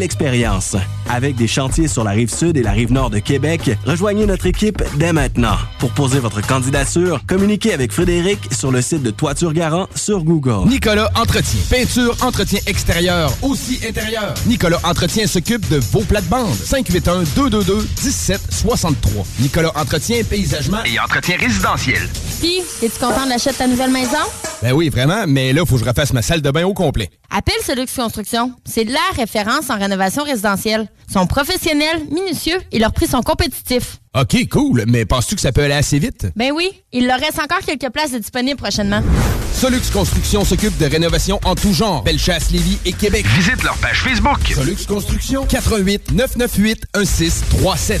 [0.00, 0.76] L'expérience.
[1.10, 4.46] Avec des chantiers sur la rive sud et la rive nord de Québec, rejoignez notre
[4.46, 5.58] équipe dès maintenant.
[5.78, 10.70] Pour poser votre candidature, communiquez avec Frédéric sur le site de Toiture Garant sur Google.
[10.70, 11.60] Nicolas Entretien.
[11.68, 14.32] Peinture, entretien extérieur, aussi intérieur.
[14.46, 16.54] Nicolas Entretien s'occupe de vos plates-bandes.
[16.54, 18.94] 581-222-1763.
[19.40, 22.08] Nicolas Entretien, paysagement et entretien résidentiel.
[22.40, 24.16] Puis, es-tu content de l'achat de ta nouvelle maison?
[24.62, 27.10] Ben oui, vraiment, mais là, faut que je refasse ma salle de bain au complet.
[27.30, 28.54] Appelle Solux Construction.
[28.64, 29.89] C'est la référence en rénovation
[30.24, 30.88] résidentielle.
[31.08, 33.98] Ils sont professionnels, minutieux et leurs prix sont compétitifs.
[34.18, 36.26] OK, cool, mais penses-tu que ça peut aller assez vite?
[36.36, 39.02] Ben oui, il leur reste encore quelques places de disponibles prochainement.
[39.54, 42.02] Solux Construction s'occupe de rénovation en tout genre.
[42.02, 43.26] Bellechasse, Lévis et Québec.
[43.26, 44.38] Visite leur page Facebook.
[44.54, 45.44] Solux Construction.
[45.46, 48.00] 88 998 1637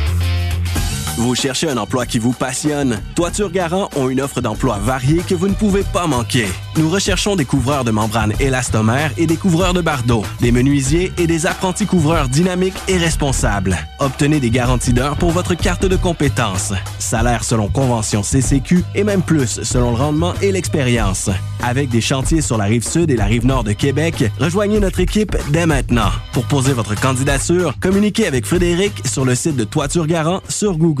[1.17, 3.01] Vous cherchez un emploi qui vous passionne?
[3.15, 6.47] Toiture Garant ont une offre d'emploi variée que vous ne pouvez pas manquer.
[6.77, 11.27] Nous recherchons des couvreurs de membranes élastomères et des couvreurs de bardeaux, des menuisiers et
[11.27, 13.77] des apprentis couvreurs dynamiques et responsables.
[13.99, 16.73] Obtenez des garanties d'heures pour votre carte de compétences.
[16.97, 21.29] Salaire selon convention CCQ et même plus selon le rendement et l'expérience.
[21.61, 25.01] Avec des chantiers sur la rive sud et la rive nord de Québec, rejoignez notre
[25.01, 26.09] équipe dès maintenant.
[26.31, 31.00] Pour poser votre candidature, communiquez avec Frédéric sur le site de Toiture Garant sur Google.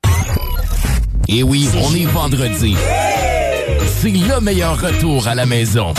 [1.27, 2.75] Et oui, on est vendredi.
[4.01, 5.93] C'est le meilleur retour à la maison.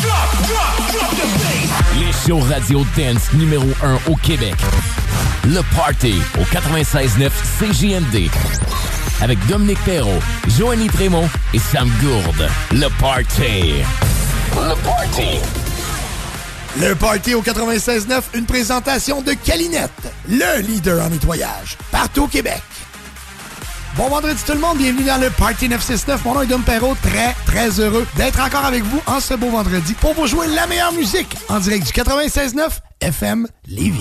[1.99, 4.55] Les shows radio dance numéro 1 au Québec.
[5.47, 8.29] Le Party au 96.9 CJMD.
[9.21, 10.21] Avec Dominique Perrault,
[10.59, 12.49] Joanny Trémont et Sam Gourde.
[12.73, 13.83] Le Party.
[14.55, 15.39] Le Party.
[16.81, 19.91] Le Party au 96.9, une présentation de Calinette,
[20.27, 22.63] le leader en nettoyage, partout au Québec.
[23.97, 26.25] Bon vendredi tout le monde, bienvenue dans le Party 969.
[26.25, 29.51] Mon nom est Dom Perrault, très très heureux d'être encore avec vous en ce beau
[29.51, 32.71] vendredi pour vous jouer la meilleure musique en direct du 96.9
[33.03, 34.01] FM Lévis.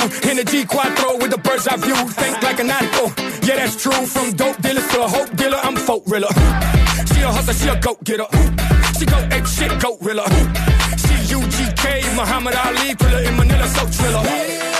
[0.00, 1.94] In the G4 with the birds I view.
[1.94, 3.12] Think like an animal.
[3.44, 3.92] Yeah, that's true.
[4.06, 6.32] From dope dealers to a hope dealer, I'm a folk riller.
[7.12, 8.26] She a hustler, she a goat getter.
[8.98, 10.24] She go ape shit, goat riller.
[10.96, 14.79] She UGK, Muhammad Ali, thriller in Manila, so triller.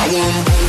[0.00, 0.67] I can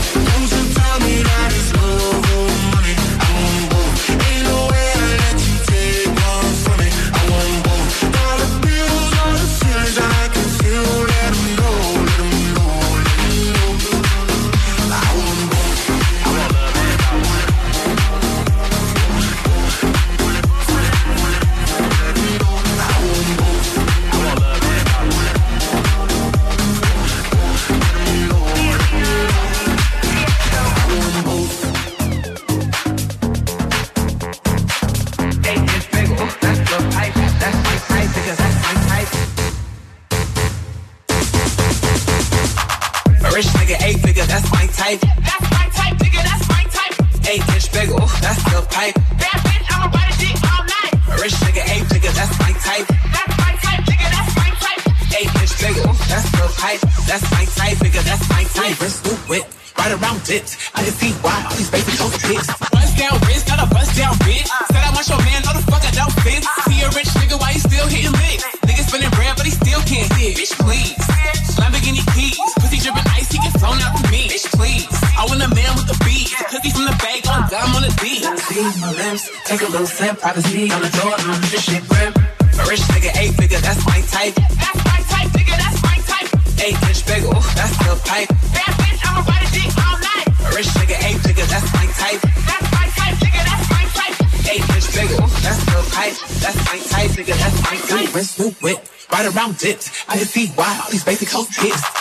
[80.41, 82.15] sip, privacy on the door, and I'm this shit grip.
[82.59, 84.35] A rich nigga, eight figure, that's my type.
[84.35, 86.29] That's my type, nigga, that's my type.
[86.59, 88.29] Eight inch big, ooh, that's the pipe.
[88.51, 90.27] Bad bitch, I'ma ride a dick all night.
[90.27, 92.21] A rich nigga, eight figure, that's my type.
[92.21, 94.15] That's my type, nigga, that's my type.
[94.51, 96.15] Eight inch big, ooh, that's the pipe.
[96.43, 98.09] That's my type, nigga, that's my type.
[98.39, 98.79] New whip,
[99.11, 99.91] right around it.
[100.07, 101.98] I can see why all these basic hoes pissed.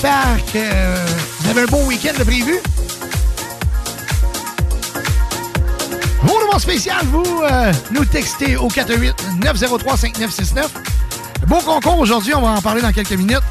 [0.00, 0.58] J'espère que
[1.40, 2.60] vous avez un bon week-end de prévu?
[6.22, 10.66] Roulement spécial, vous euh, nous textez au 418-903-5969.
[11.48, 13.42] Beau concours aujourd'hui, on va en parler dans quelques minutes.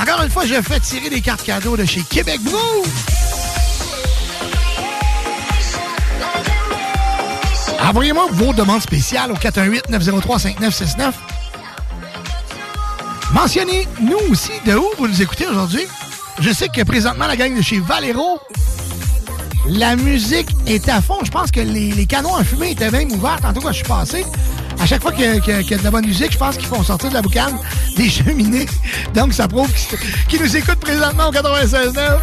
[0.00, 2.84] Encore une fois, je fais tirer des cartes cadeaux de chez Québec Brou.
[7.82, 11.14] Envoyez-moi vos demandes spéciales au 418-903-5969.
[13.42, 15.86] Mentionnez-nous aussi de où vous nous écoutez aujourd'hui.
[16.40, 18.38] Je sais que présentement, la gang de chez Valero,
[19.66, 21.16] la musique est à fond.
[21.24, 24.26] Je pense que les, canons à fumée étaient même ouverts tantôt quand je suis passé.
[24.78, 27.08] À chaque fois qu'il y, a de la bonne musique, je pense qu'ils font sortir
[27.08, 27.56] de la boucane
[27.96, 28.66] des cheminées.
[29.14, 29.70] Donc, ça prouve
[30.28, 32.18] qu'ils nous écoutent présentement au 96.9.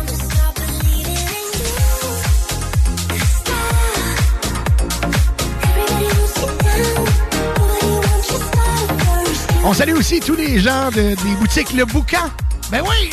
[9.69, 12.29] On salue aussi tous les gens des boutiques Le Boucan.
[12.71, 13.09] Ben oui!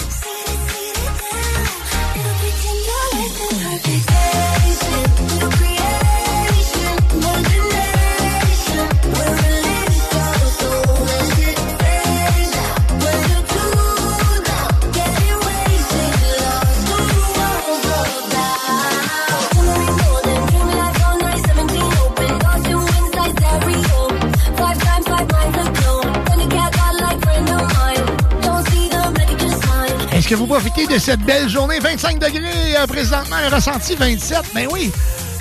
[30.54, 31.80] Profitez de cette belle journée?
[31.80, 34.38] 25 degrés euh, présentement, un ressenti 27.
[34.54, 34.92] Ben oui,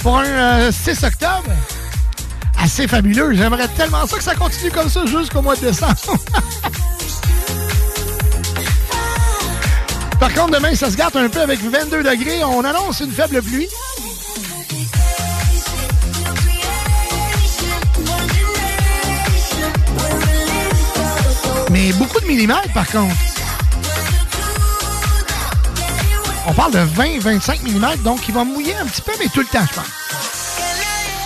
[0.01, 1.51] pour un 6 euh, octobre.
[2.59, 3.35] Assez fabuleux.
[3.35, 5.93] J'aimerais tellement ça que ça continue comme ça jusqu'au mois de décembre.
[10.19, 12.43] Par contre, demain, ça se gâte un peu avec 22 degrés.
[12.43, 13.67] On annonce une faible pluie.
[21.69, 23.32] Mais beaucoup de millimètres, par contre.
[26.45, 29.45] On parle de 20-25 mm, donc il va mouiller un petit peu, mais tout le
[29.45, 29.85] temps, je pense.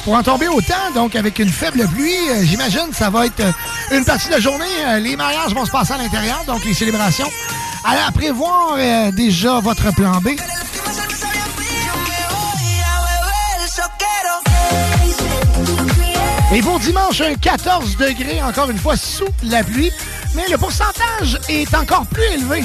[0.03, 3.51] Pour en tomber autant, donc avec une faible pluie, euh, j'imagine ça va être euh,
[3.91, 4.65] une partie de la journée.
[4.85, 7.29] Euh, les mariages vont se passer à l'intérieur, donc les célébrations.
[7.83, 8.77] À prévoir
[9.13, 10.29] déjà votre plan B.
[16.53, 19.91] Et pour dimanche, un 14 degrés, encore une fois, sous la pluie.
[20.35, 22.63] Mais le pourcentage est encore plus élevé.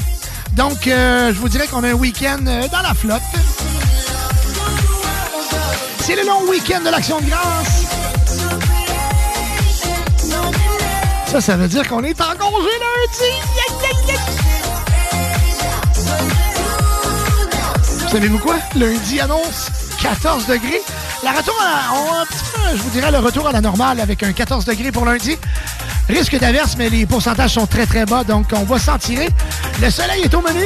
[0.55, 3.23] Donc, euh, je vous dirais qu'on a un week-end euh, dans la flotte.
[6.01, 7.85] C'est le long week-end de l'Action de grâce.
[11.27, 13.33] Ça, ça veut dire qu'on est en congé lundi.
[18.11, 18.57] Savez-vous quoi?
[18.75, 19.71] Lundi annonce
[20.03, 20.83] 14 degrés.
[21.23, 22.25] La retour à,
[22.77, 25.39] je vous dirais le retour à la normale avec un 14 degrés pour lundi.
[26.09, 29.29] Risque d'averse, mais les pourcentages sont très très bas, donc on va s'en tirer.
[29.83, 30.61] Le soleil est au menu.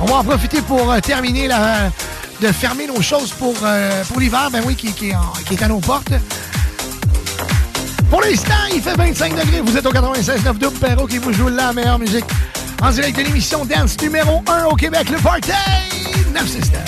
[0.00, 1.90] On va en profiter pour euh, terminer la,
[2.40, 6.12] de fermer nos choses pour, euh, pour l'hiver, ben oui, qui, est à nos portes.
[8.08, 9.60] Pour l'instant, il fait 25 degrés.
[9.62, 12.26] Vous êtes au 96.9 Double Perro qui vous joue la meilleure musique.
[12.80, 15.50] En direct de l'émission Dance numéro 1 au Québec, le Party
[16.32, 16.85] 969.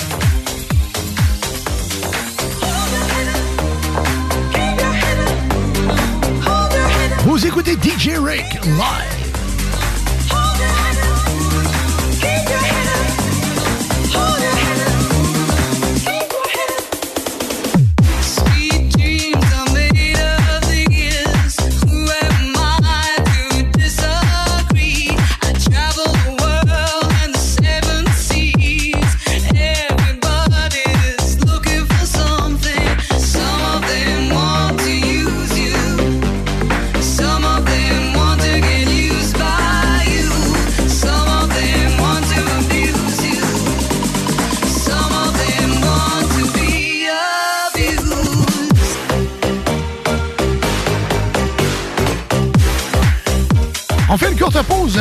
[7.48, 9.17] Écoutez DJ Rick live.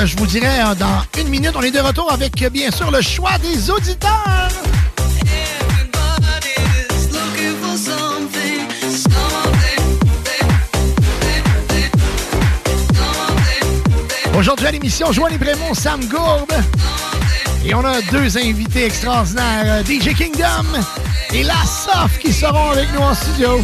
[0.05, 1.51] Je vous dirais, euh, dans une minute.
[1.55, 4.49] On est de retour avec, bien sûr, le choix des auditeurs.
[14.35, 16.53] Aujourd'hui à l'émission, Joanne Brémont, Sam Gourde.
[17.65, 20.79] Et on a deux invités extraordinaires, euh, DJ Kingdom
[21.33, 23.63] et La Soft qui seront avec nous en studio.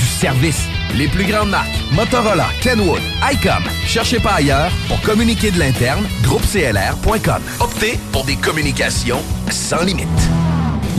[0.21, 0.67] service.
[0.95, 3.01] Les plus grandes marques, Motorola, Kenwood,
[3.33, 3.63] ICOM.
[3.87, 7.41] Cherchez pas ailleurs pour communiquer de l'interne, groupeclr.com.
[7.59, 10.07] Optez pour des communications sans limite.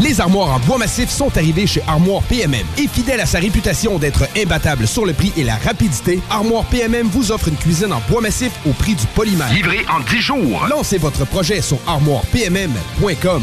[0.00, 2.66] Les armoires en bois massif sont arrivées chez Armoire PMM.
[2.78, 7.06] Et fidèle à sa réputation d'être imbattable sur le prix et la rapidité, Armoire PMM
[7.06, 9.52] vous offre une cuisine en bois massif au prix du polymère.
[9.52, 10.66] Livré en 10 jours.
[10.68, 13.42] Lancez votre projet sur armoirepmm.com.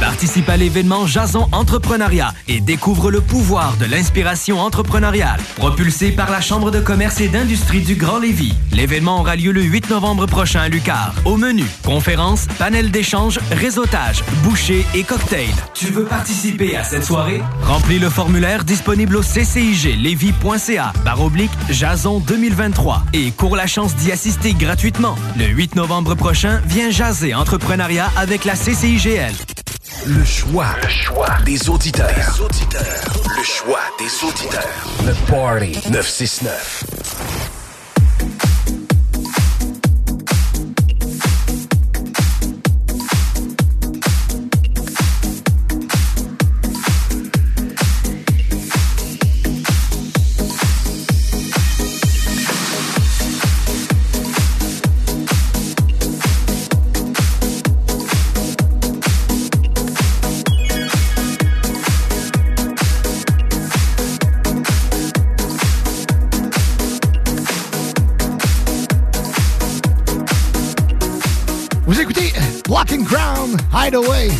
[0.00, 5.40] Participe à l'événement Jason Entrepreneuriat et découvre le pouvoir de l'inspiration entrepreneuriale.
[5.56, 8.54] Propulsé par la Chambre de commerce et d'industrie du Grand Lévis.
[8.72, 11.14] L'événement aura lieu le 8 novembre prochain à Lucar.
[11.24, 15.48] Au menu, conférences, panel d'échange, réseautage, bouchées et cocktails.
[15.74, 17.42] Tu veux participer à cette soirée?
[17.62, 24.12] Remplis le formulaire disponible au cciglevy.ca par oblique Jason 2023 et cours la chance d'y
[24.12, 25.16] assister gratuitement.
[25.36, 29.34] Le 8 novembre prochain, viens jaser entrepreneuriat avec la CCIGL.
[30.06, 30.66] Le choix.
[30.82, 32.08] Le choix des auditeurs.
[32.08, 33.04] Des auditeurs.
[33.36, 34.86] Le choix des auditeurs.
[35.06, 36.84] Le Party 969.
[73.72, 74.30] Hideaway.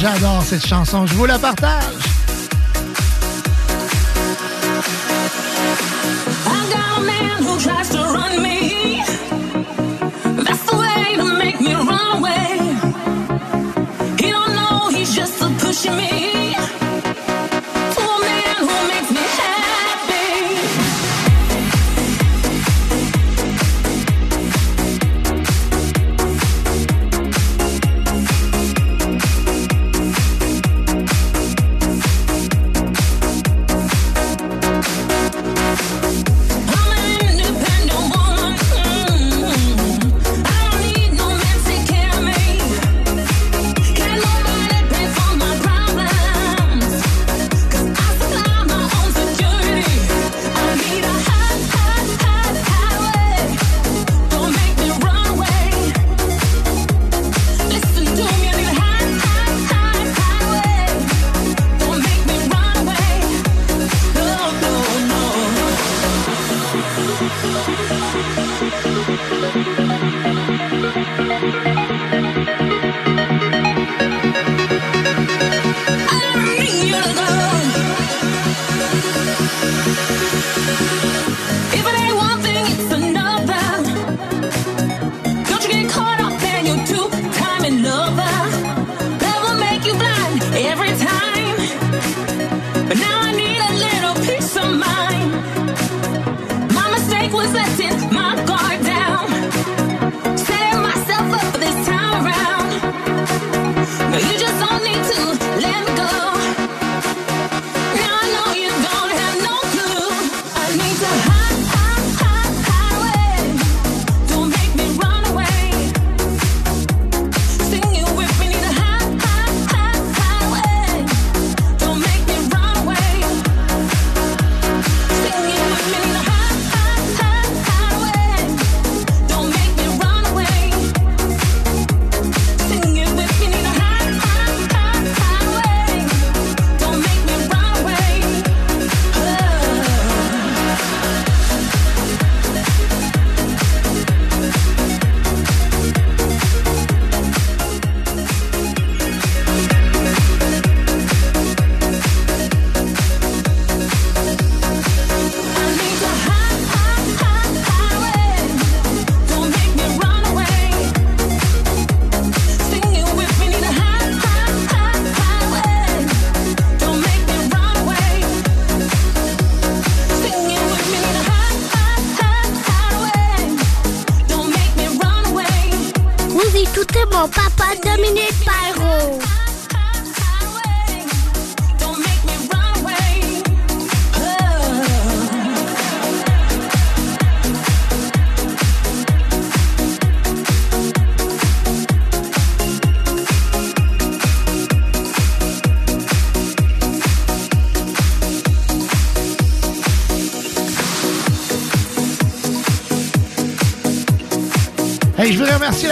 [0.00, 2.07] J'adore cette chanson, je vous la partage.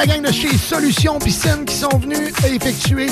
[0.06, 3.08] De chez Solutions Piscine qui sont venus effectuer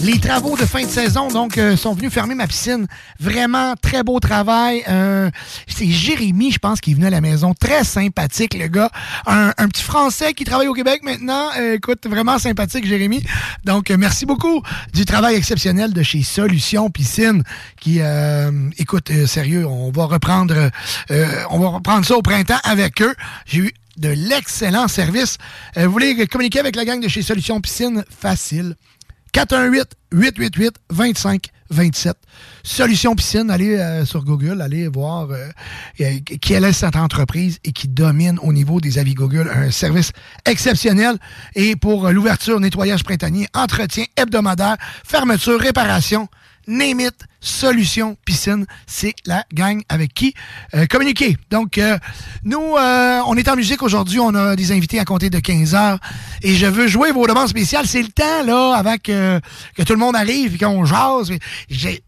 [0.00, 1.28] les travaux de fin de saison.
[1.28, 2.86] Donc, euh, sont venus fermer ma piscine.
[3.18, 4.82] Vraiment, très beau travail.
[4.88, 5.30] Euh,
[5.68, 7.52] c'est Jérémy, je pense, qui est venu à la maison.
[7.52, 8.90] Très sympathique, le gars.
[9.26, 11.50] Un, petit Français qui travaille au Québec maintenant.
[11.58, 13.22] Euh, écoute, vraiment sympathique, Jérémy.
[13.64, 14.62] Donc, euh, merci beaucoup
[14.94, 17.42] du travail exceptionnel de chez Solutions Piscine
[17.78, 18.00] qui,
[18.78, 20.70] écoute, sérieux, on va reprendre,
[21.50, 23.14] on va reprendre ça au printemps avec eux.
[23.46, 25.38] J'ai eu de l'excellent service.
[25.76, 28.04] Euh, vous voulez communiquer avec la gang de chez Solutions Piscine?
[28.10, 28.76] Facile.
[29.32, 32.12] 418-888-2527.
[32.62, 35.48] Solutions Piscine, allez euh, sur Google, allez voir euh,
[36.00, 39.50] euh, quelle est cette entreprise et qui domine au niveau des avis Google.
[39.54, 40.10] Un service
[40.46, 41.16] exceptionnel.
[41.54, 46.28] Et pour l'ouverture, nettoyage printanier, entretien hebdomadaire, fermeture, réparation,
[46.70, 50.34] name it, solution piscine, c'est la gang avec qui
[50.74, 51.36] euh, communiquer.
[51.50, 51.98] Donc, euh,
[52.44, 55.74] nous, euh, on est en musique aujourd'hui, on a des invités à compter de 15
[55.74, 55.98] heures
[56.42, 57.86] et je veux jouer vos demandes spéciales.
[57.86, 61.32] C'est le temps, là, avec que tout le monde arrive et qu'on jase.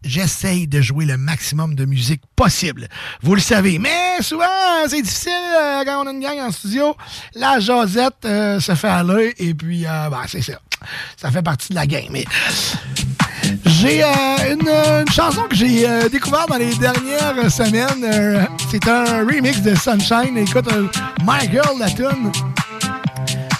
[0.03, 2.87] J'essaye de jouer le maximum de musique possible.
[3.21, 3.79] Vous le savez.
[3.79, 4.45] Mais souvent,
[4.87, 6.95] c'est difficile euh, quand on a une gang en studio.
[7.35, 10.59] La jasette euh, se fait aller et puis, euh, ben, c'est ça.
[11.17, 12.07] Ça fait partie de la game.
[12.11, 12.25] Mais
[13.65, 14.07] j'ai euh,
[14.51, 18.03] une, chanson que j'ai euh, découverte dans les dernières semaines.
[18.03, 20.37] Euh, c'est un remix de Sunshine.
[20.37, 20.67] Écoute,
[21.25, 22.31] My Girl, la tune.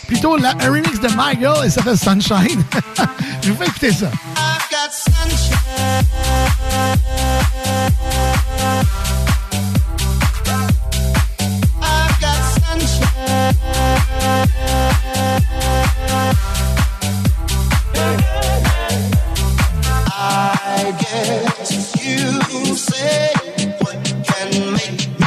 [0.08, 2.64] Plutôt la- un remix de My Girl et ça fait Sunshine.
[3.42, 4.08] Je vous fais écouter ça.
[4.36, 5.54] I've got sunshine.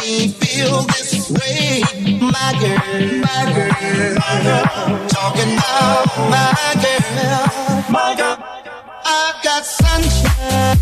[0.06, 1.82] Me feel this way,
[2.20, 2.78] my girl,
[3.26, 3.72] my girl,
[4.22, 4.66] my girl.
[5.08, 6.46] Talking about my
[6.84, 8.36] girl, my girl.
[9.04, 10.76] I've got sunshine.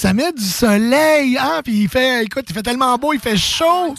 [0.00, 1.60] Ça met du soleil, hein?
[1.62, 3.94] Puis il fait, écoute, il fait tellement beau, il fait chaud.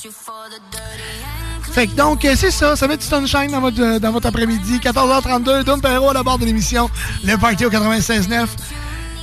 [1.72, 4.80] Fait que donc, euh, c'est ça, ça met du sunshine dans votre, dans votre après-midi.
[4.80, 6.90] 14h32, Don Perrault à la barre de l'émission,
[7.24, 8.48] le party au 96.9.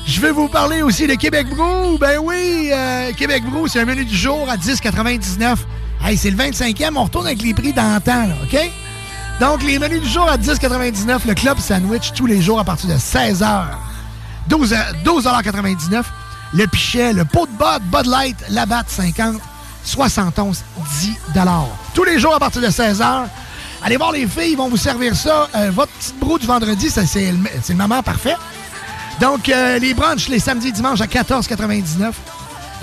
[0.07, 1.99] Je vais vous parler aussi de Québec Brou.
[1.99, 5.57] Ben oui, euh, Québec Brou, c'est un menu du jour à 10,99.
[6.05, 8.57] Hey, c'est le 25e, on retourne avec les prix d'antan, là, OK?
[9.41, 12.88] Donc, les menus du jour à 10,99, le club sandwich tous les jours à partir
[12.88, 13.64] de 16h.
[14.49, 16.05] 12, 12,99
[16.55, 19.37] Le pichet, le pot de Bud, Bud Light, la batte 50,
[19.85, 20.63] 71,
[21.01, 21.13] 10
[21.95, 23.27] Tous les jours à partir de 16h.
[23.83, 25.49] Allez voir les filles, ils vont vous servir ça.
[25.55, 28.37] Euh, votre petite broue du vendredi, c'est le, le moment parfait.
[29.21, 32.13] Donc, euh, les brunchs les samedis et dimanches à 14,99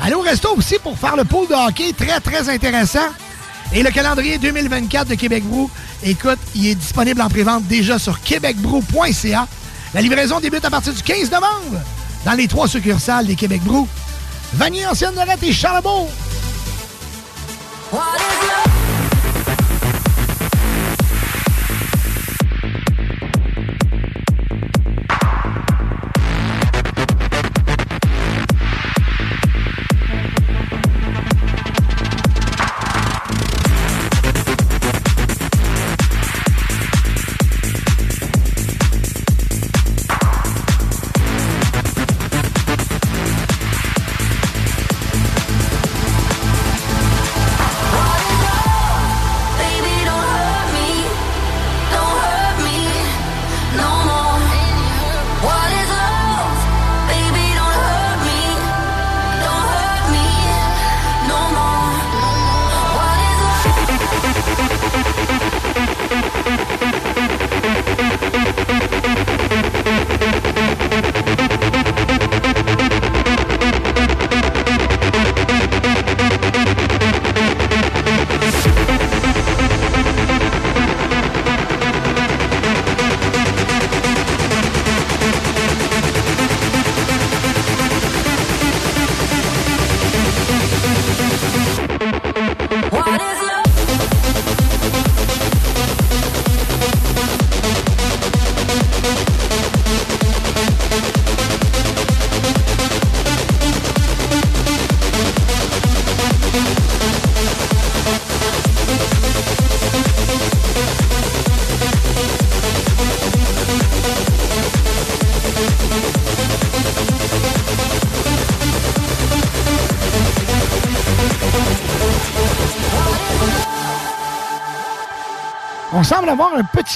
[0.04, 3.08] Allez au resto aussi pour faire le pool de hockey, très, très intéressant.
[3.74, 5.70] Et le calendrier 2024 de Québec Brou,
[6.04, 9.48] écoute, il est disponible en prévente déjà sur québecbrou.ca.
[9.94, 11.80] La livraison débute à partir du 15 novembre
[12.26, 13.88] dans les trois succursales des Québec Brou.
[14.54, 16.10] Vanier, Ancienne Lorette et Charlebourg.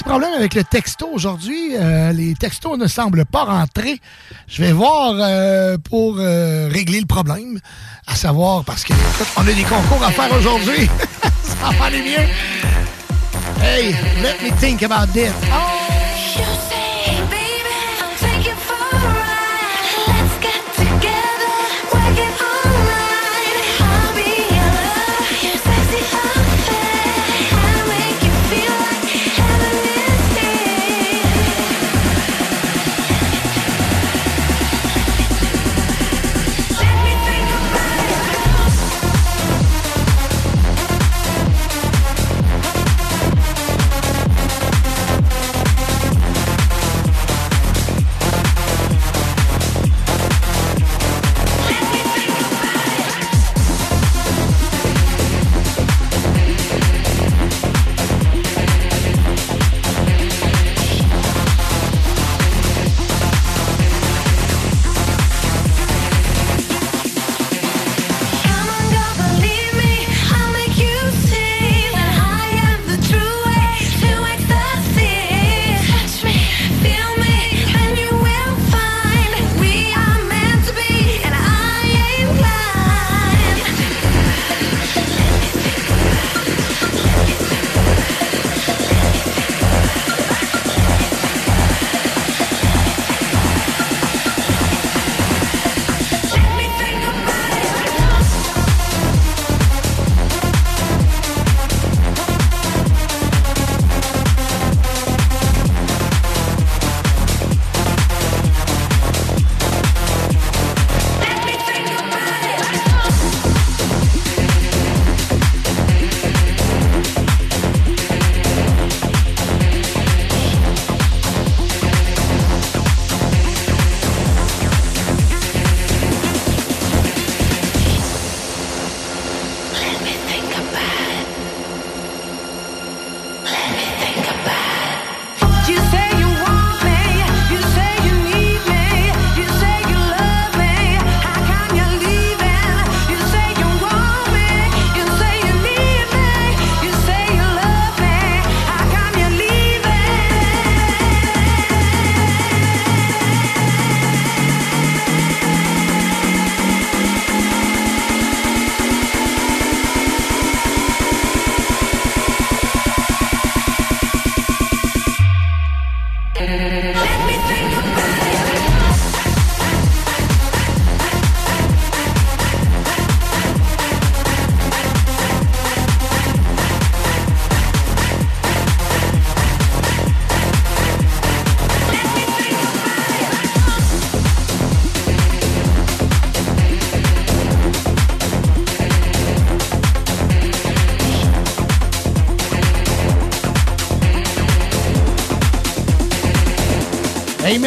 [0.02, 1.76] Problème avec le texto aujourd'hui.
[1.76, 4.00] Euh, les textos ne semblent pas rentrer.
[4.48, 7.60] Je vais voir euh, pour euh, régler le problème.
[8.06, 8.92] À savoir, parce que
[9.36, 10.88] on a des concours à faire aujourd'hui.
[11.42, 12.26] Ça va aller mieux.
[13.62, 15.32] Hey, let me think about this.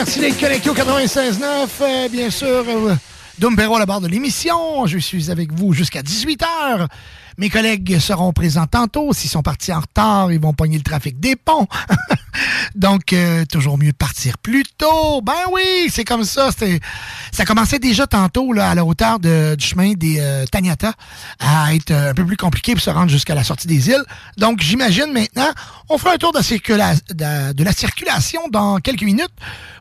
[0.06, 1.68] Merci d'être connecté au 96.9.
[1.80, 2.94] Euh, bien sûr, euh,
[3.74, 4.86] à la barre de l'émission.
[4.86, 6.90] Je suis avec vous jusqu'à 18h.
[7.38, 9.14] Mes collègues seront présents tantôt.
[9.14, 11.68] S'ils sont partis en retard, ils vont pogner le trafic des ponts.
[12.76, 15.22] Donc, euh, toujours mieux partir plus tôt.
[15.22, 16.50] Ben oui, c'est comme ça.
[17.32, 20.94] Ça commençait déjà tantôt là, à la hauteur de, du chemin des euh, Taniata
[21.40, 24.04] à être euh, un peu plus compliqué pour se rendre jusqu'à la sortie des îles.
[24.38, 25.50] Donc, j'imagine maintenant,
[25.90, 29.34] on fera un tour de, la circulation dans quelques minutes.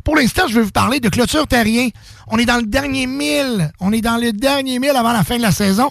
[0.04, 1.88] Pour l'instant, je vais vous parler de clôture terrien.
[2.28, 3.72] On est dans le dernier mille.
[3.80, 5.90] On est dans le dernier mille avant la fin de la saison.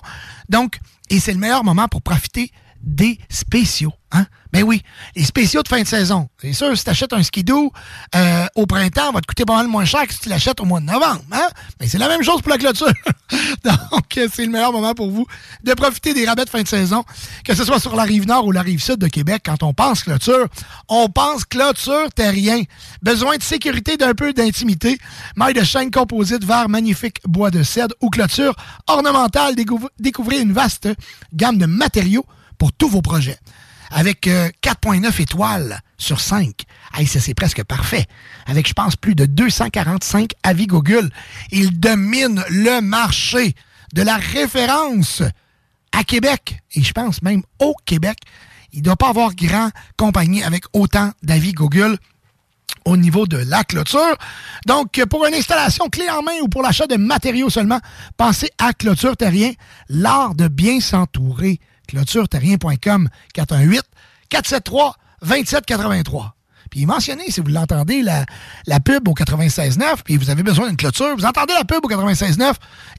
[0.49, 2.51] Donc, et c'est le meilleur moment pour profiter
[2.83, 3.93] des spéciaux.
[4.11, 4.25] Hein?
[4.51, 4.81] Ben oui,
[5.15, 6.27] les spéciaux de fin de saison.
[6.41, 7.71] C'est sûr, si tu achètes un skidoo
[8.13, 10.65] euh, au printemps, va te coûter pas mal moins cher que si tu l'achètes au
[10.65, 11.21] mois de novembre.
[11.31, 11.47] Hein?
[11.79, 12.91] Mais c'est la même chose pour la clôture.
[13.63, 15.25] Donc, c'est le meilleur moment pour vous
[15.63, 17.05] de profiter des rabais de fin de saison,
[17.45, 19.43] que ce soit sur la rive nord ou la rive sud de Québec.
[19.45, 20.47] Quand on pense clôture,
[20.89, 22.63] on pense clôture terrien.
[23.01, 24.97] Besoin de sécurité, d'un peu d'intimité.
[25.37, 28.55] Maille de chaîne composite vers magnifique bois de cèdre ou clôture
[28.87, 29.55] ornementale.
[29.99, 30.89] Découvrez une vaste
[31.33, 32.25] gamme de matériaux
[32.61, 33.39] pour tous vos projets
[33.89, 36.61] avec 4.9 euh, étoiles sur 5.
[36.93, 38.05] Hey, ça, c'est presque parfait.
[38.45, 41.09] Avec, je pense, plus de 245 avis Google.
[41.49, 43.55] Il domine le marché
[43.95, 45.23] de la référence
[45.91, 46.59] à Québec.
[46.73, 48.19] Et je pense même au Québec.
[48.73, 51.97] Il ne doit pas avoir grand compagnie avec autant d'avis Google
[52.85, 54.17] au niveau de la clôture.
[54.67, 57.79] Donc, pour une installation clé en main ou pour l'achat de matériaux seulement,
[58.17, 59.51] pensez à Clôture Terrien,
[59.89, 61.59] l'art de bien s'entourer
[61.91, 63.83] clôtureterrien.com 418
[64.29, 66.35] 473 2783.
[66.71, 71.17] Puis mentionnez, si vous l'entendez, la, pub au 96.9, puis vous avez besoin d'une clôture,
[71.17, 72.53] vous entendez la pub au 96.9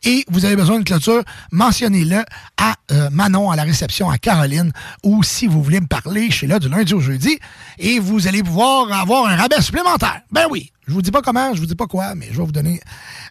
[0.05, 1.23] et vous avez besoin d'une clôture,
[1.53, 2.23] mentionnez-le
[2.59, 4.73] à euh, Manon, à la réception, à Caroline,
[5.03, 7.39] ou si vous voulez me parler, je suis là du lundi au jeudi,
[7.79, 10.21] et vous allez pouvoir avoir un rabais supplémentaire.
[10.31, 12.45] Ben oui, je vous dis pas comment, je vous dis pas quoi, mais je vais
[12.45, 12.81] vous donner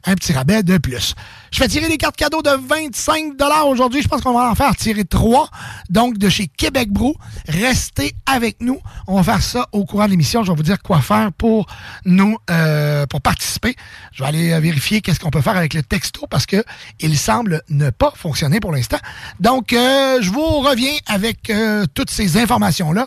[0.06, 1.16] un petit rabais de plus.
[1.52, 3.34] Je fais tirer des cartes cadeaux de 25
[3.66, 4.02] aujourd'hui.
[4.02, 5.50] Je pense qu'on va en faire tirer trois.
[5.90, 7.14] Donc, de chez Québec Brou.
[7.50, 8.80] Restez avec nous.
[9.08, 10.44] On va faire ça au courant de l'émission.
[10.44, 11.68] Je vais vous dire quoi faire pour
[12.06, 13.76] nous, euh, pour participer.
[14.14, 16.64] Je vais aller vérifier qu'est-ce qu'on peut faire avec le texto parce que
[17.02, 19.00] il semble ne pas fonctionner pour l'instant.
[19.42, 23.06] Donc, euh, je vous reviens avec euh, toutes ces informations-là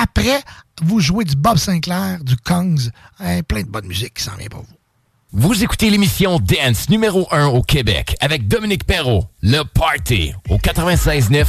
[0.00, 0.40] après
[0.84, 4.48] vous jouez du Bob Sinclair, du Kongs, hein, plein de bonne musique qui s'en vient
[4.48, 4.74] pour vous.
[5.34, 11.46] Vous écoutez l'émission Dance numéro 1 au Québec avec Dominique Perrault, Le Party, au 96.9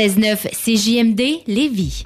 [0.00, 0.48] CJMD.
[0.52, 2.02] CJMD Lévis.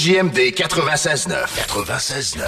[0.00, 1.34] CJMD 96.9.
[1.68, 2.40] 96.9.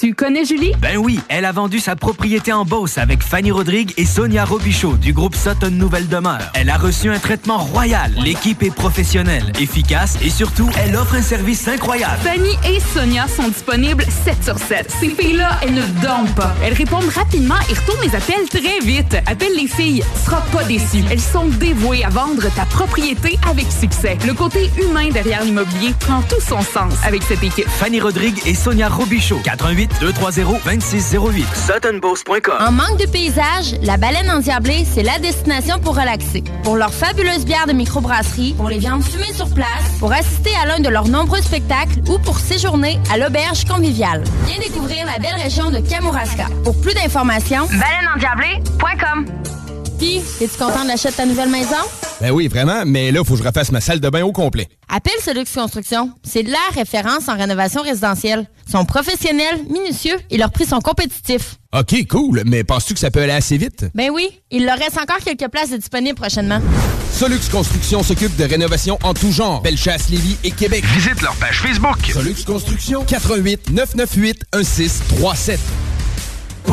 [0.00, 0.72] Tu connais Julie?
[0.78, 4.96] Ben oui, elle a vendu sa propriété en Beauce avec Fanny Rodrigue et Sonia Robichaud
[4.96, 6.52] du groupe Sutton Nouvelle Demeure.
[6.54, 8.14] Elle a reçu un traitement royal.
[8.22, 12.20] L'équipe est professionnelle, efficace et surtout, elle offre un service incroyable.
[12.22, 14.94] Fanny et Sonia sont disponibles 7 sur 7.
[15.00, 16.54] Ces filles-là, elles ne dorment pas.
[16.62, 19.16] Elles répondent rapidement et retournent les appels très vite.
[19.26, 21.02] Appelle les filles, tu seras pas déçu.
[21.10, 24.16] Elles sont dévouées à vendre ta propriété avec succès.
[24.24, 27.68] Le côté humain derrière l'immobilier prend tout son sens avec cette équipe.
[27.68, 29.40] Fanny Rodrigue et Sonia Robichaud.
[29.42, 31.44] 88 230 2608.
[31.66, 32.54] SuttonBoss.com.
[32.60, 36.44] En manque de paysage, la baleine endiablée, c'est la destination pour relaxer.
[36.62, 40.66] Pour leurs fabuleuses bières de microbrasserie, pour les viandes fumées sur place, pour assister à
[40.66, 44.22] l'un de leurs nombreux spectacles ou pour séjourner à l'auberge conviviale.
[44.46, 46.46] Viens découvrir la belle région de Kamouraska.
[46.62, 49.26] Pour plus d'informations, baleineendiablée.com.
[49.98, 51.74] Puis, es-tu content de l'achat de ta nouvelle maison?
[52.20, 54.68] Ben oui, vraiment, mais là, faut que je refasse ma salle de bain au complet.
[54.88, 56.10] Appelle Solux Construction.
[56.24, 58.46] C'est la référence en rénovation résidentielle.
[58.66, 61.56] Ils sont professionnels, minutieux et leurs prix sont compétitifs.
[61.72, 63.86] OK, cool, mais penses-tu que ça peut aller assez vite?
[63.94, 66.60] Ben oui, il leur reste encore quelques places disponibles prochainement.
[67.12, 69.62] Solux Construction s'occupe de rénovation en tout genre.
[69.62, 70.84] Bellechasse, Lévis et Québec.
[70.86, 71.98] Visite leur page Facebook.
[72.12, 75.60] Solux Construction, 88 998 1637.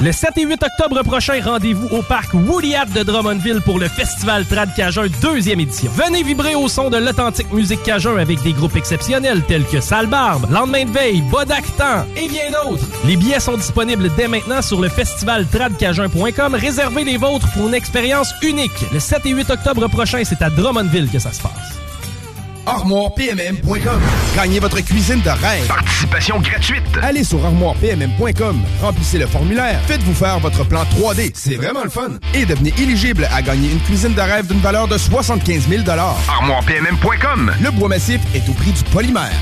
[0.00, 3.86] Le 7 et 8 octobre prochain, rendez-vous au parc Woody Hat de Drummondville pour le
[3.86, 5.90] Festival Trad Cajun deuxième édition.
[5.94, 10.06] Venez vibrer au son de l'authentique musique Cajun avec des groupes exceptionnels tels que Sale
[10.06, 12.86] Barbe, Lendemain de veille, Bodactan et bien d'autres.
[13.04, 16.54] Les billets sont disponibles dès maintenant sur le festivaltradcajun.com.
[16.54, 18.72] Réservez les vôtres pour une expérience unique.
[18.90, 21.67] Le 7 et 8 octobre prochain, c'est à Drummondville que ça se passe.
[22.68, 24.00] ArmoirePMM.com.
[24.36, 25.66] Gagnez votre cuisine de rêve.
[25.66, 26.82] Participation gratuite.
[27.02, 28.60] Allez sur ArmoirePMM.com.
[28.82, 29.80] Remplissez le formulaire.
[29.86, 31.30] Faites-vous faire votre plan 3D.
[31.34, 32.10] C'est vraiment le fun.
[32.34, 37.52] Et devenez éligible à gagner une cuisine de rêve d'une valeur de 75 000 ArmoirePMM.com.
[37.62, 39.32] Le bois massif est au prix du polymère.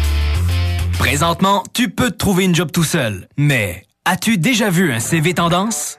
[0.98, 3.28] Présentement, tu peux te trouver une job tout seul.
[3.36, 5.98] Mais as-tu déjà vu un CV tendance?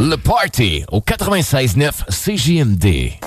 [0.00, 3.18] Le Party au 96.9 CJMD.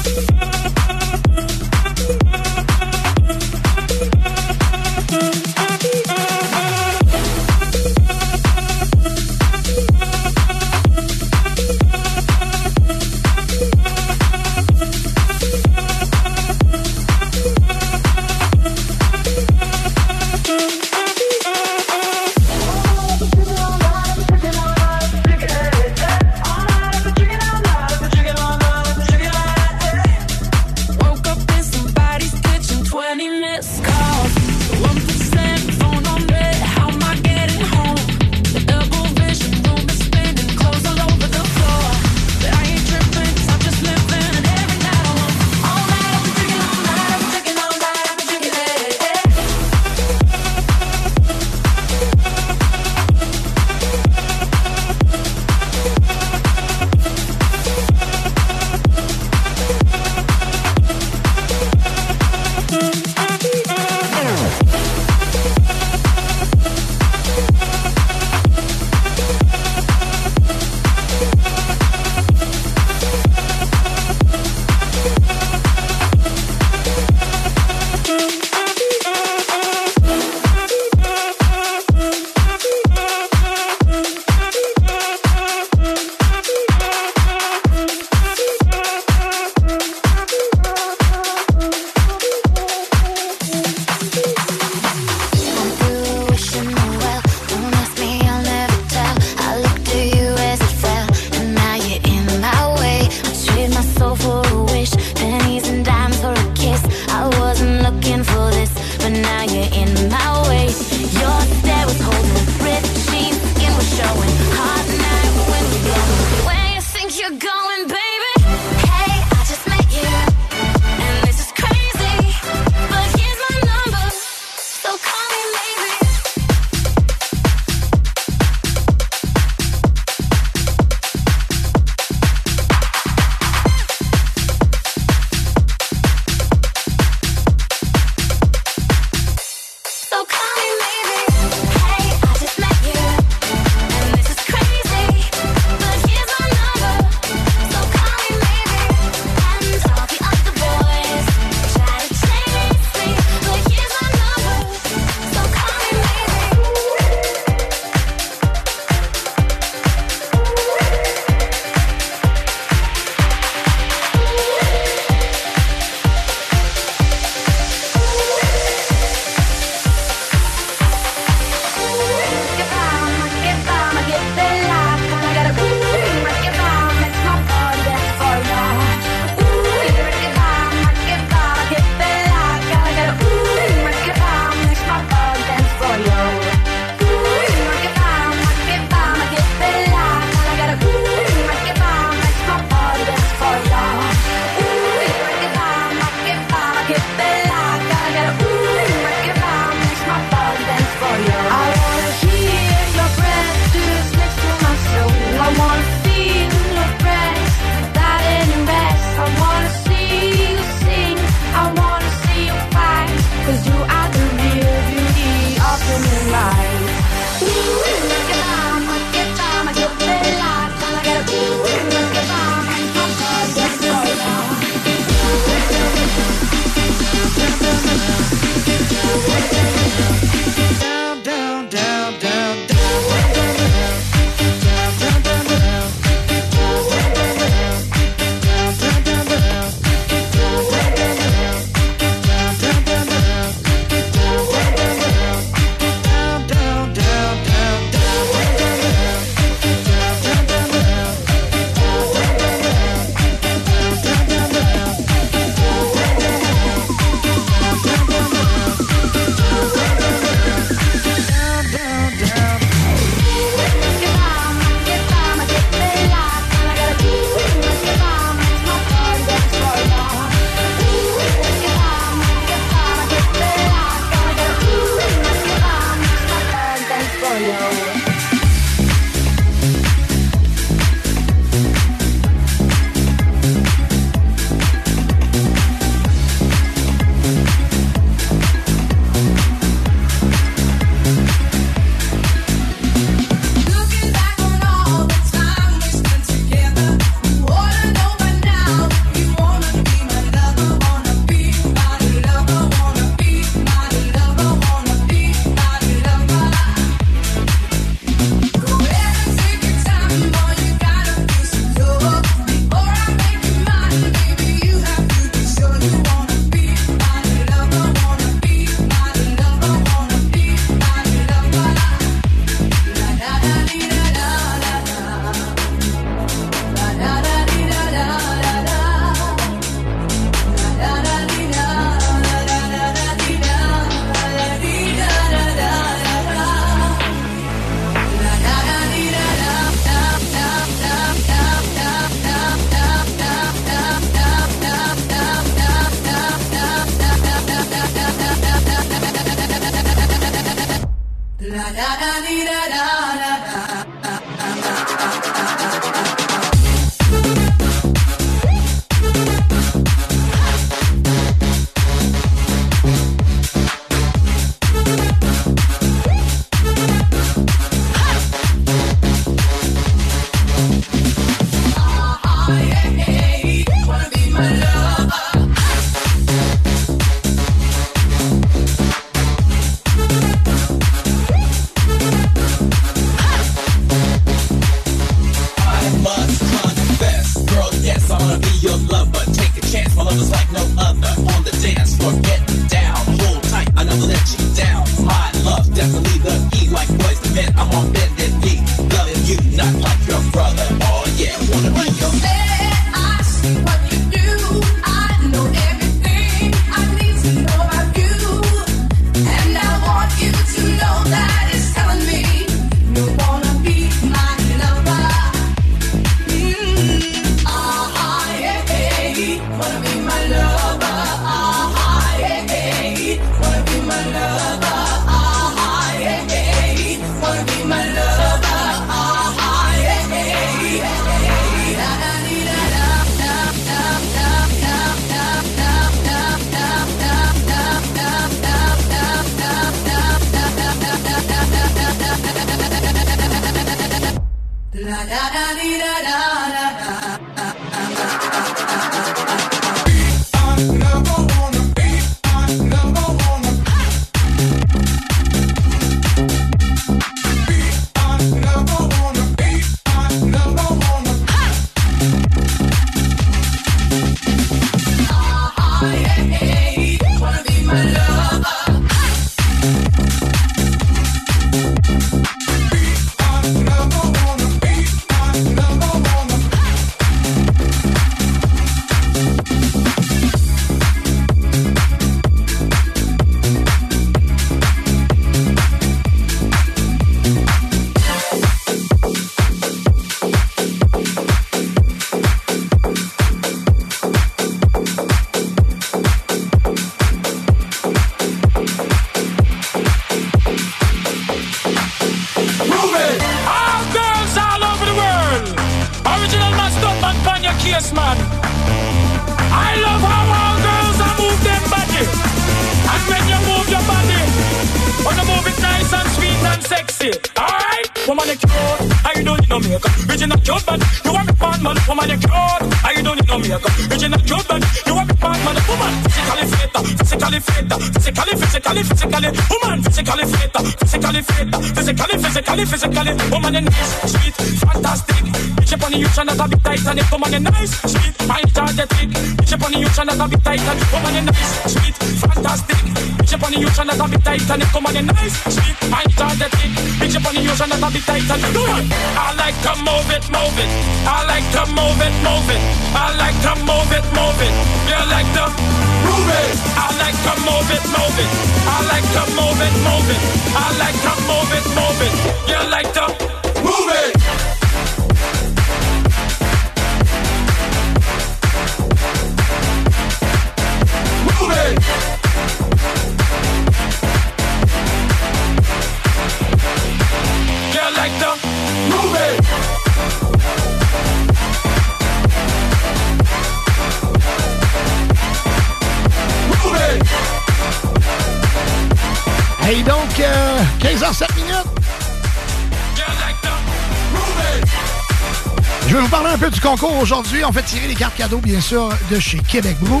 [595.98, 597.44] Vais vous parler un peu du concours aujourd'hui.
[597.44, 600.00] On fait tirer les cartes cadeaux, bien sûr, de chez Québec Brou.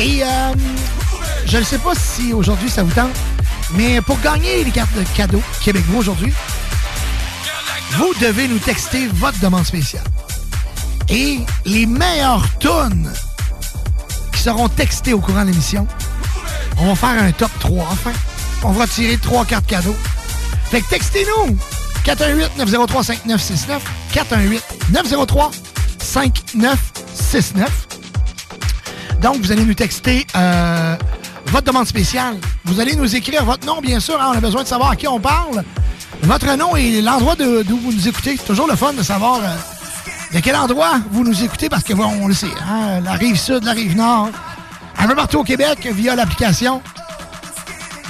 [0.00, 0.26] Et euh,
[1.46, 3.14] je ne sais pas si aujourd'hui ça vous tente,
[3.74, 6.32] mais pour gagner les cartes de cadeaux Québec Brou aujourd'hui,
[7.92, 10.02] vous devez nous texter votre demande spéciale.
[11.08, 13.12] Et les meilleures tonnes
[14.32, 15.86] qui seront textées au courant de l'émission,
[16.78, 18.12] on va faire un top 3 enfin.
[18.64, 19.96] On va tirer trois cartes cadeaux.
[20.70, 21.56] Fait que textez-nous
[24.92, 25.50] 418-903-5969
[26.02, 27.66] 418-903-5969
[29.20, 30.96] Donc, vous allez nous texter euh,
[31.46, 32.36] votre demande spéciale.
[32.64, 34.20] Vous allez nous écrire votre nom, bien sûr.
[34.20, 35.64] hein, on a besoin de savoir à qui on parle.
[36.22, 38.36] Votre nom et l'endroit d'où vous nous écoutez.
[38.36, 39.56] C'est toujours le fun de savoir euh,
[40.34, 43.38] de quel endroit vous nous écoutez parce que, bon, on le sait, hein, la rive
[43.38, 44.28] sud, la rive nord,
[44.98, 46.82] un peu partout au Québec via l'application.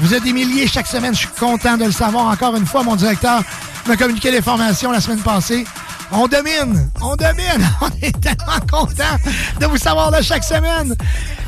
[0.01, 1.15] Vous êtes des milliers chaque semaine.
[1.15, 2.27] Je suis content de le savoir.
[2.27, 3.43] Encore une fois, mon directeur
[3.87, 5.65] m'a communiqué l'information la semaine passée.
[6.15, 6.91] On domine!
[7.01, 7.71] On domine!
[7.81, 9.17] On est tellement content
[9.59, 10.95] de vous savoir là chaque semaine.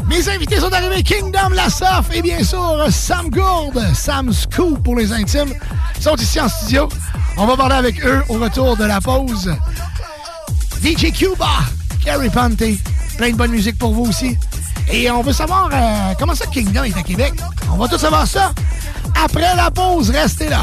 [0.09, 5.12] Mes invités sont arrivés Kingdom Lassoff et bien sûr Sam Gourde, Sam Scoop pour les
[5.12, 5.53] intimes,
[6.01, 6.89] sont ici en studio.
[7.36, 9.55] On va parler avec eux au retour de la pause.
[10.82, 11.49] DJ Cuba,
[12.03, 12.62] Carrie Ponte,
[13.19, 14.36] plein de bonne musique pour vous aussi.
[14.91, 17.35] Et on veut savoir euh, comment ça Kingdom est à Québec?
[17.70, 18.53] On va tout savoir ça
[19.23, 20.11] après la pause.
[20.11, 20.62] Restez là.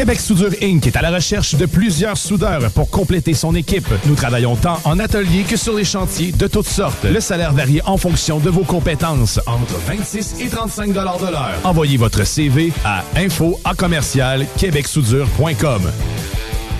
[0.00, 0.86] Québec Soudure Inc.
[0.86, 3.86] est à la recherche de plusieurs soudeurs pour compléter son équipe.
[4.06, 7.04] Nous travaillons tant en atelier que sur les chantiers de toutes sortes.
[7.04, 11.52] Le salaire varie en fonction de vos compétences, entre 26 et 35 de l'heure.
[11.64, 15.82] Envoyez votre CV à info à commercial québecsoudure.com.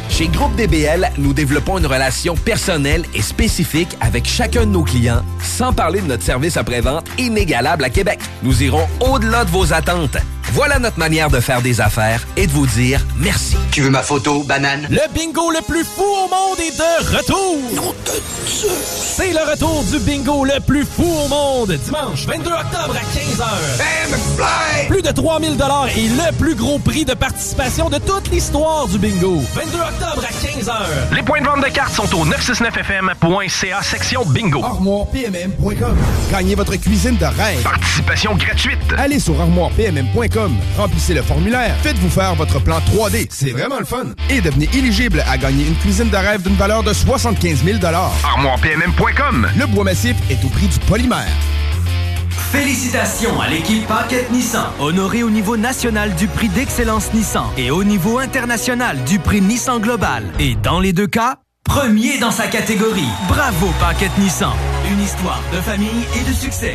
[0.09, 5.23] Chez Groupe DBL, nous développons une relation personnelle et spécifique avec chacun de nos clients,
[5.43, 8.19] sans parler de notre service après-vente inégalable à Québec.
[8.43, 10.17] Nous irons au-delà de vos attentes.
[10.53, 13.57] Voilà notre manière de faire des affaires et de vous dire merci.
[13.71, 14.87] Tu veux ma photo, banane?
[14.91, 17.95] Le bingo le plus fou au monde est de retour!
[19.17, 24.89] C'est le retour du bingo le plus fou au monde, dimanche 22 octobre à 15h.
[24.89, 28.99] Plus de 3000 dollars et le plus gros prix de participation de toute l'histoire du
[28.99, 29.41] bingo.
[29.55, 31.15] 22 octobre à 15h.
[31.15, 34.65] Les points de vente de cartes sont au 969fm.ca section bingo.
[34.65, 35.97] ArmoirePMM.com.
[36.33, 37.63] Gagnez votre cuisine de rêve.
[37.63, 38.79] Participation gratuite.
[38.99, 40.40] Allez sur armoirepmm.com.
[40.77, 41.77] Remplissez le formulaire.
[41.83, 43.27] Faites-vous faire votre plan 3D.
[43.31, 44.05] C'est vraiment le fun.
[44.29, 49.49] Et devenez éligible à gagner une cuisine de rêve d'une valeur de 75 000 ArmoirePMM.com.
[49.59, 51.29] Le bois massif est au prix du polymère.
[52.53, 57.85] Félicitations à l'équipe Paquette Nissan, honorée au niveau national du prix d'excellence Nissan et au
[57.85, 60.25] niveau international du prix Nissan Global.
[60.41, 63.09] Et dans les deux cas, premier dans sa catégorie.
[63.29, 64.51] Bravo Paquette Nissan.
[64.91, 66.75] Une histoire de famille et de succès.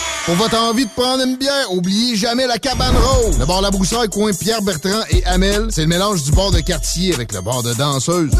[0.25, 3.39] Pour votre envie de prendre une bière, oubliez jamais la cabane rose.
[3.39, 6.59] Le bar La Broussaille, coin Pierre Bertrand et Amel, c'est le mélange du bar de
[6.59, 8.31] quartier avec le bar de danseuse.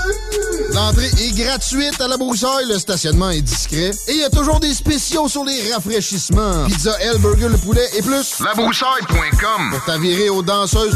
[0.73, 4.59] L'entrée est gratuite à La Broussaille, le stationnement est discret et il y a toujours
[4.59, 6.65] des spéciaux sur les rafraîchissements.
[6.67, 8.39] Pizza L, burger, le poulet et plus.
[8.39, 10.95] Labroussaille.com Pour t'avirer aux danseuses.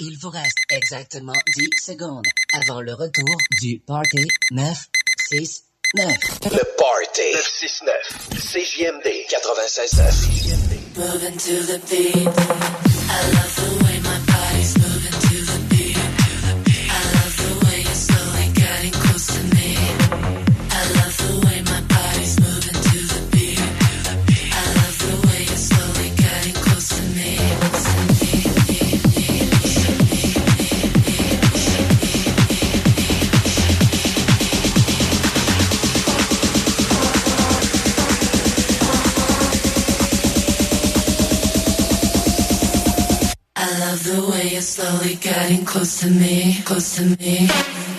[0.00, 4.26] Il vous reste exactement 10 secondes avant le retour du Party
[5.94, 6.50] 969.
[6.50, 7.94] Le Party 969.
[8.34, 10.98] CJMD 96.9.
[10.98, 12.26] Moving to the beat.
[12.26, 14.13] I love the way my
[44.74, 47.93] slowly getting close to me, close to me.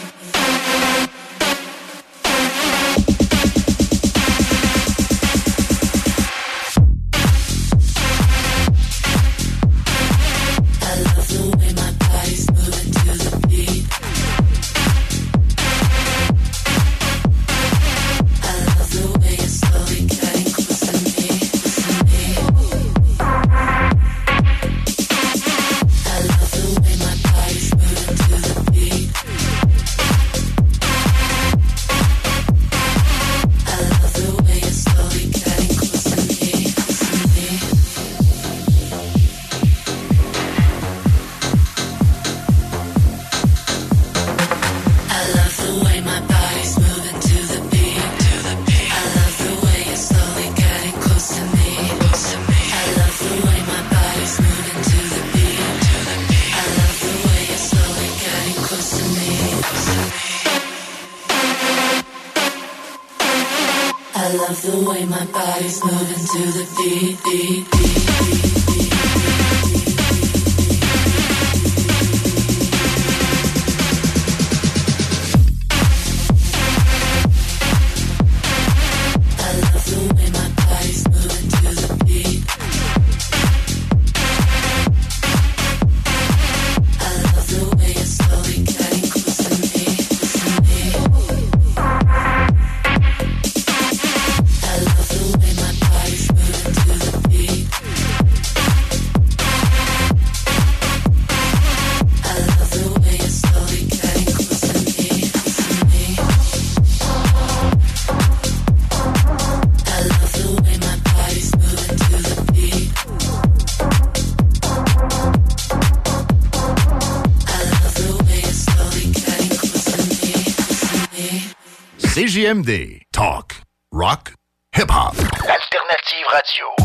[122.36, 123.00] CJMD.
[123.14, 123.56] Talk,
[123.94, 124.34] rock,
[124.74, 125.16] hip-hop.
[125.16, 126.76] Alternative Radio.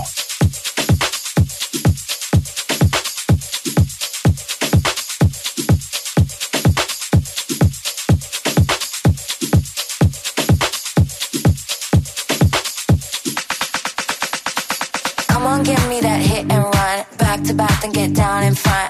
[17.19, 18.90] back to back, then get down in front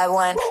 [0.00, 0.49] By one.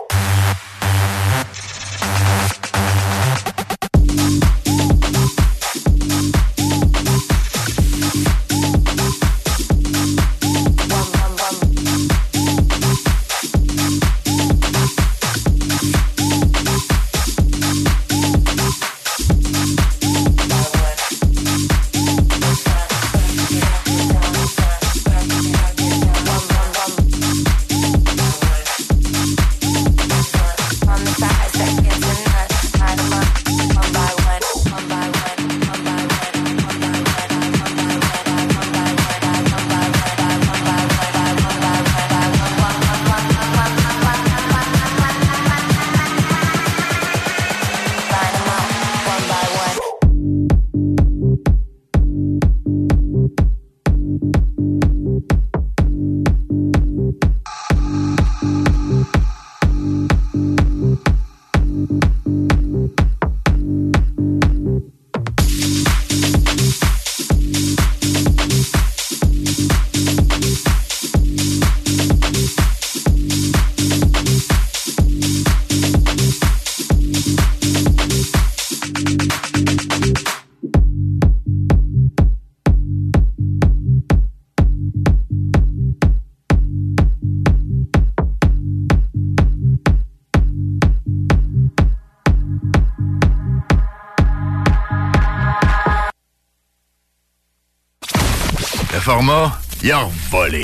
[99.90, 100.61] Il a volé.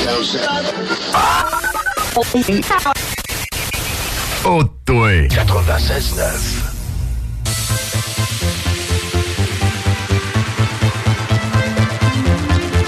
[4.46, 5.10] Oh, toi.
[5.30, 6.22] 96.9.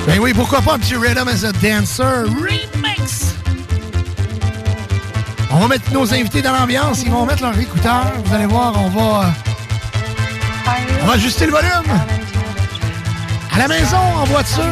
[0.06, 2.04] Ben oui, pourquoi pas un petit Rhythm as a Dancer?
[2.04, 3.34] Remix?
[5.50, 8.14] On va mettre nos invités dans l'ambiance, ils vont mettre leurs écouteurs.
[8.24, 9.34] Vous allez voir, on va,
[11.02, 11.92] on va ajuster le volume.
[13.52, 14.64] À la maison, en voiture,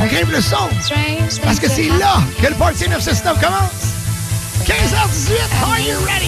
[0.00, 0.68] on grimpe le son.
[1.42, 3.94] Parce que c'est là que le Party 969 commence.
[4.64, 5.32] 15h18,
[5.64, 6.19] are you ready?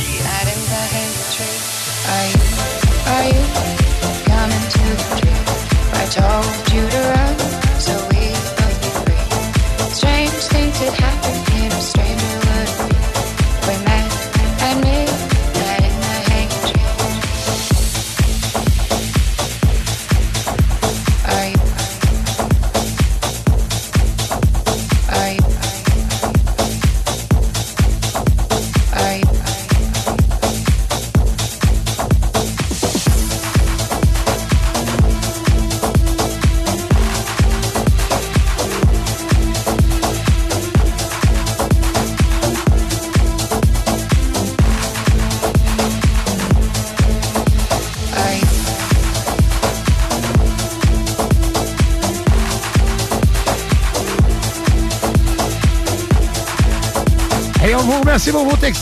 [58.12, 58.72] We both agree.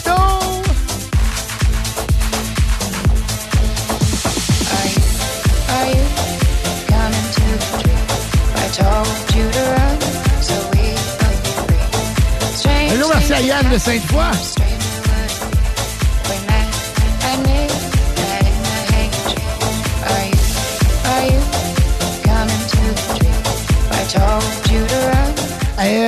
[12.56, 14.59] Strange Hello, merci à Yann de Sainte-Foy.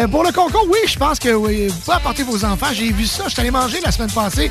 [0.02, 2.68] Euh, pour le concours, oui, je pense que oui, vous pouvez apporter vos enfants.
[2.72, 3.24] J'ai vu ça.
[3.26, 4.50] Je suis allé manger la semaine passée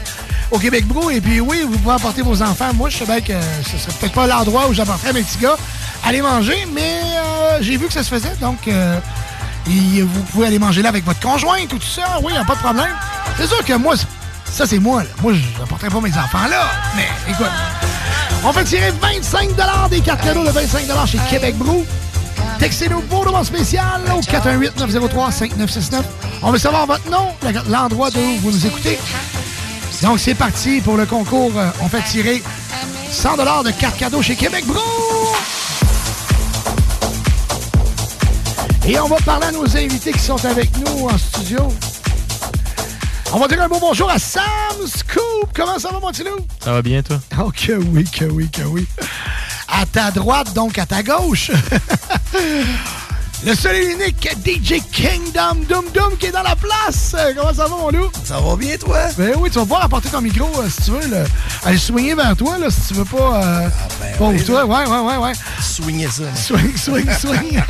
[0.49, 1.09] au Québec Brou.
[1.09, 2.73] Et puis, oui, vous pouvez apporter vos enfants.
[2.73, 3.33] Moi, je bien que
[3.63, 5.57] ce serait peut-être pas l'endroit où j'apporterais mes petits gars
[6.05, 8.35] aller manger, mais euh, j'ai vu que ça se faisait.
[8.39, 8.97] Donc, euh,
[9.65, 12.19] vous pouvez aller manger là avec votre conjointe ou tout ça.
[12.23, 12.95] Oui, y a pas de problème.
[13.37, 13.95] C'est sûr que moi,
[14.45, 15.03] ça, c'est moi.
[15.03, 15.09] Là.
[15.21, 16.71] Moi, je n'apporterai pas mes enfants là.
[16.95, 17.51] Mais écoute,
[18.43, 19.49] on fait tirer 25
[19.89, 21.85] des cartes cadeaux de 25 chez Québec Brou.
[22.61, 26.03] Textez-nous pour le spécial au 418-903-5969.
[26.43, 27.29] On veut savoir votre nom,
[27.67, 28.99] l'endroit d'où vous nous écoutez.
[30.03, 31.51] Donc, c'est parti pour le concours.
[31.57, 32.43] Euh, On fait tirer
[33.09, 34.79] 100 de cartes cadeaux chez Québec Brou.
[38.85, 41.67] Et on va parler à nos invités qui sont avec nous en studio.
[43.33, 44.43] On va dire un beau bonjour à Sam
[44.85, 45.49] Scoop.
[45.55, 46.37] Comment ça va, mon petit loup?
[46.63, 47.19] Ça va bien, toi?
[47.39, 48.85] Oh, que oui, que oui, que oui.
[49.67, 51.49] À ta droite, donc à ta gauche.
[53.43, 57.15] Le seul et unique DJ Kingdom Doom Doom qui est dans la place.
[57.35, 58.11] Comment ça va, mon loup?
[58.23, 58.97] Ça va bien, toi?
[59.17, 61.07] Ben oui, tu vas pouvoir apporter ton micro euh, si tu veux.
[61.07, 61.23] Là.
[61.65, 63.43] Aller swinger vers toi, là, si tu veux pas.
[63.43, 63.67] Euh,
[64.19, 64.59] pas oui, ouvre toi.
[64.59, 64.65] là.
[64.67, 65.31] Ouais, ouais, ouais, ouais.
[65.59, 66.23] Swingez ça.
[66.35, 67.63] Swing, swing, swing.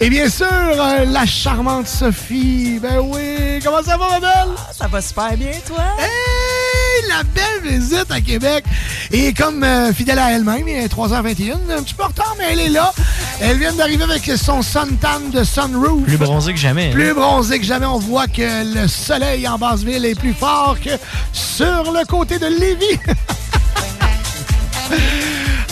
[0.00, 2.78] Et bien sûr, euh, la charmante Sophie.
[2.80, 3.60] Ben oui.
[3.62, 4.54] Comment ça va, ma belle?
[4.72, 5.84] Ça va super bien, toi?
[5.98, 8.64] Hey, la belle visite à Québec.
[9.12, 12.44] Et comme euh, fidèle à elle-même, il est 3h21, un petit peu en retard, mais
[12.52, 12.92] elle est là.
[13.40, 16.04] Elle vient d'arriver avec son suntan de Sunroof.
[16.04, 16.88] Plus bronzé que jamais.
[16.88, 16.92] hein?
[16.92, 17.86] Plus bronzé que jamais.
[17.86, 20.90] On voit que le soleil en basse-ville est plus fort que
[21.32, 23.00] sur le côté de Lévis.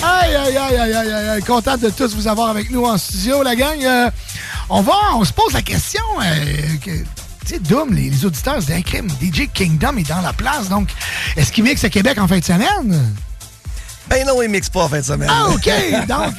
[0.02, 1.43] aïe, aïe, aïe, aïe, aïe, aïe, aïe.
[1.43, 3.78] Content de tous vous avoir avec nous en studio, la gang.
[3.85, 4.10] Euh,
[4.69, 6.02] on va, on se pose la question.
[6.23, 6.44] euh,
[6.85, 6.90] que-
[7.47, 10.32] tu sais, Doom, les, les auditeurs se disent, Hey, crime, DJ Kingdom est dans la
[10.35, 10.89] place, donc
[11.36, 13.01] est-ce qu'il mixe à Québec en fin de semaine?
[14.09, 15.28] Ben non, il mixe pas en fin de semaine.
[15.30, 15.68] Ah, OK!
[16.09, 16.35] Donc,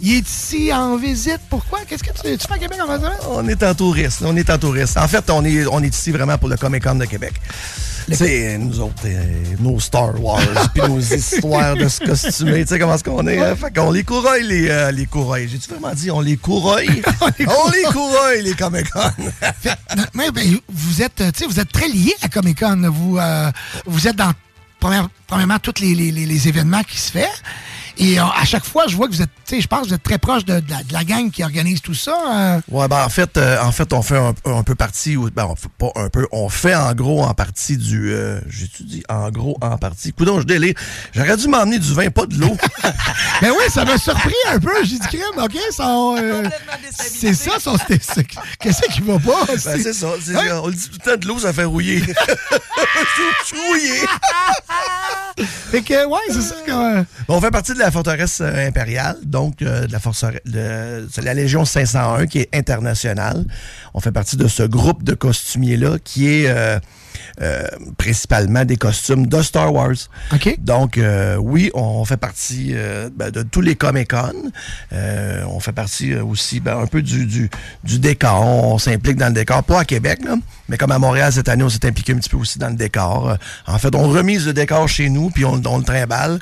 [0.00, 1.40] il, est ici en visite.
[1.48, 1.80] Pourquoi?
[1.86, 3.18] Qu'est-ce que tu, tu fais à Québec en fin de semaine?
[3.30, 4.22] On est en touriste.
[4.22, 4.96] On est en touriste.
[4.96, 7.34] En fait, on est, on est ici vraiment pour le Comic Con de Québec.
[8.12, 10.40] C'est nous autres, euh, nos Star Wars,
[10.74, 12.64] puis nos histoires de se costumer.
[12.64, 13.38] Tu sais comment est-ce qu'on est?
[13.38, 13.54] hein?
[13.54, 15.46] Fait qu'on les courroille, les, euh, les courroille.
[15.48, 17.02] J'ai-tu vraiment dit on les courroille?
[17.20, 19.10] on les courroille, les Comic Con.
[20.14, 22.90] Mais, ben, vous êtes, tu sais, vous êtes très lié à Comic Con.
[22.90, 23.50] Vous, euh,
[23.84, 24.32] vous êtes dans
[24.80, 27.24] première- premièrement tous les- les événements qui se font.
[28.00, 29.88] Et euh, à chaque fois, je vois que vous êtes, tu sais, je pense que
[29.88, 32.14] vous êtes très proche de, de la, de la gang qui organise tout ça.
[32.32, 32.60] euh.
[32.70, 35.46] Ouais, ben en fait, euh, en fait, on fait un, un peu partie, ou ben
[35.46, 39.02] on fait pas un peu, on fait en gros en partie du, euh, j'ai-tu dit
[39.08, 40.12] en gros en partie.
[40.12, 40.74] Coudon, je délire.
[41.12, 42.56] J'aurais dû m'emmener du vin, pas de l'eau.
[43.40, 44.72] Ben oui, ça m'a surpris un peu.
[44.82, 48.26] J'ai dit crème, ok, c'est ça, son, c'est- c'est-
[48.58, 49.44] qu'est-ce qui va pas?
[49.46, 50.08] Ben, c'est ça.
[50.20, 50.60] c'est- Hein?
[50.62, 52.00] On le dit tout le temps, de l'eau, ça fait rouiller.
[53.44, 54.00] Suis rouillé.
[55.70, 56.54] Fait que, ouais, c'est ça.
[56.68, 61.06] euh, On fait partie de la forteresse euh, impériale, donc euh, de la forteresse, de-
[61.22, 63.44] la Légion 501 qui est internationale.
[63.94, 66.78] On fait partie de ce groupe de costumiers-là qui est euh,
[67.40, 67.66] euh,
[67.96, 69.94] principalement des costumes de Star Wars.
[70.58, 74.32] Donc, euh, oui, on fait partie euh, ben, de tous les Comic-Con.
[74.92, 77.50] Euh, on fait partie aussi ben, un peu du, du,
[77.84, 78.42] du décor.
[78.42, 80.36] On s'implique dans le décor, pas à Québec, là,
[80.68, 82.76] mais comme à Montréal cette année, on s'est impliqué un petit peu aussi dans le
[82.76, 83.30] décor.
[83.30, 83.34] Euh,
[83.66, 86.38] en fait, on remise le décor chez nous, puis on, on le trimballe.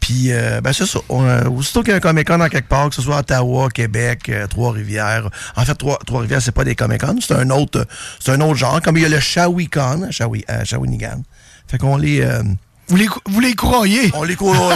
[0.00, 0.98] Puis, euh, ben, c'est ça.
[1.08, 3.68] On, euh, aussitôt qu'il y a un Comic-Con en quelque part, que ce soit Ottawa,
[3.70, 5.28] Québec, euh, Trois-Rivières.
[5.56, 7.86] En fait, Trois- Trois-Rivières, c'est pas des Comic-Con, c'est un autre,
[8.18, 8.80] c'est un autre genre.
[8.82, 11.22] Comme il y a le Shawicon, Shawi, à Shawinigan.
[11.68, 12.20] Fait qu'on les...
[12.22, 12.42] euh,
[12.90, 14.10] vous les, vous les courroyez.
[14.14, 14.74] On les courroie.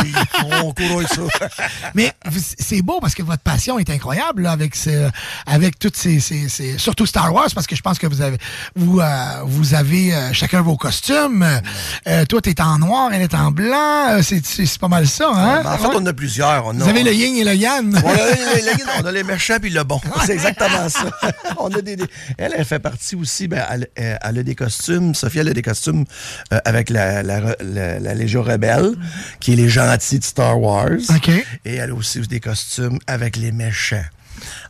[0.63, 1.23] on courroie ça.
[1.95, 5.11] Mais vous- c'est beau parce que votre passion est incroyable là, avec ce,
[5.47, 8.39] avec toutes ces, ces- ces- surtout Star Wars parce que je pense que vous avez
[8.77, 11.45] vous euh, vous avez euh, chacun vos costumes.
[12.07, 14.11] Euh, toi t'es en noir, elle est en blanc.
[14.11, 15.63] Euh, C'est pas mal ça, hein?
[15.65, 15.95] En fait, Ouais.
[15.97, 16.67] on en a plusieurs.
[16.67, 17.95] On Vous a, avez le yin et le yang.
[18.05, 20.01] On a, les- les- on a les méchants puis le bon.
[20.25, 21.11] C'est exactement ça.
[21.59, 22.05] On a des, des-
[22.39, 25.15] elle, elle fait partie aussi, ben, elle, elle- a des costumes.
[25.15, 26.05] Sophie, elle a des costumes
[26.53, 28.95] euh, avec la, la, re- la- la Légion rebelle,
[29.41, 30.91] qui est les gentils de Star Wars.
[31.65, 34.05] Et elle a aussi des costumes avec les méchants.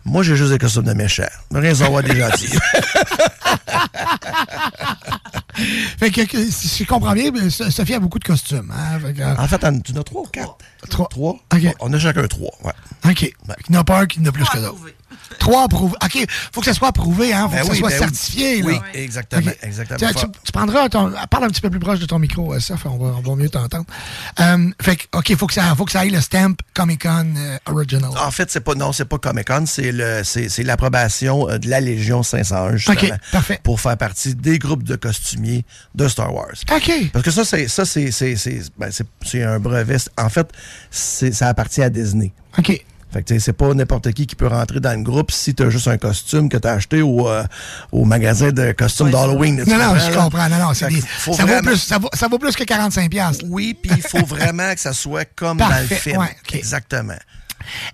[0.04, 1.24] Moi, j'ai juste des costumes de méchants.
[1.52, 2.58] Rien à voir des gentils.
[5.98, 8.72] Fait que, que, si je comprends bien, ben, So- Sophie a beaucoup de costumes.
[8.76, 8.98] Hein?
[9.00, 10.56] Fait que, euh, En fait, en- tu en as trois ou quatre?
[10.90, 11.08] Trois.
[11.80, 12.72] On a chacun trois, ouais.
[13.10, 13.22] OK.
[13.22, 13.32] Il
[13.70, 14.78] n'y en a pas un qui en a plus que d'autres.
[15.38, 15.96] Trois approuvés.
[16.04, 17.48] OK, faut que ça soit approuvé, hein?
[17.48, 17.98] Faut Ben que ça soit ben oui.
[18.00, 18.66] certifié, là.
[18.66, 19.98] Oui, exactement, exactement.
[20.10, 21.12] Tu, tu- tu prendras ton.
[21.30, 23.34] Parle un petit peu plus proche de ton micro, euh, Seth, on va, on va
[23.36, 23.84] mieux t'entendre.
[24.40, 27.34] Euh, fait que, OK, faut que ça, faut que ça aille le stamp Comic Con
[27.36, 28.10] euh, Original.
[28.18, 31.58] En fait, c'est pas non, c'est pas Comic Con, c'est le c'est c'est l'approbation euh,
[31.58, 33.12] de la Légion 501 justement OK,
[33.46, 33.60] parfait.
[33.62, 35.64] pour faire partie des groupes de costumiers
[35.94, 36.54] de Star Wars.
[36.74, 36.90] OK.
[37.12, 39.96] Parce que ça c'est ça c'est c'est c'est ben, c'est- c'est un brevet.
[40.18, 40.48] En fait,
[40.90, 42.32] c'est ça appartient à Disney.
[42.58, 42.84] OK.
[43.12, 45.86] Fait que c'est pas n'importe qui qui peut rentrer dans le groupe si t'as juste
[45.86, 47.44] un costume que t'as acheté au, euh,
[47.92, 49.62] au magasin de costumes d'Halloween.
[49.68, 50.48] Non, non, je comprends.
[50.48, 53.08] Non, non, c'est des- ça, vaut plus, ça, vaut, ça vaut plus que 45$.
[53.08, 53.44] piastres.
[53.48, 56.18] Oui, puis il faut vraiment que ça soit comme dans Parfait, le film.
[56.18, 56.36] ouais.
[56.54, 57.14] Exactement.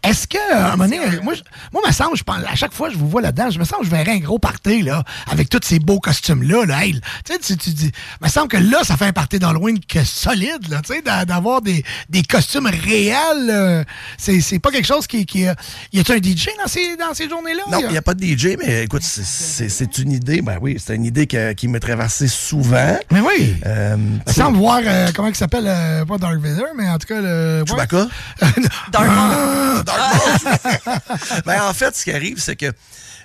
[0.03, 1.43] Est-ce que, à un moment donné, moi, je-
[1.73, 3.65] moi, me semble, je pense, à chaque fois que je vous vois là-dedans, je me
[3.65, 6.85] sens que je verrais un gros party, là, avec tous ces beaux costumes-là, là.
[6.85, 7.01] Hey, tu
[7.32, 10.69] sais, tu, tu dis, me semble que là, ça fait un party d'Halloween que solide,
[10.69, 13.85] là, tu sais, d'a- d'avoir des, des costumes réels, euh,
[14.19, 15.55] c'est, c'est pas quelque chose qui, qui euh,
[15.93, 17.62] y a-tu un DJ dans ces, dans ces journées-là?
[17.70, 20.41] Non, il n'y a pas de DJ, mais écoute, c'est- une idée.
[20.43, 22.97] Ben oui, c'est une idée que- qui me traversait souvent.
[23.11, 23.55] Mais oui.
[23.66, 27.07] Euh, Me semble voir, euh, comment il s'appelle, euh, pas Dark Vader, mais en tout
[27.09, 27.65] cas, le.
[27.66, 28.07] Chewbacca?
[28.93, 29.11] Dark
[31.47, 32.72] ben, en fait, ce qui arrive, c'est que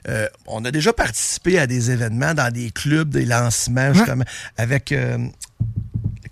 [0.08, 4.26] euh, on a déjà participé à des événements dans des clubs, des lancements, justement,
[4.58, 5.18] avec euh,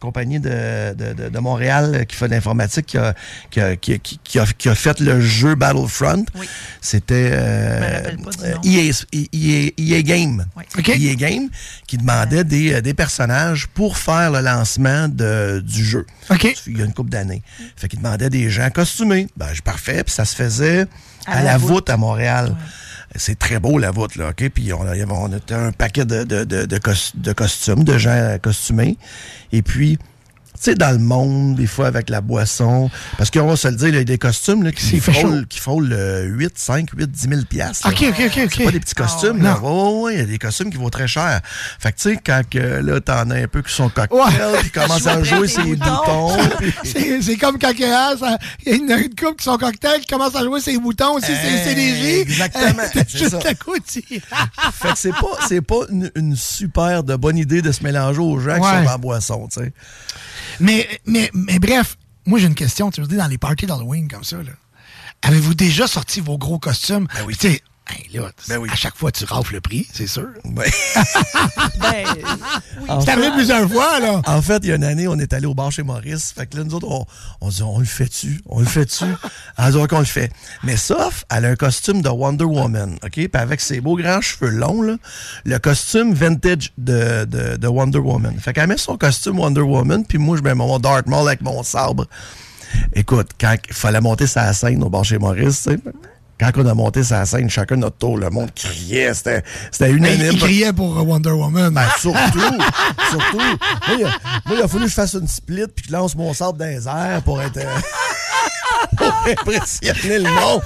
[0.04, 3.16] compagnie de, de- de- de Montréal qui fait de l'informatique, qui a,
[3.50, 6.26] qui, a, qui a- qui- a- qui a fait le jeu Battlefront.
[6.82, 7.80] C'était euh,
[8.44, 8.92] euh, EA,
[9.32, 10.46] EA- EA Game.
[11.12, 11.50] EA Game
[11.88, 16.06] qui demandait des, euh, des personnages pour faire le lancement de- du jeu.
[16.68, 17.42] Il y a une couple d'années.
[17.78, 19.28] Fait qu'il demandait des gens costumés.
[19.38, 20.04] Ben, je parfait.
[20.04, 20.86] Puis ça se faisait
[21.26, 21.90] à, la, voûte.
[21.90, 22.56] à Montréal.
[23.15, 24.49] C'est très beau, la voûte, là, OK?
[24.49, 27.98] Puis on, a- on était un paquet de, de, de, de cos- de costumes, de
[27.98, 28.98] gens costumés.
[29.52, 29.99] Et puis,
[30.62, 33.88] sais, dans le monde, des fois, avec la boisson, parce qu'on va se le dire,
[33.90, 37.28] il y a des costumes là, qui, frôlent, qui frôlent euh, 8, 5, 8, 10
[37.30, 37.88] 000 piastres.
[37.88, 38.54] OK, OK, OK, OK.
[38.56, 39.60] C'est pas des petits costumes, Ah, là.
[39.62, 40.02] non.
[40.02, 41.42] Ouais, ouais, il y a des costumes qui vaut très cher.
[41.80, 44.60] Fait que, tu sais, quand là, t'en as un peu qui sont cocktails, Ouais.
[44.62, 46.38] puis commencent à jouer ses boutons.
[46.60, 49.36] puis- C'est c'est comme quand il y a ça- il y a une, une couple
[49.38, 52.22] qui sont cocktails qui commence à jouer ses boutons aussi, c'est c'est léger.
[52.22, 53.50] Exactement, T'es c'est juste ça.
[53.50, 54.02] à côté.
[54.02, 58.20] fait que c'est pas, c'est pas une, une super de bonne idée de se mélanger
[58.20, 59.74] aux gens qui sont en boisson, tu sais.
[60.60, 62.92] Mais, mais, mais bref, moi j'ai une question.
[62.92, 64.52] Tu veux dire, dans les parties d'Halloween comme ça, là,
[65.22, 67.08] avez-vous déjà sorti vos gros costumes?
[67.14, 67.36] Ben oui.
[67.89, 68.30] Hey, là,
[68.72, 70.30] à chaque fois tu rafles le prix, c'est sûr.
[71.80, 72.05] Ben,
[73.01, 74.22] C'est arrivé plusieurs fois, là.
[74.26, 76.31] En fait, il y a une année, on est allé au bar chez Maurice.
[76.35, 77.05] Fait que là, nous autres, on,
[77.41, 78.41] on dit, on le fait-tu?
[78.47, 79.05] On le fait-tu?
[79.57, 80.31] Elle dit, OK, on le fait.
[80.64, 83.11] Mais sauf, elle a un costume de Wonder Woman, OK?
[83.11, 84.95] Puis avec ses beaux grands cheveux longs, là,
[85.45, 88.38] le costume vintage de, de, de Wonder Woman.
[88.39, 91.41] Fait qu'elle met son costume Wonder Woman, puis moi, je mets mon Darth Maul avec
[91.41, 92.07] mon sabre.
[92.93, 95.80] Écoute, quand il fallait monter sa scène au bar chez Maurice, tu sais,
[96.52, 100.32] quand on a monté sa scène, chacun notre tour, le monde criait, c'était c'était unanime.
[100.34, 101.74] Il criait pour euh, Wonder Woman.
[101.74, 102.40] Ben, surtout,
[103.10, 103.38] surtout.
[103.38, 104.10] Moi, il a,
[104.45, 106.53] moi, il a fallu que je fasse une split puis que je lance mon sabre
[106.53, 107.60] dans les airs pour être.
[109.32, 110.62] impressionner le monde.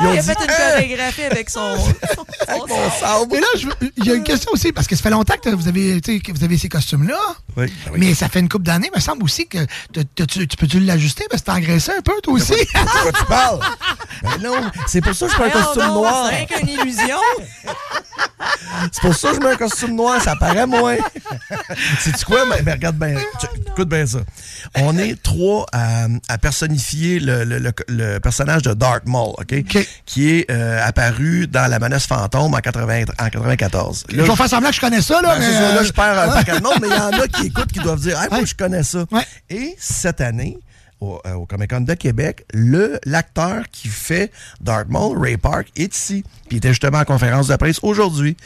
[0.00, 1.76] Ils ont Il a dit, fait une chorégraphie avec son,
[2.48, 3.26] son, sabre.
[3.30, 5.50] Mais là, je il y a une question aussi, parce que ça fait longtemps que
[5.50, 7.18] vous avez, tu sais, que vous avez ces costumes-là.
[7.56, 9.58] Oui, Mais ça fait une couple d'années, il me semble aussi que
[9.92, 12.52] tu, tu peux-tu l'ajuster parce que t'as engraissé un peu, toi aussi?
[12.52, 13.60] De quoi tu parles?
[14.22, 14.54] Ben non,
[14.86, 16.30] c'est pour ça que je mets un costume donc, noir.
[16.30, 17.18] C'est rien qu'une illusion.
[18.92, 20.96] C'est pour ça que je mets un costume noir, ça paraît moins.
[22.00, 22.44] C'est quoi?
[22.48, 23.16] Mais, mais regarde bien,
[23.66, 24.18] écoute bien ça.
[24.76, 29.54] On est trois à, à personnifier le, le- le- le personnage de Dark Maul, OK?
[30.04, 34.04] Qui est euh, apparu dans La menace fantôme en, 80 en 94.
[34.10, 35.34] je vais faire semblant que je connais ça, là.
[35.36, 37.20] Ben, mais, ça, là, euh, je perds un paquet de monde, mais il y en
[37.22, 39.04] a qui écoutent qui doivent dire Ah, moi, je connais ça.
[39.50, 40.58] Et cette année,
[41.00, 45.68] au, euh, au Comic Con de Québec, le l'acteur qui fait Dark Maul, Ray Park,
[45.76, 46.24] est ici.
[46.48, 48.36] Puis il était justement en conférence de presse aujourd'hui.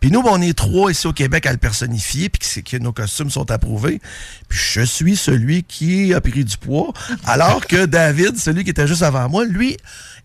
[0.00, 2.82] Puis nous, ben, on est trois ici au Québec à le personnifier, puis que, que
[2.82, 4.00] nos costumes sont approuvés.
[4.48, 6.92] Puis je suis celui qui a pris du poids,
[7.26, 9.76] alors que David, celui qui était juste avant moi, lui,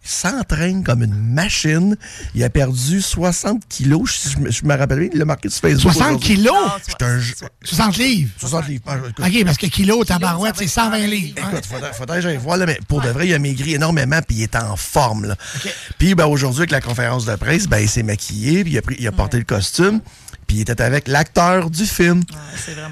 [0.03, 1.95] s'entraîne comme une machine.
[2.35, 4.21] Il a perdu 60 kilos.
[4.25, 5.93] Je, je me- je me rappelle bien, il l'a marqué sur Facebook.
[5.93, 6.35] 60 aujourd'hui.
[6.35, 6.55] kilos?
[6.87, 8.31] J'étais un jeu- 60 livres.
[8.37, 8.83] 60 livres.
[8.87, 9.19] Ah, écoute.
[9.19, 11.35] OK, parce que kilo, tabarouette, c'est 120 livres.
[11.37, 14.19] Écoute, faudrait, faudrait que j'aille voir, là, mais pour de vrai, il a maigri énormément,
[14.27, 15.25] puis il est en forme.
[15.25, 15.35] Là.
[15.97, 18.81] Puis ben, aujourd'hui, avec la conférence de presse, ben, il s'est maquillé, puis il a,
[18.81, 20.01] pris, il a porté le costume,
[20.47, 22.23] puis il était avec l'acteur du film.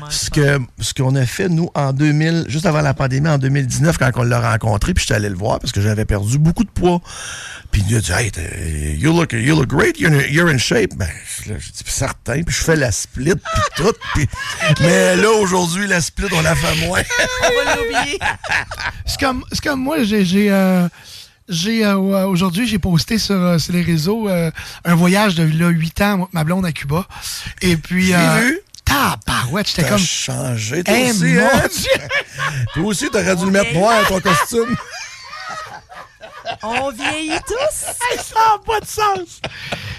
[0.10, 3.98] ce que ce qu'on a fait, nous, en 2000, juste avant la pandémie, en 2019,
[3.98, 6.70] quand on l'a rencontré, puis j'étais allé le voir, parce que j'avais perdu beaucoup de
[6.70, 7.02] poids.
[7.72, 10.94] Puis il a dit, hey, you look, you look great, you're in, you're in shape.
[10.96, 11.08] Ben,
[11.48, 13.94] là, j'ai dit, certain, puis je fais la split, puis tout.
[14.82, 17.02] Mais là, aujourd'hui, la split, on la fait moins.
[17.44, 18.20] On va l'oublier.
[19.06, 20.50] C'est comme, c'est comme moi, j'ai.
[21.50, 24.52] J'ai, euh, euh, aujourd'hui, j'ai posté sur, euh, sur les réseaux euh,
[24.86, 27.08] un voyage de là, 8 ans, ma blonde à Cuba.
[27.62, 28.08] Et puis.
[28.08, 28.60] J'ai euh, vu.
[28.86, 29.98] Tabarouette, j'étais T'as comme.
[30.00, 31.62] changé, toi Eh, aussi, mon hein?
[31.72, 31.92] Dieu!
[32.74, 34.76] Toi aussi, t'aurais dû le mettre noir, ton costume.
[36.64, 37.86] On vieillit tous.
[38.12, 39.40] Hey, ça n'a pas de sens!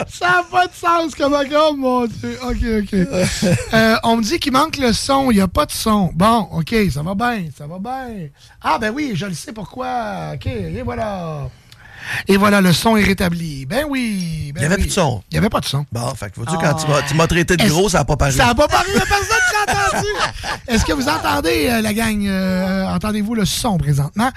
[0.09, 2.39] Ça n'a pas de sens comme oh mon Dieu.
[2.43, 3.53] OK, OK.
[3.75, 5.31] Euh, on me dit qu'il manque le son.
[5.31, 6.11] Il n'y a pas de son.
[6.15, 8.29] Bon, OK, ça va bien, ça va bien.
[8.61, 10.33] Ah, ben oui, je le sais pourquoi.
[10.35, 11.49] OK, et voilà.
[12.27, 13.65] Et voilà, le son est rétabli.
[13.65, 14.51] Ben oui.
[14.53, 14.81] ben Il n'y avait oui.
[14.83, 15.23] plus de son.
[15.31, 15.87] Il n'y avait pas de son.
[15.93, 18.05] Bon, fait que vois-tu, quand tu m'as- tu m'as traité de Est-ce- gros, ça n'a
[18.05, 18.33] pas paru.
[18.33, 20.09] Ça n'a pas paru, il n'y a personne qui l'a entendu.
[20.69, 22.27] Est-ce que vous entendez, euh, la gang?
[22.27, 24.31] euh, Entendez-vous le son présentement?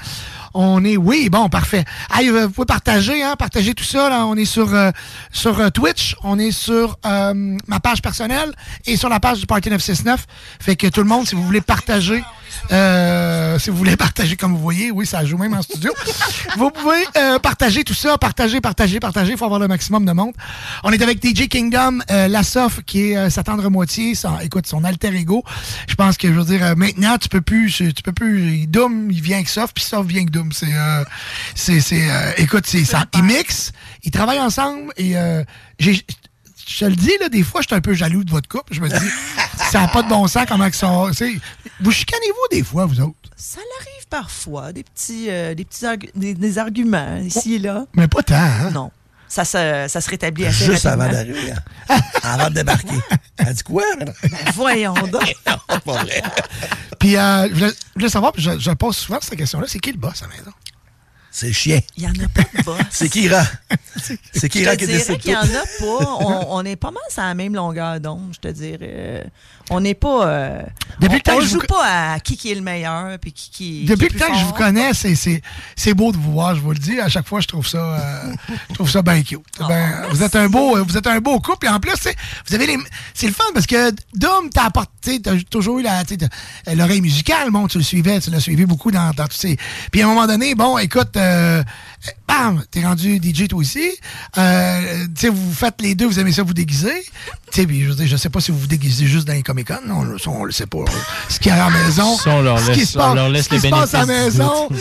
[0.57, 1.83] On est, oui, bon, parfait.
[2.13, 4.09] Hey, euh, vous pouvez partager, hein, partager tout ça.
[4.09, 4.25] Là.
[4.25, 4.89] On est sur, euh,
[5.33, 8.53] sur euh, Twitch, on est sur euh, ma page personnelle
[8.85, 10.25] et sur la page du Party 969.
[10.61, 12.23] Fait que tout le monde, si vous voulez partager,
[12.71, 15.93] euh, si vous voulez partager comme vous voyez, oui, ça joue même en studio.
[16.57, 19.31] vous pouvez euh, partager tout ça, partager, partager, partager.
[19.31, 20.33] Il faut avoir le maximum de monde.
[20.83, 24.67] On est avec DJ Kingdom, euh, Lassoff, qui est euh, sa tendre moitié, son, écoute,
[24.67, 25.43] son alter ego.
[25.87, 29.09] Je pense que, je veux dire, euh, maintenant, tu peux plus, tu peux plus, Doom,
[29.11, 30.51] il vient avec Soft, puis Soft vient avec Doom.
[30.51, 31.03] C'est, euh,
[31.53, 33.05] c'est, c'est, euh, écoute, c'est ça.
[33.15, 33.71] Ils mixent,
[34.03, 35.43] ils travaillent ensemble, et euh,
[35.79, 36.05] j'ai,
[36.67, 38.73] je te le dis, là, des fois, je suis un peu jaloux de votre couple.
[38.73, 38.95] Je me dis,
[39.71, 40.77] ça n'a pas de bon sens comment tu
[41.13, 41.33] sais,
[41.79, 43.15] Vous chicanez-vous des fois, vous autres?
[43.35, 47.85] Ça l'arrive parfois, des petits, euh, des, petits argu- des, des arguments ici et là.
[47.93, 48.71] Mais pas tant, hein?
[48.73, 48.91] Non.
[49.27, 51.03] Ça se, ça se rétablit assez Juste rapidement.
[51.05, 51.51] avant d'arriver.
[51.89, 51.99] hein.
[52.23, 52.95] avant de débarquer.
[53.37, 53.83] Elle dit quoi?
[53.99, 54.13] Ben,
[54.53, 55.35] voyons donc.
[55.47, 56.23] non, c'est pas vrai.
[56.99, 59.79] Puis, euh, je, voulais, je voulais savoir, puis je, je pose souvent cette question-là, c'est
[59.79, 60.51] qui le boss à la maison?
[61.37, 61.81] C'est le chien.
[61.97, 62.77] Il n'y en a pas de boss.
[62.91, 63.43] C'est Kira.
[64.33, 66.17] C'est Kira Je qui dirais décide qu'il n'y en a pas.
[66.21, 69.29] On, on est pas mal sur la même longueur d'onde, je te dirais.
[69.71, 70.27] On n'est pas.
[70.27, 70.61] euh,
[70.99, 73.85] Depuis on je joue vous- pas à qui qui est le meilleur puis qui qui.
[73.85, 75.41] Depuis qui le temps que je vous connais, c'est, c'est,
[75.75, 76.99] c'est beau de vous voir, je vous le dis.
[76.99, 78.33] À chaque fois, je trouve ça, euh,
[78.69, 79.39] je trouve ça bien cute.
[79.59, 81.65] Oh, Ben, vous êtes un beau, vous êtes un beau couple.
[81.65, 82.15] Et en plus, c'est-
[82.47, 82.77] vous avez les,
[83.15, 86.17] c'est le fun parce que Dom t'a apporté, t'as toujours eu la, tu sais,
[86.65, 87.49] t'as- l'oreille musicale.
[87.49, 89.57] Bon, tu le suivais, tu l'as suivi beaucoup dans, dans tous ces.
[89.91, 91.63] Puis à un moment donné, bon, écoute, euh,
[92.27, 93.91] bam, t'es rendu DJ toi aussi.
[94.37, 96.93] Euh, tu sais, vous faites les deux, vous aimez ça vous déguiser.
[97.51, 99.43] Tu sais, je veux dire, je sais pas si vous vous déguisez juste dans les
[99.43, 99.75] Comic Con.
[99.89, 100.79] On, le- on le sait pas.
[101.29, 102.17] Ce qu'il y a à la maison.
[102.17, 103.67] Ça, on leur ce qui laisse- se on passe, leur laisse ce qui les se
[103.69, 104.67] passe à la maison.
[104.69, 104.77] Le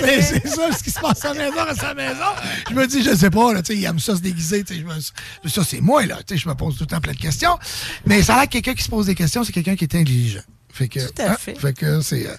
[0.00, 2.24] Non, c'est ça, ce qui se passe à la maison, à la maison.
[2.70, 4.74] Je me dis, je sais pas, là, tu sais, il aime ça se déguiser, tu
[4.74, 7.00] sais, je me- ça, c'est moi, là, tu sais, je me pose tout le temps
[7.00, 7.58] plein de questions.
[8.06, 9.94] Mais ça a l'air que quelqu'un qui se pose des questions, c'est quelqu'un qui est
[9.94, 10.40] intelligent.
[10.76, 11.58] Fait que, Tout à hein, fait.
[11.58, 12.26] fait que c'est.
[12.26, 12.36] euh,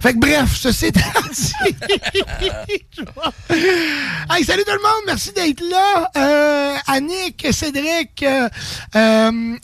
[0.00, 1.00] fait que bref, ceci étant
[1.32, 1.52] dit.
[4.30, 6.08] hey, salut tout le monde, merci d'être là.
[6.16, 8.48] Euh, Annick, Cédric, euh,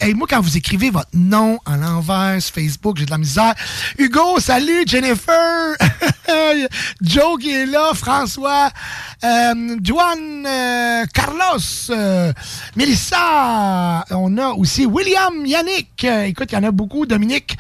[0.01, 3.55] hey, moi, quand vous écrivez votre nom en l'envers sur Facebook, j'ai de la misère.
[3.99, 5.77] Hugo, salut, Jennifer,
[7.01, 8.73] Joe qui est là, François,
[9.23, 9.77] euh,
[11.15, 11.95] Carlos,
[12.75, 16.03] Mélissa, on a aussi William, Yannick.
[16.03, 17.07] Écoute, il y en a beaucoup.
[17.07, 17.57] Dominique,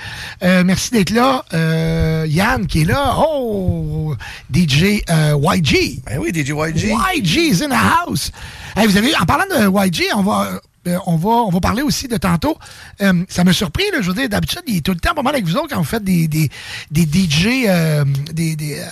[0.48, 1.44] euh, merci d'être là.
[1.52, 3.16] Euh, Yann qui est là.
[3.18, 4.14] Oh,
[4.52, 6.00] DJ euh, YG.
[6.06, 6.94] Ben oui, DJ YG.
[7.16, 8.30] YG is in the house.
[8.74, 10.60] Hey, vous avez, en parlant de YG, on va.
[11.06, 12.56] on va, on va parler aussi de tantôt.
[13.02, 15.22] Euh, ça m'a surpris, là, je veux dire, d'habitude, il est tout le temps pas
[15.22, 16.48] mal avec vous autres quand vous faites des, des,
[16.90, 18.86] des DJ, euh, des, euh,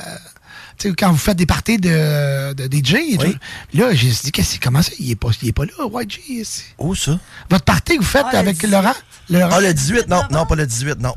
[0.79, 2.95] sais, quand vous faites des parties de, de DJ.
[3.13, 3.35] et tout.
[3.75, 6.21] Là, j'ai dit, qu'est-ce que- comment ça, il est pas, il est pas là, YG.
[6.29, 6.65] ici.
[6.79, 7.19] Où ça?
[7.51, 8.71] Votre partie que vous faites Ah, avec 18.
[8.71, 8.95] Laurent?
[9.31, 9.49] Laurent?
[9.53, 11.15] Ah, le 18, non, non, pas le 18, non.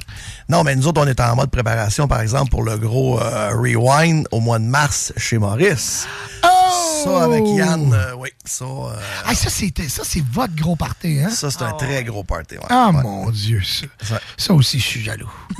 [0.49, 3.51] Non, mais nous autres, on est en mode préparation, par exemple, pour le gros euh,
[3.55, 6.07] rewind au mois de mars chez Maurice.
[7.03, 8.95] Ça, avec Yann, euh, oui, ça, euh,
[9.25, 11.29] Ah, ça, c'était, ça, c'est votre gros party, hein?
[11.29, 12.55] ça c'est un très gros party.
[12.55, 12.63] ouais.
[12.69, 13.01] Ah, Ouais.
[13.03, 13.85] mon Dieu, ça.
[14.13, 14.19] Ouais.
[14.37, 15.29] Ça aussi, je suis jaloux.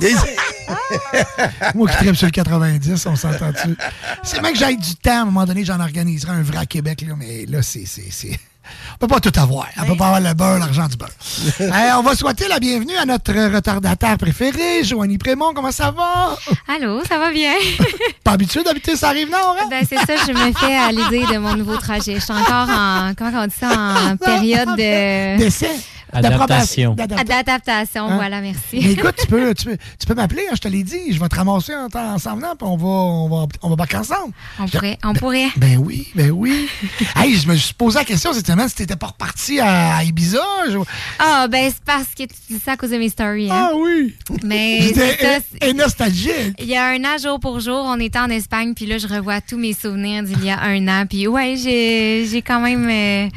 [1.74, 3.76] Moi qui tripe sur le 90, on s'entend-tu?
[4.22, 6.66] C'est même que j'aille du temps, à un moment donné, j'en organiserai un vrai à
[6.66, 7.84] Québec, là, mais là, c'est.
[8.94, 9.66] On peut pas tout avoir.
[9.78, 11.10] On peut pas avoir le beurre, l'argent du beurre.
[11.60, 15.52] Euh, on va souhaiter la bienvenue à notre retardataire préféré, Joanie Prémont.
[15.54, 16.36] Comment ça va?
[16.68, 17.52] Allô, ça va bien?
[18.24, 19.66] Pas habitué d'habiter ça arrive nord, hein?
[19.70, 22.16] ben, c'est ça, je me fais à l'idée de mon nouveau trajet.
[22.16, 25.38] Je suis encore en, comment on dit ça, en période de...
[25.38, 25.70] D'essai.
[26.12, 26.94] Adaptation.
[26.94, 28.16] D'adaptation, Hein?
[28.16, 28.80] voilà, merci.
[28.82, 31.12] Mais écoute, tu peux, tu peux, tu peux m'appeler, hein, je te l'ai dit.
[31.12, 33.76] Je vais te ramasser en, en s'en venant, puis on va, on va, on va
[33.76, 34.32] backer ensemble.
[34.58, 35.48] On pourrait, on pourrait.
[35.56, 36.68] Ben oui, ben oui.
[37.16, 40.04] hey, je me suis posé la question cette semaine si t'étais pas reparti à, à
[40.04, 40.38] Ibiza.
[40.70, 40.78] je-
[41.18, 43.68] Ah, ben, c'est parce que tu dis ça à cause de mes stories, hein.
[43.70, 44.14] Ah oui.
[44.44, 44.78] Mais
[45.60, 46.54] et- nostalgique.
[46.58, 49.06] Il y a un an, jour pour jour, on était en Espagne, puis là, je
[49.06, 51.04] revois tous mes souvenirs d'il y a un an.
[51.08, 52.88] Puis ouais, j'ai j'ai quand même...
[52.88, 53.28] euh,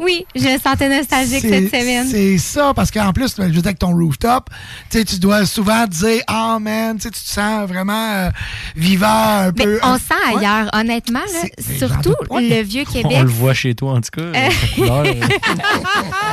[0.00, 2.07] oui, je me sentais nostalgique cette semaine.
[2.10, 4.50] C'est ça, parce qu'en plus, je veux avec ton rooftop,
[4.90, 8.30] tu tu dois souvent dire, ah, man, tu tu te sens vraiment euh,
[8.76, 9.78] vivant un Mais peu.
[9.82, 11.48] on un- sent ailleurs, honnêtement, là,
[11.78, 13.12] surtout le vieux Québec.
[13.14, 14.22] On le voit chez toi, en tout cas.
[14.38, 14.50] Euh.
[14.50, 15.04] sa couleur.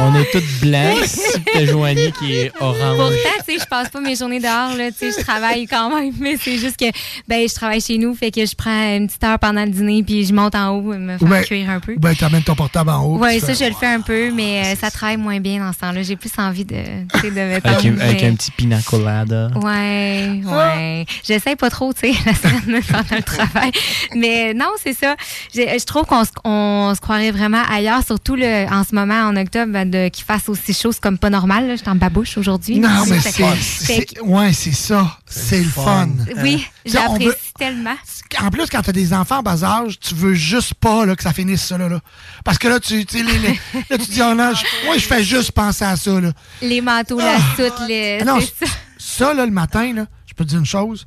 [0.01, 1.05] On est toutes blancs.
[1.05, 1.19] Si
[1.53, 2.97] t'as Joanie qui est orange.
[2.97, 5.89] Pourtant, tu sais, je passe pas mes journées dehors, là, tu sais, je travaille quand
[5.95, 6.85] même, mais c'est juste que,
[7.27, 10.03] ben, je travaille chez nous, fait que je prends une petite heure pendant le dîner,
[10.03, 11.95] puis je monte en haut, me faire ben- cuire un peu.
[11.97, 13.17] ben, t'amènes ton portable en haut.
[13.19, 15.64] Oui, tu ça, fais- je le fais un peu, mais euh, ça travaille moins bien
[15.65, 16.03] dans ce temps-là.
[16.03, 19.49] J'ai plus envie de, mettre Avec, en- un, avec un petit pina colada.
[19.55, 21.05] Ouais, ouais.
[21.27, 23.71] J'essaie pas trop, tu sais, la semaine pendant le travail.
[24.15, 25.15] Mais non, c'est ça.
[25.53, 29.21] Je, je trouve qu'on se, on se croirait vraiment ailleurs, surtout le, en ce moment,
[29.27, 31.67] en octobre, ben, de, qu'il fasse aussi chaud, c'est comme pas normal.
[31.67, 31.75] là.
[31.75, 32.79] J'étais en babouche aujourd'hui.
[32.79, 34.21] Non, mais c'est.
[34.21, 35.17] Ouais, c'est ça.
[35.27, 36.09] C'est le fun.
[36.37, 37.95] Oui, Tu on j'apprécie veut- tellement.
[38.41, 41.23] En plus, quand t'as des enfants en bas âge, tu veux juste pas là, que
[41.23, 41.77] ça finisse ça.
[41.77, 41.99] Là, là.
[42.43, 45.05] Parce que là, tu, tu les- les- là, tu dis, oh non, je- moi, je
[45.05, 46.19] fais juste penser à ça.
[46.21, 46.31] Là.
[46.61, 48.19] Les manteaux, la soute, les.
[48.21, 48.65] Ah non, ça.
[48.97, 51.05] ça, là, le matin, là, je peux te dire une chose,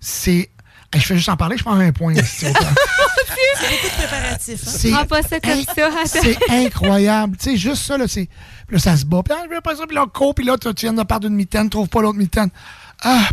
[0.00, 0.50] c'est.
[0.90, 2.14] Hey, je fais juste en parler, je prends un point.
[2.24, 4.60] C'est beaucoup de préparatifs.
[4.66, 4.70] hein.
[4.74, 5.86] C'est- Prends pas ça comme ça.
[5.88, 6.20] attends.
[6.22, 7.36] C'est incroyable.
[7.36, 8.06] Tu sais, juste ça, là,
[8.70, 9.22] là, ça se bat.
[9.22, 9.86] Puis là, je veux pas ça.
[9.86, 10.34] Puis là, on court.
[10.34, 12.48] Puis là, tu, tu viens de perdre une mitaine, trouve pas l'autre mitaine.
[13.02, 13.28] Ah,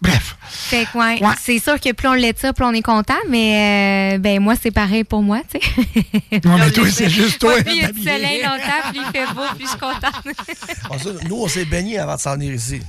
[0.00, 0.36] Bref.
[0.46, 4.18] Fait que, ouais, c'est sûr que plus on l'étire, plus on est content, mais euh,
[4.18, 6.40] ben moi, c'est pareil pour moi, tu sais.
[6.44, 7.54] Non, mais toi, c'est juste toi.
[7.54, 9.78] Ouais, plus il y a du soleil longtemps, plus il fait beau, plus je suis
[9.78, 10.36] contente.
[10.90, 12.80] Ah, ça, nous, on s'est baigné avant de s'en venir ici.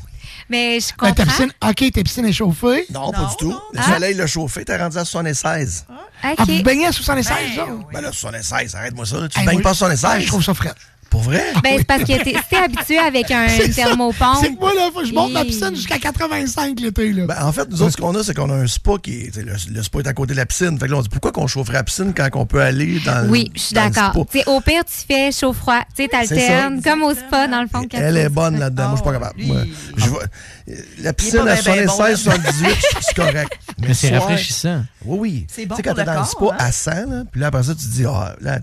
[0.50, 1.26] mais je Ben, ta comprends.
[1.26, 2.86] piscine, OK, ta piscine est chauffée?
[2.94, 3.58] Non, pas du tout.
[3.74, 3.94] Le Ah.
[3.94, 5.86] soleil l'a chauffé, t'es rendu à 76.
[5.90, 5.96] OK.
[6.38, 7.68] Ah, vous baignez à 76 là?
[7.94, 9.20] Ben là, 76, arrête-moi ça.
[9.22, 9.30] là.
[9.30, 10.10] Tu Hey, baignes moi, pas à 76?
[10.12, 10.74] ah, je trouve ça frais.
[11.16, 11.44] Pour vrai?
[11.64, 14.38] Ben, c'est parce que t'es- habitué avec un thermopompe.
[14.42, 15.48] C'est que moi, là, faut que je monte ma Hi.
[15.48, 17.14] piscine jusqu'à 85 l'été.
[17.14, 17.26] Là.
[17.26, 19.36] Ben, en fait, nous autres, ce qu'on a, c'est qu'on a un spa qui est.
[19.38, 20.78] Le, le spa est à côté de la piscine.
[20.78, 23.24] Fait que là, on dit pourquoi qu'on chaufferait la piscine quand on peut aller dans
[23.24, 23.30] le.
[23.30, 24.12] Oui, je suis d'accord.
[24.18, 25.80] Au pire, tu fais chaud-froid.
[25.96, 27.88] Tu sais, t'alternes, comme au spa, dans le fond.
[27.94, 28.90] Elle est bonne là-dedans.
[28.90, 29.42] Moi, je suis pas capable.
[29.44, 29.62] Moi,
[29.96, 33.60] je vais- La piscine à ben, ben bon 76, 78, c'est correct.
[33.80, 34.84] Mais c'est rafraîchissant.
[35.06, 35.48] Oui, oui.
[35.50, 36.56] C'est bon Tu sais, quand t'es dans le spa hein?
[36.60, 38.60] à 100, là, puis là, après ça, tu te dis, ah, là,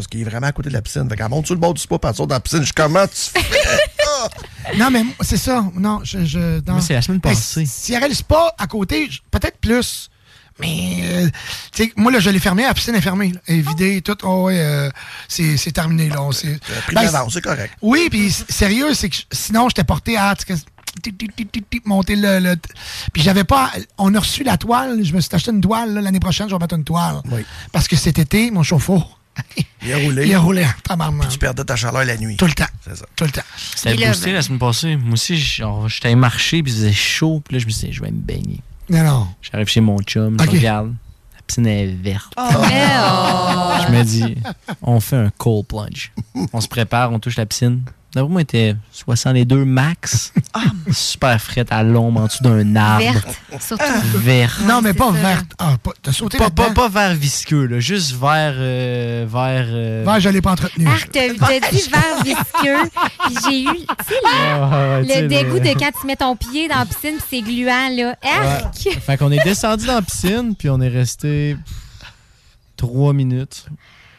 [0.00, 1.08] parce qu'il est vraiment à côté de la piscine.
[1.08, 2.64] Fait qu'elle monte sur le bord du spa, elle sort dans la piscine.
[2.64, 3.40] Je comment tu fais?
[4.76, 5.64] Non, mais moi, c'est ça.
[5.74, 6.24] Non, je.
[6.26, 6.74] je non.
[6.74, 7.64] Moi, c'est la semaine Hey, passée.
[7.66, 10.10] S'il y avait le spa à côté, peut-être plus.
[10.60, 11.26] Mais, euh,
[11.72, 13.32] tu sais, moi, là, je l'ai fermé, la piscine est fermée.
[13.32, 13.40] là.
[13.46, 14.16] Elle est vidée, tout.
[14.24, 14.90] Oh, ouais, euh,
[15.26, 16.22] c'est c'est terminé, là.
[16.22, 16.30] On
[16.92, 17.72] Ben, c'est correct.
[17.80, 20.34] Oui, puis sérieux, c'est que je- sinon, j'étais porté à
[21.86, 22.40] monter le.
[22.40, 22.56] le-
[23.12, 23.72] puis j'avais pas.
[23.96, 25.02] On a reçu la toile.
[25.02, 25.94] Je me suis acheté une toile.
[25.94, 27.22] L'année prochaine, je vais mettre une toile.
[27.30, 27.44] Oui.
[27.72, 29.02] Parce que cet été, mon chauffe-eau,
[29.82, 30.26] Il a roulé.
[30.26, 30.66] il a roulé.
[30.82, 31.30] tabarnak.
[31.30, 32.36] Tu perdais ta chaleur la nuit.
[32.36, 32.66] Tout le temps.
[32.84, 33.06] C'est ça.
[33.16, 33.40] Tout le temps.
[33.74, 34.96] C'était Puis boosté la semaine passée.
[34.96, 37.88] Moi aussi, genre, j'étais allé marcher, puis il faisait chaud, puis là, je me suis
[37.88, 38.60] dit, je vais me baigner.
[38.90, 39.28] Non, non.
[39.40, 40.88] J'arrive chez mon chum, je regarde,
[41.34, 42.32] la piscine est verte.
[42.36, 42.42] Oh.
[43.86, 44.36] Je me dis,
[44.82, 46.12] on fait un cold plunge.
[46.52, 47.82] On se prépare, on touche la piscine.
[48.12, 50.32] D'après moi, était 62 max.
[50.92, 53.04] Super frette à l'ombre en dessous d'un arbre.
[53.04, 53.28] Verte,
[53.62, 53.84] surtout.
[54.16, 54.60] Verte.
[54.66, 55.46] Non, mais pas verte.
[55.60, 58.54] Ah, pas- t'as sauté Pas, pas, pas vert visqueux, là, juste vert.
[58.56, 59.66] euh, vert.
[59.68, 60.88] euh, Ouais, je l'ai pas entretenu.
[60.88, 62.90] Arc, t'as dit verre visqueux.
[63.26, 66.16] Puis j'ai eu, tu sais, le, Ah, ouais, le dégoût le- de quand tu mets
[66.16, 68.16] ton pied dans la piscine puis c'est gluant, là.
[68.22, 68.88] Arc!
[69.06, 71.56] Fait qu'on est descendu dans la piscine, puis on est resté
[72.76, 73.66] trois minutes.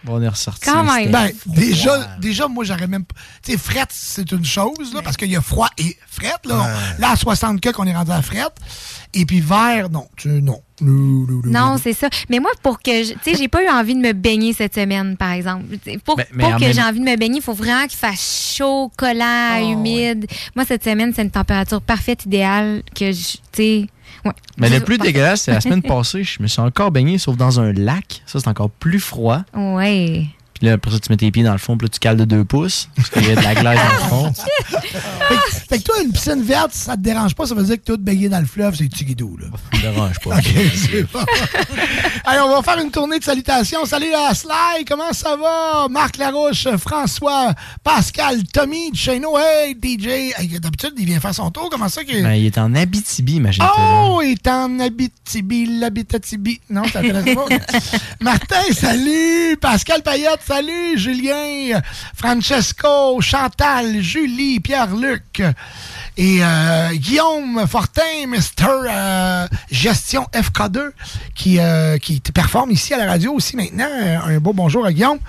[0.04, 0.62] Bon, on est ressorti.
[0.66, 1.12] Quand même.
[1.12, 3.16] Ben, déjà, déjà, moi, j'aurais même pas.
[3.44, 6.60] Tu sais, frette, c'est une chose, là, parce qu'il y a froid et frette, là.
[6.62, 7.00] Ouais.
[7.00, 8.54] Là, à 60 qu'on est rendu à frette.
[9.14, 10.08] Et puis vert, non.
[10.16, 10.62] Tu, non.
[11.52, 12.08] Non, c'est ça.
[12.30, 13.04] Mais moi, pour que.
[13.04, 15.66] je- Tu sais, j'ai pas eu envie de me baigner cette semaine, par exemple.
[16.04, 17.86] Pour, Mais- mais pour en que même- j'ai envie de me baigner, il faut vraiment
[17.88, 20.26] qu'il fasse chaud, collant, Oh, humide.
[20.56, 23.34] Moi, cette semaine, c'est une température parfaite, idéale, que je.
[23.34, 23.88] Tu sais.
[24.26, 24.32] Ouais.
[24.58, 26.24] Mais le plus dégueulasse, c'est la semaine passée.
[26.24, 28.22] Je me suis encore baigné, sauf dans un lac.
[28.26, 29.42] Ça, c'est encore plus froid.
[29.56, 30.26] Ouais.
[30.62, 32.18] Puis là, après ça, tu mets tes pieds dans le fond, puis là, tu cales
[32.18, 32.88] de deux pouces.
[32.96, 34.34] Parce qu'il y a de la glace dans le fond.
[34.70, 34.78] Fait,
[35.36, 37.84] que- fait que toi, une piscine verte, ça te dérange pas, ça veut dire que
[37.94, 39.48] tout baigné dans le fleuve, c'est tigidou, là.
[39.72, 40.38] Ça me dérange pas.
[40.38, 41.20] OK, c'est bon.
[42.26, 43.86] Allez, on va faire une tournée de salutations.
[43.86, 45.88] Salut à Sly, comment ça va?
[45.90, 49.38] Marc Larouche, François, Pascal, Tommy, nous.
[49.38, 50.08] Hey, DJ.
[50.38, 51.70] Hey, D'habitude, il vient faire son tour.
[51.72, 52.22] Comment ça qu'il...
[52.22, 53.74] Ben, il est en Abitibi, imagine-toi.
[54.10, 56.60] Oh, il est en Abitibi, l'Abitatibi.
[56.70, 57.46] Non, ça t'intéresse pas?
[58.22, 59.58] Martin, salut!
[59.60, 60.98] Pascal Payette, salut!
[60.98, 61.82] Julien,
[62.14, 65.42] Francesco, Chantal, Julie, Pierre-Luc
[66.18, 68.68] et euh, Guillaume Fortin, Mr.
[68.90, 70.92] euh, Gestion FK2,
[71.36, 71.98] qui, euh,
[72.34, 73.88] performe ici à la radio aussi maintenant.
[73.88, 75.20] Euh, Un beau bonjour à Guillaume.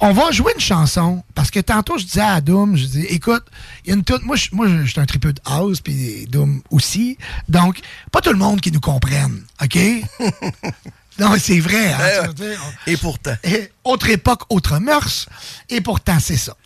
[0.00, 3.44] On va jouer une chanson parce que tantôt je disais à Doom, je dis écoute,
[3.84, 7.16] il y a une toute moi je suis un tripeux de house puis Doom aussi.
[7.48, 7.78] Donc
[8.10, 9.78] pas tout le monde qui nous comprenne, OK?
[11.18, 11.92] Non, c'est vrai.
[11.92, 12.56] hein, Eh ouais.
[12.86, 13.34] Et pourtant.
[13.44, 15.28] et autre époque, autre mœurs.
[15.68, 16.56] Et pourtant, c'est ça.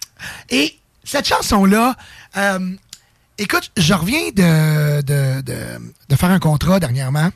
[0.50, 1.96] Et cette chanson-là,
[2.36, 2.74] euh,
[3.38, 7.30] écoute, je reviens de, de, de- de faire un contrat dernièrement.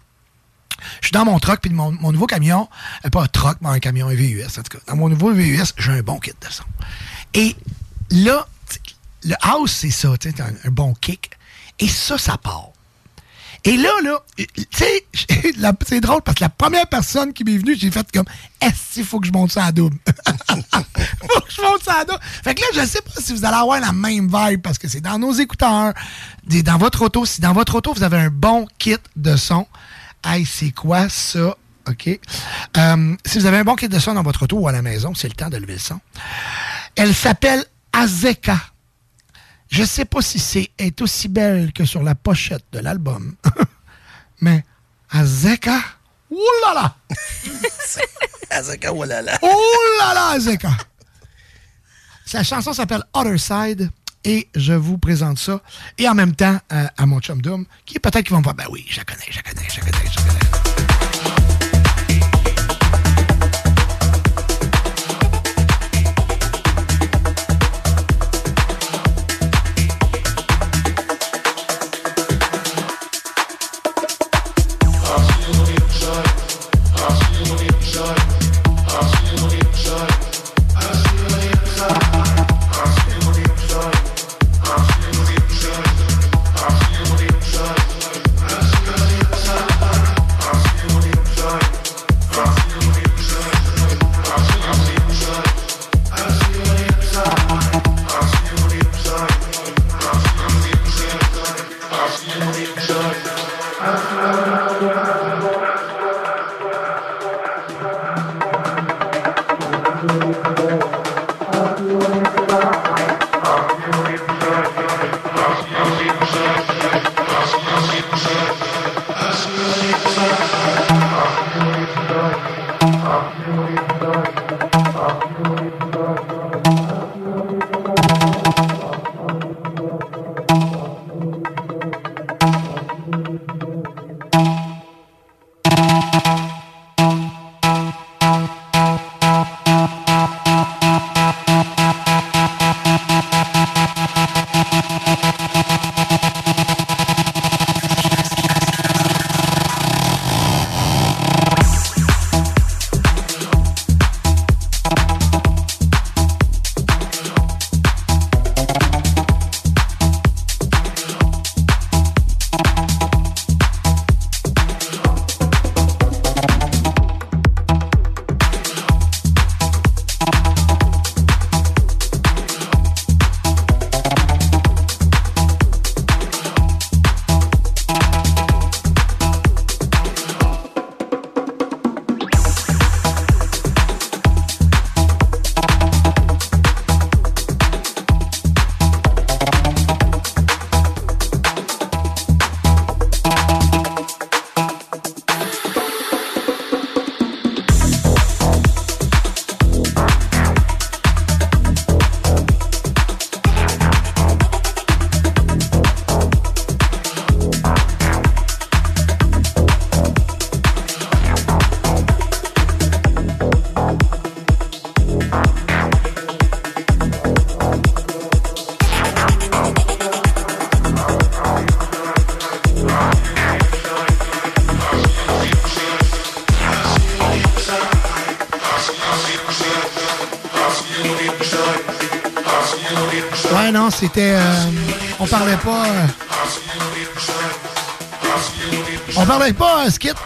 [1.00, 2.68] Je suis dans mon truck, puis mon, mon nouveau camion,
[3.04, 4.78] euh, pas un truck, mais un camion, un VUS, en tout cas.
[4.86, 6.64] Dans mon nouveau VUS, j'ai un bon kit de son.
[7.32, 7.56] Et
[8.10, 8.46] là,
[9.24, 11.30] le house, c'est ça, tu sais, t'as un, un bon kick.
[11.78, 12.68] Et ça, ça part.
[13.66, 15.04] Et là, là, tu sais,
[15.84, 18.26] c'est drôle parce que la première personne qui m'est venue, j'ai fait comme,
[18.60, 19.96] est-ce qu'il faut que je monte ça à double?
[20.06, 22.20] faut que je monte ça à double.
[22.44, 24.86] Fait que là, je sais pas si vous allez avoir la même vibe parce que
[24.86, 25.94] c'est dans nos écouteurs,
[26.44, 27.26] dans votre auto.
[27.26, 29.66] Si dans votre auto, vous avez un bon kit de son,
[30.24, 31.56] hey, c'est quoi ça?
[31.88, 32.08] OK.
[32.76, 34.82] Euh, si vous avez un bon kit de son dans votre auto ou à la
[34.82, 35.98] maison, c'est le temps de lever le son.
[36.94, 38.58] Elle s'appelle Azeka.
[39.68, 43.34] Je sais pas si c'est est aussi belle que sur la pochette de l'album,
[44.40, 44.64] mais
[45.10, 45.78] Azeka,
[46.74, 46.96] là!
[48.50, 50.70] Azeka, là là, Azeka!
[52.24, 53.90] Sa chanson s'appelle Other Side
[54.24, 55.60] et je vous présente ça.
[55.96, 58.56] Et en même temps, euh, à mon chum Doom, qui peut-être qui vont me voir,
[58.56, 60.55] ben oui, je la connais, je la connais, je la connais, je la connais.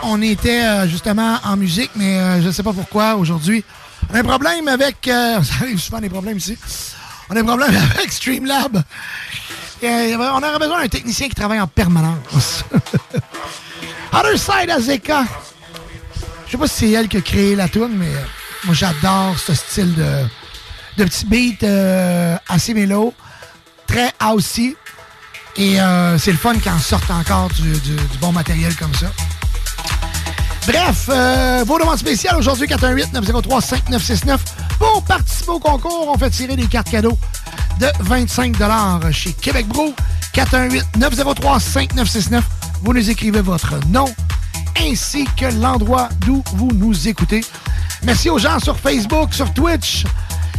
[0.03, 3.65] On était euh, justement en musique, mais euh, je sais pas pourquoi aujourd'hui.
[4.11, 5.07] On a un problème avec.
[5.09, 6.57] euh, ça arrive souvent des problèmes ici.
[7.29, 8.83] On a un problème avec Streamlab.
[9.83, 12.65] On aurait besoin d'un technicien qui travaille en permanence.
[14.13, 15.25] Other Side Azeka.
[16.47, 18.11] Je sais pas si c'est elle qui a créé la tune, mais
[18.65, 20.27] moi j'adore ce style de,
[20.99, 21.65] de petit beat
[22.49, 23.15] assez mélo,
[23.87, 24.77] très housey.
[25.57, 25.77] Et
[26.19, 29.11] c'est le fun quand sortent encore du bon matériel comme ça.
[30.67, 34.39] Bref, euh, vos demandes spéciales aujourd'hui, 418-903-5969.
[34.79, 37.19] Pour participer au concours, on fait tirer des cartes cadeaux
[37.79, 38.57] de 25
[39.11, 39.95] chez Québec Brou.
[40.35, 42.43] 418-903-5969.
[42.83, 44.07] Vous nous écrivez votre nom
[44.79, 47.45] ainsi que l'endroit d'où vous nous écoutez.
[48.03, 50.05] Merci aux gens sur Facebook, sur Twitch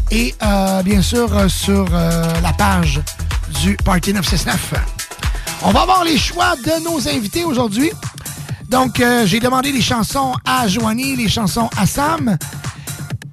[0.09, 3.01] et euh, bien sûr euh, sur la page
[3.61, 4.73] du Party 969.
[5.63, 7.91] On va voir les choix de nos invités aujourd'hui.
[8.71, 12.37] Donc, euh, j'ai demandé les chansons à Joanie, les chansons à Sam.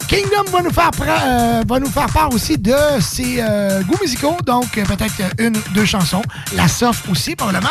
[0.08, 4.36] Kingdom va nous faire, euh, va nous faire part aussi de ses euh, goûts musicaux,
[4.44, 6.22] donc euh, peut-être une, deux chansons.
[6.54, 7.68] La Sof aussi, probablement.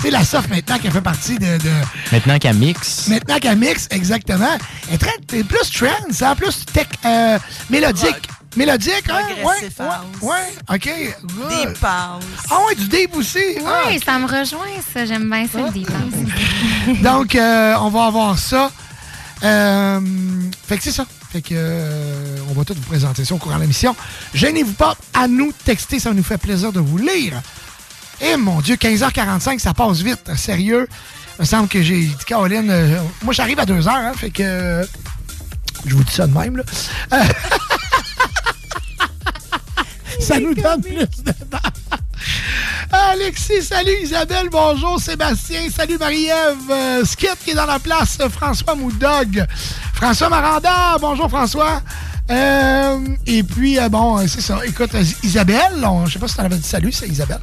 [0.00, 1.70] Sais, la Sof maintenant qui fait partie de- de,
[2.10, 3.06] Maintenant qu'à mix.
[3.08, 4.56] Maintenant qu'elle mixe, exactement.
[4.88, 7.38] Elle est très, plus trance, hein, plus tech, euh,
[7.70, 8.28] mélodique.
[8.54, 9.20] Mélodique, hein?
[9.42, 10.90] Ouais, ouais, ouais, OK.
[11.22, 11.48] good.
[11.48, 12.22] Deep house.
[12.50, 13.38] Ah ouais, du deep aussi.
[13.66, 13.84] ah.
[13.88, 15.06] Oui, ça me rejoint, ça.
[15.06, 16.30] J'aime bien ça, le deep house.
[17.02, 18.70] Donc, euh, on va avoir ça.
[19.42, 20.00] Euh,
[20.66, 21.06] fait que c'est ça.
[21.32, 23.96] Fait que euh, on va tout vous présenter ça au courant de l'émission.
[24.34, 27.40] Gênez-vous pas à nous texter, ça nous fait plaisir de vous lire.
[28.20, 30.30] Et mon Dieu, 15h45, ça passe vite.
[30.36, 30.86] Sérieux?
[31.38, 34.42] Il me semble que j'ai dit, Caroline, euh, moi j'arrive à 2h, hein, fait que
[34.42, 34.84] euh,
[35.86, 36.58] je vous dis ça de même.
[36.58, 36.64] Là.
[40.20, 41.58] Ça nous donne plus de temps.
[42.90, 48.74] Alexis, salut Isabelle, bonjour Sébastien, salut Marie-Ève, euh, qui est dans la place, euh, François
[48.74, 49.44] Moudog,
[49.94, 51.80] François Maranda, bonjour François.
[52.30, 54.40] Euh, et puis, euh, bon, c'est.
[54.66, 54.90] Écoute,
[55.22, 57.40] Isabelle, on- je sais pas si tu en avais dit salut, c'est Isabelle.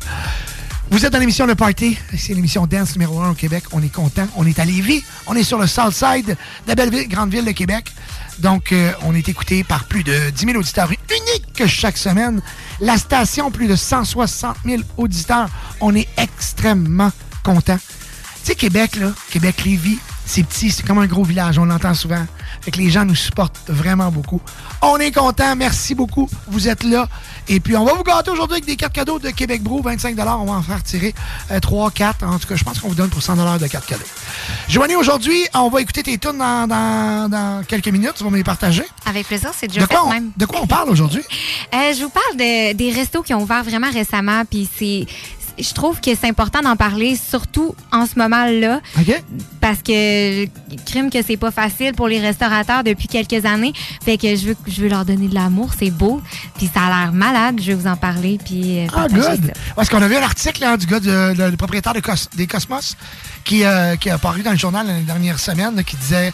[0.91, 1.99] Vous êtes dans l'émission Le Party.
[2.17, 3.65] C'est l'émission Dance numéro 1 au Québec.
[3.73, 4.25] On est content.
[4.35, 5.03] On est à Lévis.
[5.27, 6.35] On est sur le South Side de
[6.67, 7.91] la belle ville, grande ville de Québec.
[8.39, 12.41] Donc, euh, on est écouté par plus de 10 000 auditeurs uniques chaque semaine.
[12.79, 15.49] La station, plus de 160 000 auditeurs.
[15.81, 17.11] On est extrêmement
[17.43, 17.77] content.
[17.77, 22.23] Tu sais, Québec, là, Québec-Lévis, c'est petit, c'est comme un gros village, on l'entend souvent.
[22.61, 24.39] Fait que les gens nous supportent vraiment beaucoup.
[24.81, 27.09] On est content, merci beaucoup, vous êtes là.
[27.51, 30.15] Et puis, on va vous gâter aujourd'hui avec des cartes cadeaux de Québec Brou, 25
[30.19, 31.15] On va en faire tirer
[31.61, 32.23] 3, 4.
[32.23, 34.03] En tout cas, je pense qu'on vous donne pour 100 de cartes cadeaux.
[34.67, 38.13] Joanie, aujourd'hui, on va écouter tes tunes dans, dans- dans quelques minutes.
[38.17, 38.83] Tu vas me les partager.
[39.05, 40.31] Avec plaisir, c'est déjà De fait quoi, on, même.
[40.37, 41.23] de quoi on parle aujourd'hui?
[41.73, 45.07] Euh, je vous parle de- des restos qui ont ouvert vraiment récemment, puis c'est.
[45.59, 48.79] Je trouve que c'est important d'en parler, surtout en ce moment-là.
[49.61, 50.45] Parce que
[50.85, 53.73] crime que c'est pas facile pour les restaurateurs depuis quelques années.
[54.03, 56.21] Fait que je veux, je veux leur donner de l'amour, c'est beau.
[56.57, 58.37] Puis ça a l'air malade, je vais vous en parler.
[58.43, 59.53] Puis euh, Ah, good.
[59.75, 62.29] Parce qu'on a vu un article hein, du gars, de- le, le propriétaire de Cos-
[62.35, 62.95] des Cosmos,
[63.43, 66.31] qui, euh, qui a paru dans le journal les dernières semaines, là, qui disait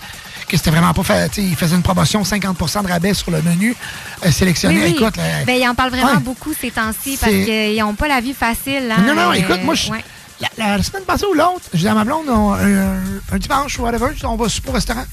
[0.48, 1.38] que c'était vraiment pas fait.
[1.38, 3.76] Il faisait une promotion 50% de rabais sur le menu
[4.26, 4.76] euh, sélectionné.
[4.78, 4.96] Oui, oui.
[5.02, 6.20] Écoute, là, Ben, ils en parlent vraiment Ouais.
[6.20, 8.92] beaucoup ces temps-ci parce qu'ils n'ont pas la vie facile.
[8.92, 9.02] hein.
[9.08, 10.04] Non, non, Euh, écoute, moi, je- ouais.
[10.58, 12.98] la, la semaine passée ou l'autre, j'ai dit à ma blonde, on- un,
[13.32, 15.06] un dimanche ou whatever, on va super au restaurant.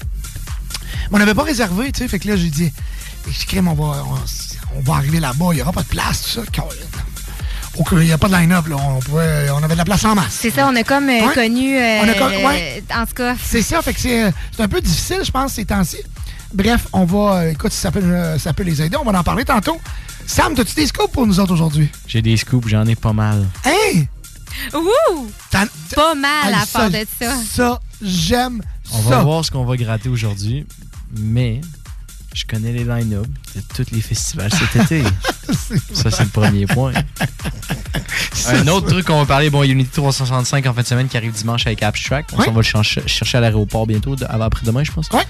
[1.11, 2.71] Mais on n'avait pas réservé, tu sais, fait que là, j'ai dit,
[3.47, 6.29] crème, on va, on, on va arriver là-bas, il n'y aura pas de place, tout
[6.29, 6.41] ça.
[7.93, 8.75] Il n'y a pas de line-up, là.
[8.77, 10.37] On, pouvait- on avait de la place en masse.
[10.41, 11.33] C'est ça, on a comme euh, Ouais.
[11.33, 11.75] connu.
[11.77, 12.83] euh, On a con- ouais.
[12.95, 13.35] En tout cas.
[13.43, 15.97] C'est ça, fait que c'est euh, c'est un peu difficile, je pense, ces temps-ci.
[16.53, 19.17] Bref, on va, euh, écoute, si ça peut, euh, ça peut les aider, on va
[19.19, 19.79] en parler tantôt.
[20.27, 21.89] Sam, as-tu des scopes pour nous autres aujourd'hui?
[22.07, 23.43] J'ai des scoops, j'en ai pas mal.
[23.65, 24.07] Hey!
[24.75, 25.27] Ouh!
[25.51, 27.33] Pas mal Hey, à ça, part de ça.
[27.51, 28.61] Ça, j'aime
[28.93, 29.09] On ça.
[29.09, 30.67] va voir ce qu'on va gratter aujourd'hui,
[31.19, 31.59] mais
[32.33, 35.03] je connais les line-up de tous les festivals cet été.
[35.93, 36.93] ça, c'est le premier point.
[38.47, 41.31] Un autre truc qu'on va parler, bon, Unity 365 en fin de semaine qui arrive
[41.31, 42.31] dimanche avec Abstract.
[42.33, 45.09] On s'en va le chercher, chercher à l'aéroport bientôt, avant après-demain, je pense.
[45.09, 45.23] Ouais.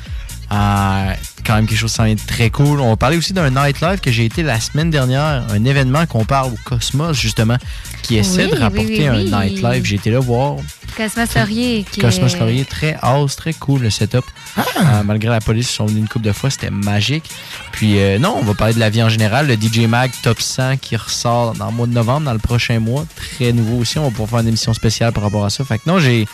[0.51, 1.13] Euh,
[1.45, 2.79] quand même quelque chose qui de très cool.
[2.79, 6.25] On va parler aussi d'un nightlife que j'ai été la semaine dernière, un événement qu'on
[6.25, 7.57] parle au Cosmos, justement,
[8.03, 9.33] qui essaie Oui, de rapporter oui, oui.
[9.33, 9.83] un nightlife.
[9.85, 10.57] J'ai été là voir
[10.95, 11.85] Cosmos Laurier.
[11.91, 14.23] Qui Cosmos est- Laurier, très house, très cool le setup.
[14.57, 17.29] Euh, malgré la police, ils sont venus une couple de fois, c'était magique.
[17.71, 19.47] Puis euh, non, on va parler de la vie en général.
[19.47, 22.79] Le DJ Mag Top 100 qui ressort dans le mois de novembre, dans le prochain
[22.79, 23.05] mois.
[23.15, 25.63] Très nouveau aussi, on va pouvoir faire une émission spéciale par rapport à ça.
[25.63, 26.27] Fait que non, j'ai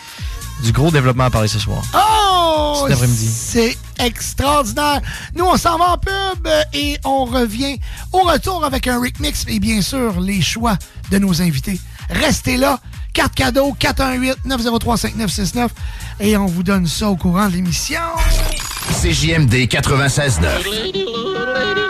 [0.62, 1.82] du gros développement à parler ce soir.
[1.94, 2.84] Oh!
[2.86, 3.28] Cet après-midi.
[3.28, 5.00] C'est extraordinaire.
[5.34, 7.78] Nous, on s'en va en pub euh, et on revient
[8.12, 10.78] au retour avec un Rick Mix et bien sûr les choix
[11.10, 11.80] de nos invités.
[12.08, 12.78] Restez là.
[13.12, 15.68] Carte cadeau 418-903-5969
[16.20, 17.98] et on vous donne ça au courant de l'émission.
[19.02, 21.89] CJMD 96.9.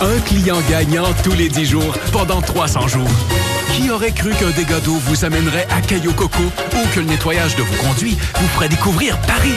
[0.00, 3.08] Un client gagnant tous les 10 jours pendant 300 jours.
[3.74, 7.56] Qui aurait cru qu'un dégât d'eau vous amènerait à Cayo Coco ou que le nettoyage
[7.56, 9.54] de vos conduits vous ferait découvrir Paris?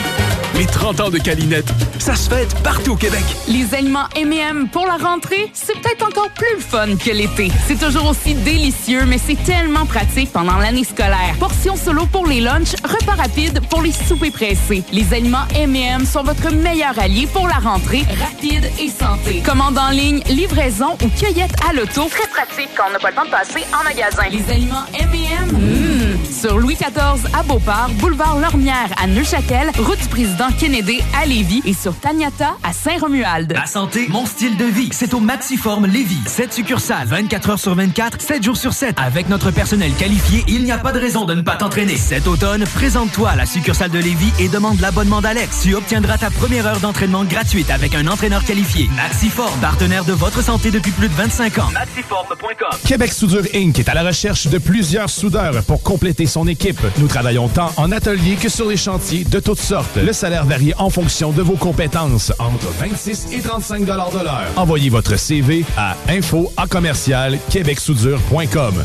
[0.56, 3.22] Les 30 ans de Calinette, ça se fête partout au Québec.
[3.48, 7.50] Les aliments M&M pour la rentrée, c'est peut-être encore plus fun que l'été.
[7.66, 11.36] C'est toujours aussi délicieux, mais c'est tellement pratique pendant l'année scolaire.
[11.38, 14.82] Portions solo pour les lunchs, repas rapides pour les soupers pressés.
[14.92, 19.42] Les aliments M&M sont votre meilleur allié pour la rentrée, rapide et santé.
[19.46, 22.08] Commande en ligne, livraison ou cueillette à l'auto.
[22.08, 24.22] Très pratique quand on n'a pas le temps de passer en magasin.
[24.30, 25.99] Les aliments M&M, mmh.
[26.40, 31.60] Sur Louis XIV à Beauport, boulevard Lormière à Neuchâtel, route du président Kennedy à Lévis
[31.66, 33.52] et sur Taniata à Saint-Romuald.
[33.52, 36.22] Ma santé, mon style de vie, c'est au Maxiform Lévis.
[36.24, 38.96] 7 succursales, 24 heures sur 24, 7 jours sur 7.
[38.98, 41.96] Avec notre personnel qualifié, il n'y a pas de raison de ne pas t'entraîner.
[41.96, 45.60] Cet automne, présente-toi à la succursale de Lévis et demande l'abonnement d'Alex.
[45.62, 48.88] Tu obtiendras ta première heure d'entraînement gratuite avec un entraîneur qualifié.
[48.96, 51.70] Maxiform, partenaire de votre santé depuis plus de 25 ans.
[51.74, 52.78] Maxiform.com.
[52.86, 53.78] Québec Soudure Inc.
[53.78, 56.80] est à la recherche de plusieurs soudeurs pour compléter son équipe.
[56.98, 59.96] Nous travaillons tant en atelier que sur les chantiers de toutes sortes.
[59.96, 64.46] Le salaire varie en fonction de vos compétences, entre 26 et 35 de l'heure.
[64.56, 68.84] Envoyez votre CV à info à commercial québecsoudure.com.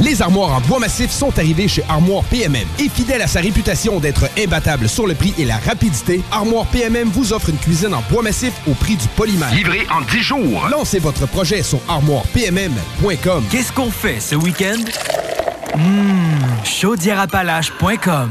[0.00, 2.66] Les armoires en bois massif sont arrivées chez Armoire PMM.
[2.78, 7.08] Et fidèle à sa réputation d'être imbattable sur le prix et la rapidité, Armoire PMM
[7.08, 9.52] vous offre une cuisine en bois massif au prix du polymère.
[9.54, 10.68] Livré en 10 jours.
[10.70, 13.44] Lancez votre projet sur armoirepmm.com.
[13.50, 14.82] Qu'est-ce qu'on fait ce week-end?
[15.76, 18.30] Mmh, chaudièreappalaches.com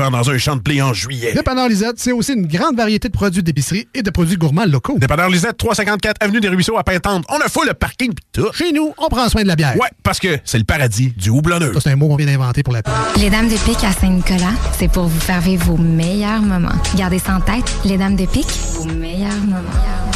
[0.09, 1.33] dans un champ de blé en juillet.
[1.33, 4.97] Dépanneur Lisette, c'est aussi une grande variété de produits d'épicerie et de produits gourmands locaux.
[4.97, 7.25] Dépanneur Lisette, 354 Avenue des Ruisseaux à Pintante.
[7.29, 8.51] On a full le parking pis tout.
[8.53, 9.75] Chez nous, on prend soin de la bière.
[9.75, 11.73] Ouais, parce que c'est le paradis du houblonneux.
[11.73, 12.93] Ça, c'est un mot qu'on vient d'inventer pour la pub.
[13.17, 16.69] Les Dames de Pique à Saint-Nicolas, c'est pour vous faire vivre vos meilleurs moments.
[16.95, 19.59] Gardez ça en tête, les Dames de Pique, vos meilleurs moments.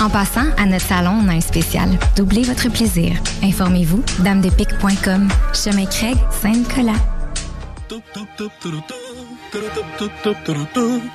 [0.02, 1.90] En passant, à notre salon, on a un spécial.
[2.16, 3.14] Doublez votre plaisir.
[3.44, 5.28] Informez-vous, damedepique.com.
[5.54, 6.94] Chemin Craig, Saint-Nicolas.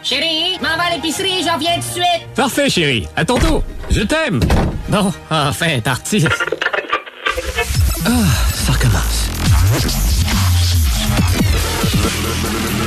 [0.02, 2.34] Chérie, m'en va à l'épicerie, j'en viens tout de suite.
[2.34, 3.06] Parfait, chérie.
[3.16, 3.62] À ton tour.
[3.90, 4.40] Je t'aime.
[4.88, 6.24] Bon, enfin, parti.
[8.06, 8.10] Ah,
[8.54, 9.28] ça recommence.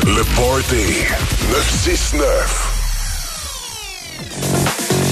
[0.06, 1.06] Le Party
[1.52, 2.73] 969.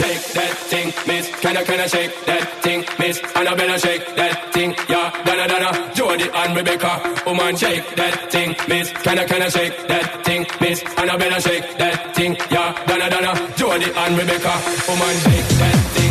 [0.01, 1.29] Shake that thing, miss.
[1.41, 3.21] Can I, can I shake that thing, miss?
[3.35, 5.23] Annabella shake that thing, yeah.
[5.25, 6.91] Donna, Donna, Jody and Rebecca.
[7.25, 8.89] Woman shake that thing, miss.
[9.05, 10.81] Can I, can I shake that thing, miss?
[10.97, 12.73] Annabella shake that thing, yeah.
[12.87, 14.53] Donna, Donna, Jody and Rebecca.
[14.89, 16.10] Woman shake that thing,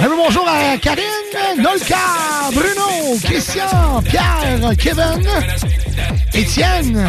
[0.00, 1.04] Un peu bonjour à Karine,
[1.58, 1.96] Nolka,
[2.52, 5.26] Bruno, Christian, Pierre, Kevin,
[6.34, 7.04] Étienne,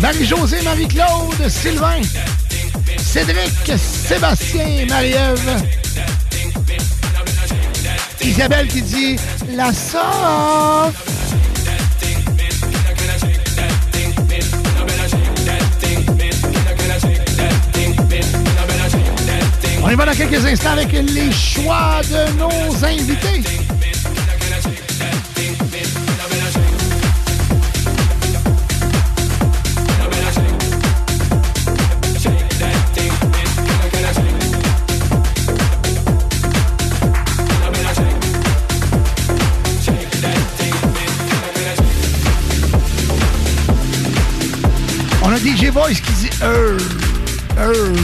[0.00, 2.00] Marie-Josée, Marie-Claude, Sylvain,
[2.96, 5.62] Cédric, Sébastien, Marie-Ève,
[8.22, 9.16] Isabelle qui dit
[9.54, 11.17] la sauce.
[19.88, 23.42] On y va dans quelques instants avec les choix de nos invités.
[45.22, 46.78] On a DJ Voice qui dit euh,
[47.56, 47.94] euh.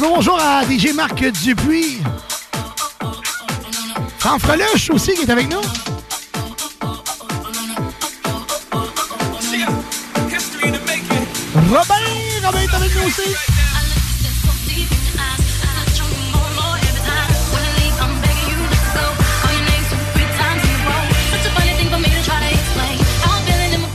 [0.00, 1.98] Bonjour à DJ Marc Dupuis.
[4.18, 5.60] Franck Freluche aussi qui est avec nous.
[11.68, 11.94] Robin,
[12.42, 13.34] Robin est avec nous aussi.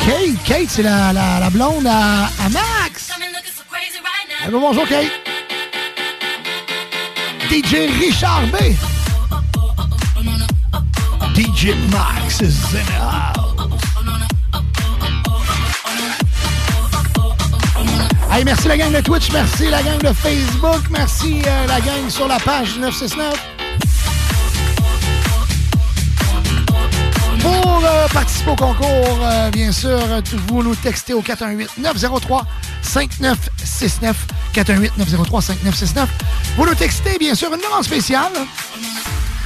[0.06, 3.10] Kate, Kate, c'est la, la, blonde à, Max.
[4.52, 5.25] Bonjour, Kate.
[7.50, 8.76] DJ Richard B.
[11.36, 13.34] DJ Max Zena.
[18.32, 22.10] Hey, merci la gang de Twitch, merci la gang de Facebook, merci euh, la gang
[22.10, 23.36] sur la page 969.
[27.42, 30.00] Pour euh, participer au concours, euh, bien sûr,
[30.48, 34.16] vous nous textez au 418-903-5969.
[34.54, 36.08] 418-903-5969.
[36.56, 38.32] Vous nous textez, bien sûr, une demande spéciale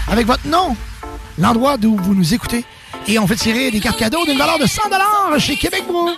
[0.07, 0.75] avec votre nom,
[1.39, 2.63] l'endroit d'où vous nous écoutez.
[3.07, 4.81] Et on fait tirer des cartes cadeaux d'une valeur de 100
[5.39, 6.09] chez Québec Brou.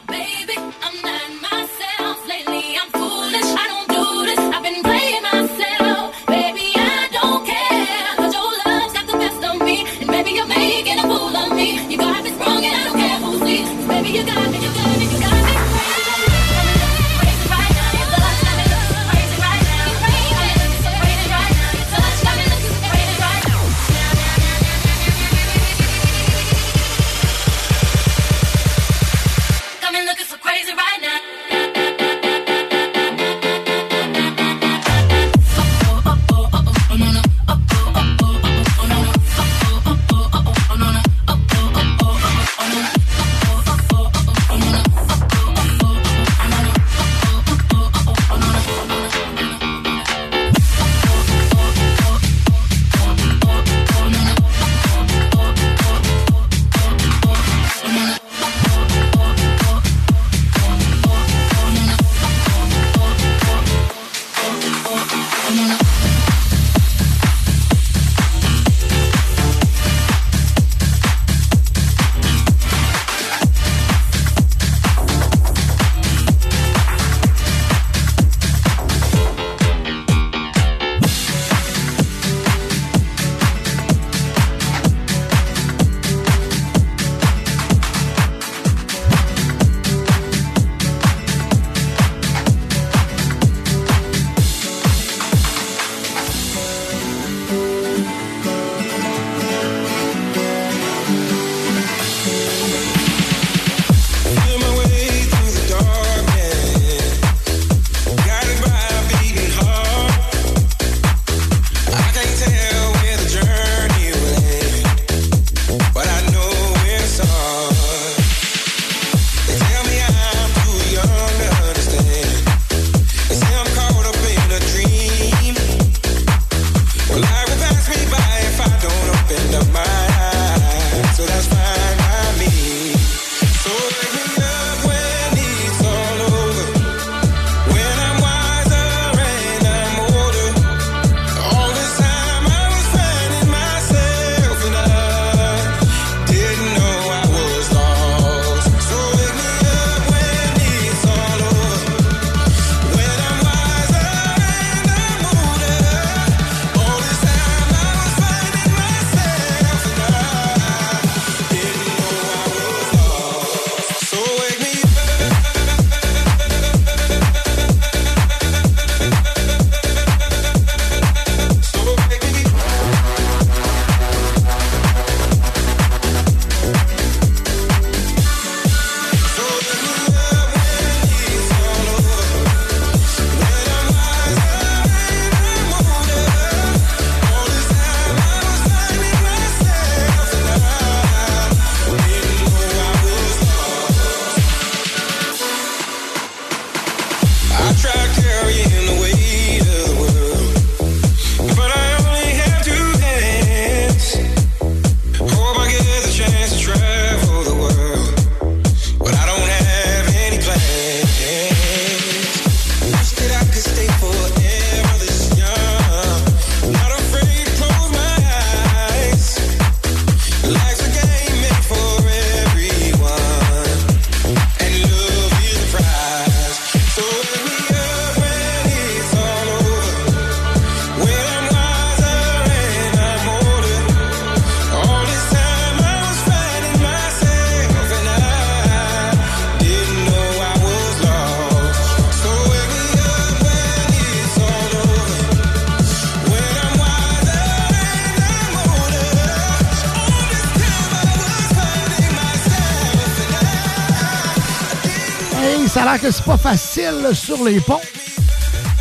[256.01, 257.79] Que c'est pas facile sur les ponts.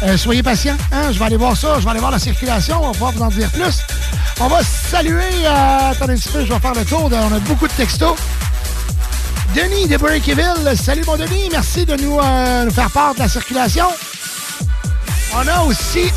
[0.03, 1.13] Euh, soyez patients, hein?
[1.13, 3.29] je vais aller voir ça, je vais aller voir la circulation, on va vous en
[3.29, 3.81] dire plus.
[4.41, 7.39] On va saluer, euh, attendez un peu, je vais faire le tour, de- on a
[7.41, 8.17] beaucoup de textos.
[9.55, 13.87] Denis de Breakville, salut mon Denis, merci de nous, euh, faire part de la circulation.
[15.35, 16.11] On a aussi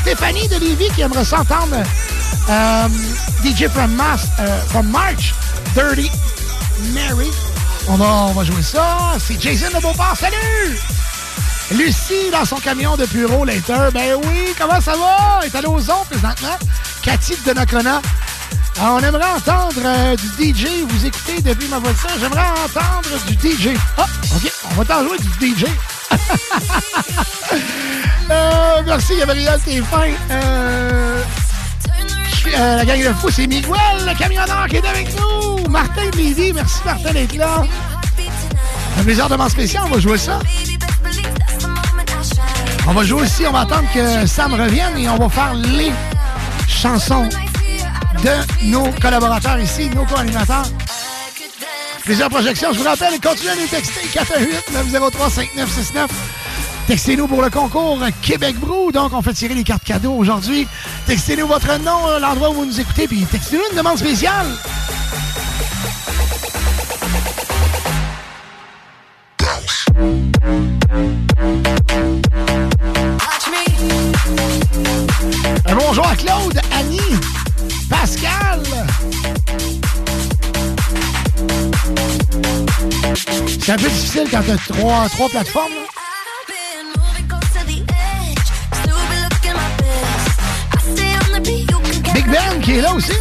[0.00, 1.76] Stéphanie de Lévis qui aimerait s'entendre
[3.44, 4.00] DJ from,
[4.68, 5.34] from March,
[5.74, 6.10] Dirty
[6.94, 7.30] Mary.
[7.88, 9.14] On va, jouer ça.
[9.18, 10.78] C'est Jason de Beauport, salut!
[11.72, 13.90] Lucie dans son camion de bureau later.
[13.92, 15.40] Ben oui, comment ça va?
[15.40, 16.56] Elle est allée aux ondes présentement.
[17.02, 18.02] Cathy de Donnacona.
[18.80, 20.66] Ah, on aimerait entendre euh, du DJ.
[20.88, 22.10] Vous écoutez depuis ma voiture.
[22.20, 23.78] J'aimerais entendre du DJ.
[23.96, 24.52] Ah, OK.
[24.70, 25.66] On va t'en jouer du DJ.
[28.28, 29.60] Euh, merci, Gabriel.
[29.64, 30.10] T'es fin.
[30.32, 30.85] Euh,
[32.54, 33.72] euh, la gang de fou, c'est Miguel,
[34.06, 35.68] le camionneur qui est avec nous.
[35.68, 36.52] Martin Lévis.
[36.52, 37.64] Merci, Martin, d'être là.
[38.98, 39.84] Un plaisir de spécial.
[39.86, 40.38] On va jouer ça.
[42.88, 45.90] On va jouer aussi, on va attendre que Sam revienne et on va faire les
[46.68, 47.28] chansons
[48.22, 50.66] de nos collaborateurs ici, nos co-animateurs.
[52.04, 54.00] Plusieurs projections, je vous rappelle, continuez à les texter
[54.72, 56.06] 418-903-5969.
[56.86, 58.92] Textez-nous pour le concours Québec Brou.
[58.92, 60.68] Donc, on fait tirer les cartes cadeaux aujourd'hui.
[61.06, 64.46] Textez-nous votre nom, euh, l'endroit où vous nous écoutez, puis textez-nous une demande spéciale.
[75.64, 76.98] Un bonjour à Claude, Annie,
[77.88, 78.62] Pascal.
[83.60, 85.72] C'est un peu difficile quand t'as trois, trois plateformes.
[85.72, 86.05] là.
[92.26, 93.12] Big Ben qui est là aussi.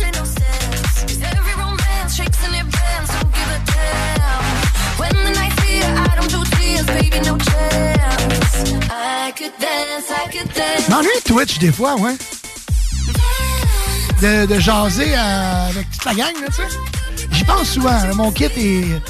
[10.90, 12.16] M'ennuie Twitch des fois, ouais.
[14.22, 17.28] De, de jaser euh, avec toute la gang, là, tu sais.
[17.32, 17.90] J'y pense souvent.
[17.90, 18.14] là.
[18.14, 19.02] Mon kit est,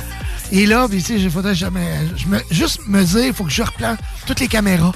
[0.52, 2.00] est là, puis tu sais, faudrait jamais.
[2.16, 4.92] Je me, juste me dire, il faut que je replante toutes les caméras,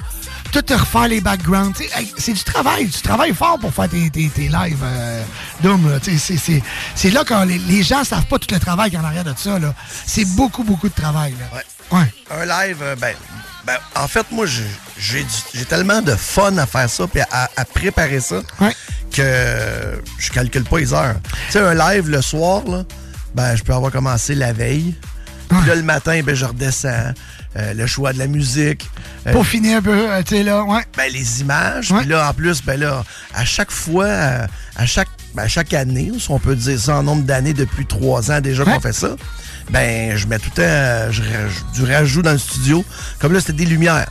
[0.52, 1.80] tout refaire les backgrounds.
[1.94, 2.88] Hey, c'est du travail.
[2.88, 5.22] Tu travailles fort pour faire tes, tes, tes lives, euh,
[5.62, 9.04] Doom, c'est- là quand les, les gens savent pas tout le travail qu'il y a
[9.04, 9.58] en arrière de ça.
[10.06, 11.60] C'est beaucoup, beaucoup de travail, là.
[11.98, 12.06] Ouais.
[12.30, 13.14] Un live, euh, ben,
[13.66, 15.24] ben, en fait, moi, j'ai-
[15.54, 18.36] du- tellement de fun à faire ça puis à, à préparer ça
[19.12, 21.16] que je calcule pas les heures.
[21.46, 22.84] Tu sais, un live le soir, là,
[23.34, 24.94] ben, je peux avoir commencé la veille.
[25.48, 27.12] Puis là, le matin, ben, je redescends.
[27.56, 28.88] Euh, le choix de la musique.
[29.26, 30.82] euh, Pour finir un peu, euh, tu sais, là, ouais.
[30.96, 31.92] ben, les images.
[31.92, 33.02] Puis là, en plus, ben là,
[33.34, 34.06] à chaque fois,
[34.76, 37.86] à chaque, ben, à chaque année, si on peut dire ça en nombre d'années depuis
[37.86, 39.16] trois ans déjà qu'on fait ça,
[39.70, 41.22] ben je mets tout le temps je
[41.74, 42.84] du rajout dans le studio.
[43.18, 44.08] Comme là, c'était des lumières.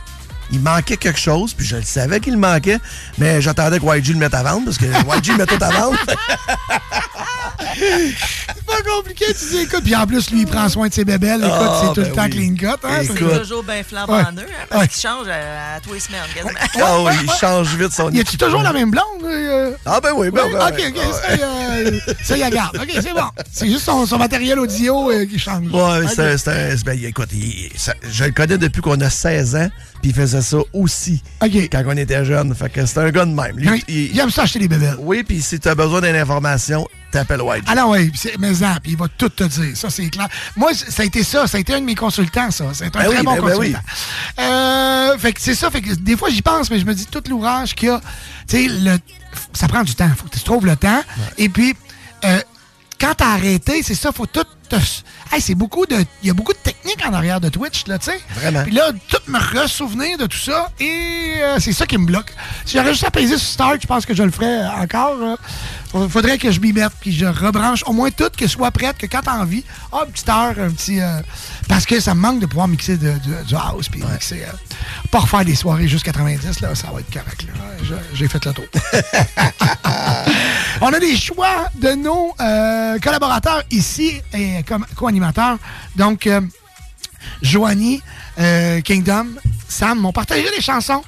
[0.52, 2.78] Il manquait quelque chose, puis je le savais qu'il manquait,
[3.18, 5.70] mais j'attendais que YG le mette à vendre, parce que YG le met tout à
[5.70, 5.96] vendre.
[7.76, 9.82] C'est pas compliqué, tu dis, écoute.
[9.84, 11.40] Puis en plus, lui, il prend soin de ses bébelles.
[11.40, 12.30] Écoute, Ah, c'est tout ben le temps oui.
[12.30, 12.86] clean cut.
[12.86, 14.22] Hein, C'est toujours bien flambant Ouais.
[14.32, 14.88] neuf, hein, parce Ouais.
[14.88, 16.60] qu'il change à, à tous les semaines, quasiment.
[16.82, 19.04] Ah oui, il change vite son Y a-tu toujours la même blonde?
[19.24, 19.72] euh?
[19.84, 20.82] Ah ben oui, ben ben OK.
[20.88, 22.76] OK, ça, euh, ça, il la garde.
[22.76, 23.20] OK, c'est bon.
[23.52, 25.66] C'est juste son, son matériel audio euh, qui change.
[25.72, 26.10] Ouais, OK.
[26.14, 29.68] c'est un- ben, écoute, il- ça- je le connais depuis qu'on a 16 ans,
[30.00, 32.54] puis il faisait ça aussi quand on était jeune.
[32.54, 33.56] Fait que c'est un gars de même.
[33.58, 34.96] Lui, il, aime ça acheter des bébelles.
[34.98, 37.64] Oui, puis si tu as besoin d'une information, t'appelles White.
[37.66, 39.76] Ah non, oui, mais ça, puis il va tout te dire.
[39.76, 40.28] Ça, c'est clair.
[40.56, 41.46] Moi, ça a été ça.
[41.46, 42.66] Ça a été un de mes consultants, ça.
[42.72, 43.72] C'est un Ben très oui, bon ben- ben oui.
[43.72, 43.80] consultant.
[44.38, 45.70] Euh, fait que c'est ça.
[45.70, 48.00] Fait que des fois, j'y pense, mais je me dis tout l'ouvrage qu'il y a.
[48.48, 48.98] Tu sais, le-
[49.52, 50.10] ça prend du temps.
[50.16, 51.02] Faut que tu trouves le temps.
[51.38, 51.74] Et puis,
[52.24, 52.40] euh,
[53.00, 54.76] quand t'as arrêté, c'est ça, faut tout te...
[55.32, 55.96] Hey, c'est beaucoup de...
[56.22, 58.20] Il y a beaucoup de techniques en arrière de Twitch, là, tu sais.
[58.34, 58.62] Vraiment.
[58.64, 62.32] Puis là, tout me ressouvenir de tout ça, et euh, c'est ça qui me bloque.
[62.66, 65.16] Si j'aurais juste à peser sur Start, je pense que je le ferais encore.
[65.92, 68.70] Fa- Faudrait que je m'y mette, puis je rebranche au moins tout, que ce soit
[68.70, 71.00] prête, que quand t'as envie, ah, une petite heure, un petit...
[71.00, 71.20] euh,
[71.68, 74.42] parce que ça me manque de pouvoir mixer de- de- du house, puis mixer...
[74.44, 74.52] euh,
[75.10, 77.96] pas refaire des soirées jusqu'à 90, là, ça va être correct, là.
[78.14, 78.64] J'ai fait le tour.
[80.80, 85.58] On a des choix de nos euh, collaborateurs ici et comme co-animateurs.
[85.96, 86.40] Donc, euh,
[87.42, 88.02] Joanie,
[88.38, 89.26] euh, Kingdom,
[89.68, 91.02] Sam m'ont partagé les chansons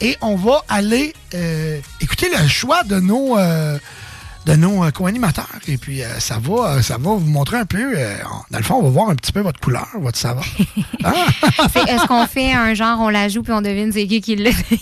[0.00, 3.78] et on va aller euh, écouter le choix de nos, euh,
[4.46, 5.48] de nos euh, co-animateurs.
[5.68, 7.94] Et puis, euh, ça, va, euh, ça va vous montrer un peu.
[7.98, 8.16] euh,
[8.50, 10.44] dans le fond, on va voir un petit peu votre couleur, votre saveur.
[11.72, 14.36] C'est- Est-ce qu'on fait un genre, on la joue puis on devine c'est qui qui
[14.36, 14.80] l'a dit?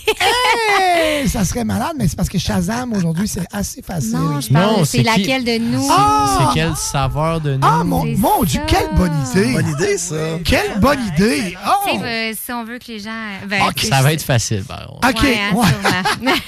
[0.87, 4.13] Hey, ça serait malade, mais c'est parce que Shazam, aujourd'hui, c'est assez facile.
[4.13, 5.87] Non, je parle, Non, c'est c'est qui- laquelle de nous?
[5.91, 6.37] Ah!
[6.53, 7.59] C'est quelle saveur de nous?
[7.67, 9.53] Ah, mon, mon Dieu, quelle bonne idée!
[9.53, 10.15] Bonne idée, ça.
[10.43, 11.57] Quelle bonne idée!
[11.65, 11.89] Oh!
[12.03, 13.09] Euh, si on veut que les gens.
[13.47, 15.07] ben, Ok, ça va être facile, par contre.
[15.09, 15.55] OK, Ouais, hein,
[16.21, 16.31] ouais.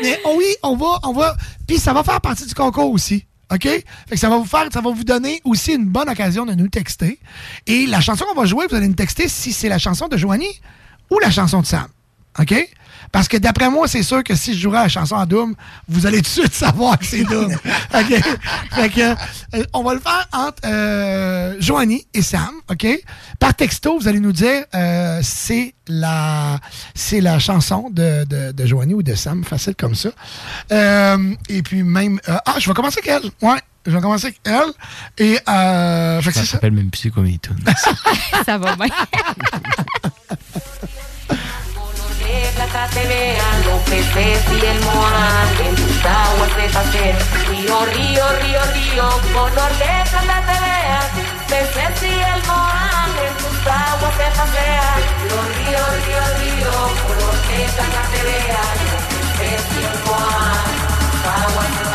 [0.00, 1.36] Mais oh oui, on va, on va.
[1.66, 3.26] Puis ça va faire partie du concours aussi.
[3.52, 3.64] OK?
[3.64, 6.54] Fait que ça va vous faire, ça va vous donner aussi une bonne occasion de
[6.54, 7.18] nous texter.
[7.66, 10.16] Et la chanson qu'on va jouer, vous allez nous texter si c'est la chanson de
[10.16, 10.60] Joanie
[11.10, 11.88] ou la chanson de Sam.
[12.38, 12.54] OK?
[13.12, 15.54] Parce que d'après moi, c'est sûr que si je jouerais la chanson en Doom,
[15.86, 17.52] vous allez tout de suite savoir que c'est Doom.
[17.94, 18.22] OK?
[18.72, 19.00] Fait que,
[19.56, 22.50] euh, on va le faire entre euh, Joanie et Sam.
[22.70, 22.86] OK?
[23.38, 26.58] Par texto, vous allez nous dire euh, c'est la
[26.94, 30.08] c'est la chanson de, de, de Joanie ou de Sam, facile comme ça.
[30.72, 32.18] Euh, et puis même.
[32.28, 33.30] euh, ah, je vais commencer avec elle.
[33.46, 33.58] Ouais.
[33.84, 34.72] Je vais commencer avec elle.
[35.18, 36.56] Et euh, fait que ça.
[36.56, 37.40] m'appelle même plus tunes.
[38.46, 38.86] ça va bien.
[42.90, 47.16] Te vean los peces y el moán en tus aguas se pasean.
[47.48, 51.08] Río, río, río, río, color de plata te vean.
[51.48, 55.00] Peces y el moán en tus aguas se pasean.
[55.22, 56.72] Río, río, río, río,
[57.06, 58.78] color de plata te vean.
[59.38, 61.91] Peces y el tus aguas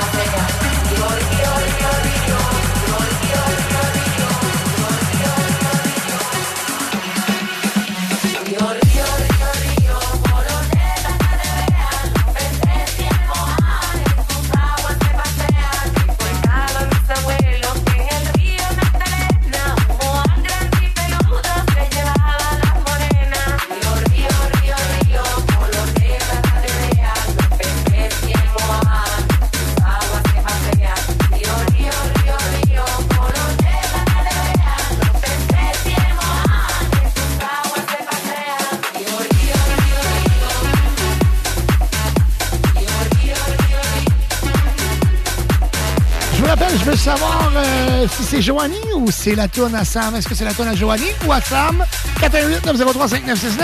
[48.37, 50.15] c'est Joanie ou c'est la tourne à Sam?
[50.15, 51.83] Est-ce que c'est la tourne à Joanie ou à Sam?
[52.19, 53.63] 418-903-5969.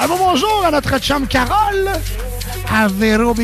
[0.00, 1.90] Un bon bonjour à notre chum Carole,
[2.72, 3.34] à Véro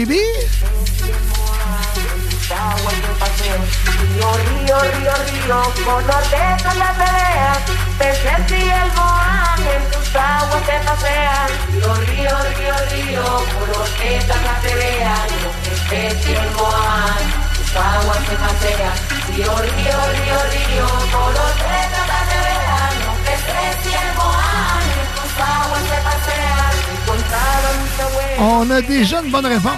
[28.39, 29.73] on a déjà une bonne réponse.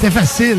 [0.00, 0.58] C'est facile.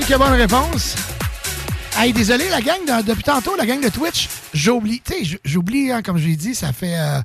[0.00, 0.96] Quelques bonnes réponses.
[1.96, 5.38] Hey, désolé, la gang, de- depuis tantôt, la gang de Twitch, j'ai oublié, tu sais,
[5.44, 7.20] j'oublie, hein, comme je l'ai dit, ça fait, euh,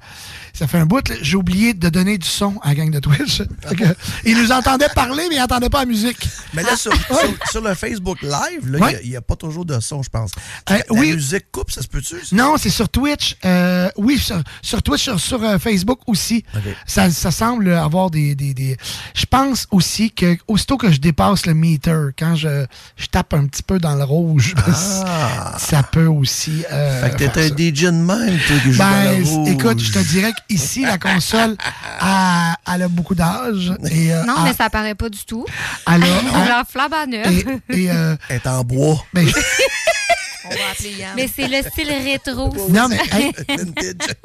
[0.53, 3.41] ça fait un bout, j'ai oublié de donner du son à la gang de Twitch.
[3.67, 3.83] Fait que,
[4.23, 6.28] ils nous entendaient parler, mais ils n'entendaient pas la musique.
[6.53, 9.65] Mais là, sur, sur- sur le Facebook Live, là, il a- n'y a, pas toujours
[9.65, 10.31] de son, je pense.
[10.69, 11.13] Euh, la oui.
[11.13, 12.15] musique coupe, ça se peut-tu?
[12.31, 13.35] Non, c'est sur Twitch.
[13.45, 16.43] euh, oui, sur, sur Twitch, sur, sur, euh, Facebook aussi.
[16.85, 18.35] Ça, ça semble avoir des.
[18.35, 18.77] des, des-
[19.13, 22.65] Je pense aussi que aussitôt que je dépasse le meter, quand je,
[22.97, 24.55] je tape un petit peu dans le rouge,
[25.57, 26.63] ça peut aussi.
[26.71, 27.47] euh, Fait que t'es un.
[27.55, 29.49] DJ de même, toi, qui joue dans Ben, le rouge.
[29.49, 31.55] écoute, je te dirais qu'ici, la console,
[31.99, 33.73] a- elle a beaucoup d'âge.
[33.91, 35.45] et, euh, Non, elle- mais ça paraît pas du tout.
[35.87, 37.27] elle a- On elle- la flamme à neuf.
[37.69, 39.03] et, et, euh, Elle est en bois.
[39.13, 39.27] ben,
[40.45, 41.11] On va appeler Yann.
[41.15, 42.51] Mais c'est le style rétro.
[42.69, 43.31] Non, mais, hey.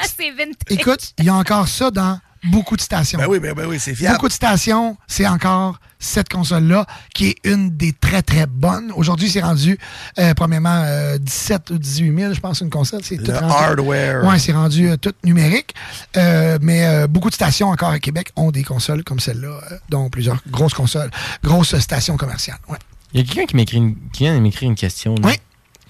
[0.17, 0.55] c'est vintage.
[0.71, 3.19] écoute, il y a encore ça dans beaucoup de stations.
[3.19, 4.17] Ben oui, ben, ben oui, c'est fiable.
[4.17, 8.93] Beaucoup de stations, c'est encore cette console-là qui est une des très, très bonnes.
[8.95, 9.79] Aujourd'hui, c'est rendu,
[10.19, 13.01] euh, premièrement, euh, 17 ou 18 000, je pense, une console.
[13.03, 14.25] C'est tout rendu- hardware.
[14.25, 15.75] Ouais, c'est rendu euh, tout numérique.
[16.17, 19.79] Euh, mais euh, beaucoup de stations encore à Québec ont des consoles comme celle-là, euh,
[19.89, 21.11] dont plusieurs grosses consoles,
[21.43, 22.59] grosses stations commerciales.
[22.69, 22.79] Ouais.
[23.15, 25.15] Il y a quelqu'un qui m'écrit une, qui vient de m'écrire une question.
[25.15, 25.29] là.
[25.29, 25.35] Oui.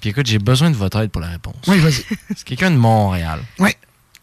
[0.00, 1.56] Puis écoute, j'ai besoin de votre aide pour la réponse.
[1.66, 2.04] Oui, vas-y.
[2.36, 3.40] C'est quelqu'un de Montréal.
[3.58, 3.70] Oui.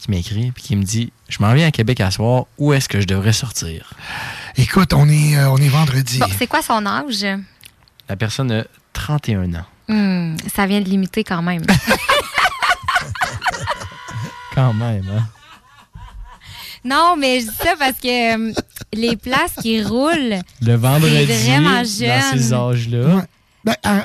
[0.02, 2.90] Qui m'écrit puis qui me dit Je m'en viens à Québec à soir, où est-ce
[2.90, 3.94] que je devrais sortir
[4.58, 6.18] Écoute, on est, euh, on est vendredi.
[6.18, 7.24] Bon, c'est quoi son âge?
[8.10, 8.64] La personne a
[8.94, 9.66] 31 ans.
[9.88, 11.64] Hmm, ça vient de limiter quand même.
[14.54, 15.26] Quand même, hein?
[16.84, 18.54] non, mais je dis ça parce que euh,
[18.92, 22.22] les places qui roulent, Le vendredi, C'est vraiment dans jeune.
[22.38, 23.26] ces âges-là.
[23.64, 24.02] Ben, euh,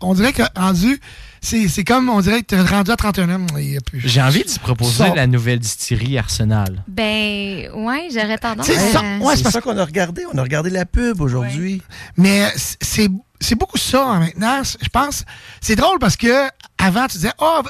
[0.00, 1.00] on dirait que rendu,
[1.44, 3.46] c'est, c'est comme, on dirait que t'es rendu à 31 ans.
[3.58, 6.82] il y a plus- J'ai envie de te proposer la nouvelle distillerie Arsenal.
[6.88, 9.18] ben, ouais, j'aurais tendance C'est ça, à...
[9.24, 10.22] ouais, c'est ça qu'on a regardé.
[10.32, 11.82] On a regardé la pub aujourd'hui.
[12.16, 12.48] Mais
[12.80, 13.08] c'est
[13.44, 14.62] c'est beaucoup ça hein, maintenant.
[14.64, 15.24] Je pense.
[15.60, 16.48] C'est drôle parce que
[16.78, 17.60] avant, tu disais, oh,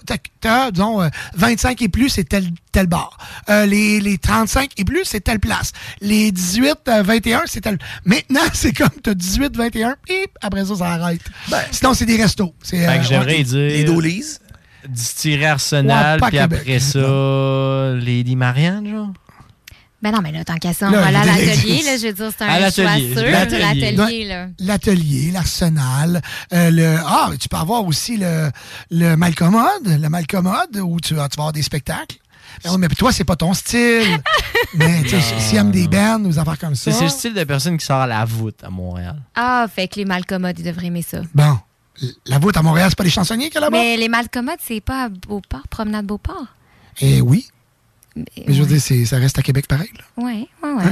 [0.40, 3.16] t'as- disons, euh, 25 et plus, c'est tel, tel bar.
[3.48, 5.72] Euh, les, les 35 et plus, c'est telle place.
[6.00, 7.78] Les 18, euh, 21, c'est tel.
[8.04, 11.20] Maintenant, c'est comme t'as 18, 21, et après ça, ça arrête.
[11.70, 12.54] Sinon, c'est des restos.
[12.62, 13.44] C'est, euh, que j'aimerais ouais.
[13.44, 13.84] dire.
[14.88, 19.08] Distillerie Arsenal, Ouais, pas puis après ça, Lady Marianne, genre.
[20.04, 22.30] Ben non, mais là, tant qu'à ça, on Là, va l'atelier, là, je veux dire,
[22.36, 23.92] c'est un choix sûr, l'atelier.
[23.96, 24.46] l'atelier, là.
[24.58, 26.20] L'atelier, l'arsenal,
[26.52, 28.50] euh, le ah, tu peux avoir aussi le,
[28.90, 32.18] le malcommode, le malcommode où tu, vas- tu vas avoir des spectacles.
[32.62, 34.20] Ben mais toi, c'est pas ton style.
[34.74, 36.92] mais tu sais, aime des bands ou des affaires comme ça.
[36.92, 39.16] C'est c'est le style de personne qui sort à la voûte à Montréal.
[39.34, 41.22] Ah, fait que les malcommodes, ils devraient aimer ça.
[41.34, 41.58] Bon,
[42.26, 43.78] la voûte à Montréal, c'est pas les chansonniers qu'il y a là-bas?
[43.78, 46.46] Mais les malcommodes, c'est pas à Beauport, promenade Beauport?
[47.00, 47.46] Eh oui.
[48.16, 49.90] Mais je veux dire, ça reste à Québec pareil.
[49.96, 50.04] là.
[50.16, 50.84] Oui, oui, oui.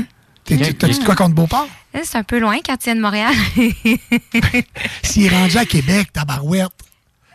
[0.45, 1.69] T'as-tu de quoi contre Beauport?
[2.03, 2.59] C'est un peu loin
[2.91, 3.33] viens de Montréal.
[5.03, 6.73] S'il est rendu à Québec, tabarouette.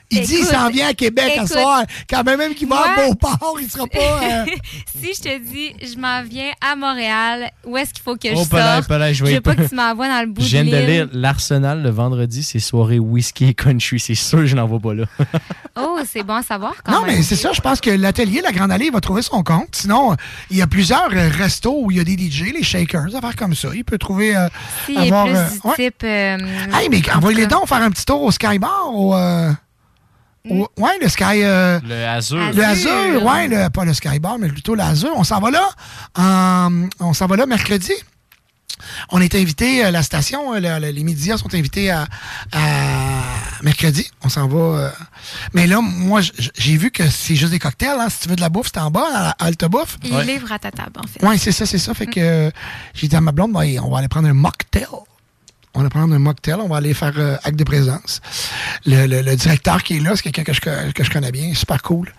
[0.10, 1.84] Il dit qu'il s'en vient à Québec à écoute, soir.
[2.10, 3.98] Quand même, même qu'il va à Beauport, il sera pas.
[4.24, 4.46] euh,
[5.02, 8.42] si je te dis, je m'en viens à Montréal, où est-ce qu'il faut que Oh,
[8.44, 8.88] je palais, sorte?
[8.88, 10.78] palais, je je vais veux pas que tu m'envoies dans le bout Je viens de
[10.78, 14.00] lire l'Arsenal le vendredi, c'est soirée whisky et country.
[14.00, 15.04] C'est sûr que je n'en vois pas là.
[15.80, 17.18] Oh, c'est bon à savoir quand Non, même.
[17.18, 19.76] mais c'est ça, je pense que l'atelier La Grande Allée va trouver son compte.
[19.76, 20.16] Sinon, euh,
[20.50, 23.36] il y a plusieurs euh, restos où il y a des DJ, les shakers, affaires
[23.36, 23.70] comme ça.
[23.76, 24.36] Il peut trouver.
[24.36, 24.48] euh,
[24.90, 25.76] est avoir, plus euh, du ouais.
[25.76, 26.04] type...
[26.04, 26.38] euh,
[26.74, 28.90] Hey, mais en envoyez-les donc faire un petit tour au Sky Bar.
[28.92, 29.14] Au,
[30.52, 31.44] euh, au- ouais, le Sky.
[31.44, 32.52] euh, Le Azur.
[32.54, 35.12] le Azur, ouais, le- pas le Sky Bar, mais plutôt l'Azur.
[35.16, 35.70] On s'en va là.
[36.16, 37.94] en- on s'en va là mercredi.
[39.10, 42.06] On est invité, euh, la station, euh, le- le- les médias sont invités à,
[42.54, 43.24] à
[43.64, 44.10] mercredi.
[44.24, 44.58] On s'en va.
[44.60, 44.90] euh.
[45.54, 46.22] Mais là, moi,
[46.58, 47.98] j'ai vu que c'est juste des cocktails.
[48.00, 48.08] hein.
[48.10, 49.98] Si tu veux de la bouffe, c'est en bas, à la halte bouffe.
[50.04, 51.20] Il livre à ta table, en fait.
[51.26, 51.94] Oui, c'est ça, c'est ça.
[51.96, 52.52] Fait que euh,
[52.94, 54.86] j'ai dit à ma blonde, ben, on va aller prendre un mocktail.
[55.80, 58.20] On va prendre un mocktail, on va aller faire euh, acte de présence.
[58.88, 61.54] Le, le- le directeur qui est là, c'est quelqu'un que je, que je connais bien,
[61.54, 62.12] super cool.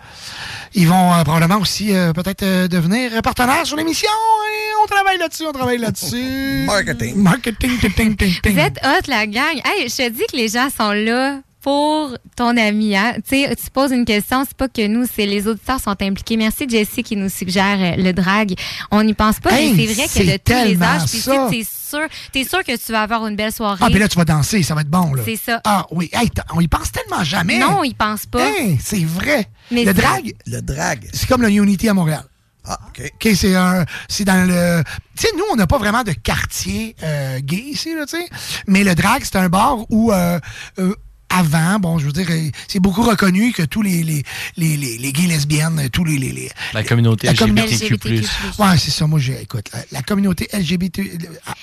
[0.75, 4.07] Ils vont euh, probablement aussi euh, peut-être euh, devenir partenaires sur l'émission.
[4.09, 6.63] Et on travaille là-dessus, on travaille là-dessus.
[6.67, 7.15] Marketing.
[7.17, 8.53] Marketing, ting, ting, ting, ting.
[8.53, 9.59] Vous êtes hot, la gang.
[9.65, 12.95] Hey, je te dis que les gens sont là pour ton ami.
[12.95, 13.15] Hein?
[13.27, 16.37] Tu sais, tu poses une question, c'est pas que nous, c'est les auditeurs sont impliqués.
[16.37, 18.53] Merci Jessie qui nous suggère euh, le drag.
[18.91, 21.05] On n'y pense pas, Hey, mais c'est vrai que c'est de tous les tellement âges,
[21.09, 21.47] puis ça.
[21.49, 23.79] t'es sûr, t'es sûr que tu vas avoir une belle soirée.
[23.85, 25.13] Ah, puis là, tu vas danser, ça va être bon.
[25.13, 25.21] là.
[25.25, 25.59] C'est ça.
[25.65, 27.59] Ah oui, Hey, on y pense tellement jamais.
[27.59, 28.45] Non, ils pensent pas.
[28.47, 29.45] Hey, c'est vrai.
[29.71, 31.09] Mais le c'est- drag, Le drag.
[31.13, 32.23] c'est comme le Unity à Montréal.
[32.65, 33.01] Ah, OK.
[33.15, 33.85] OK, c'est un.
[34.07, 34.83] C'est dans le.
[35.17, 38.27] Tu sais, nous, on n'a pas vraiment de quartier euh, gay ici, là, tu sais.
[38.67, 40.11] Mais le drag, c'est un bar où.
[40.11, 40.39] euh,
[40.79, 40.93] euh,
[41.29, 44.23] avant, bon, je veux dire, euh, c'est beaucoup reconnu que tous les, les,
[44.57, 46.17] les, les, les gays lesbiennes, euh, tous les.
[46.17, 48.25] les, les- La communauté La commun- LGBTQ+.
[48.57, 49.05] Ouais, c'est ça.
[49.07, 51.01] Moi, j'ai, écoute, la, la communauté LGBT,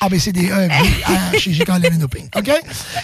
[0.00, 1.62] ABCDE, H, J.
[2.36, 2.50] OK?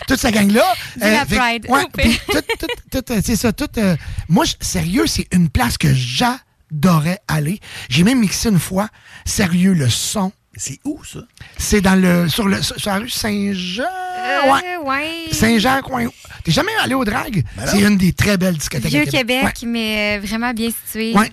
[0.06, 0.64] Toute sa gang-là.
[0.96, 2.04] La fait- Pride, Ouais, au pire.
[2.06, 2.66] puis tout, tout,
[3.02, 3.52] tout, euh, c'est ça.
[3.52, 3.96] Tout, euh,
[4.28, 7.60] moi, sérieux, c'est une place que j'adorais aller.
[7.88, 8.88] J'ai même mixé une fois.
[9.24, 10.32] Sérieux, le son.
[10.56, 11.20] C'est où, ça?
[11.56, 13.84] C'est dans le, sur, le, sur la rue Saint-Jean.
[13.84, 14.76] Euh, ouais.
[14.84, 15.32] ouais.
[15.32, 16.06] Saint-Jean, coin.
[16.44, 17.42] T'es jamais allé au drag?
[17.56, 18.90] Ben c'est une des très belles discothèques.
[18.92, 19.66] Vieux Québec, Ouais.
[19.68, 21.14] mais euh, vraiment bien situé.
[21.14, 21.32] Ouais.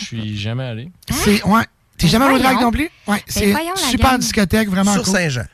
[0.00, 0.90] Je suis jamais allé.
[1.10, 1.62] C'est, ouais.
[1.96, 2.90] T'es Ben jamais allé au drag non plus?
[3.06, 3.22] Ouais.
[3.28, 4.20] C'est voyons, la super gang.
[4.20, 5.14] discothèque, vraiment Sur cool.
[5.14, 5.44] Saint-Jean.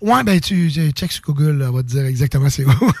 [0.00, 2.70] Ouais, ben tu, tu check sur Google, là, on va te dire exactement c'est où.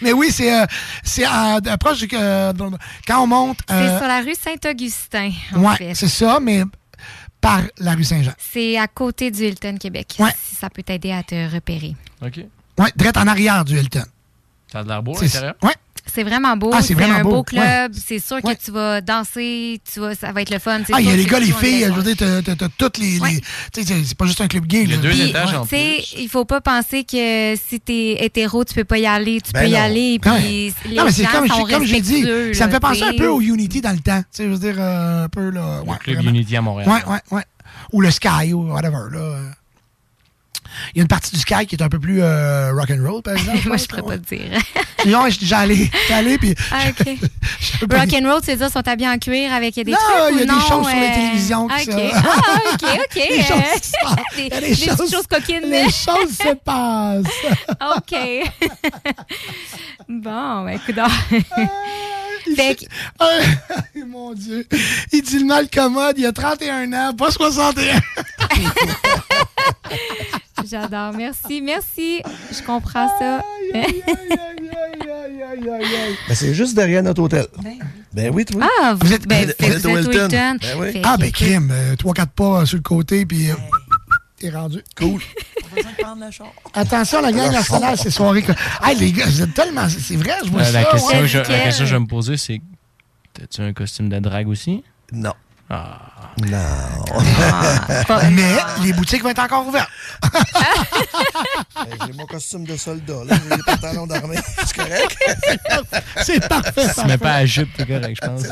[0.00, 0.64] Mais oui, c'est euh,
[1.02, 2.52] c'est à- à proche du- euh,
[3.06, 3.58] quand on monte.
[3.68, 5.30] C'est euh, sur la rue Saint-Augustin,
[5.76, 5.94] fait.
[5.94, 6.62] c'est ça, mais
[7.40, 8.32] par la rue Saint-Jean.
[8.38, 10.16] C'est à côté du Hilton Québec.
[10.18, 10.30] Ouais.
[10.42, 11.94] Si ça peut t'aider à te repérer.
[12.22, 12.40] OK.
[12.78, 14.04] Ouais, direct en arrière du Hilton.
[14.70, 15.54] Ça a de l'air beau, C'est- l'intérieur?
[15.62, 15.74] Ouais.
[16.14, 16.70] C'est vraiment beau.
[16.72, 17.92] Ah, c'est vraiment un beau, beau club.
[17.94, 20.80] C'est sûr que tu vas danser, tu vas, ça va être le fun.
[20.92, 22.68] Ah, il y a les gars, les filles, aller je veux dire, t'as- t'as t'as
[22.76, 23.18] toutes les.
[23.18, 23.40] les-
[23.72, 24.86] tu sais, c'est pas juste un club gay.
[24.86, 24.96] là.
[25.00, 29.06] Puis, tu sais, il faut pas penser que si t'es hétéro, tu peux pas y
[29.06, 29.40] aller.
[29.40, 29.78] Tu Ben peux y non.
[29.78, 30.18] aller.
[30.24, 30.40] Ouais.
[30.40, 32.24] Puis les non, mais c'est gens comme, comme j'ai dit,
[32.54, 34.20] ça me fait penser un peu au Unity dans le temps.
[34.20, 35.82] Tu sais, je veux dire, euh, un peu là.
[35.86, 36.30] ouais, Club vraiment.
[36.30, 36.88] Unity à Montréal.
[36.88, 37.42] Ouais, ouais, ouais.
[37.92, 39.36] Ou le Sky, ou whatever, là.
[40.94, 43.34] Il y a une partie du Sky qui est un peu plus euh, rock'n'roll, par
[43.36, 43.66] exemple.
[43.66, 44.60] Moi, je pourrais pas te dire.
[45.06, 45.26] Non.
[45.28, 45.54] J'étais
[46.12, 46.54] allé, puis.
[46.72, 47.06] Ah, OK.
[47.92, 50.38] Rock and roll, tu veux dire, sont habillés en cuir avec des Non, trucs il
[50.38, 51.60] y a des non, choses sur les euh, qui se- Ah,
[52.74, 53.14] OK, OK.
[53.14, 54.36] Des euh, choses qui se passent.
[54.60, 55.70] des, choses- petites choses coquines.
[55.70, 57.26] Les choses se passent.
[57.96, 58.14] OK.
[60.08, 60.96] bon, ben, écoute.
[62.56, 64.66] fait que, mon Dieu.
[65.12, 68.00] Il dit le mal commode, il a 31 ans, pas 61.
[70.68, 71.12] J'adore.
[71.14, 72.22] Merci, merci.
[72.50, 73.42] Je comprends ça.
[76.28, 77.46] Ben, c'est juste derrière notre hôtel.
[78.12, 78.68] Ben oui, toi.
[78.82, 80.10] Ah, vous, êtes, ben, vous êtes au Hilton.
[80.12, 80.28] Hilton.
[80.60, 80.92] Ben oui.
[80.92, 81.72] Fait Ah, que, ben, crime.
[81.98, 83.50] 3-4 pas sur le côté, puis.
[83.50, 83.54] euh,
[84.38, 84.78] T'es rendu.
[84.96, 85.20] Cool.
[86.74, 88.42] Attention, la gang nationale, c'est soirée.
[88.42, 88.52] que-
[88.84, 89.88] Hey, les gars, vous êtes tellement.
[89.88, 90.72] C'est vrai, je vois Euh, ça.
[90.72, 91.26] la, question, ouais.
[91.26, 92.60] je, la question que je vais me poser, c'est
[93.34, 94.82] T'as-tu un costume de drague aussi?
[95.12, 95.32] Non.
[95.70, 95.98] Ah.
[96.46, 96.58] Non.
[98.32, 99.90] Mais les boutiques vont être encore ouvertes.
[102.06, 103.34] J'ai mon costume de soldat, là.
[103.42, 104.38] J'ai les pantalons d'armée.
[104.64, 105.18] C'est correct?
[106.22, 106.88] C'est parfait.
[106.88, 108.42] Si tu mets pas à jupe, t'es correct, je pense.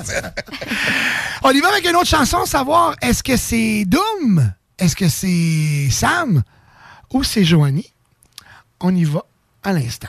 [1.43, 5.89] On y va avec une autre chanson, savoir est-ce que c'est Doom, est-ce que c'est
[5.91, 6.43] Sam?
[7.13, 7.93] Ou c'est Joanie?
[8.81, 9.25] On y va
[9.63, 10.09] à l'instant.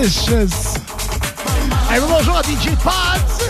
[0.00, 0.74] Delicious.
[2.08, 3.44] Bonjour à DJ Pods.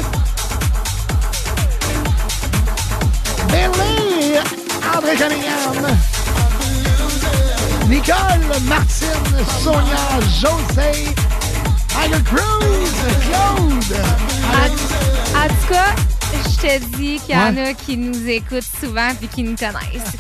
[3.49, 4.39] Billy,
[4.95, 5.97] André Cunningham.
[7.89, 9.09] Nicole, Martine,
[9.63, 11.15] Sonia, José,
[11.89, 13.97] Tiger Cruz, Claude.
[14.53, 15.95] En, en tout cas,
[16.33, 20.13] je te dis qu'il y en a qui nous écoutent souvent et qui nous connaissent.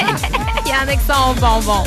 [0.66, 1.84] Il y en a qui sont bonbons.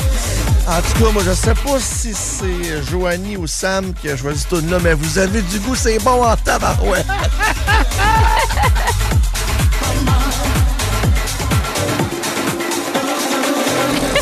[0.66, 4.46] En tout cas, moi, je sais pas si c'est Joanie ou Sam qui a choisi
[4.46, 7.06] tout là, mais vous avez du goût, c'est bon en tabarouette.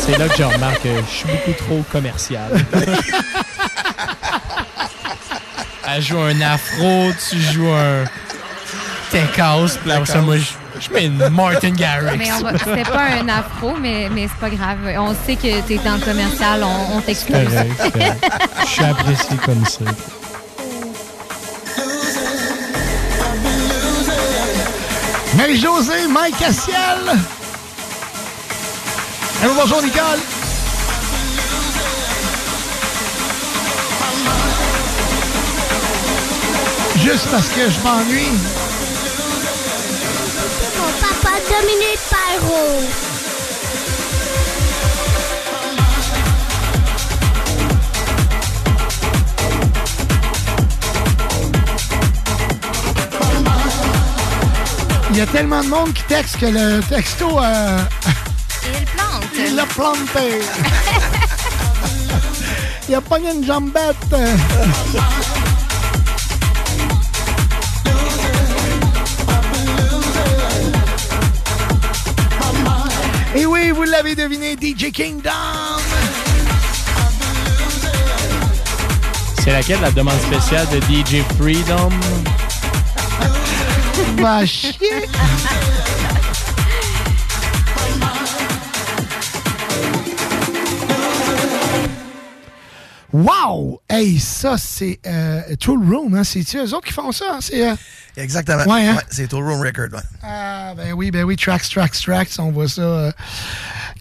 [0.01, 2.51] C'est là que je remarque que je suis beaucoup trop commercial.
[5.87, 8.03] Elle joue un afro, tu joues un
[9.11, 10.43] Texas, puis là, ça, moi, je,
[10.87, 12.17] je mets une Martin Garrix.
[12.17, 14.77] Mais on va- c'était pas un afro, mais, mais c'est pas grave.
[14.97, 17.35] On sait que tu es dans le commercial, on, on t'excuse.
[18.61, 19.85] Je suis apprécié comme ça.
[25.37, 26.99] Marie-Josée, Mike Cassiel.
[29.55, 30.19] Bonjour, Nicole.
[37.01, 38.29] Juste parce que je m'ennuie.
[41.23, 42.83] Mon papa Dominique Pyro.
[55.11, 57.79] Il y a tellement de monde qui texte que le texto, euh,
[58.65, 59.23] Il plante.
[59.37, 60.41] il l'a planté.
[62.89, 63.95] il a pogné une jambette.
[74.03, 75.29] l'avez deviné, DJ Kingdom.
[79.41, 81.89] C'est laquelle la demande spéciale de DJ Freedom?
[84.17, 85.07] Va chier.
[93.11, 93.79] Wow!
[93.89, 96.23] Hey, ça, c'est euh, Tool Room, hein?
[96.23, 97.35] C'est-tu eux autres qui font ça?
[97.35, 97.39] hein?
[97.41, 97.75] C'est, euh,
[98.17, 98.63] Exactement.
[98.65, 98.97] Ouais, hein?
[99.11, 99.89] c'est Tool Room Record.
[99.93, 99.99] ouais.
[100.23, 102.81] Ah, ben oui, ben oui, Tracks, Tracks, Tracks, on voit ça.
[102.81, 103.11] euh.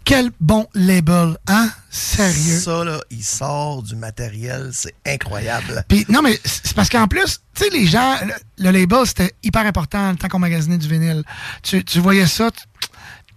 [0.04, 1.70] Quel bon label, hein?
[1.90, 2.58] Sérieux?
[2.58, 5.84] Ça, là, il sort du matériel, c'est incroyable.
[5.88, 9.32] Puis, non, mais c'est parce qu'en plus, tu sais, les gens, le, le label, c'était
[9.42, 11.22] hyper important le temps qu'on magasinait du vinyle.
[11.62, 12.50] Tu, tu voyais ça,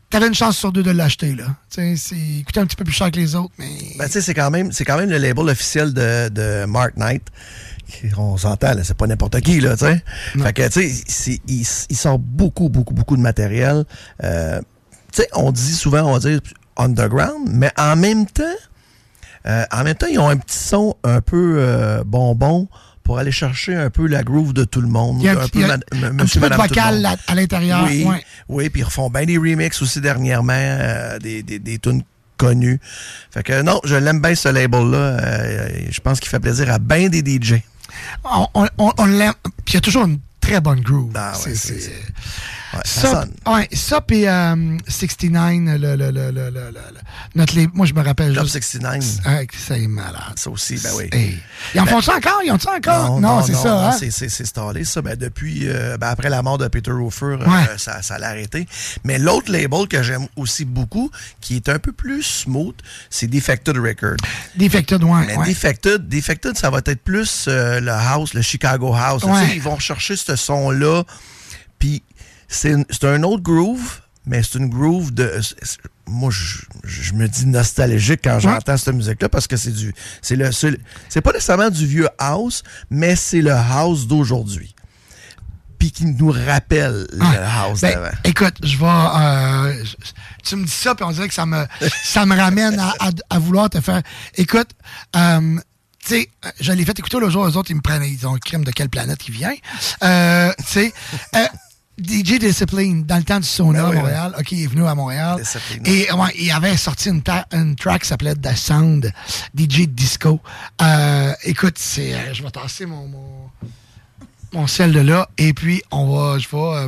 [0.10, 1.46] tu avais une chance sur deux de l'acheter, là.
[1.70, 3.70] Tu sais, c'est- il coûtait un petit peu plus cher que les autres, mais.
[4.00, 6.96] Ben, tu sais, c'est quand même, c'est quand même le label officiel de, de Mark
[6.98, 7.24] Knight.
[8.18, 10.04] On s'entend, là, c'est pas n'importe qui, là, tu sais.
[10.42, 13.86] Fait que, tu sais, il, il sort beaucoup, beaucoup, beaucoup de matériel.
[14.24, 14.60] Euh,
[15.16, 16.40] tu sais, on dit souvent, on dit
[16.78, 18.44] underground, mais en même temps,
[19.48, 22.68] euh, en même temps, ils ont un petit son un peu euh, bonbon
[23.04, 25.18] pour aller chercher un peu la groove de tout le monde.
[25.20, 25.78] Il y a un peu a un
[26.26, 28.24] petit peu de vocal à- à l'intérieur, Oui, ouais.
[28.50, 32.02] oui, puis ils refont bien des remixes aussi dernièrement, euh, des, des, des tunes
[32.38, 32.80] connues.
[33.32, 35.20] Fait que non, je l'aime bien ce label-là.
[35.92, 37.62] Je pense qu'il fait plaisir à bien des DJ.
[38.24, 39.34] On, on, on- on l'aime.
[39.64, 41.12] Puis il y a toujours une très bonne groove.
[41.16, 41.54] Ah ouais,
[42.76, 43.12] Ouais, ça
[43.46, 46.72] ça, ouais, ça puis euh, 69, le, le, le, le, le,
[47.36, 48.54] notre moi je me rappelle Club juste.
[48.56, 49.04] 69.
[49.26, 50.22] Ouais, ça est malade.
[50.36, 51.10] Ça aussi, ben oui.
[51.12, 51.38] Hey.
[51.74, 52.42] Ils en Ben- font ça encore?
[52.46, 53.20] Ils ont ça encore?
[53.22, 53.92] Non, c'est non, ça, non, hein?
[53.98, 55.02] c'est- c'est c'est stallé, ça.
[55.02, 57.78] Ben, depuis, euh, ben, après la mort de Peter Hofer, euh, Ouais.
[57.78, 58.68] ça, ça l'a arrêté.
[59.04, 61.10] Mais l'autre label que j'aime aussi beaucoup,
[61.42, 62.76] qui est un peu plus smooth,
[63.10, 64.18] c'est Defected Record.
[64.56, 65.26] Defected, ouais.
[65.28, 65.46] Mais.
[65.48, 69.24] Defected, Defected, ça va être plus euh, le house, le Chicago house.
[69.54, 71.04] Ils vont rechercher ce son-là.
[71.80, 72.04] Puis
[72.48, 75.40] c'est un autre groove, mais c'est une groove de.
[75.42, 79.94] c'est- Moi, je, je me dis nostalgique quand j'entends cette musique-là parce que c'est du.
[80.22, 80.52] C'est le.
[80.52, 84.76] C'est pas nécessairement du vieux house, mais c'est le house d'aujourd'hui.
[85.80, 88.16] Puis qui nous rappelle le house Ben, d'avant.
[88.24, 88.86] écoute, je vais.
[88.86, 89.84] euh,
[90.44, 91.66] tu me dis ça, puis on dirait que ça me,
[92.04, 94.02] ça me ramène à, à- à vouloir te faire.
[94.36, 94.70] Écoute,
[95.16, 95.58] euh,
[96.00, 98.34] tu sais, je l'ai fait écouter le jour, eux autres, ils me prennent, ils ont
[98.36, 99.54] le crime de quelle planète il vient.
[100.04, 100.94] Euh, tu sais,
[101.36, 101.46] euh,
[101.98, 104.86] DJ Discipline, dans le temps du Sona Ben oui, à Montréal, OK, il est venu
[104.86, 105.38] à Montréal.
[105.38, 105.82] Discipline.
[105.86, 109.12] Et ouais, il avait sorti une, ta- une track qui s'appelait The Sound,
[109.58, 110.42] DJ Disco.
[110.82, 113.50] Euh, écoute, c'est, euh, je vais tasser mon, mon,
[114.54, 116.88] mon sel de là, et puis on va, je vais, euh,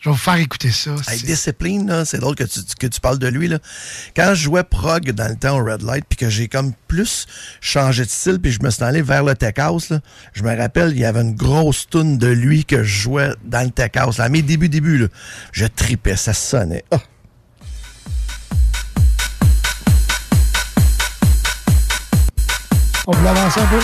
[0.00, 0.90] je vais vous faire écouter ça.
[1.06, 3.48] C'est- discipline, c'est drôle que tu, que tu parles de lui.
[3.48, 3.58] Là.
[4.14, 7.26] Quand je jouais prog dans le temps au Red Light, puis que j'ai comme plus
[7.60, 10.00] changé de style, puis je me suis allé vers le tech house, là,
[10.32, 13.64] je me rappelle, il y avait une grosse tune de lui que je jouais dans
[13.64, 14.18] le tech house.
[14.18, 14.24] Là.
[14.24, 15.06] À mes débuts, débuts, là,
[15.52, 16.84] je tripais, ça sonnait.
[16.90, 16.98] Ah!
[23.06, 23.80] On peut l'avancer un peu?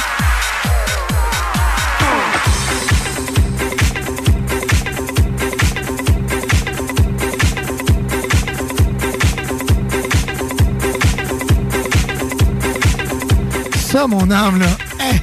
[13.87, 14.67] Ça, mon âme, là.
[15.01, 15.17] hein.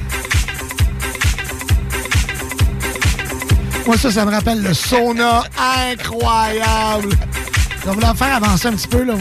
[3.86, 5.42] Moi, ça, ça me rappelle le sauna
[5.90, 7.10] incroyable.
[7.82, 9.14] Je vais vous la faire avancer un petit peu, là.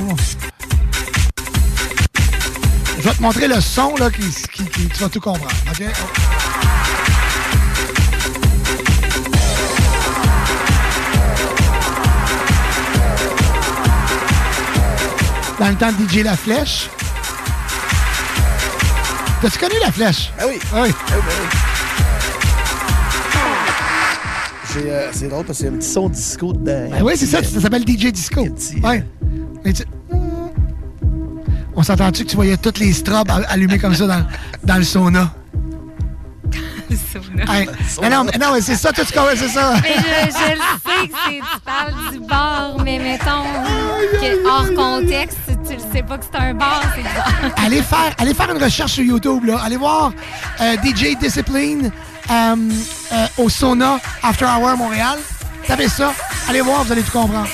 [2.98, 4.22] Je vais te montrer le son, là, qui,
[4.54, 5.84] qui- qui- tu vas tout comprendre, OK?
[15.60, 16.90] Dans le temps de DJ La Flèche.
[19.44, 20.32] T'as-tu connu La Flèche?
[20.40, 20.58] Ah oui.
[20.74, 20.90] Oui.
[24.64, 26.88] C'est, euh, c'est drôle parce y a un petit son disco dedans.
[26.90, 28.48] Ben oui, c'est ça, ça s'appelle DJ Disco.
[28.82, 29.04] Ouais.
[29.66, 29.84] Mais tu-
[31.76, 34.26] On s'entend-tu que tu voyais toutes les strobes allumées comme ça dans,
[34.64, 35.34] dans le sauna?
[38.02, 39.76] Mais non, mais non, c'est ça, toi, tu comprends, c'est ça.
[39.82, 43.44] Mais je, je le sais que c'est, tu parles du bar, mais mettons
[44.20, 47.54] que hors contexte, tu le sais pas que c'est un bar, c'est bizarre.
[47.66, 49.46] allez faire, allez faire une recherche sur YouTube.
[49.46, 49.60] Là.
[49.64, 50.12] Allez voir
[50.62, 51.92] euh, DJ Discipline
[52.30, 52.56] euh,
[53.14, 55.20] euh, au Sauna After Hour Montréal.
[55.68, 56.14] Tapez ça.
[56.50, 57.48] Allez voir, vous allez tout comprendre.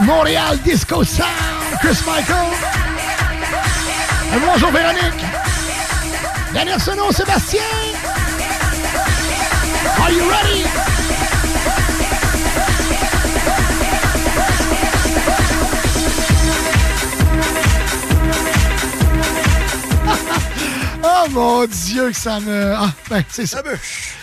[0.00, 1.28] Montréal Disco Sound,
[1.82, 2.36] Chris Michael.
[4.32, 5.24] Et bonjour Véronique.
[6.54, 7.60] Daniel Sono, Sébastien.
[9.98, 10.62] Are you ready?
[21.04, 22.74] Oh mon Dieu que ça me...
[22.76, 23.60] Ah, ben, c'est ça.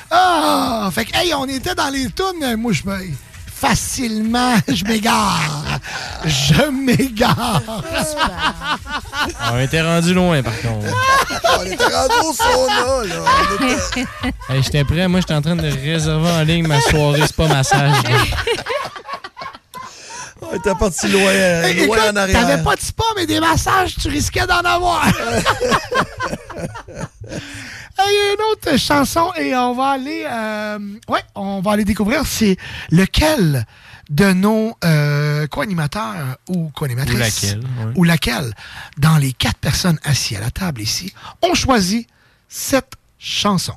[0.09, 2.55] Ah, fait que, hey, on était dans les tunes.
[2.55, 3.28] Moi, je me...
[3.59, 5.79] Facilement, je m'égare.
[6.25, 7.61] Je m'égare.
[9.51, 10.87] On était rendu loin, par contre.
[11.59, 13.15] On était rendu au sauna, là.
[13.59, 14.07] On était-
[14.49, 15.07] Hey, j'étais prêt.
[15.09, 17.91] Moi, j'étais en train de réserver en ligne ma soirée spa massage.
[18.03, 18.09] là.
[20.41, 22.39] On était parti loin, euh, Hey, loin écoute, en arrière.
[22.47, 25.05] T'avais pas de spa, mais des massages, tu risquais d'en avoir.
[27.99, 32.57] hey, une autre chanson et on va aller, euh, ouais, on va aller découvrir c'est
[32.91, 33.65] lequel
[34.09, 37.93] de nos euh, co-animateurs ou co-animatrices Ou laquelle, ouais.
[37.95, 38.53] ou laquelle,
[38.97, 41.13] dans les quatre personnes assises à la table ici,
[41.43, 42.07] ont choisi
[42.47, 43.73] cette chanson.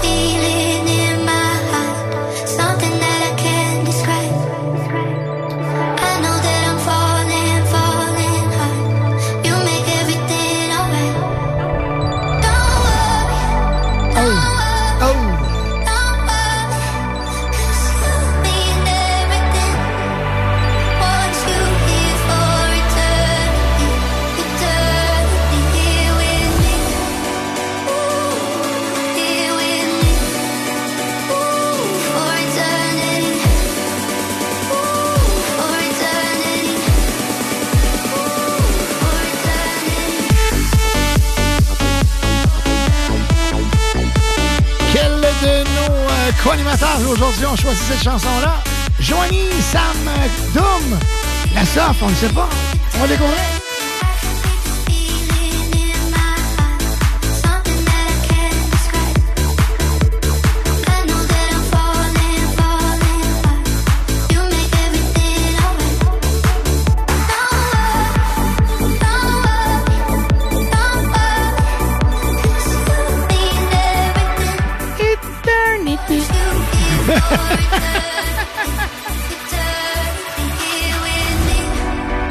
[0.00, 0.57] feeling
[47.08, 48.62] aujourd'hui ont choisi cette chanson-là?
[49.00, 50.10] Joanie, Sam,
[50.54, 50.98] Doom,
[51.54, 52.48] la SOF, on ne sait pas.
[53.00, 53.67] On va.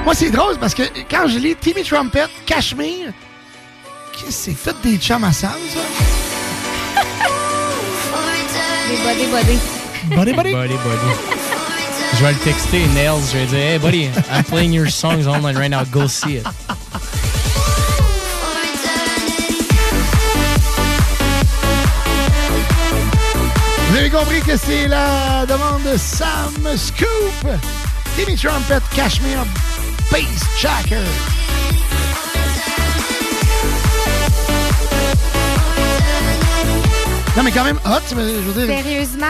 [0.06, 3.12] Moi, c'est drôle parce que quand je lis Timmy Trumpet, Cashmere,
[4.14, 5.80] qu'est-ce que c'est tout des chums à Sam, ça?
[8.88, 9.60] Des body body.
[10.16, 10.54] Body body?
[10.54, 11.12] Buddy, buddy.
[12.14, 13.22] Je vais le texter, Nails.
[13.34, 15.84] Je vais dire, hey buddy, I'm playing your songs online right now.
[15.92, 16.48] Go see it.
[23.98, 27.48] Avez compris que c'est la demande de Sam Scoop.
[28.16, 29.46] Timmy Trumpet, Cashmere,
[30.12, 30.22] Bass
[30.60, 31.02] Jacker.
[37.36, 38.76] Non, mais quand même hot, je veux dire.
[38.78, 39.26] Sérieusement,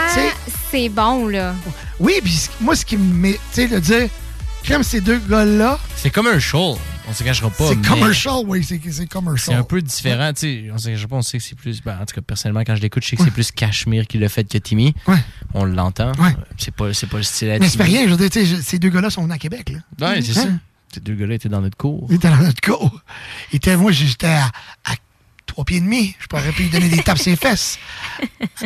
[0.72, 1.54] C'est- bon, là.
[2.00, 4.08] Oui, puis moi, ce qui me met, tu sais, de dire,
[4.68, 6.78] comme ces deux gars-là, C'est comme un show.
[7.10, 7.70] On se cachera pas.
[7.70, 9.58] c'est commercial, oui, c'est c'est C'est commercial.
[9.60, 10.32] un peu différent.
[10.34, 11.82] Tu sais, on se cachera pas, on sait que c'est plus.
[11.82, 14.18] ben, en tout cas, personnellement, quand je l'écoute, je sais que c'est plus Cashmere qui
[14.18, 14.94] l'a fait que Timmy.
[15.54, 16.12] On l'entend.
[16.58, 18.78] C'est pas, c'est pas le style à Mais c'est pas rien, je veux dire, ces
[18.80, 20.10] deux gars-là sont venus à Québec, là.
[20.10, 20.42] Ouais, c'est Hein?
[20.44, 20.50] ça.
[20.94, 22.08] Ces deux gars-là étaient dans notre cours.
[22.10, 23.02] Il était dans notre cours.
[23.52, 24.46] Il était, moi, j'étais à,
[24.86, 24.94] à
[25.46, 26.16] trois pieds et demi.
[26.20, 27.78] Je pourrais plus lui donner des tapes sur les fesses.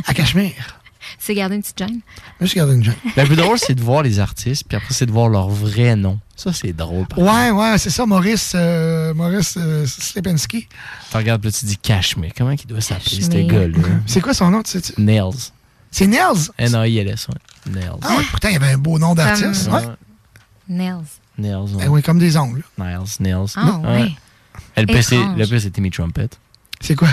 [0.05, 0.80] À Cachemire.
[1.19, 1.99] C'est garder une petite gêne.
[2.39, 2.95] Je suis gardé une jeune.
[3.15, 5.95] Le plus drôle, c'est de voir les artistes, puis après, c'est de voir leur vrai
[5.95, 6.19] nom.
[6.35, 7.05] Ça, c'est drôle.
[7.17, 10.67] Ouais, ouais, c'est ça, Maurice, euh, Maurice euh, Slepensky.
[11.11, 12.31] Tu regardes, puis là, tu dis Cashmere.
[12.35, 13.77] Comment il doit s'appeler, ce gars-là?
[14.07, 14.93] C'est quoi son nom, tu sais?
[14.97, 15.51] Nails.
[15.91, 16.49] C'est Nels?
[16.57, 17.71] N-A-I-L-S, ouais.
[17.73, 17.89] Nails.
[18.01, 19.65] Ah ouais, pourtant, il y avait un beau nom d'artiste.
[19.69, 19.87] Comme- Ouais.
[20.69, 21.03] Nails.
[21.37, 22.63] Nails, Ben oui, comme des ongles.
[22.77, 23.45] Nails, Nails.
[23.55, 24.11] Ah, ouais.
[24.77, 24.87] Et Le
[25.45, 26.29] pire, c'est Timmy Trumpet.
[26.79, 27.09] C'est quoi?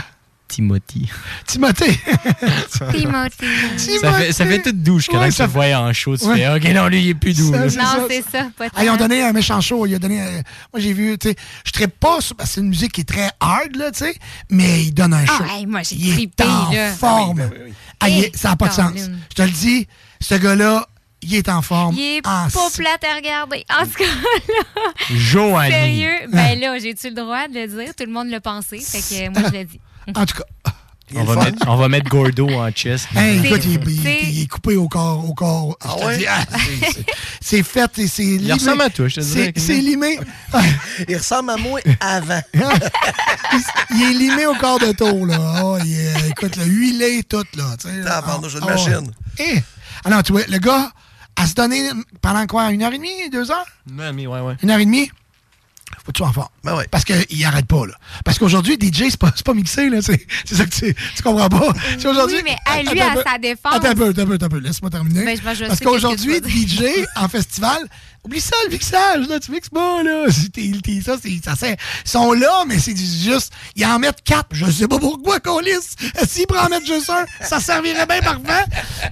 [0.48, 1.08] Timothy.
[1.46, 2.00] Timothée.
[2.92, 3.98] Timothy.
[4.00, 6.16] Ça fait, ça fait toute douche quand Ouais, tu ça le voyais en show.
[6.16, 6.38] Tu Ouais.
[6.38, 7.52] fais, OK, non, lui, il est plus doux.
[7.52, 8.48] Ça, Non, c'est ça.
[8.56, 9.86] Pas Ah, ils ont donné un méchant show.
[9.86, 12.54] Ils ont donné, euh, moi, j'ai vu, tu sais, je ne pas sur- parce que
[12.56, 14.14] c'est une musique qui est très hard, là, tu sais,
[14.50, 15.32] mais il donne un show.
[15.48, 16.92] Ah, hey, moi, j'ai il est trippé, en là.
[16.92, 17.50] forme.
[18.00, 18.92] Ah, est- ça n'a pas de sens.
[19.30, 19.86] Je te le dis,
[20.20, 20.86] ce gars-là,
[21.22, 21.94] il est en forme.
[21.96, 23.64] Il est en pas plate à regarder.
[23.76, 24.90] En tout cas, là.
[25.10, 25.70] Joanie.
[25.72, 26.28] Sérieux?
[26.32, 27.94] Ben là, j'ai-tu le droit de le dire?
[27.96, 28.78] Tout le monde l'a pensé.
[28.78, 29.80] Fait que moi, je l'ai dit.
[30.14, 30.72] En tout cas.
[31.16, 33.08] On va, mettre, on va mettre Gordo en chest.
[33.16, 35.26] Hey, écoute, il, est- il il coupé au corps.
[35.26, 35.74] Au corps.
[35.82, 36.18] Ah Je te ouais?
[36.18, 36.44] dis, ah,
[37.40, 38.52] c'est- fait et c'est limé.
[38.52, 40.20] ressemble à toi, je te dirais, C'est- limé.
[41.08, 42.40] Il ressemble à moi avant.
[42.52, 42.60] il,
[43.96, 45.62] il est limé au corps de taux, là.
[45.64, 47.74] Oh, il est, écoute, le huilé, tout, là.
[47.86, 48.04] là.
[48.20, 49.10] Tabarnouche, une Ah, machine.
[49.38, 49.62] Eh!
[50.04, 50.92] Alors, tu vois, le gars,
[51.36, 51.88] à se donner
[52.20, 52.70] pendant quoi?
[52.70, 53.30] Une heure et demie?
[53.32, 53.66] Deux heures?
[53.90, 54.56] Ouais, ouais, ouais.
[54.62, 55.10] Une heure et demie?
[56.08, 56.48] Faut que tu sois en forme.
[56.64, 56.86] Ben ouais.
[56.90, 57.92] Parce qu'il arrête pas, là.
[58.24, 59.98] Parce qu'aujourd'hui, DJ, c'est pas, c'est pas mixé, là.
[60.00, 61.68] C'est c'est ça que tu, tu comprends pas.
[61.98, 62.38] C'est aujourd'hui.
[62.38, 63.74] Oui, mais à lui, à sa défense.
[63.74, 64.58] Attends un peu, attends un peu, attends un peu.
[64.58, 65.24] Laisse-moi terminer.
[65.26, 67.76] Ben, je- je sais Parce qu'aujourd'hui, DJ, en festival,
[68.24, 69.38] oublie ça, le mixage, là.
[69.38, 70.24] Tu mixes pas, là.
[71.04, 73.52] Ça, c'est, ça sert- Ils sont là, mais c'est du- juste.
[73.76, 74.46] Ils en mettent quatre.
[74.52, 75.94] Je sais pas pourquoi qu'on lisse.
[76.26, 78.64] S'ils pourraient en mettre juste un, ça servirait bien parfait.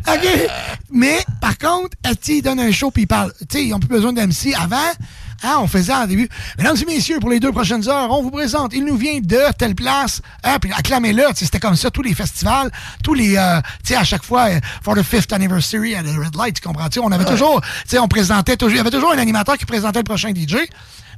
[0.09, 0.51] OK?
[0.93, 1.91] Mais, par contre,
[2.27, 3.35] ils donnent un show puis ils parlent?
[3.41, 4.55] Tu sais, ils ont plus besoin d'MC.
[4.59, 4.81] Avant,
[5.43, 6.29] Hein, on faisait en début.
[6.59, 8.73] Mesdames et messieurs, pour les deux prochaines heures, on vous présente.
[8.75, 10.23] Il nous vient de telle place.
[10.45, 11.25] Hein, puis acclamez-le.
[11.35, 12.71] C'était comme ça, tous les festivals,
[13.05, 13.37] tous les.
[13.37, 16.55] euh, tu sais, à chaque fois, euh, for the fifth anniversary at the Red Light,
[16.61, 16.99] tu comprends-tu?
[17.01, 17.31] On avait Ouais.
[17.31, 17.61] toujours.
[17.61, 18.75] Tu sais, on présentait toujours.
[18.75, 20.57] Il y avait toujours un animateur qui présentait le prochain DJ.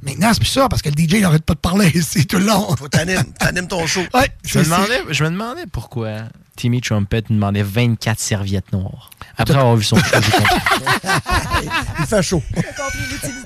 [0.01, 2.37] Maintenant, c'est plus ça, parce que le DJ, il n'arrête pas de parler ici tout
[2.37, 2.75] le long.
[2.77, 4.01] Faut t'animer, t'animes ton show.
[4.13, 6.09] Ouais, Je me, c'est- demandais, je me demandais pourquoi
[6.59, 9.09] Timmy Trumpet nous demandait 24 serviettes noires.
[9.37, 10.55] Après avoir vu son show, j'ai compris.
[11.99, 12.43] Il fait chaud.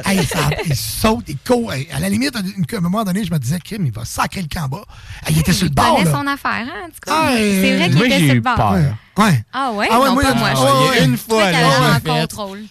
[0.03, 0.19] Hey,
[0.65, 1.71] il saute, il court.
[1.73, 2.39] Hey, à la limite, à
[2.77, 4.83] un moment donné, je me disais, Kim, il va sacrer le camp bas.
[5.25, 5.95] Hey, il était sur le Il bord.
[5.95, 6.11] connaît là.
[6.11, 7.11] son affaire, hein, en tout cas.
[7.11, 8.55] Ah, c'est vrai qu'il était j'ai sur eu le bord.
[8.55, 8.73] peur.
[9.17, 9.45] Ouais.
[9.53, 9.87] Ah ouais?
[9.91, 11.99] Ah ouais, non, moi, pas moi, ah ouais, il une fois, là.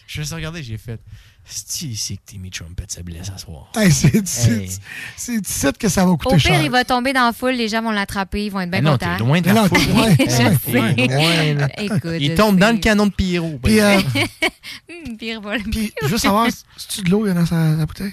[0.07, 0.99] Je me suis regardé, j'ai fait.
[1.45, 3.71] C'est c'est que Timmy Trumpet se blesse à soir.
[3.77, 4.69] Hey, c'est Hey.
[5.19, 5.41] ici
[5.79, 6.53] que ça va coûter Au cher.
[6.53, 8.81] pire, il va tomber dans la foule, les gens vont l'attraper, ils vont être bien
[8.81, 9.17] Mais non, contents.
[9.17, 9.79] t'es loin de la foule.
[9.89, 10.09] loin.
[11.59, 11.69] Loin.
[11.79, 13.59] Écoute, Il tombe dans le canon de Pierrot.
[13.63, 13.99] Puis, euh,
[14.89, 16.47] Hum, puis, je veux savoir,
[16.77, 18.13] c'est-tu de l'eau il y a dans sa, sa bouteille?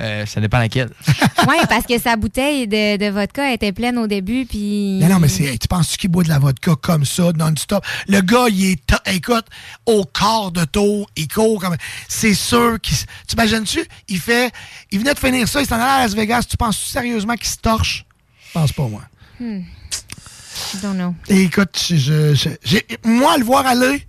[0.00, 0.90] Euh, ça dépend laquelle.
[1.46, 4.98] Oui, parce que sa bouteille de, de vodka était pleine au début, puis...
[5.02, 7.84] Non, non, mais c'est, hey, tu penses qu'il boit de la vodka comme ça, non-stop?
[8.08, 9.44] Le gars, il est, écoute,
[9.84, 11.76] au quart de tour, il court comme.
[12.08, 12.94] C'est sûr qu'il.
[12.94, 13.84] s- Tu imagines-tu?
[14.08, 14.50] Il fait.
[14.90, 16.44] Il venait de finir ça, il s'en allait à Las Vegas.
[16.48, 18.06] Tu penses sérieusement qu'il se torche?
[18.48, 19.02] Je pense pas, moi.
[19.38, 19.60] Hmm.
[20.82, 21.14] Don't know.
[21.28, 24.06] Et écoute, je, je- j'ai- moi, le voir aller,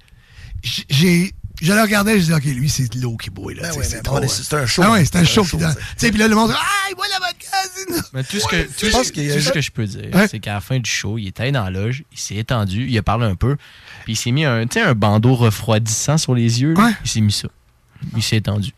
[0.89, 1.31] j'ai.
[1.61, 3.61] Je le regardais, je disais, OK, lui, c'est de l'eau qui boit, là.
[3.63, 4.57] Ben sais, oui, c'est bon, hein.
[4.57, 4.81] un show.
[4.83, 8.05] Ah ouais, c'est un show puis là, le monde ah, il boit la vodka.
[8.13, 9.71] Mais tout ce que, tu tout, sais, ce- qu'il y a- tout ce que je
[9.71, 12.17] peux dire, c'est qu'à la fin du show, il était allé dans la loge, il
[12.19, 13.55] s'est étendu, il a parlé un peu,
[14.03, 16.73] puis il s'est mis un, tu sais, un bandeau refroidissant sur les yeux.
[17.03, 17.47] Il s'est mis ça.
[18.15, 18.71] Il s'est étendu.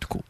[0.00, 0.24] Tout court.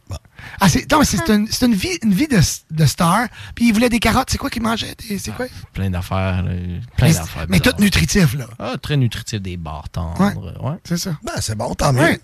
[0.61, 2.39] Ah, c'est, non, mais c'est, une, c'est une vie, une vie de,
[2.71, 3.27] de star.
[3.55, 4.29] Puis il voulait des carottes.
[4.29, 4.95] C'est quoi qu'il mangeait?
[5.07, 5.45] Des- C'est quoi?
[5.73, 6.43] Plein d'affaires.
[6.43, 6.51] là.
[6.97, 7.45] Plein Mais, d'affaires.
[7.49, 8.45] mais tout nutritif, là.
[8.59, 10.19] Ah, très nutritif, des barres tendres.
[10.61, 10.77] Ouais.
[10.83, 11.11] C'est ça.
[11.23, 12.01] Ben, c'est bon, tant mieux.
[12.01, 12.19] Ouais.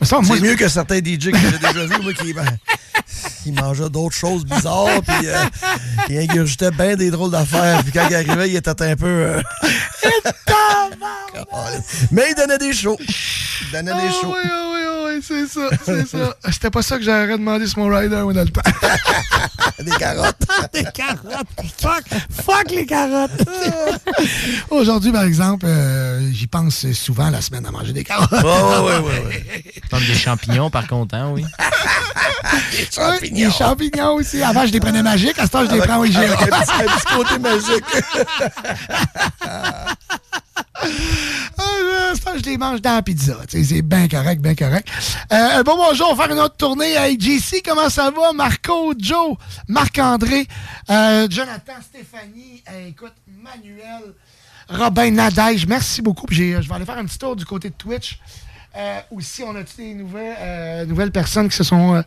[0.00, 2.44] Mais ça, moi, c'est mieux que certains DJ que j'ai déjà vus, moi, qui, ben,
[3.42, 5.44] qui mangeaient d'autres choses bizarres, puis euh,
[6.22, 7.82] ingurgitaient bien des drôles d'affaires.
[7.82, 9.06] Puis quand il arrivait, il était un peu.
[9.06, 9.42] euh,
[12.10, 12.96] Mais il donnait des shows.
[13.00, 14.34] Il donnait des Ah shows.
[14.34, 16.36] oui, ah oui, ah oui, c'est ça, c'est ça.
[16.50, 18.62] C'était pas ça que j'aurais demandé sur mon rider, moi, dans le temps.
[19.80, 20.46] des carottes.
[20.72, 21.46] des carottes.
[21.80, 23.30] Fuck, fuck les carottes.
[24.70, 28.30] Aujourd'hui, par exemple, euh, j'y pense souvent la semaine à manger des carottes.
[28.30, 29.64] Ouais, ouais, ouais, ouais, ouais.
[29.90, 31.44] Comme des champignons, par contre, hein, oui.
[32.72, 33.48] des champignons.
[33.48, 34.42] Des champignons aussi.
[34.42, 35.38] Avant, je les prenais magiques.
[35.38, 36.20] À ce temps, je les prends au IGA.
[36.20, 37.84] un petit côté magique.
[40.56, 43.36] Ah, je les mange dans la pizza.
[43.48, 44.88] C'est bien correct, bien correct.
[45.32, 46.92] Euh, bon bonjour, on va faire une autre tournée.
[46.94, 48.32] Hey, JC, comment ça va?
[48.32, 49.36] Marco, Joe,
[49.68, 50.46] Marc-André,
[50.90, 54.14] euh, Jonathan, Stéphanie, euh, écoute, Manuel,
[54.68, 56.26] Robin Nadège, merci beaucoup.
[56.30, 58.18] Je vais aller faire un petit tour du côté de Twitch.
[58.76, 62.02] Euh, aussi, on a-tu des nouvelles, euh, nouvelles personnes qui se sont euh,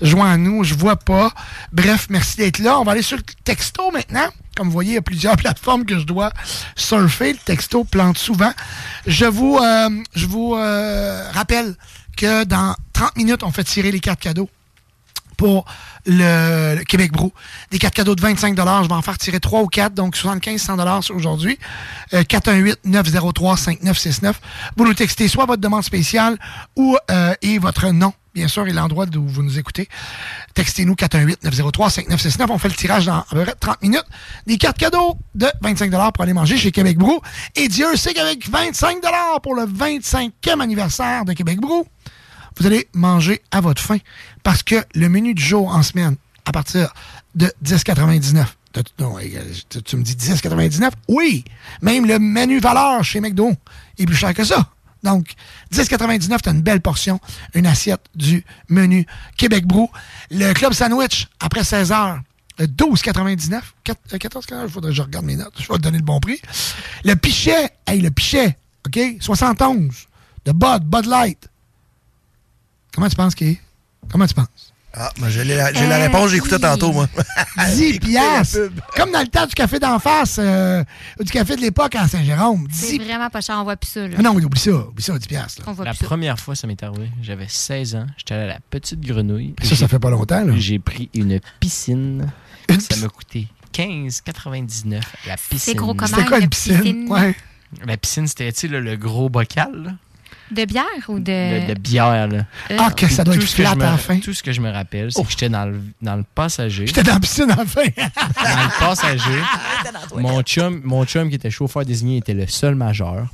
[0.00, 0.62] joints à nous?
[0.62, 1.32] Je vois pas.
[1.72, 2.78] Bref, merci d'être là.
[2.78, 4.28] On va aller sur le texto maintenant.
[4.56, 6.30] Comme vous voyez, il y a plusieurs plateformes que je dois
[6.76, 7.32] surfer.
[7.32, 8.52] Le texto plante souvent.
[9.06, 11.74] Je vous, euh, je vous euh, rappelle
[12.16, 14.48] que dans 30 minutes, on fait tirer les cartes cadeaux
[15.42, 15.64] pour
[16.06, 17.32] le, Québec Brou.
[17.72, 21.12] Des cartes cadeaux de 25 Je vais en faire tirer 3 ou 4, donc 75-100
[21.12, 21.58] aujourd'hui.
[22.14, 24.34] Euh, 418-903-5969.
[24.76, 26.38] Vous nous textez soit votre demande spéciale
[26.76, 29.88] ou euh, et votre nom, bien sûr, et l'endroit d'où vous nous écoutez.
[30.54, 32.46] Textez-nous 418-903-5969.
[32.50, 34.06] On fait le tirage dans à peu près 30 minutes.
[34.46, 37.20] Des cartes cadeaux de 25 pour aller manger chez Québec Brou.
[37.56, 38.98] Et Dieu sait qu'avec 25
[39.42, 41.84] pour le 25e anniversaire de Québec Brou,
[42.58, 43.98] vous allez manger à votre faim.
[44.42, 46.92] Parce que le menu du jour en semaine, à partir
[47.34, 48.46] de 10,99.
[48.74, 50.90] de- non, euh, tu, me dis 10,99?
[51.08, 51.44] Oui!
[51.82, 53.52] Même le menu valeur chez McDo
[53.98, 54.68] est plus cher que ça.
[55.02, 55.34] Donc,
[55.72, 57.20] 10,99, tu as une belle portion,
[57.54, 59.04] une assiette du menu
[59.36, 59.90] Québec Brou.
[60.30, 62.20] Le Club Sandwich, après 16 heures,
[62.60, 63.62] euh, 12,99.
[63.84, 65.54] 4, 14,99, il faudrait que je regarde mes notes.
[65.58, 66.40] Je vais te donner le bon prix.
[67.04, 68.56] Le pichet, hey, le pichet,
[68.86, 68.98] OK?
[69.20, 69.90] 71.
[70.44, 71.48] De Bud, Bud Light.
[72.94, 73.60] Comment tu penses qu'il est?
[74.10, 74.48] Comment tu penses?
[74.94, 77.08] Ah, ben, j'ai la, j'ai la réponse, j'écoutais tantôt, moi.
[77.74, 78.58] 10 piastres.
[78.94, 80.84] Comme dans le temps du café d'en face, euh,
[81.18, 82.66] ou du café de l'époque à Saint-Jérôme.
[82.68, 84.06] 10 C'est vraiment pas cher, on voit plus ça.
[84.06, 84.16] Là.
[84.18, 84.70] Ah non, oublie ça.
[84.72, 85.62] Oublie ça, 10 piastres.
[85.62, 85.70] là.
[85.70, 86.04] On voit La plus ça.
[86.04, 87.08] première fois, ça m'est arrivé.
[87.22, 88.06] J'avais 16 ans.
[88.18, 89.54] J'étais allé à la petite grenouille.
[89.62, 90.52] Ça, ça fait pas longtemps, là.
[90.58, 92.30] J'ai pris une piscine.
[92.68, 95.74] ça m'a coûté 15,99 la piscine.
[95.74, 96.80] gros comment, C'était quoi une piscine?
[96.80, 97.08] piscine?
[97.10, 97.34] Ouais.
[97.86, 99.90] La piscine, c'était tu sais, le gros bocal là,
[100.54, 101.22] De bière ou de.
[101.68, 102.28] de, de bière.
[102.28, 102.44] Là.
[102.70, 104.18] Euh, Ah, que ça doit Tout être ce que flat je me- à la fin.
[104.18, 106.86] Tout ce que je me rappelle, c'est que j'étais dans le, dans le passager.
[106.86, 107.82] J'étais dans la piscine à la fin.
[107.84, 109.40] dans le passager.
[110.16, 113.26] mon, chum, mon chum qui était chauffeur désigné était le seul majeur.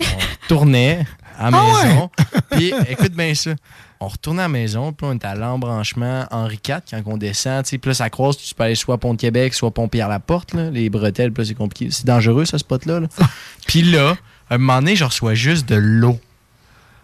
[0.00, 0.04] On
[0.48, 1.04] tournait.
[1.38, 2.10] à la Ah maison.
[2.50, 3.50] Puis écoute bien ça.
[4.00, 7.64] On retourne à la maison, puis on est à l'embranchement Henri IV quand on descend.
[7.64, 9.88] tu sais, Puis là, ça croise, tu peux aller soit Pont de Québec, soit Pont
[9.88, 10.54] Pierre-Laporte.
[10.54, 10.70] là.
[10.70, 11.90] Les bretelles, puis là, c'est compliqué.
[11.90, 13.00] C'est dangereux, ce spot-là.
[13.00, 13.08] là.
[13.66, 14.16] puis là,
[14.50, 16.20] à un moment donné, je reçois juste de l'eau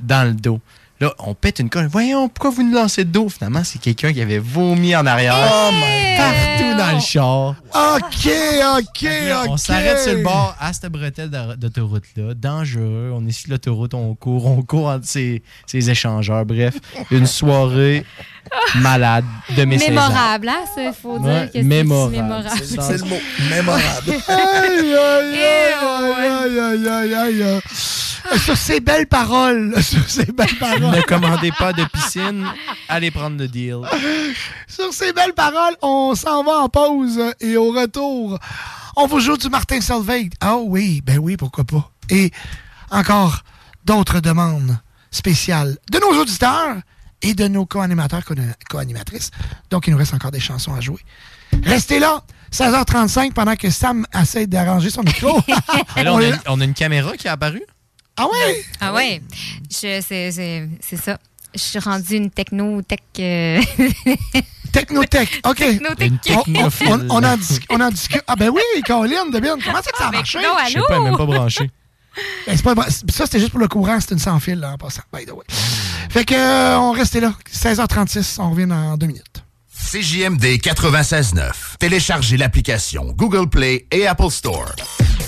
[0.01, 0.61] dans le dos.
[1.01, 1.89] Là, on pète une colle.
[1.89, 3.29] Voyons, pourquoi vous nous lancez de dos?
[3.29, 5.35] Finalement, c'est quelqu'un qui avait vomi en arrière.
[5.37, 7.57] Oh my Partout dans le char.
[7.75, 8.31] OK,
[8.79, 9.49] OK, OK.
[9.49, 12.35] On s'arrête sur le bord à cette bretelle d'autoroute-là.
[12.35, 13.11] Dangereux.
[13.13, 16.47] On est sur l'autoroute, on court, on court entre ces, ces échangeurs.
[16.47, 16.75] Bref,
[17.11, 18.07] une soirée
[18.77, 19.25] malade
[19.57, 19.91] de mes 16 ans.
[19.91, 22.13] Mémorable, hein, ça, il faut dire Ouais, que c'est mémorable.
[22.17, 22.51] mémorable.
[22.63, 23.19] C'est- c'est le mot.
[23.51, 24.13] Mémorable.
[24.29, 27.61] Aïe, aïe, aïe, aïe, aïe, aïe, aïe, aïe.
[28.39, 30.81] Sur ces belles paroles, sur ces belles paroles.
[30.97, 32.47] Ne commandez pas de piscine,
[32.89, 33.79] allez prendre le deal.
[34.69, 38.39] Sur ces belles paroles, on s'en va en pause et au retour,
[38.97, 40.31] on vous joue du Martin Solveig.
[40.41, 41.91] Ah oui, ben oui, pourquoi pas.
[42.11, 42.31] Et
[42.91, 43.43] encore
[43.85, 44.79] d'autres demandes
[45.11, 46.77] spéciales de nos auditeurs
[47.23, 48.35] et de nos co-animateurs, co-
[48.71, 49.31] co-animatrices.
[49.71, 51.01] Donc, il nous reste encore des chansons à jouer.
[51.63, 52.23] Restez là,
[52.53, 55.39] 16h35, pendant que Sam essaie d'arranger son micro.
[55.97, 57.63] A, on a une caméra qui est apparue.
[58.17, 58.65] Ah ouais?
[58.81, 59.23] Ah ouais,
[59.71, 61.19] Je- c'est c'est- c'est ça.
[61.55, 62.99] Je suis rendue une techno-tech.
[63.21, 63.61] euh,
[64.73, 65.57] Technotech, OK.
[65.57, 66.13] Technotech.
[66.49, 66.53] On,
[66.93, 67.91] on- on- en.
[68.27, 69.57] Ah ben oui, Caroline, de bien.
[69.65, 70.39] Comment c'est que ça a marché?
[70.43, 71.71] non, Je sais pas, même pas branchée.
[72.47, 75.03] Ben, pas ça, c'était juste pour le courant, c'est une sans fil, là, en passant.
[75.13, 75.43] By the way.
[76.11, 77.35] Fait que, euh, on restait là.
[77.53, 79.34] 16h36, on revient dans deux minutes.
[79.85, 81.77] CJMD 96.9.
[81.79, 84.73] Téléchargez l'application Google Play et Apple Store.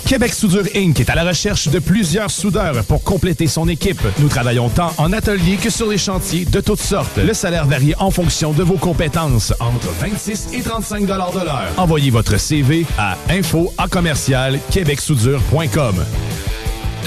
[0.07, 0.99] Québec Soudure Inc.
[0.99, 4.01] est à la recherche de plusieurs soudeurs pour compléter son équipe.
[4.19, 7.17] Nous travaillons tant en atelier que sur les chantiers de toutes sortes.
[7.17, 11.67] Le salaire varie en fonction de vos compétences, entre 26 et 35 de l'heure.
[11.77, 16.03] Envoyez votre CV à info à commercial québecsoudure.com.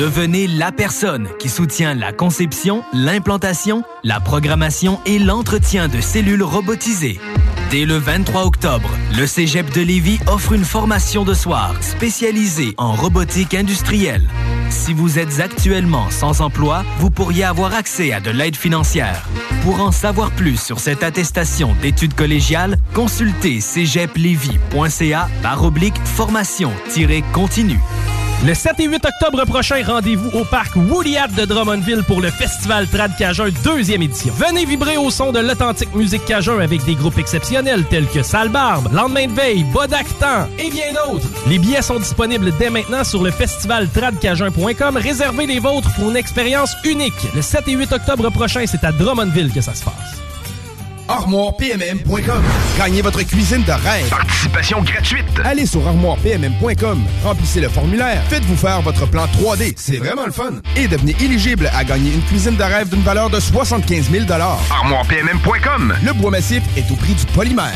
[0.00, 7.20] Devenez la personne qui soutient la conception, l'implantation, la programmation et l'entretien de cellules robotisées.
[7.70, 8.88] Dès le 23 octobre,
[9.18, 14.26] le Cégep de Lévis offre une formation de soir spécialisée en robotique industrielle.
[14.70, 19.28] Si vous êtes actuellement sans emploi, vous pourriez avoir accès à de l'aide financière.
[19.64, 27.80] Pour en savoir plus sur cette attestation d'études collégiales, consultez cégeplevy.ca par oblique formation-continue.
[28.42, 32.88] Le 7 et 8 octobre prochain, rendez-vous au parc Woodyat de Drummondville pour le Festival
[32.88, 34.32] Trad Cajun deuxième édition.
[34.32, 38.48] Venez vibrer au son de l'authentique musique Cajun avec des groupes exceptionnels tels que Sale
[38.48, 41.28] Barbe, Lendemain de veille, Bodactan et bien d'autres.
[41.48, 44.96] Les billets sont disponibles dès maintenant sur le festivaltradcajun.com.
[44.96, 47.12] Réservez les vôtres pour une expérience unique.
[47.34, 50.29] Le 7 et 8 octobre prochain, c'est à Drummondville que ça se passe.
[51.10, 52.42] ArmoirePMM.com.
[52.78, 54.08] Gagnez votre cuisine de rêve.
[54.08, 55.26] Participation gratuite.
[55.44, 57.02] Allez sur ArmoirePMM.com.
[57.24, 58.22] Remplissez le formulaire.
[58.28, 59.74] Faites-vous faire votre plan 3D.
[59.76, 60.52] C'est vraiment le fun.
[60.76, 65.94] Et devenez éligible à gagner une cuisine de rêve d'une valeur de 75 000 ArmoirePMM.com.
[66.04, 67.74] Le bois massif est au prix du polymère.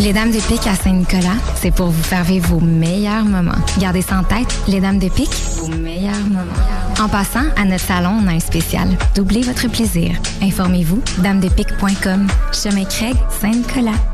[0.00, 3.52] Les Dames de Pique à Saint-Nicolas, c'est pour vous faire vivre vos meilleurs moments.
[3.78, 6.83] Gardez ça en tête, les Dames de Pique, vos meilleurs moments.
[7.04, 8.88] En passant, à notre salon, on a un spécial.
[9.14, 10.16] Doublez votre plaisir.
[10.40, 12.28] Informez-vous, damedepique.com.
[12.50, 14.13] Chemin Craig, Saint-Nicolas.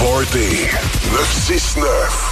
[0.00, 0.66] Le Party
[1.12, 2.29] 969.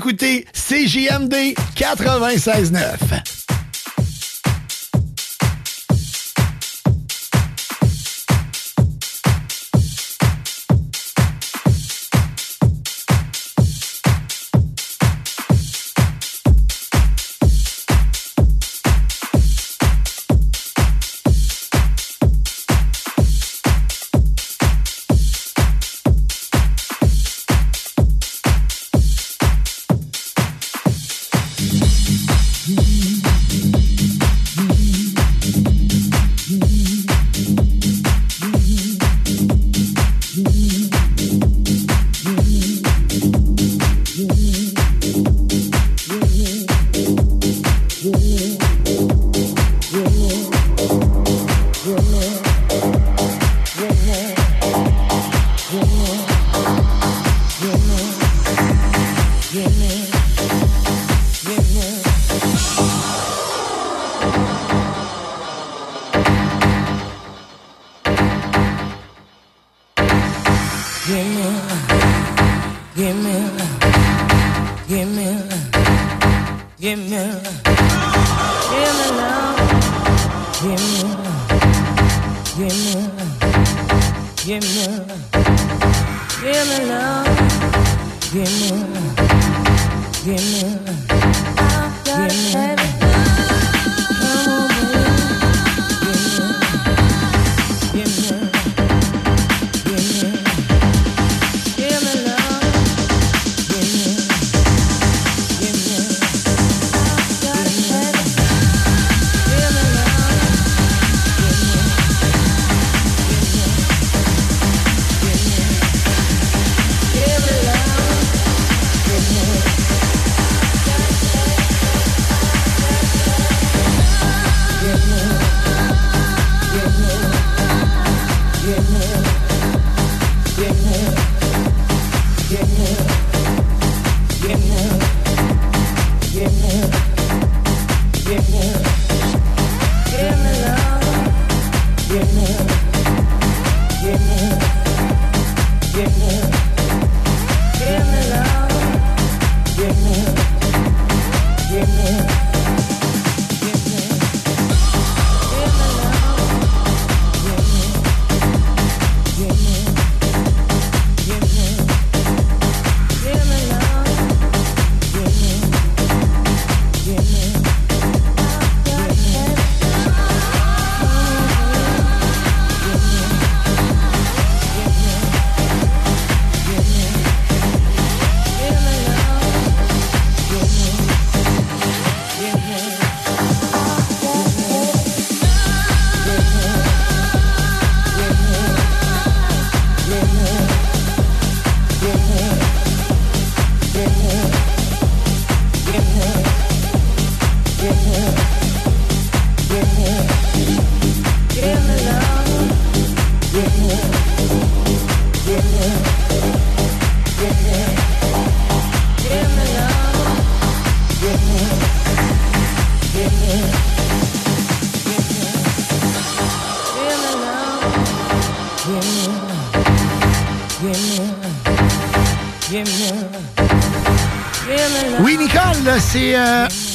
[0.00, 3.29] Écoutez CJMD 96.9.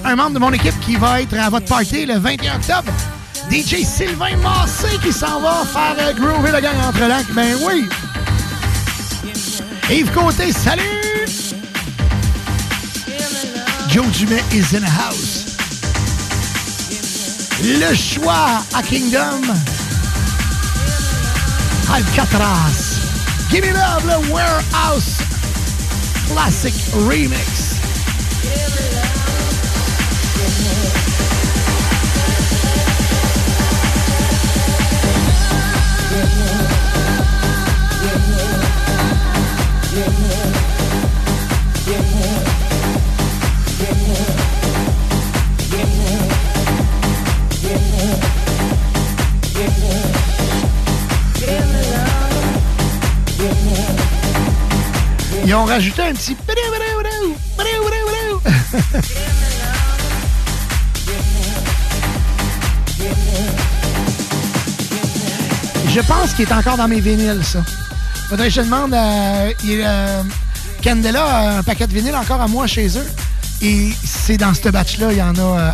[0.05, 2.91] un membre de mon équipe qui va être à votre party le 21 octobre.
[3.49, 7.31] DJ Sylvain Massé qui s'en va faire euh, groover le gang entre lacs.
[7.33, 7.87] Ben oui!
[9.89, 10.81] Yves Côté, salut!
[13.89, 15.57] Joe Dumet is in the house.
[17.63, 19.41] Le choix à Kingdom.
[21.91, 22.99] Alcatraz.
[23.49, 25.17] Give me love, le Warehouse
[26.27, 27.54] Classic Remix.
[55.45, 56.35] Ils ont rajouté un petit...
[65.87, 67.59] Je pense qu'il est encore dans mes vinyles, ça.
[68.29, 69.49] Faudrait que je demande à...
[69.63, 70.23] il euh,
[70.83, 73.07] Candela, un paquet de vinyle encore à moi chez eux.
[73.61, 75.71] Et c'est dans ce batch-là, il y en a euh,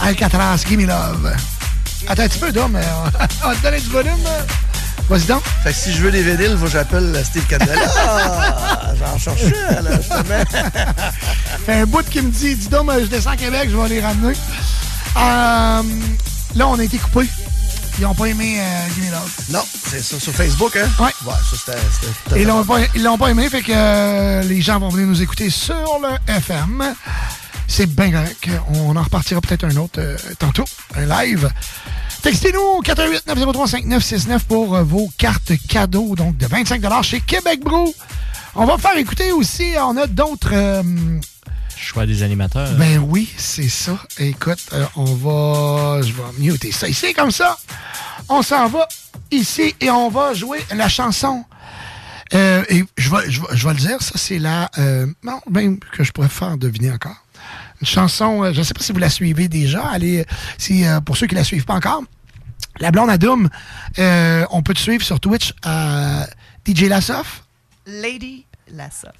[0.00, 1.34] Alcatraz, Gimme Love.
[2.06, 2.84] Attends un petit peu, Dom, mais
[3.44, 4.14] on va te donner du volume.
[5.08, 5.42] Vas-y donc.
[5.62, 7.74] Fait que si je veux des vinyles, faut que j'appelle Steve Candela.
[7.96, 10.62] Ah, J'en cherche un, là, justement.
[11.66, 14.00] fait un bout qui me dit, dis donc, je descends à Québec, je vais les
[14.00, 14.34] ramener.
[15.16, 15.82] Euh,
[16.54, 17.28] là, on a été coupés.
[17.98, 19.30] Ils n'ont pas aimé euh, Gimme Love.
[19.50, 20.88] Non, c'est ça, sur Facebook, hein?
[20.98, 21.06] Ouais.
[21.26, 21.78] Ouais, ça, c'était-
[22.24, 22.42] c'était...
[22.42, 25.22] Ils l'ont pas, ils l'ont pas aimé, fait que euh, les gens vont venir nous
[25.22, 26.94] écouter sur le FM.
[27.66, 28.48] C'est bien correct.
[28.74, 30.64] On en repartira peut-être un autre euh, tantôt,
[30.96, 31.50] un live.
[32.22, 37.94] Textez-nous 418-903-5969 pour euh, vos cartes cadeaux, donc de 25 chez Québec Brou.
[38.54, 40.50] On va faire écouter aussi, on a d'autres...
[40.52, 40.82] euh,
[41.76, 42.72] Choix des animateurs.
[42.72, 43.96] ben oui, c'est ça.
[44.18, 46.00] Écoute, euh, on va...
[46.02, 47.56] Je vais muter ça ici, comme ça.
[48.28, 48.88] On s'en va
[49.30, 51.44] ici et on va jouer la chanson.
[52.34, 54.70] Euh, et je vais, je, vais, je vais le dire, ça c'est la...
[54.78, 57.16] Euh, non, même que je pourrais faire deviner encore.
[57.80, 59.84] Une chanson, euh, je ne sais pas si vous la suivez déjà.
[59.86, 60.26] Allez,
[60.58, 62.02] si, euh, pour ceux qui la suivent pas encore.
[62.80, 63.48] La blonde à Doom,
[63.98, 66.26] euh, on peut te suivre sur Twitch à
[66.66, 67.44] DJ Lassoff.
[67.86, 69.14] Lady Lassoff.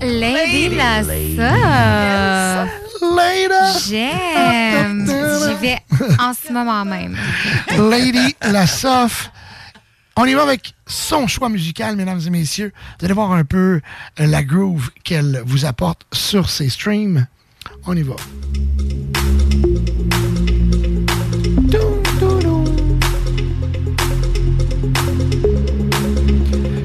[0.00, 1.36] Lady la Lady.
[3.88, 5.06] J'aime.
[5.06, 5.78] J'y vais
[6.20, 7.16] en ce moment même.
[7.76, 9.30] Lady Lassoff.
[10.16, 12.72] On y va avec son choix musical, mesdames et messieurs.
[12.98, 13.80] Vous allez voir un peu
[14.20, 17.26] euh, la groove qu'elle vous apporte sur ses streams.
[17.86, 18.14] On y va.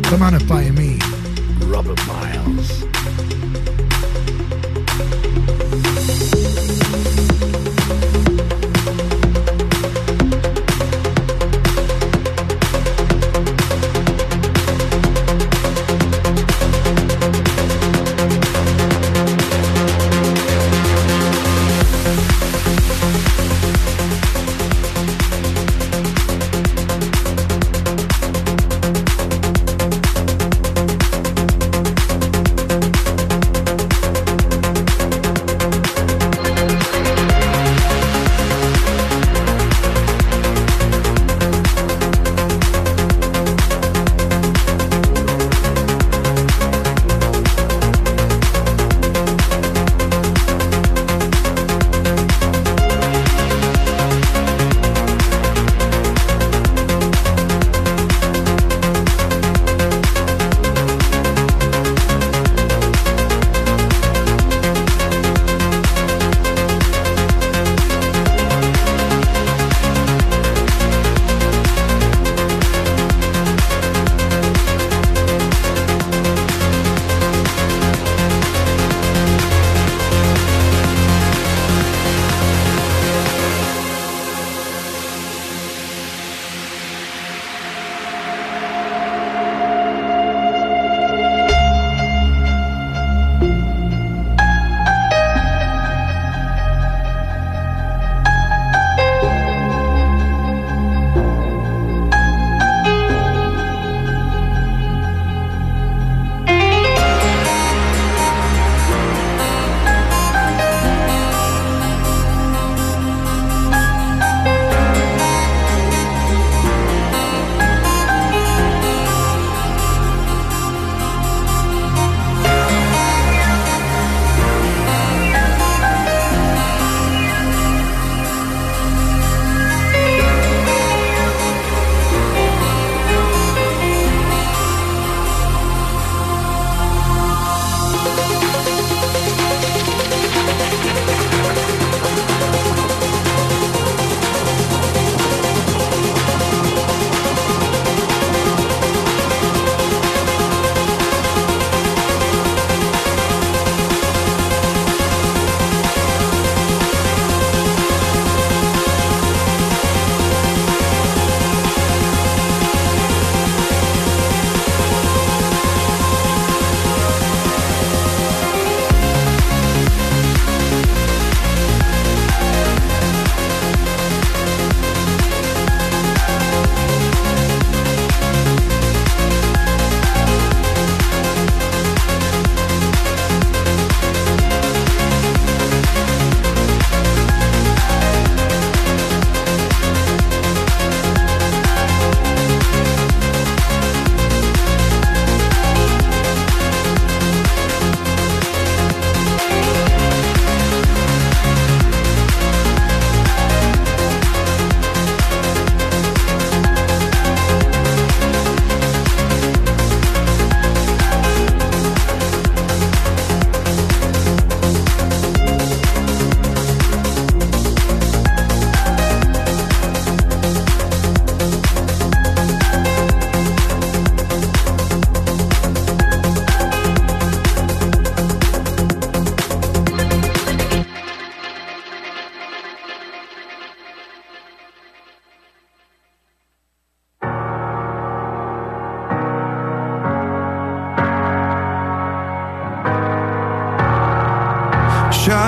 [0.09, 0.88] Comment ne pas aimer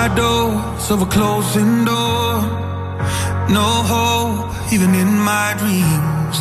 [0.02, 2.42] Shadows of a closing door.
[3.58, 6.38] No hope, even in my dreams.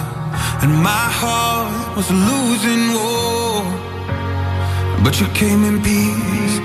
[0.63, 3.61] And my heart was a losing war.
[5.05, 6.57] But you came in peace.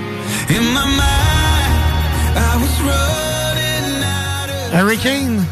[0.56, 1.74] In my mind,
[2.50, 5.44] I was running out of Hurricane.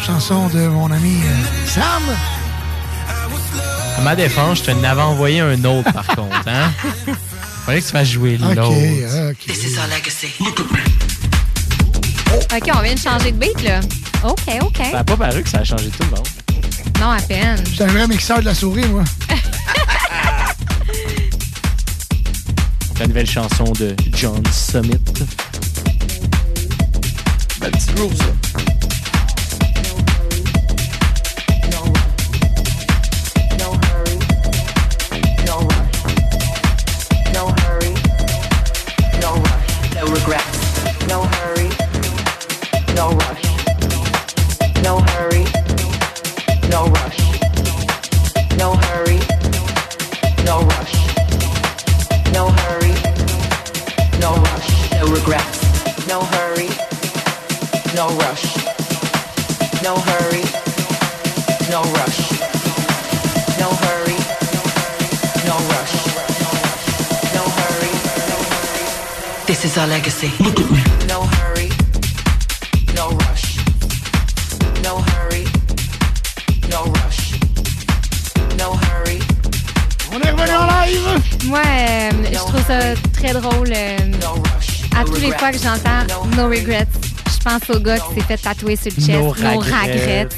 [0.00, 2.02] Chanson de mon ami euh, Sam.
[3.98, 6.48] À ma défense, je te n'avais envoyé un autre, par contre.
[6.48, 6.72] Hein?
[7.66, 8.70] Fallait que tu fasses jouer Ok, l'autre.
[9.30, 9.36] ok.
[12.54, 13.80] OK, on vient de changer de beat, là.
[14.24, 14.76] OK, OK.
[14.78, 16.26] Ça n'a pas paru que ça a changé tout le monde.
[17.00, 17.56] Non, à peine.
[17.70, 19.02] J'étais un vrai mixeur de la souris, moi.
[22.98, 24.96] La nouvelle chanson de John Summit.
[27.60, 28.24] Ben, petit groove, ça.
[69.86, 70.30] Our legacy.
[71.06, 71.68] No hurry.
[72.96, 73.56] No rush.
[74.82, 75.44] No hurry.
[76.68, 77.38] No rush.
[78.58, 79.20] No hurry.
[80.12, 81.46] On est revenu en live.
[81.46, 82.80] Moi, euh, je trouve ça
[83.12, 83.72] très drôle.
[83.72, 83.96] euh,
[84.98, 86.04] à tous les fois que j'entends
[86.36, 86.88] No Regrets,
[87.30, 89.08] je pense au gars qui s'est fait tatouer sur le chest.
[89.20, 90.28] No No regrets.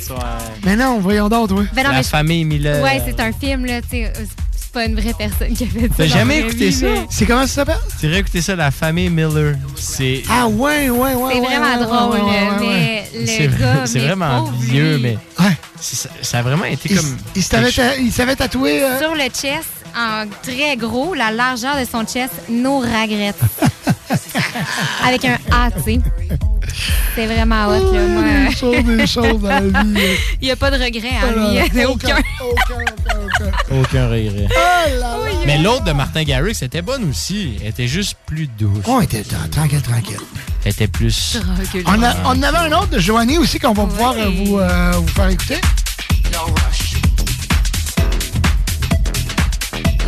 [0.64, 1.66] Mais non, voyons d'autres, oui.
[1.74, 2.82] Ben non, La mais je- famille Miller.
[2.82, 3.80] Ouais, c'est un film, là.
[3.80, 5.94] tu sais, euh, C'est pas une vraie personne qui a fait ça.
[5.96, 6.86] T'as dans jamais la écouté vie, ça?
[6.86, 7.78] mais- C'est comment ça s'appelle?
[7.98, 9.54] Tu devrais écouter ça, La famille Miller.
[9.76, 10.22] C'est.
[10.30, 11.32] Ah ouais, ouais, ouais.
[11.34, 13.86] C'est ouais, vraiment ouais, drôle, ouais, ouais, ouais, mais C'est le vrai- gars.
[13.86, 15.02] c'est mais vraiment vieux, lui.
[15.02, 15.18] mais.
[15.80, 17.16] Ça, ça a vraiment été Il, comme.
[17.36, 18.82] il s'avait ta- il s'avait tatoué.
[18.82, 23.34] euh, Sur le chest, en très gros, la largeur de son chest, no regrets.
[25.04, 26.00] Avec un A, tu sais.
[27.14, 28.00] C'est vraiment hot, là.
[28.06, 30.00] Moi, des choses, des choses dans la vie.
[30.40, 31.50] il n'y a pas de regret en Voilà.
[31.62, 31.70] lui.
[31.74, 32.16] il y en a aucun.
[33.70, 34.48] Aucun regret.
[34.50, 34.55] Oh
[34.88, 35.16] là là.
[35.47, 37.56] Mais l'autre de Martin Garrix était bonne aussi.
[37.60, 38.82] Elle était juste plus douce.
[38.86, 40.16] On était dans- tranquille, tranquille.
[40.64, 41.38] Elle était plus.
[41.86, 44.58] On, a- on en avait un autre de Joanie aussi qu'on va pouvoir euh, vous,
[44.58, 45.58] euh, vous faire écouter.
[46.32, 46.94] No rush.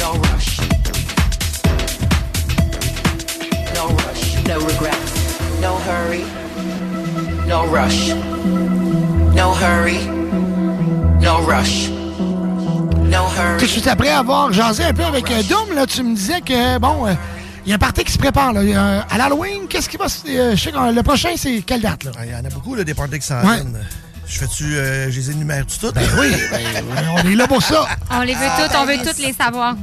[0.00, 0.56] No rush.
[3.74, 4.44] No rush.
[4.48, 4.90] No regrets.
[5.60, 6.24] No hurry.
[7.46, 8.08] No rush.
[9.34, 9.98] No hurry.
[11.20, 11.90] No rush.
[13.58, 16.40] Tout de suite après avoir jasé un peu avec euh, Doom, là, tu me disais
[16.40, 17.14] que, bon, euh,
[17.66, 18.52] il y a un party qui se prépare.
[18.52, 18.60] Là.
[18.60, 20.26] Euh, à l'Halloween, qu'est-ce qui va se...
[20.28, 22.04] euh, je sais le prochain, c'est quelle date?
[22.04, 22.12] Là?
[22.24, 23.56] Il y en a beaucoup, là, des parties qui s'en Ouais.
[23.56, 23.78] viennent.
[24.26, 25.92] Je fais-tu, euh, je les énumère toutes?
[25.94, 26.84] Ben oui, ben,
[27.24, 27.84] on est là pour ça.
[28.12, 29.74] On les veut toutes, on veut toutes les savoir.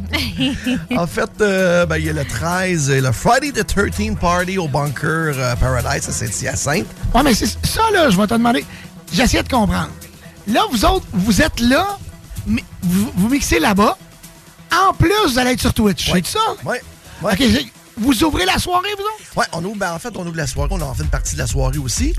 [0.97, 4.57] En fait, euh, ben, il y a le 13, euh, le Friday the 13th Party
[4.57, 6.85] au Bunker euh, Paradise à Saint-Hyacinthe.
[7.13, 8.65] Ouais, mais c'est ça, là, je vais te demander.
[9.11, 9.89] J'essaie de comprendre.
[10.47, 11.85] Là, vous autres, vous êtes là,
[12.81, 13.97] vous, vous mixez là-bas.
[14.89, 16.11] En plus, vous allez être sur Twitch.
[16.11, 16.21] Ouais.
[16.25, 16.39] C'est ça?
[16.65, 16.77] Oui.
[17.23, 19.37] OK, j'ai- vous ouvrez la soirée, vous autres?
[19.37, 20.69] Ouais, on ouvre, ben, en fait, on ouvre la soirée.
[20.71, 22.13] On en fait une partie de la soirée aussi.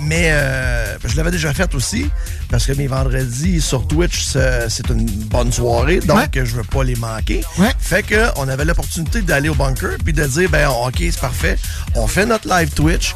[0.00, 2.06] Mais euh, je l'avais déjà faite aussi,
[2.50, 6.96] parce que mes vendredis sur Twitch, c'est une bonne soirée, donc je veux pas les
[6.96, 7.42] manquer.
[7.78, 11.56] Fait que on avait l'opportunité d'aller au bunker puis de dire, ben OK, c'est parfait.
[11.94, 13.14] On fait notre live Twitch.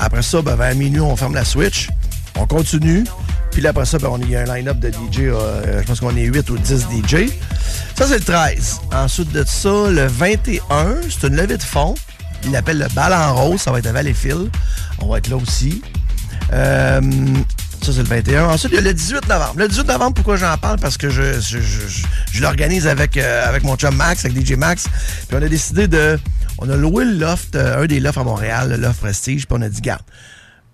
[0.00, 1.88] Après ça, ben, vers minuit, on ferme la Switch.
[2.36, 3.04] On continue.
[3.58, 5.22] Puis là, après ça, ben, on il y a un line-up de DJ.
[5.22, 7.26] euh, je pense qu'on est 8 ou 10 DJ.
[7.96, 8.82] Ça, c'est le 13.
[8.94, 11.96] Ensuite de ça, le 21, c'est une levée de fond.
[12.44, 13.60] Il l'appelle le bal en rose.
[13.60, 14.48] Ça va être à Valleyfield.
[15.00, 15.82] On va être là aussi.
[16.52, 17.00] Euh,
[17.82, 18.44] ça, c'est le 21.
[18.44, 19.54] Ensuite, il y a le 18 novembre.
[19.56, 20.78] Le 18 novembre, pourquoi j'en parle?
[20.78, 24.84] Parce que je, l'organise avec, euh, avec mon chum Max, avec DJ Max.
[25.26, 26.16] Puis on a décidé de...
[26.58, 29.48] On a loué le loft, un des lofts à Montréal, le loft Prestige.
[29.48, 30.02] Puis on a dit, garde,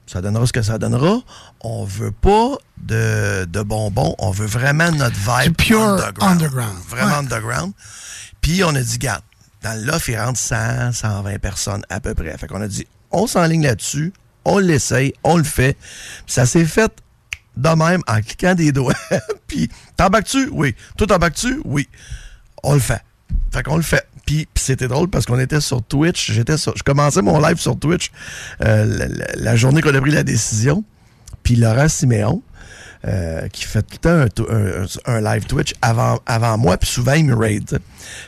[0.07, 1.21] ça donnera ce que ça donnera.
[1.61, 4.15] On veut pas de, de bonbons.
[4.19, 6.33] On veut vraiment notre vibe pure underground.
[6.33, 6.79] underground.
[6.89, 7.19] Vraiment Ouais.
[7.19, 7.73] underground.
[8.41, 9.23] Puis on a dit, garde,
[9.63, 12.37] dans loft, il rentre 100, 120 personnes à peu près.
[12.37, 14.13] Fait qu'on a dit, on s'enligne là-dessus,
[14.45, 15.73] on l'essaye, on le fait.
[16.27, 16.93] Puis ça s'est fait
[17.57, 18.93] de même en cliquant des doigts.
[19.47, 20.49] Puis t'embarques-tu?
[20.53, 20.75] Oui.
[20.99, 21.63] Toi, t'embarques-tu?
[21.65, 21.89] Oui.
[22.63, 23.03] On le fait.
[23.53, 24.07] Fait qu'on le fait.
[24.27, 26.33] Puis, c'était drôle parce qu'on était sur Twitch.
[26.33, 28.11] J'étais je commençais mon live sur Twitch
[28.63, 30.85] euh, la, journée qu'on a pris la décision.
[31.43, 32.43] Puis Laurent Siméon,
[33.07, 37.13] euh, qui fait tout le temps un un, live Twitch avant, avant moi, puis souvent,
[37.13, 37.79] il me raid.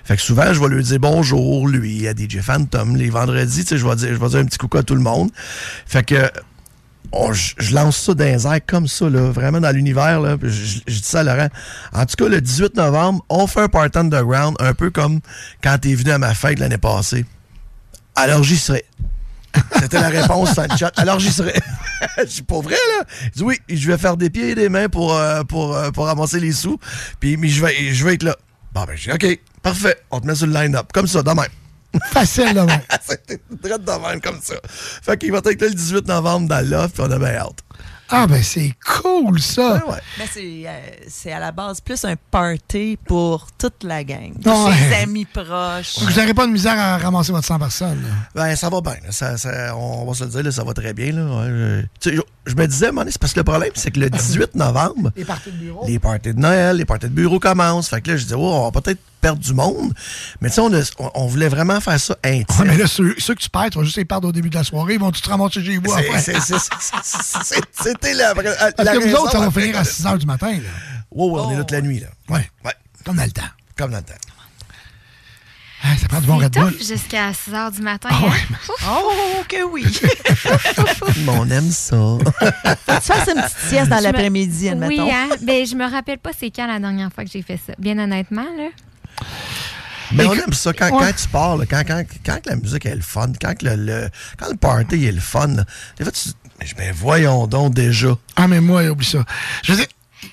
[0.04, 2.94] Fait que souvent, je vais lui dire bonjour, lui, à DJ Phantom.
[2.94, 5.30] Les vendredis, je vais dire, je vais dire un petit coucou à tout le monde.
[5.86, 6.30] Fait que
[7.12, 10.20] on- je je lance ça dans les airs comme ça, là, vraiment dans l'univers.
[10.42, 11.48] Je, je- je dis ça à Laurent.
[11.92, 15.20] En tout cas, le 18 novembre, on fait un party underground, un peu comme
[15.62, 17.24] quand t'es venu à ma fête l'année passée.
[18.14, 18.84] Alors j'y serai.
[19.80, 20.92] C'était la réponse dans le chat.
[20.96, 21.54] Alors j'y serai.
[22.18, 23.04] Je suis pas vrai, là?
[23.24, 25.90] Il dit oui, je vais faire des pieds et des mains pour, euh, pour, euh,
[25.90, 26.78] pour ramasser les sous.
[27.20, 28.36] Puis mais je vais, je vais être là.
[28.74, 29.96] Bon, ben, j'ai dit, OK, parfait.
[30.10, 30.88] On te met sur le line-up.
[30.92, 31.46] Comme ça, demain.
[32.12, 32.80] Facile, là, même.
[33.06, 34.54] C'était très de même, comme ça.
[35.02, 37.36] Fait qu'il va être là le 18 novembre dans le loft, puis on a bien
[37.36, 37.60] hâte.
[38.08, 39.82] Ah, ben c'est cool, ça.
[40.16, 40.70] Mais c'est, euh,
[41.08, 44.32] c'est à la base plus un party pour toute la gang.
[44.44, 44.74] Ouais.
[44.76, 45.98] Ses amis proches.
[45.98, 48.00] Donc, vous n'aurez pas de misère à ramasser votre 100 personnes.
[48.02, 48.08] là.
[48.32, 48.94] Ben, ça va bien.
[49.10, 51.10] Ça, ça- on va se le dire, là, ça va très bien.
[51.10, 51.24] Là.
[51.24, 53.90] Ouais, je, tu sais, je- je me disais, donné, c'est parce que le problème, c'est
[53.90, 55.84] que le 18 novembre, Les parties de bureau.
[55.88, 57.88] les parties de Noël, les parties de bureau commencent.
[57.88, 59.92] Fait que là, je disais, oh, on va peut-être perdre du monde.
[60.40, 60.72] Mais tu sais, on,
[61.04, 62.46] on- on voulait vraiment faire ça intime.
[62.60, 64.50] Ouais, mais là, ceux, ceux que tu perds, tu vas juste les perdre au début
[64.50, 64.94] de la soirée.
[64.94, 66.20] Ils vont tout te ramasser chez vous après.
[66.20, 70.04] C'était la, la, Parce la que vous raison autres, ça va finir à que- 6
[70.04, 70.52] h du matin.
[70.52, 70.58] Là.
[71.10, 71.98] Ouais, ouais, on est là toute la nuit.
[72.00, 72.08] Là.
[72.28, 72.48] Ouais.
[72.64, 72.72] Ouais.
[73.04, 73.42] Comme dans le temps.
[73.76, 74.12] Comme dans le temps.
[75.82, 76.74] Ah, ça prend du bon Red Bull.
[76.78, 78.08] jusqu'à 6 h du matin.
[78.10, 78.56] Ah hein?
[78.90, 79.84] Oh, que oui.
[81.24, 81.96] Mais on aime ça.
[82.26, 85.04] Tu fasses une petite sieste dans me- l'après-midi, admettons.
[85.04, 85.28] Oui, hein?
[85.42, 87.74] Ben, je me rappelle pas c'est quand la dernière fois que j'ai fait ça.
[87.78, 88.68] Bien honnêtement, là.
[90.12, 91.06] Mais on Écoute, aime ça quand, ouais.
[91.06, 94.08] quand tu pars, là, quand, quand, quand la musique est le fun, quand le, le-
[94.38, 95.64] quand le party est le fun, là,
[95.98, 96.28] des fois, tu
[96.60, 98.16] mais ben voyons donc déjà.
[98.36, 99.24] Ah, mais moi, oublie ça.
[99.62, 99.86] Je veux dire,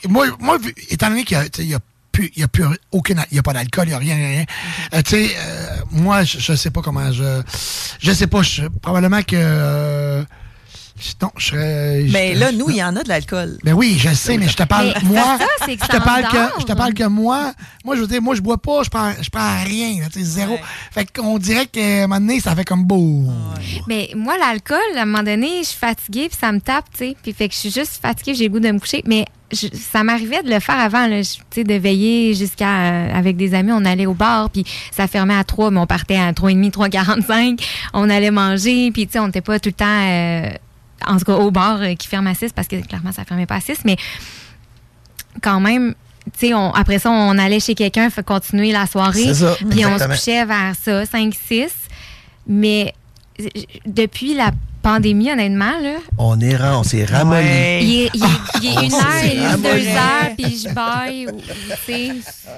[0.07, 0.57] moi, moi
[0.89, 1.79] étant donné qu'il y a, tu sais, il y a
[2.13, 4.15] plus, il y a plus aucun, il y a pas d'alcool, il y a rien,
[4.15, 4.45] rien.
[4.93, 7.41] Euh, tu sais, euh, moi, je, je sais pas comment je,
[7.99, 10.23] je sais pas, je- probablement que, euh,
[11.21, 12.05] non, je serais.
[12.11, 13.57] Mais je- là, nous, il y en a de l'alcool.
[13.63, 16.59] Ben oui, je sais, mais je te parle, Mais moi, ça, je te parle que,
[16.61, 17.53] je te parle que moi,
[17.85, 20.19] moi, je veux dire, moi, je bois pas, je prends, je prends rien, là, tu
[20.19, 20.57] sais, zéro.
[20.91, 23.23] Fait qu'on dirait qu'à un moment donné, ça fait comme beau.
[23.87, 26.99] Mais moi, l'alcool, à un moment donné, je suis fatiguée, puis ça me tape, tu
[26.99, 27.15] sais.
[27.21, 29.01] Puis fait que je suis juste fatiguée, j'ai le goût de me coucher.
[29.05, 32.63] Mais je- ça m'arrivait de le faire avant, là, je- tu sais, de veiller jusqu'à.
[32.83, 35.85] euh, avec des amis, on allait au bar, puis ça fermait à 3, mais on
[35.85, 37.59] partait à 3h30, 3h45.
[37.93, 39.85] On allait manger, puis tu sais, on n'était pas tout le temps.
[39.87, 40.49] euh,
[41.07, 43.45] en tout cas, au bar euh, qui ferme à 6, parce que clairement, ça fermait
[43.45, 43.79] pas à 6.
[43.85, 43.97] Mais
[45.41, 45.95] quand même.
[46.39, 49.31] Tu sais, on- après ça, on allait chez quelqu'un, fait continuer la soirée.
[49.69, 51.67] Puis on se couchait vers ça, 5-6.
[52.47, 52.93] Mais
[53.85, 54.51] depuis la
[54.81, 57.45] pandémie, honnêtement, là, On est rang, on s'est ramolli.
[57.81, 58.27] il est, il est-
[58.61, 59.81] il est une heure demie, ramolli.
[59.83, 61.27] deux heures, puis je baille.
[61.27, 62.11] ou- ou, tu sais.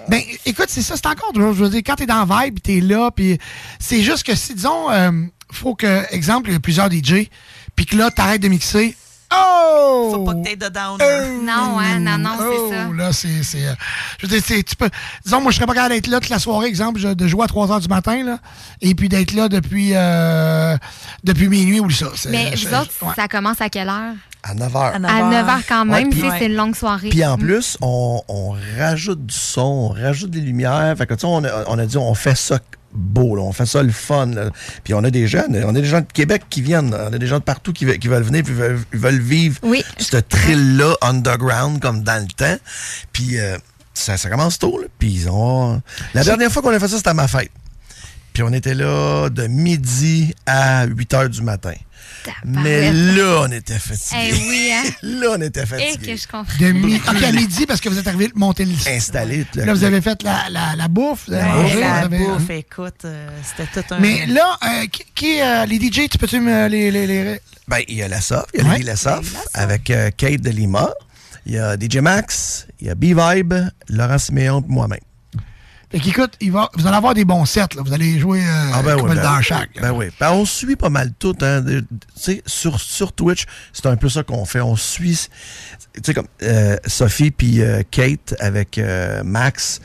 [0.10, 1.56] Ben, écoute, c'est ça, c'est encore drôle.
[1.56, 3.38] Je veux dire, quand t'es dans vibe, t'es là, puis
[3.80, 5.12] c'est juste que si, disons, euh,
[5.52, 7.30] faut que, exemple, il y a plusieurs DJ,
[7.76, 8.96] puis que là, t'arrêtes de mixer.
[9.34, 10.12] Oh!
[10.14, 10.98] Faut pas que t'aies de down.
[11.44, 12.88] Non, hein, non, non, Oh, c'est ça.
[12.96, 13.44] là, c'est.
[13.44, 13.74] c'est, euh,
[14.20, 14.90] je veux dire, c'est- tu peux.
[15.26, 17.44] Disons, moi, je serais pas capable d'être là toute la soirée, exemple, je- de jouer
[17.44, 18.38] à 3 h du matin, là,
[18.82, 20.78] et puis d'être là depuis, euh,
[21.24, 22.06] depuis minuit ou ça.
[22.30, 23.14] Mais vous autres, ouais.
[23.16, 24.14] ça commence à quelle heure?
[24.44, 24.94] À 9 h.
[24.94, 27.10] À 9 h quand même, Ouais, c'est une longue soirée.
[27.10, 27.40] Puis en Mm.
[27.42, 30.94] plus, on, on rajoute du son, on rajoute des lumières.
[30.98, 31.44] Fait que, tu sais, on
[31.80, 32.60] a dit, on fait ça
[32.96, 34.28] beau, là, on fait ça le fun.
[34.28, 34.50] là.
[34.84, 37.18] Puis on a des gens, on a des gens de Québec qui viennent, on a
[37.18, 39.84] des gens de partout qui, ve- qui veulent venir, puis veulent, vivre Oui.
[40.00, 42.58] ce thrill-là underground comme dans le temps.
[43.12, 43.58] Puis euh,
[43.94, 44.80] ça, ça commence tôt.
[44.80, 44.88] Là.
[45.00, 45.82] Puis ils ont...
[46.14, 47.52] La dernière fois qu'on a fait ça, c'était à ma fête.
[48.36, 51.74] Puis on était là de midi à 8 heures du matin.
[52.44, 54.30] Mais là, on était fatigués.
[54.30, 54.84] Eh oui, hein?
[55.04, 56.14] là, on était Et fatigués.
[56.16, 56.58] que je comprends.
[56.60, 58.74] De mi- OK, à midi, parce que vous êtes arrivé de monter le.
[58.90, 59.46] Installé.
[59.56, 61.30] Là, vous avez fait la, la, la bouffe.
[61.30, 64.00] Ouais, mangé, la avez- bouffe, écoute, euh, c'était tout un...
[64.00, 66.92] Mais là, euh, qui, qui, euh, les DJ, tu peux-tu me les.
[66.92, 67.40] les, les...
[67.70, 68.80] Ben, il y a la SOF, il y a Ouais.
[68.84, 70.90] La SOF avec euh, Kate de Lima.
[71.46, 73.54] Il y a DJ Max, il y a B-Vibe,
[73.88, 75.00] Laurent Siméon et moi-même.
[75.92, 77.76] Fait qu'écoute, il va, vous allez avoir des bons sets.
[77.76, 77.82] Là.
[77.86, 79.70] Vous allez jouer euh, Ah ben oui, ben, dans chaque.
[79.80, 80.08] ben oui.
[80.20, 81.36] Ben, on suit pas mal tout.
[81.42, 81.64] Hein,
[82.46, 84.62] sur, sur Twitch, c'est un peu ça qu'on fait.
[84.62, 85.28] On suit,
[85.94, 89.82] tu sais, comme euh, Sophie puis euh, Kate avec euh, Max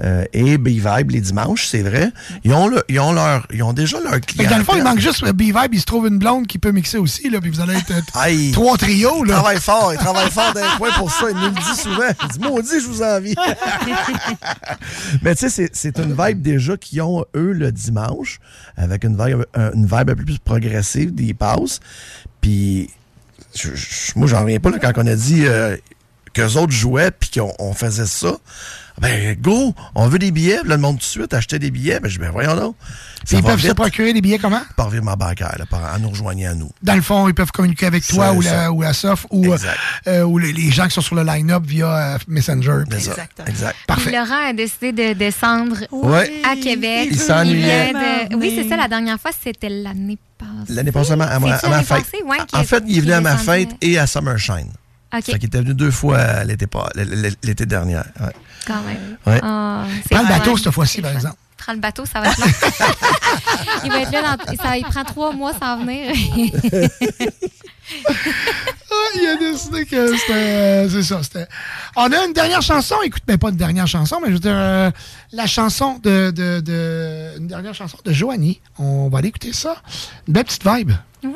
[0.00, 2.10] euh, et B-Vibe les dimanches, c'est vrai.
[2.44, 4.48] Ils ont, le- ils ont leur, ils ont déjà leur client.
[4.48, 6.70] dans le fond, il manque juste euh, B-Vibe, il se trouve une blonde qui peut
[6.70, 9.24] mixer aussi, là, puis vous allez être euh, trois trios.
[9.24, 9.34] Il Là.
[9.34, 11.26] travaille fort, il travaille fort d'un coin pour ça.
[11.30, 12.08] Il nous le dit souvent.
[12.22, 13.34] Il dit Maudit, je vous envie.
[15.22, 18.38] Mais tu sais, c'est- une vibe déjà qu'ils ont, eux, le dimanche,
[18.76, 21.80] avec une vibe, un- une vibe un peu plus progressive, des passes.
[22.40, 22.90] Puis,
[23.54, 25.44] je- je- moi, j'en reviens pas là, quand on a dit.
[25.46, 25.76] euh,
[26.34, 28.36] qu'eux autres jouaient, puis qu'on on faisait ça,
[29.00, 30.58] ben, go, on veut des billets.
[30.60, 32.00] Puis Là, le monde tout de suite achetait des billets.
[32.00, 32.76] Ben, je dis, ben, voyons donc.
[33.26, 34.60] Puis ils peuvent se procurer des billets comment?
[34.76, 36.70] Par virement bancaire, là, par, en nous rejoignant à nous.
[36.82, 38.56] Dans le fond, ils peuvent communiquer avec toi ou ça.
[38.56, 39.58] la, ou la SOF ou, euh,
[40.06, 42.84] euh, ou les, les gens qui sont sur le line-up via euh, Messenger.
[42.92, 43.26] C'est ça.
[43.46, 43.76] Exact.
[43.86, 44.12] Parfait.
[44.12, 45.76] Laurent a décidé de descendre
[46.44, 47.08] à Québec.
[47.10, 47.92] Il s'ennuyait.
[47.92, 50.72] de- Oui, c'est ça, la dernière fois, c'était l'année passée.
[50.72, 51.86] L'année passée, à ma, à ma- fête?
[51.88, 52.22] passée?
[52.24, 54.70] Ouais, en fait, il venait à ma fête et à Summershine.
[55.14, 55.24] OK.
[55.24, 56.90] Fait qu'il était venu deux fois l'été pas-
[57.42, 57.96] l'été dernier.
[57.96, 58.32] Ouais.
[58.66, 59.16] Quand même.
[59.26, 59.40] Ouais.
[59.42, 61.36] Ah, Prends le bateau cette fois-ci, par exemple.
[61.56, 62.46] Prends le bateau, ça va être long.
[63.84, 66.12] il va être là, dans, ça, il prend trois mois sans venir.
[69.20, 70.32] Il a décidé que c'était.
[70.32, 71.22] euh, c'est ça.
[71.22, 71.46] C'était.
[71.96, 72.96] On a une dernière chanson.
[73.04, 74.90] Écoute, mais pas une dernière chanson, mais je veux dire, euh,
[75.32, 78.60] la chanson de, de, de- Une dernière chanson de Joanie.
[78.78, 79.76] On va aller écouter ça.
[80.26, 80.92] Une belle petite vibe.
[81.24, 81.32] Ouais.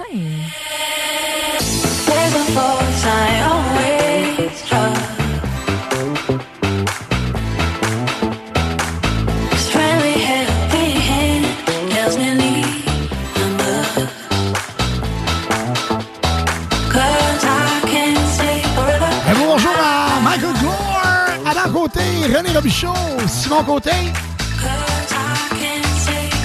[22.34, 22.94] René Robichaud,
[23.28, 23.90] Simon Côté,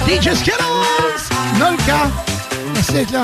[0.06, 0.54] DJ Skittles,
[1.58, 2.10] Nolka.
[2.74, 3.22] Merci d'être là.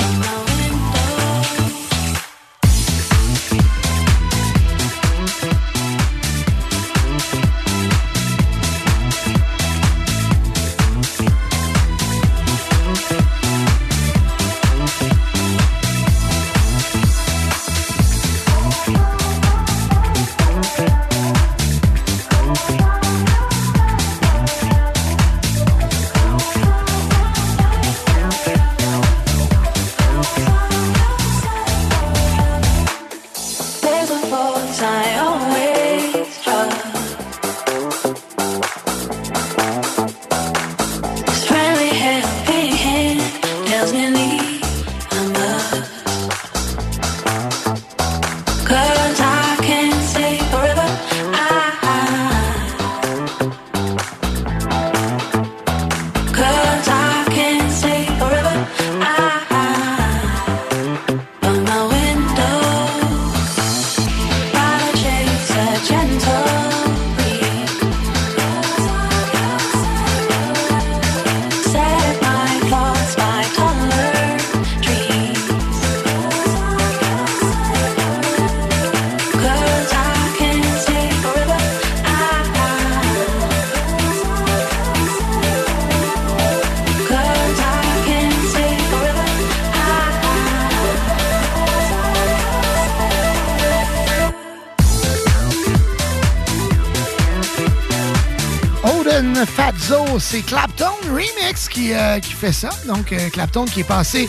[100.35, 102.69] C'est Clapton Remix qui, euh, qui fait ça.
[102.89, 104.29] Donc, euh, Clapton qui est passé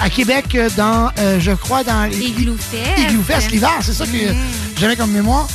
[0.00, 2.18] à Québec euh, dans, euh, je crois, dans Fest.
[2.22, 4.36] Igloo Fest l'hiver, c'est ça que Mhm.
[4.80, 5.46] j'avais comme mémoire.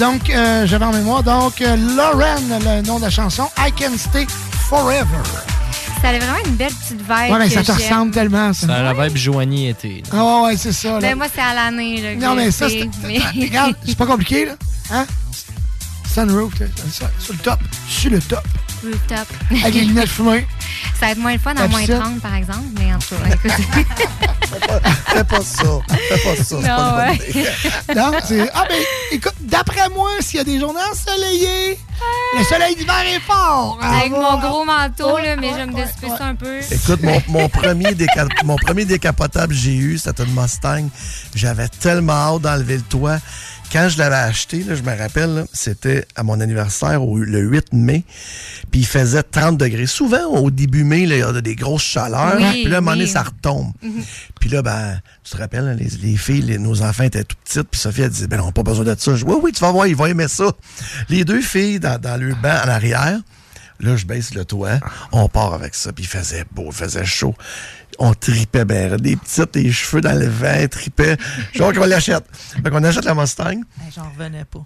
[0.00, 1.22] Donc, euh, j'avais en mémoire.
[1.22, 4.26] Donc, euh, Lauren, le nom de la chanson, I Can Stay
[4.70, 5.04] Forever.
[6.00, 7.32] Ça avait vraiment une belle petite vibe.
[7.32, 8.66] Ouais, mais ça que te ressemble tellement, ça.
[8.74, 10.02] A la vibe Joanie été.
[10.10, 10.92] Ah ouais, c'est ça.
[10.92, 11.00] là.
[11.00, 12.16] Ben, moi, c'est à l'année.
[12.18, 12.88] Non, mais ça, c'est.
[13.02, 14.52] mais- Regarde, c'est pas compliqué, là.
[14.90, 15.04] Hein?
[16.14, 16.54] Sunroof,
[17.18, 17.58] sur le top.
[17.88, 18.44] Sur le top.
[18.84, 19.26] Rooftop.
[19.50, 20.46] Avec les lunettes fumées.
[21.00, 21.98] Ça va être moins le fun à moins vu ça?
[21.98, 23.52] 30, par exemple, mais en tout cas, écoute.
[25.06, 25.64] Fais pas ça.
[26.08, 26.44] Fais pas ça.
[26.44, 27.94] c'est Non, ouais.
[27.96, 28.48] Non, c'est.
[28.54, 28.78] Ah, ben,
[29.10, 31.78] écoute, d'après moi, s'il y a des journées ensoleillées,
[32.38, 33.78] le soleil d'hiver est fort.
[33.82, 36.60] Ah, Avec mon gros manteau, là, mais je me déciper ça un peu.
[36.70, 40.88] Écoute, mon, mon premier déca- mon premier décapotable que j'ai eu, c'était une Mustang.
[41.34, 43.18] J'avais tellement hâte d'enlever le toit.
[43.74, 47.72] Quand je l'avais acheté, là, je me rappelle, c'était à mon anniversaire au- le 8
[47.72, 48.04] mai.
[48.70, 49.86] Puis il faisait 30 degrés.
[49.86, 52.36] Souvent, au début mai, là, il y a des grosses chaleurs.
[52.38, 53.72] Oui, puis là, à un moment donné, ça retombe.
[53.82, 54.02] Mhm.
[54.40, 57.36] Puis là, ben, tu te rappelles, hein, les, les filles, les- nos enfants étaient tout
[57.44, 57.62] petites.
[57.68, 59.16] Puis Sophie, elle disait, ben non, pas besoin de ça.
[59.16, 60.52] Je dis, oui, oui, tu vas voir, il va aimer ça.
[61.08, 63.18] Les deux filles dans, dans le banc en arrière.
[63.80, 64.78] Là, je baisse le toit.
[65.10, 65.92] On part avec ça.
[65.92, 67.34] Puis il faisait beau, il faisait chaud.
[67.98, 71.16] On tripait ben, des petites, les cheveux dans le vent, tripait.
[71.54, 72.24] Genre qu'on l'achète.
[72.62, 73.60] Fait qu'on achète la Mustang.
[73.78, 74.64] Ben, J'en revenais pas.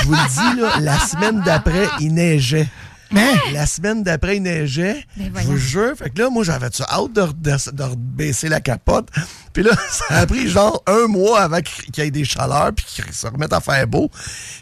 [0.00, 2.68] je vous le dis, là, la semaine d'après, il neigeait.
[3.12, 5.04] Mais la semaine d'après, il neigeait.
[5.16, 5.92] Ben je vous jure.
[5.96, 9.08] Fait que là, moi, j'avais ça hâte de, de, de baisser la capote?
[9.54, 12.84] Puis là, ça a pris genre un mois avant qu'il y ait des chaleurs puis
[12.86, 14.10] qu'il se remette à faire beau.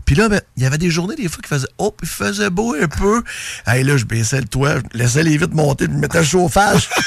[0.04, 2.50] Puis là, ben, il y avait des journées, des fois, qui faisaient hop, il faisait
[2.50, 3.22] beau un peu.
[3.66, 6.88] Hey, là, je baissais le toit, je laissais les vitres monter, je mettais le chauffage.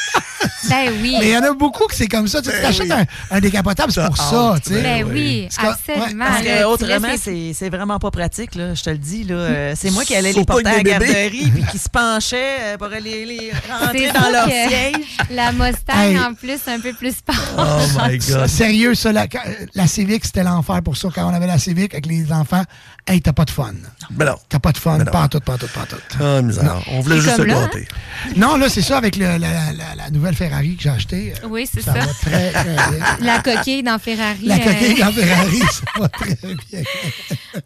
[0.70, 1.16] Ben oui.
[1.20, 2.42] Mais il y en a beaucoup que c'est comme ça.
[2.42, 2.92] Tu Ben t'achètes oui.
[2.92, 3.06] un,
[3.38, 4.56] un décapotable, c'est pour ça.
[4.64, 4.82] tu sais.
[4.82, 6.26] Ben oui, C'est comme- absolument.
[6.26, 7.16] Parce que autrement,
[7.54, 9.24] c'est vraiment pas pratique, là, je te le dis.
[9.26, 9.36] là.
[9.36, 12.78] Euh, C'est moi qui allais les porter à la garderie puis qui se penchait euh,
[12.78, 14.96] pour aller les rentrer dans leur siège.
[15.30, 16.18] La Mustang, Hey.
[16.20, 17.36] en plus, un peu plus sport.
[17.78, 18.48] Oh my God.
[18.48, 19.28] Sérieux, ça, la,
[19.74, 21.10] la Civic, c'était l'enfer pour ça.
[21.14, 22.64] Quand on avait la Civic avec les enfants,
[23.08, 23.74] hey, t'as pas de fun.
[24.12, 24.36] Ben non.
[24.50, 25.12] T'as pas de fun, Ben non.
[25.12, 25.96] pas en tout, pas en tout, pas en tout.
[26.24, 26.82] Ah, misère.
[26.92, 27.88] On voulait juste se gâter.
[28.38, 31.34] Non, là, c'est ça avec le- la, la- nouvelle Ferrari que j'ai achetée.
[31.48, 32.00] Oui, c'est Ça ça.
[32.00, 33.18] va très, très bien.
[33.22, 34.46] La coquille dans Ferrari.
[34.46, 36.82] La euh, coquille dans Ferrari, ça va très bien.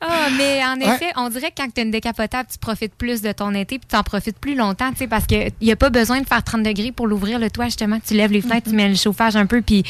[0.01, 0.95] Ah, mais en Ouais.
[0.95, 3.79] effet, on dirait que quand tu as une décapotable, tu profites plus de ton été
[3.79, 6.27] puis tu en profites plus longtemps, tu sais, parce qu'il n'y a pas besoin de
[6.27, 7.99] faire 30 degrés pour l'ouvrir le toit, justement.
[8.05, 9.83] Tu lèves les fenêtres, tu mets le chauffage un peu, puis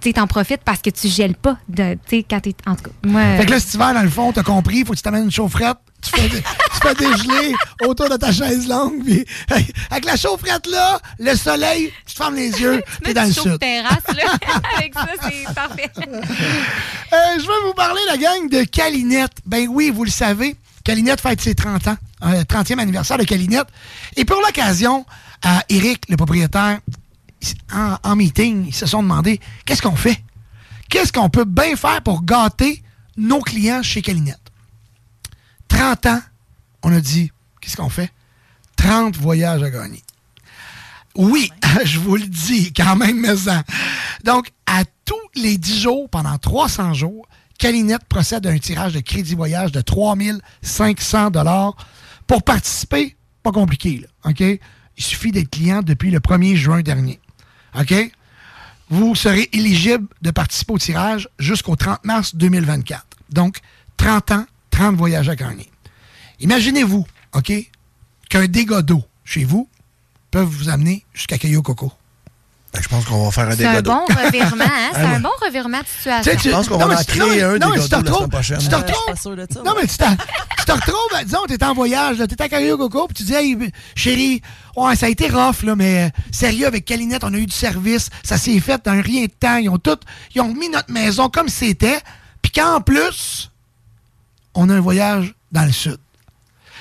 [0.00, 1.98] tu t'en profites parce que tu gèles pas, de,
[2.30, 2.54] quand t'es...
[2.66, 3.22] En tout cas, moi...
[3.38, 5.30] Fait que là, cet hiver, dans le fond, t'as compris, faut que tu t'amènes une
[5.32, 6.40] chaufferette, tu fais, tu
[6.82, 7.54] fais dégeler
[7.84, 9.24] autour de ta chaise longue, puis
[9.90, 13.58] avec la chaufferette là, le soleil, tu te fermes les yeux, t'es dans le sud.
[13.58, 14.30] terrasse, là.
[14.76, 15.90] Avec ça, c'est parfait.
[15.98, 19.38] Euh, je veux vous parler, la gang, de Calinette.
[19.44, 23.66] Ben oui, vous le savez, Calinette fête ses 30 ans, euh, 30e anniversaire de Calinette.
[24.16, 25.04] Et pour l'occasion,
[25.44, 26.78] euh, Eric, le propriétaire,
[27.72, 30.22] en, meeting, ils se sont demandé qu'est-ce qu'on fait?
[30.88, 32.82] Qu'est-ce qu'on peut bien faire pour gâter
[33.16, 34.40] nos clients chez Calinette?
[35.68, 36.20] 30 ans,
[36.82, 38.12] on a dit, qu'est-ce qu'on fait?
[38.76, 40.02] 30 voyages à gagner.
[41.16, 41.50] Oui,
[41.84, 43.62] je vous le dis, quand même, mais ça.
[44.24, 47.26] Donc, à tous les 10 jours, pendant 300 jours,
[47.58, 51.30] Calinette procède à un tirage de crédit voyage de 3500
[52.26, 54.40] Pour participer, pas compliqué, OK?
[54.40, 57.20] Il suffit d'être client depuis le 1er juin dernier.
[57.78, 57.94] OK?
[58.88, 63.04] Vous serez éligible de participer au tirage jusqu'au 30 mars 2024.
[63.30, 63.58] Donc,
[63.96, 65.70] 30 ans, 30 voyages à gagner.
[66.40, 67.52] Imaginez-vous, OK,
[68.28, 69.68] qu'un dégât d'eau chez vous
[70.30, 71.92] peut vous amener jusqu'à Caillou Coco.
[72.80, 74.90] Je pense qu'on va faire un C'est un dégât bon revirement, hein?
[74.94, 76.30] C'est un bon revirement de Tu situation.
[76.32, 77.88] sais, tu- Je pense qu'on va en créer non, un non, mais dégât tu te
[77.88, 78.58] d'eau la retrouves- semaine prochaine.
[78.58, 79.64] Tu te suis retrouves.
[79.64, 79.96] Non, mais tu,
[80.66, 83.22] te retrouves, ben, disons, tu es en voyage, tu es à Caillou Coco, puis tu
[83.24, 83.56] dis, hey,
[83.94, 84.42] chérie,
[84.76, 87.54] ouais, ça a été rough, là, mais euh, sérieux, avec Calinette, on a eu du
[87.54, 89.98] service, ça s'est fait dans un rien de temps, ils ont tout,
[90.34, 91.98] ils ont mis notre maison comme c'était,
[92.42, 93.50] puis qu'en plus,
[94.54, 95.98] on a un voyage dans le sud.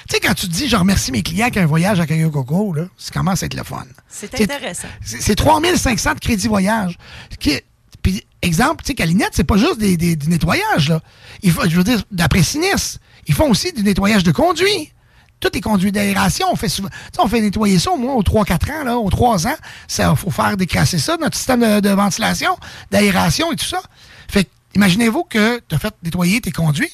[0.08, 2.06] Tu sais, quand tu te dis, je remercie mes clients qui ont un voyage à
[2.06, 3.84] Coco, là, ça commence à être le fun.
[4.08, 4.88] C'est intéressant.
[5.04, 6.98] C'est c'est 3500 de crédit voyage.
[7.40, 7.60] Qui-
[8.04, 11.02] Puis, exemple, tu sais, Calinette, c'est pas juste des, des- du nettoyage, là.
[11.42, 14.92] Il faut, je veux dire, d'après Sinis, ils font aussi du nettoyage de conduits.
[15.40, 18.72] Tous les conduits d'aération, on fait souvent, on fait nettoyer ça au moins aux 3-4
[18.72, 19.56] ans, là, aux 3 ans.
[19.98, 22.56] Il faut faire décrasser ça, notre système de, de ventilation,
[22.92, 23.82] d'aération et tout ça.
[24.30, 26.92] Fait que, imaginez-vous que tu as fait nettoyer tes conduits,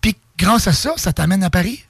[0.00, 1.84] puis grâce à ça, ça t'amène à Paris.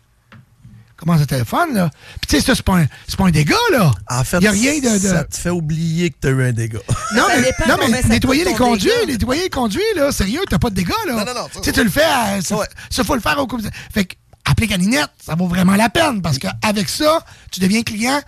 [1.00, 1.90] Comment ça téléphone, là?
[2.20, 3.90] Puis tu sais, ça, c'est pas, un- c'est pas un dégât, là.
[4.10, 4.98] En fait, Il y a rien de...
[5.02, 6.78] de- ça te fait oublier que tu as eu un dégât.
[7.16, 9.12] non, mais, non, mais nettoyer les conduits, dégât.
[9.14, 11.12] nettoyer les conduits, là, sérieux, t'as pas de dégâts, là.
[11.14, 12.56] Non, non, non, ça, Tu sais, tu le fais, à- ça,
[12.90, 13.58] ça, faut le faire au coup.
[13.94, 14.14] Fait que,
[14.44, 18.20] appeler Calinette, ça vaut vraiment la peine, parce qu'avec ça, tu deviens client,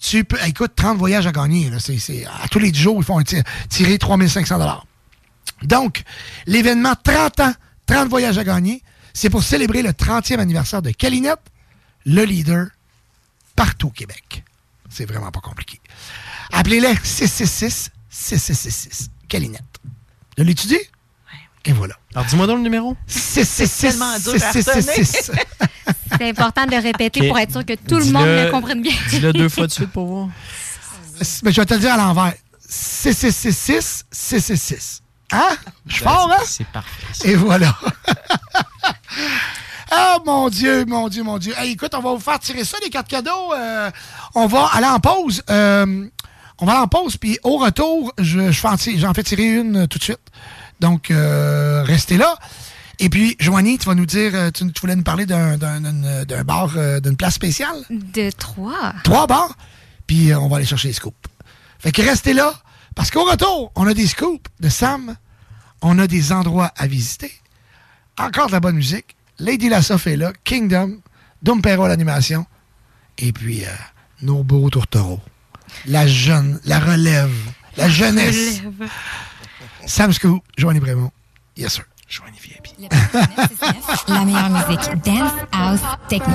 [0.00, 1.78] tu peux, écoute, 30 voyages à gagner, là.
[1.80, 4.58] C'est, c'est- à tous les 10 jours, ils font un tir- tirer 3500
[5.62, 6.02] Donc,
[6.46, 7.52] l'événement 30 ans,
[7.86, 11.40] 30 voyages à gagner, c'est pour célébrer le 30e anniversaire de Calinette,
[12.10, 12.66] le leader
[13.56, 14.44] partout au Québec.
[14.88, 15.80] C'est vraiment pas compliqué.
[16.52, 19.62] Appelez-les 666 6666 Calinette.
[20.36, 20.80] De l'étudier?
[21.64, 21.94] Et voilà.
[22.14, 22.96] Alors, dis-moi donc le numéro.
[23.06, 24.64] 666 tellement dur à retenir.
[24.64, 25.30] 6666.
[26.18, 27.28] C'est important de répéter Ok.
[27.28, 28.94] pour être sûr que tout le monde le comprenne bien.
[29.10, 30.28] Dis-le deux fois de suite pour voir.
[31.44, 32.34] Mais je vais te le dire à l'envers.
[32.66, 35.02] 6666 666.
[35.32, 35.50] Hein?
[35.86, 36.42] Je suis fort, hein?
[36.44, 37.06] C'est parfait.
[37.28, 37.76] Et voilà.
[39.90, 41.52] Ah, mon Dieu, mon Dieu, mon Dieu.
[41.56, 43.52] Hey, écoute, on va vous faire tirer ça, les cartes cadeaux.
[43.54, 43.90] Euh,
[44.34, 45.42] on va aller en pause.
[45.50, 46.06] Euh,
[46.58, 49.86] on va aller en pause, puis au retour, je, je fais j'en tirer une euh,
[49.86, 50.20] tout de suite.
[50.78, 52.36] Donc, euh, restez là.
[52.98, 56.24] Et puis, Joanie, tu vas nous dire, tu, tu voulais nous parler d'un, d'un, d'un-
[56.24, 56.68] d'un bar,
[57.02, 57.76] d'une place spéciale?
[57.88, 58.92] De trois.
[59.04, 59.56] Trois bars,
[60.06, 61.16] puis on va aller chercher les scoops.
[61.78, 62.52] Fait que restez là,
[62.94, 65.16] parce qu'au retour, on a des scoops de Sam,
[65.80, 67.32] on a des endroits à visiter,
[68.18, 70.98] encore de la bonne musique, Lady Lassoff est là, Kingdom,
[71.42, 72.44] Dumpero à l'animation,
[73.18, 73.68] et puis euh,
[74.22, 75.20] nos beaux tourtereaux.
[75.86, 77.32] La jeune, la relève,
[77.76, 78.60] la jeunesse.
[79.86, 81.10] Sam Scoop, Joanie Brémont.
[81.56, 81.84] Yes, sir.
[82.06, 82.90] Joanie VIP.
[84.08, 86.34] La meilleure musique dance, house, techno.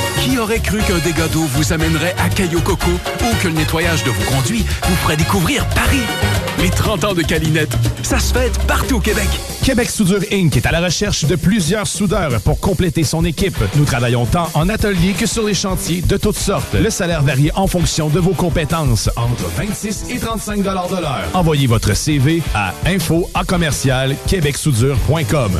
[0.21, 4.03] Qui aurait cru qu'un dégât d'eau vous amènerait à Caillou Coco ou que le nettoyage
[4.03, 6.03] de vos conduits vous ferait découvrir Paris?
[6.59, 9.27] Les 30 ans de Calinette, ça se fête partout au Québec.
[9.63, 10.55] Québec Soudure Inc.
[10.55, 13.57] est à la recherche de plusieurs soudeurs pour compléter son équipe.
[13.75, 16.75] Nous travaillons tant en atelier que sur les chantiers de toutes sortes.
[16.75, 21.23] Le salaire varie en fonction de vos compétences, entre 26 et 35 de l'heure.
[21.33, 25.59] Envoyez votre CV à info à commercial québecsoudure.com.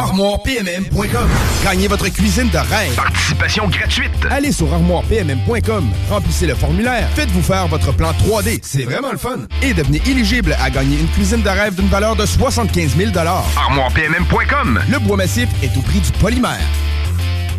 [0.00, 0.86] Armoire PMM
[1.62, 2.94] Gagnez votre cuisine de rêve.
[2.96, 4.10] Participation gratuite.
[4.30, 5.90] Allez sur armoirepmm.com.
[6.08, 7.06] Remplissez le formulaire.
[7.14, 8.60] Faites-vous faire votre plan 3D.
[8.62, 9.40] C'est vraiment le fun.
[9.60, 14.80] Et devenez éligible à gagner une cuisine de rêve d'une valeur de 75 000 Armoirepmm.com.
[14.90, 16.56] Le bois massif est au prix du polymère.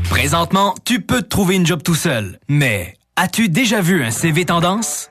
[0.10, 2.40] Présentement, tu peux te trouver une job tout seul.
[2.50, 5.11] Mais as-tu déjà vu un CV tendance?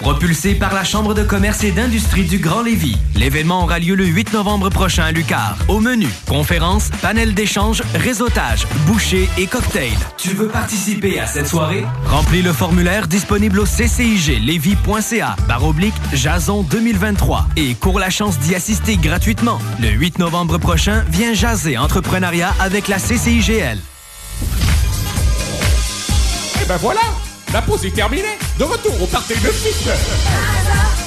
[0.00, 2.98] Propulsé par la Chambre de commerce et d'industrie du Grand Lévis.
[3.14, 5.56] L'événement aura lieu le 8 novembre prochain à Lucar.
[5.68, 9.96] Au menu, conférences, panel d'échange, réseautage, boucher et cocktail.
[10.18, 11.86] Tu veux participer à cette soirée?
[12.04, 18.54] Remplis le formulaire disponible au cciglevy.ca barre oblique Jason 2023 et cours la chance d'y
[18.54, 19.58] assister gratuitement.
[19.80, 23.78] Le 8 novembre prochain, viens jaser entrepreneuriat avec la CCIGL.
[26.62, 27.00] Et ben voilà,
[27.56, 28.36] la pause est terminée.
[28.58, 31.05] De retour au party de 6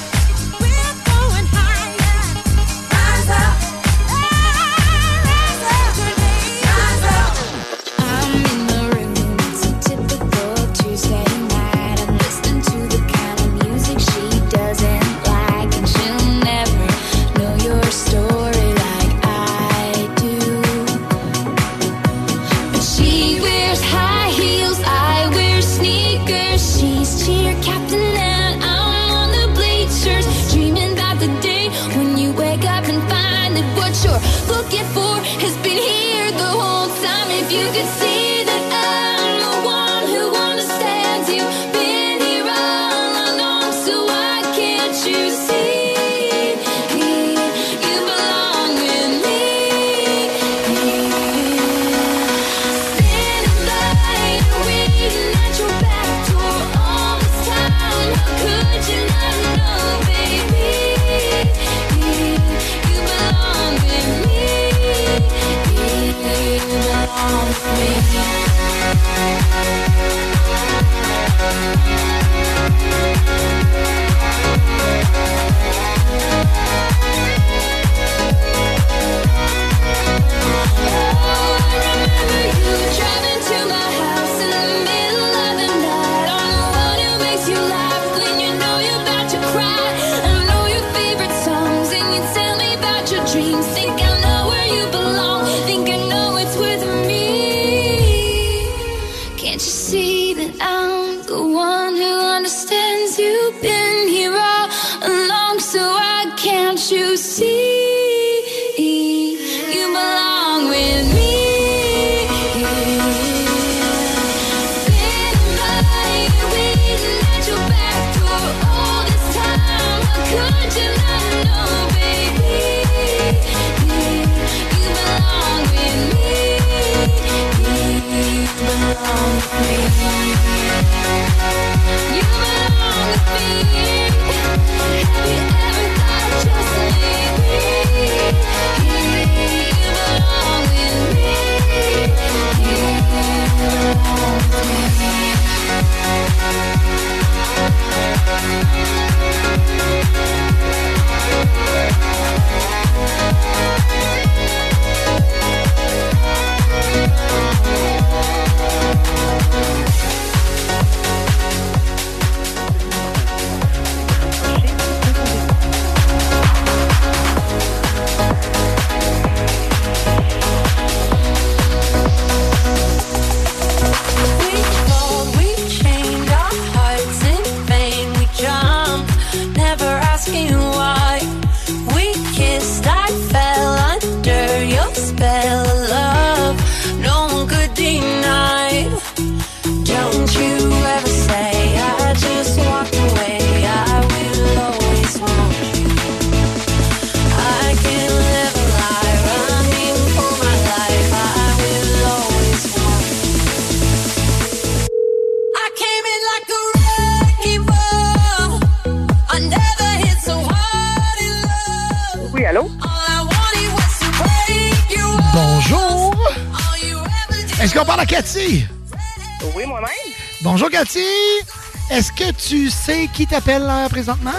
[223.13, 224.31] qui t'appelle euh, présentement?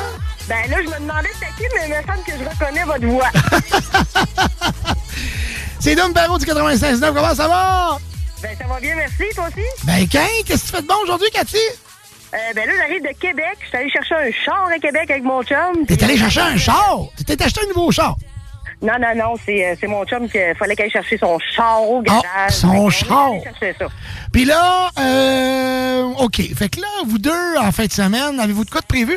[0.48, 3.06] Ben là, je me demandais c'était qui, mais il me semble que je reconnais votre
[3.06, 3.30] voix.
[5.80, 7.14] C'est Dom Perrault du 96.9.
[7.14, 7.98] Comment ça va?
[8.42, 9.64] ben, ça va bien, merci, toi aussi?
[9.84, 11.56] Ben, qu'est-ce que tu fais de bon aujourd'hui, Cathy?
[12.32, 13.58] Euh, ben là, j'arrive de Québec.
[13.62, 15.86] Je suis allé chercher un char à Québec avec mon chum.
[15.86, 17.00] T'es allé chercher un char?
[17.16, 18.16] Tu t'es acheté un nouveau char?
[18.82, 22.00] Non, non, non, c'est euh, mon chum qu'il fallait qu'il aille chercher son char au
[22.00, 22.24] garage.
[22.34, 23.30] Ah, son qu'on est char.
[23.78, 23.86] ça.
[24.32, 25.59] Puis là, euh,
[26.18, 26.42] OK.
[26.54, 29.16] Fait que là, vous deux, en fin de semaine, avez-vous de quoi de prévu?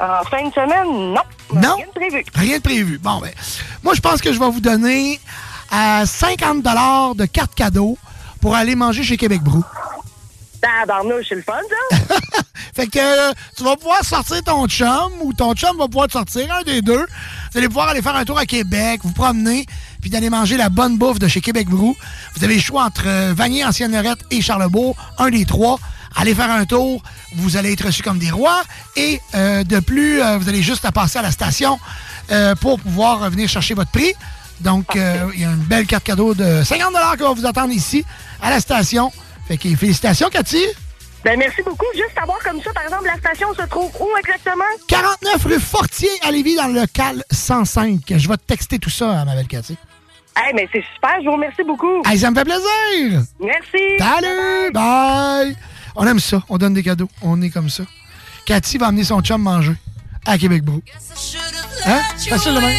[0.00, 1.22] En fin de semaine, non.
[1.54, 1.76] Non?
[1.76, 2.24] Rien de prévu.
[2.34, 2.98] Rien de prévu.
[2.98, 3.30] Bon, ben,
[3.82, 5.20] moi, je pense que je vais vous donner
[5.70, 6.62] à 50
[7.16, 7.98] de cartes cadeaux
[8.40, 9.64] pour aller manger chez Québec Brou.
[10.62, 11.58] Tabarnouche, c'est le fun,
[11.90, 12.16] ça?
[12.74, 16.12] Fait que euh, tu vas pouvoir sortir ton chum ou ton chum va pouvoir te
[16.12, 17.04] sortir, un des deux.
[17.52, 19.66] Vous allez pouvoir aller faire un tour à Québec, vous promener,
[20.00, 21.94] puis d'aller manger la bonne bouffe de chez Québec Brou.
[22.34, 25.78] Vous avez le choix entre euh, Vanier, Ancienne Lorette et Charlebourg, un des trois.
[26.16, 27.02] Allez faire un tour,
[27.36, 28.62] vous allez être reçus comme des rois.
[28.96, 31.78] Et euh, de plus, vous allez juste à passer à la station
[32.60, 34.14] pour pouvoir venir chercher votre prix.
[34.60, 38.04] Donc, il y a une belle carte cadeau de 50 qui va vous attendre ici,
[38.42, 39.10] à la station.
[39.52, 40.64] Fait que félicitations, Cathy.
[41.22, 41.84] Ben, merci beaucoup.
[41.94, 44.64] Juste savoir comme ça, par exemple, la station se trouve où exactement?
[44.88, 48.00] 49 rue Fortier à Lévis dans le local 105.
[48.08, 49.76] Je vais te texter tout ça, hein, ma belle Cathy.
[50.34, 51.20] Hey, mais c'est super.
[51.20, 52.02] Je vous remercie beaucoup.
[52.06, 53.24] Hey, ça me fait plaisir!
[53.40, 53.98] Merci.
[53.98, 54.72] Salut!
[54.72, 55.54] Bye!
[55.96, 56.42] On aime ça.
[56.48, 57.10] On donne des cadeaux.
[57.20, 57.82] On est comme ça.
[58.46, 59.74] Cathy va amener son chum manger
[60.24, 60.80] à Québec Brou.
[61.84, 62.00] Hein?
[62.26, 62.78] Facile de même.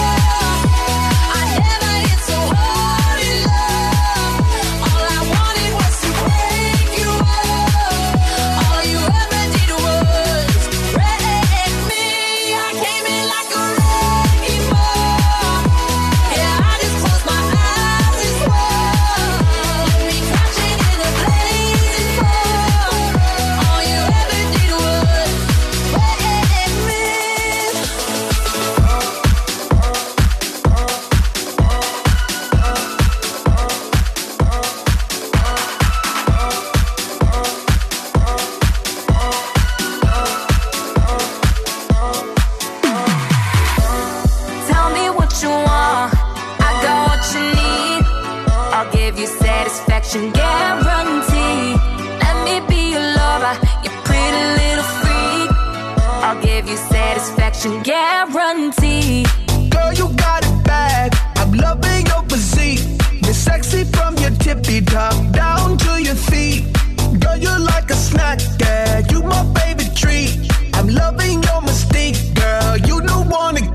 [50.11, 51.75] satisfaction guarantee.
[52.19, 55.49] Let me be your lover, you pretty little freak.
[56.23, 59.25] I'll give you satisfaction guarantee.
[59.69, 61.15] Girl, you got it bad.
[61.37, 62.83] I'm loving your physique.
[63.23, 66.65] You're sexy from your tippy top down to your feet.
[67.19, 69.01] Girl, you're like a snack, yeah.
[69.09, 70.51] You my favorite treat.
[70.73, 72.77] I'm loving your mystique, girl.
[72.77, 73.70] You don't wanna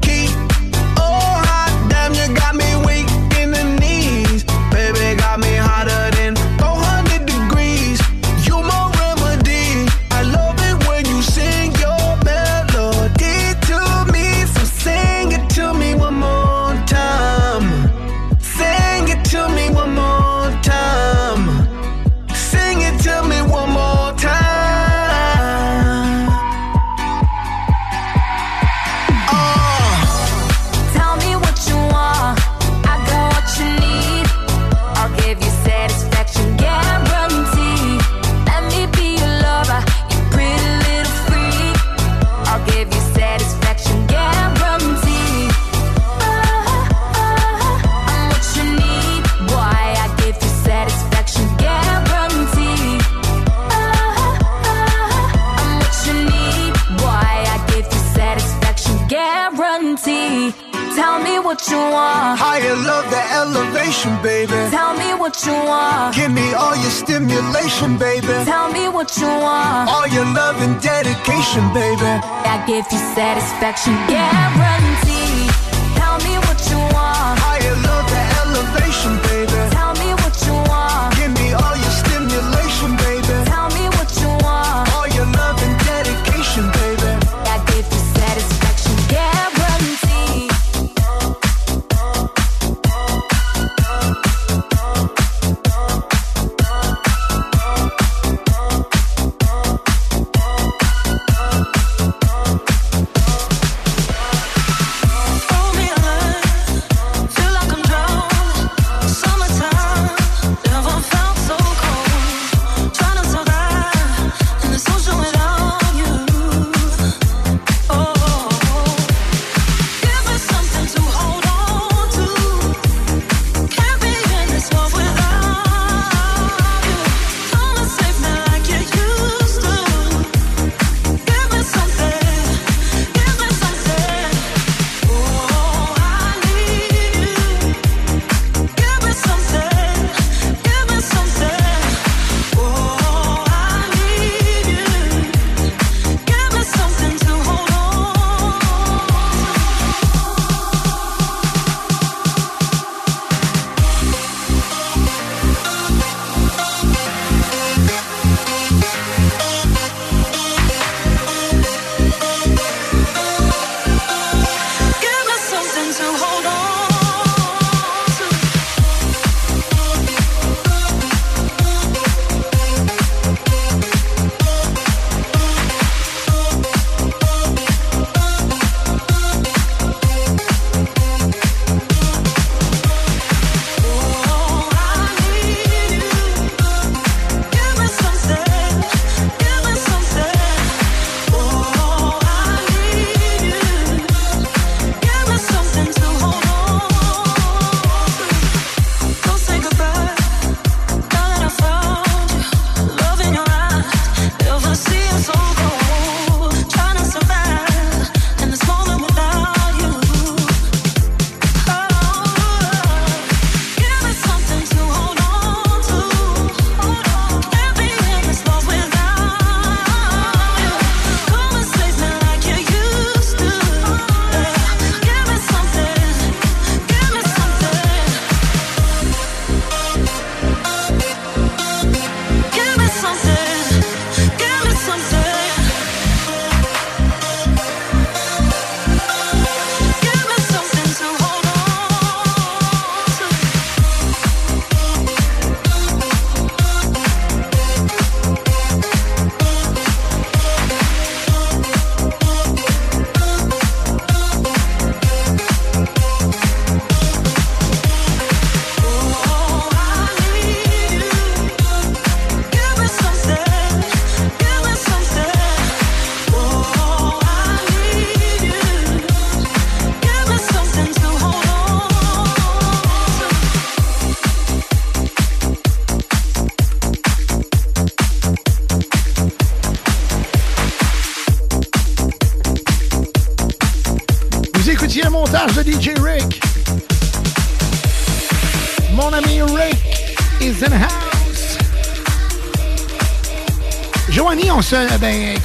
[61.56, 62.38] what you want.
[62.38, 64.52] Higher love, the elevation, baby.
[64.70, 66.14] Tell me what you want.
[66.14, 68.44] Give me all your stimulation, baby.
[68.44, 69.88] Tell me what you want.
[69.88, 72.12] All your love and dedication, baby.
[72.44, 74.75] I give you satisfaction guarantee.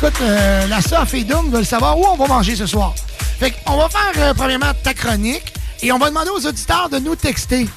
[0.02, 2.96] Écoute, euh, la Sof et Doom veulent savoir où on va manger ce soir.
[3.40, 6.98] Fait qu'on va faire, euh, premièrement, ta chronique et on va demander aux auditeurs de
[6.98, 7.70] nous texter.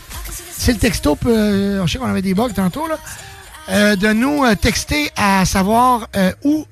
[0.56, 1.30] Si le texto peut.
[1.30, 3.96] euh, je sais qu'on avait des bugs tantôt, là.
[3.96, 6.06] de nous texter à savoir
[6.44, 6.66] où,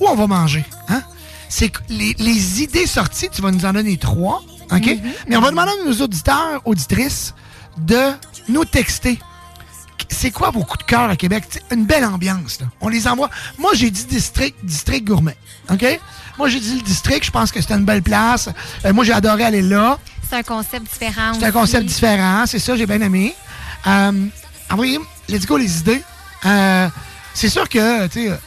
[0.00, 0.64] où on va manger.
[0.88, 1.02] Hein?
[1.48, 4.42] C'est les, les idées sorties, tu vas nous en donner trois.
[4.72, 4.90] OK?
[5.28, 7.32] Mais on va demander à nos auditeurs, auditrices,
[7.78, 8.10] de
[8.48, 9.20] nous texter.
[10.08, 11.48] C'est quoi vos cœur à Québec?
[11.48, 12.60] T'sais, une belle ambiance.
[12.60, 12.66] Là.
[12.80, 13.30] On les envoie.
[13.58, 15.36] Moi, j'ai dit district, district gourmet.
[15.70, 15.84] OK?
[16.38, 17.24] Moi, j'ai dit le district.
[17.24, 18.48] Je pense que c'était une belle place.
[18.84, 19.98] Euh, moi, j'ai adoré aller là.
[20.28, 21.32] C'est un concept différent.
[21.34, 21.52] C'est un aussi.
[21.52, 23.34] concept différent, c'est ça, j'ai bien aimé.
[23.86, 24.26] Euh,
[24.70, 24.98] envoyez,
[25.28, 26.02] let's go les idées.
[26.44, 26.88] Euh,
[27.32, 28.40] c'est sûr que, tu sais,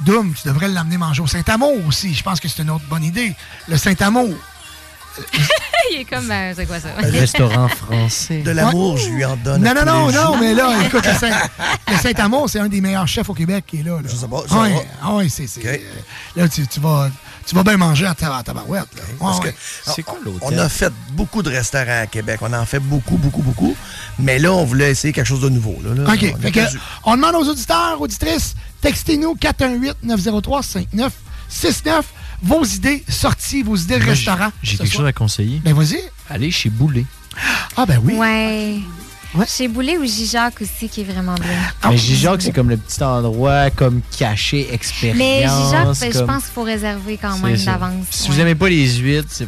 [0.00, 2.14] Doom, tu devrais l'amener manger au Saint-Amour aussi.
[2.14, 3.34] Je pense que c'est une autre bonne idée.
[3.68, 4.34] Le Saint-Amour.
[5.92, 6.30] Il est comme.
[6.30, 6.88] euh, c'est quoi ça?
[6.98, 8.42] Un restaurant français.
[8.42, 9.62] De l'amour, je lui en donne.
[9.62, 10.36] Non, non, non, non, jours.
[10.38, 11.48] mais là, écoute, le Saint-
[11.90, 13.96] le Saint-Amour, c'est un des meilleurs chefs au Québec qui est là.
[13.96, 14.02] là.
[14.08, 14.42] Je sais pas.
[14.50, 15.46] Ah ouais, ouais, c'est.
[15.46, 15.76] c'est- euh,
[16.36, 17.10] Là, tu, tu vas,
[17.44, 18.86] tu vas bien manger à ta, à tabarouette.
[18.96, 19.02] là.
[19.18, 19.52] Parce Ouais,
[19.86, 20.04] que ouais.
[20.42, 22.38] on- On a fait beaucoup de restaurants à Québec.
[22.42, 23.74] On en fait beaucoup, beaucoup, beaucoup.
[24.18, 25.76] Mais là, on voulait essayer quelque chose de nouveau.
[25.82, 26.04] Là, là.
[26.12, 26.24] OK.
[26.32, 26.78] On a Fait que, perdu.
[27.04, 32.02] on demande aux auditeurs, auditrices, textez-nous 418-903-5969
[32.42, 34.50] vos idées sorties, vos idées de Moi, restaurant.
[34.62, 35.00] J'ai quelque soir.
[35.00, 35.60] chose à conseiller.
[35.64, 36.00] Ben, vas-y.
[36.28, 37.04] Allez chez Boulet.
[37.76, 38.14] Ah, ben oui.
[38.14, 38.78] Ouais.
[39.46, 41.44] Chez Boulet ou Gijac aussi, qui est vraiment bien.
[41.82, 45.18] Ah, Mais Gijac, c'est comme le petit endroit comme caché, expérience.
[45.18, 48.06] Mais Gijac, ben, je comme- pense qu'il faut réserver quand même d'avance.
[48.10, 48.34] Si ouais.
[48.34, 49.46] vous aimez pas les huîtres, c'est.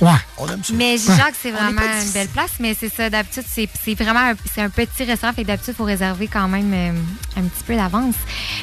[0.00, 0.10] Ouais.
[0.38, 0.72] On aime ça.
[0.74, 4.62] Mais Gijac, c'est vraiment une belle place, mais c'est ça, d'habitude, c'est vraiment un, c'est
[4.62, 6.90] un petit restaurant, fait que d'habitude, il faut réserver quand même euh,
[7.36, 8.14] un petit peu d'avance.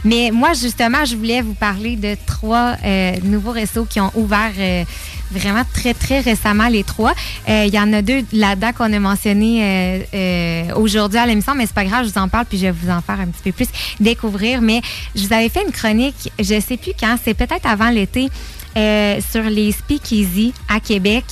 [0.04, 4.52] Mais moi, justement, je voulais vous parler de trois euh, nouveaux restos qui ont ouvert
[4.58, 4.84] euh,
[5.32, 7.14] vraiment très, très récemment, les trois.
[7.50, 11.54] Euh, Il y en a deux là-dedans qu'on a mentionné euh, euh, aujourd'hui à l'émission,
[11.56, 13.28] mais c'est pas grave, je vous en parle, puis je vais vous en faire un
[13.28, 13.68] petit peu plus
[14.00, 14.62] découvrir.
[14.62, 14.82] Mais
[15.16, 18.30] je vous avais fait une chronique, je sais plus quand, c'est peut-être avant l'été,
[18.78, 21.26] euh, sur les speakeasy à Québec.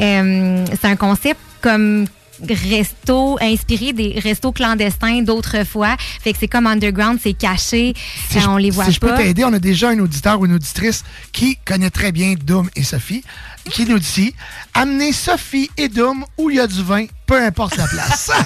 [0.00, 2.06] Euh, c'est un concept comme
[2.48, 5.96] resto inspiré des restos clandestins d'autrefois.
[5.98, 7.94] Fait que c'est comme underground, c'est caché,
[8.30, 9.18] Si euh, on les voit si je peux pas.
[9.18, 12.82] t'aider, on a déjà un auditeur ou une auditrice qui connaît très bien Doom et
[12.82, 13.24] Sophie,
[13.70, 14.34] qui nous dit
[14.74, 18.30] amenez Sophie et Doom où il y a du vin, peu importe la place.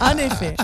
[0.00, 0.54] En effet.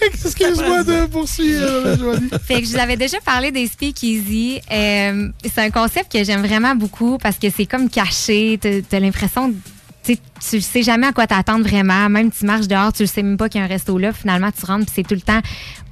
[0.00, 2.30] Excuse-moi de poursuivre, Joanie.
[2.46, 4.60] Fait que je vous avais déjà parlé des speakeasy.
[4.70, 8.58] Euh, c'est un concept que j'aime vraiment beaucoup parce que c'est comme caché.
[8.60, 9.54] T'as t'as l'impression,
[10.06, 10.16] tu
[10.48, 12.08] tu sais jamais à quoi t'attendre vraiment.
[12.08, 14.12] Même tu marches dehors, tu sais même pas qu'il y a un resto là.
[14.12, 15.40] Finalement, tu rentres c'est tout le temps,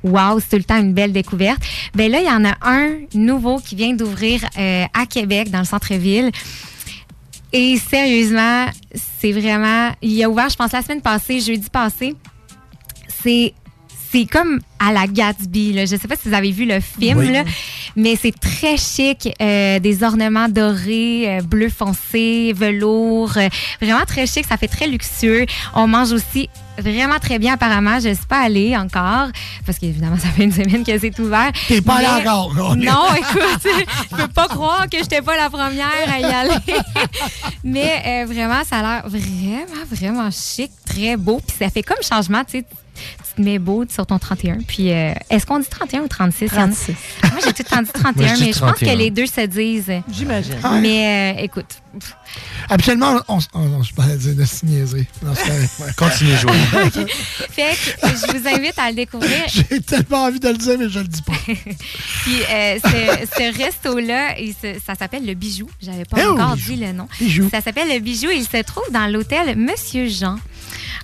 [0.03, 1.63] wow, c'est tout le temps une belle découverte.
[1.95, 5.61] Ben là, il y en a un nouveau qui vient d'ouvrir euh, à Québec, dans
[5.61, 6.31] le centre-ville.
[7.53, 8.67] Et sérieusement,
[9.21, 9.91] c'est vraiment.
[10.03, 12.15] Il a ouvert, je pense, la semaine passée, jeudi passé.
[13.23, 13.55] C'est.
[14.15, 15.73] C'est comme à la Gatsby.
[15.73, 15.87] Là.
[15.87, 17.33] Je sais pas si vous avez vu le film, Oui.
[17.33, 17.43] là,
[17.97, 19.29] mais c'est très chic.
[19.43, 23.37] euh, des ornements dorés, euh, bleu foncé, velours.
[23.37, 23.49] euh,
[23.83, 24.47] vraiment très chic.
[24.49, 25.47] Ça fait très luxueux.
[25.75, 27.99] On mange aussi vraiment très bien, apparemment.
[27.99, 29.29] Je ne suis pas allée encore
[29.67, 31.51] parce qu'évidemment, ça fait une semaine que c'est ouvert.
[31.67, 32.75] T'es pas allée encore, là.
[32.77, 33.67] Non, écoute,
[34.13, 36.55] je peux pas croire que j'étais pas la première à y aller.
[37.65, 41.41] Mais euh, vraiment, ça a l'air vraiment, vraiment chic, très beau.
[41.45, 42.65] Puis ça fait comme changement, tu sais.
[43.39, 44.59] Mets beau sur ton 31.
[44.67, 46.47] Puis, euh, est-ce qu'on dit 31 ou 36?
[46.53, 46.95] Il y en a- 36.
[47.23, 48.93] Moi, j'ai tout le temps dit 31, Moi, je dis mais je pense 31.
[48.93, 49.93] que les deux se disent.
[50.11, 50.55] J'imagine.
[50.81, 51.81] Mais euh, écoute,
[52.69, 54.35] Habituellement, on, on- oh non, je parlais de.
[54.35, 55.07] Ouais.
[55.97, 56.35] Continuez.
[56.45, 57.11] OK.
[57.51, 59.31] fait que je vous invite à le découvrir.
[59.49, 61.33] J'ai tellement envie de le dire, mais je le dis pas.
[61.47, 64.35] Puis euh, ce, ce resto-là,
[64.85, 65.69] ça s'appelle le Bijou.
[65.81, 66.73] J'avais pas Eh encore Bijou.
[66.75, 67.07] dit le nom.
[67.21, 67.49] Bijou.
[67.51, 68.29] Ça s'appelle le Bijou.
[68.31, 70.39] Il se trouve dans l'hôtel Monsieur Jean.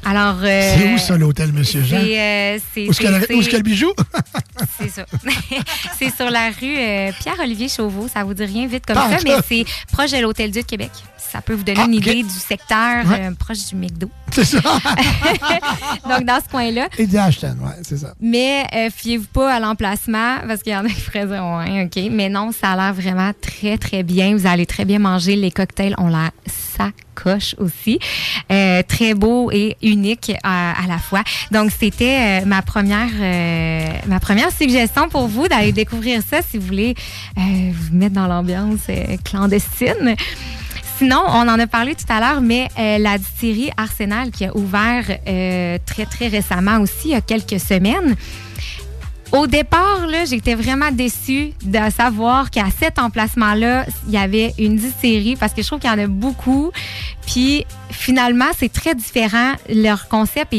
[0.05, 0.37] Alors.
[0.43, 1.99] euh, C'est où ça, l'hôtel Monsieur Jean?
[2.01, 2.19] C'est.
[2.21, 3.93] euh, Où est-ce qu'il y a le- c'est- où est-ce qu'il y a le bijou?
[4.79, 5.05] C'est ça.
[5.99, 8.09] c'est sur la rue euh, Pierre-Olivier Chauveau.
[8.13, 10.91] Ça vous dit rien vite comme ça, mais c'est proche de l'Hôtel Dieu de Québec.
[11.17, 13.31] Ça peut vous donner Ah, une idée du secteur Ouais.
[13.39, 14.11] proche du McDo.
[14.33, 14.59] C'est ça.
[16.09, 16.89] Donc, dans ce coin-là.
[16.99, 18.15] Et du Ashton, ouais, c'est ça.
[18.21, 22.11] Mais fiez-vous pas à l'emplacement parce qu'il y en a qui feraient dire ouais, OK.
[22.11, 24.37] Mais non, ça a l'air vraiment très, très bien.
[24.37, 25.37] Vous allez très bien manger.
[25.37, 26.31] Les cocktails ont l'air
[26.81, 27.99] sacoche aussi.
[28.51, 31.23] Euh, très beau et unique à, à la fois.
[31.51, 36.59] Donc, c'était euh, ma première euh, ma première suggestion pour vous d'aller découvrir ça si
[36.59, 36.95] vous voulez
[37.37, 37.41] euh,
[37.73, 40.17] vous mettre dans l'ambiance euh, clandestine.
[40.99, 44.55] Sinon, on en a parlé tout à l'heure, mais euh, la distillerie Arsenal qui a
[44.55, 48.17] ouvert euh, très, très récemment aussi, il y a quelques semaines,
[49.33, 54.75] Au départ, là, j'étais vraiment déçue de savoir qu'à cet emplacement-là, il y avait une
[54.75, 56.73] distillerie parce que je trouve qu'il y en a beaucoup.
[57.27, 59.53] Puis finalement, c'est très différent.
[59.69, 60.53] Leur concept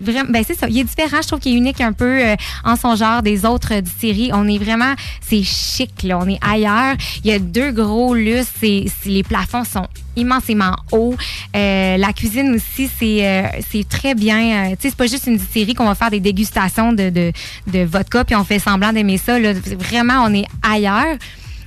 [0.00, 1.18] vraiment, ben c'est ça, il est différent.
[1.22, 4.30] Je trouve qu'il est unique un peu euh, en son genre des autres euh, distilleries.
[4.32, 6.94] On est vraiment, c'est chic là, on est ailleurs.
[7.24, 11.14] Il y a deux gros lustres, c'est- les plafonds sont immensément hauts.
[11.54, 14.70] Euh, la cuisine aussi, c'est, euh, c'est très bien.
[14.70, 17.32] tu sais, c'est pas juste une distillerie qu'on va faire des dégustations de, de,
[17.66, 19.38] de vodka puis on fait semblant d'aimer ça.
[19.38, 19.52] Là.
[19.78, 21.16] Vraiment, on est ailleurs.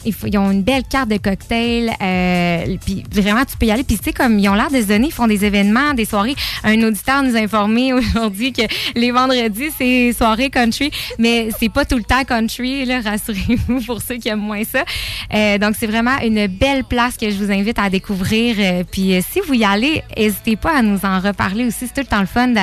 [0.06, 1.92] Ils ont une belle carte de cocktail.
[2.02, 3.84] Euh, puis vraiment, tu peux y aller.
[3.84, 6.06] Puis tu sais, comme ils ont l'air de se donner, ils font des événements, des
[6.06, 6.36] soirées.
[6.64, 8.64] Un auditeur nous a informé aujourd'hui que
[8.96, 10.92] les vendredis, c'est soirée country.
[11.18, 14.84] Mais c'est pas tout le temps country, là, rassurez-vous, pour ceux qui aiment moins ça.
[15.34, 18.56] Euh, donc, c'est vraiment une belle place que je vous invite à découvrir.
[18.60, 21.88] Euh, puis euh, si vous y allez, n'hésitez pas à nous en reparler aussi.
[21.88, 22.60] C'est tout le temps le fun de,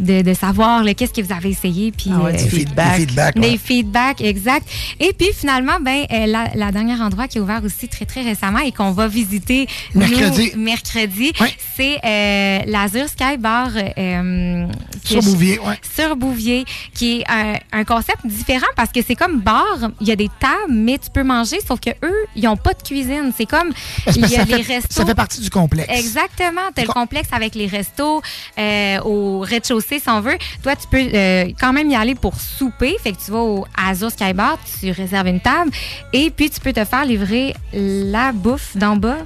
[0.00, 1.92] de, de savoir qu'est-ce que vous avez essayé.
[1.92, 2.96] Puis, Ah ouais, du euh, feedback.
[2.96, 3.58] Des feedbacks, des ouais.
[3.58, 4.66] feedbacks, exact.
[5.00, 8.58] Et puis finalement, ben la, la dernière endroit qui est ouvert aussi très très récemment
[8.58, 10.52] et qu'on va visiter nous, Mercredi.
[10.56, 11.32] mercredi,
[11.76, 14.66] c'est euh, l'Azur Sky Bar euh,
[15.04, 15.78] Sur Bouvier, ouais.
[15.96, 20.12] sur Bouvier, qui est un, un concept différent parce que c'est comme bar, il y
[20.12, 23.32] a des tables, mais tu peux manger, sauf que eux, ils ont pas de cuisine.
[23.36, 23.72] C'est comme
[24.14, 24.94] il y a les fait, restos.
[24.94, 25.88] ça fait partie du complexe.
[25.98, 26.60] Exactement.
[26.74, 28.22] Tu as le complexe avec les restos
[28.58, 30.36] euh, au rez-de-chaussée, si on veut.
[30.62, 32.96] Toi, tu peux euh, quand même y aller pour souper.
[33.02, 35.70] Fait que tu vas au Azur Sky Bar, tu réserves une table
[36.12, 39.18] et puis tu peux te faire livrer la bouffe d'en bas.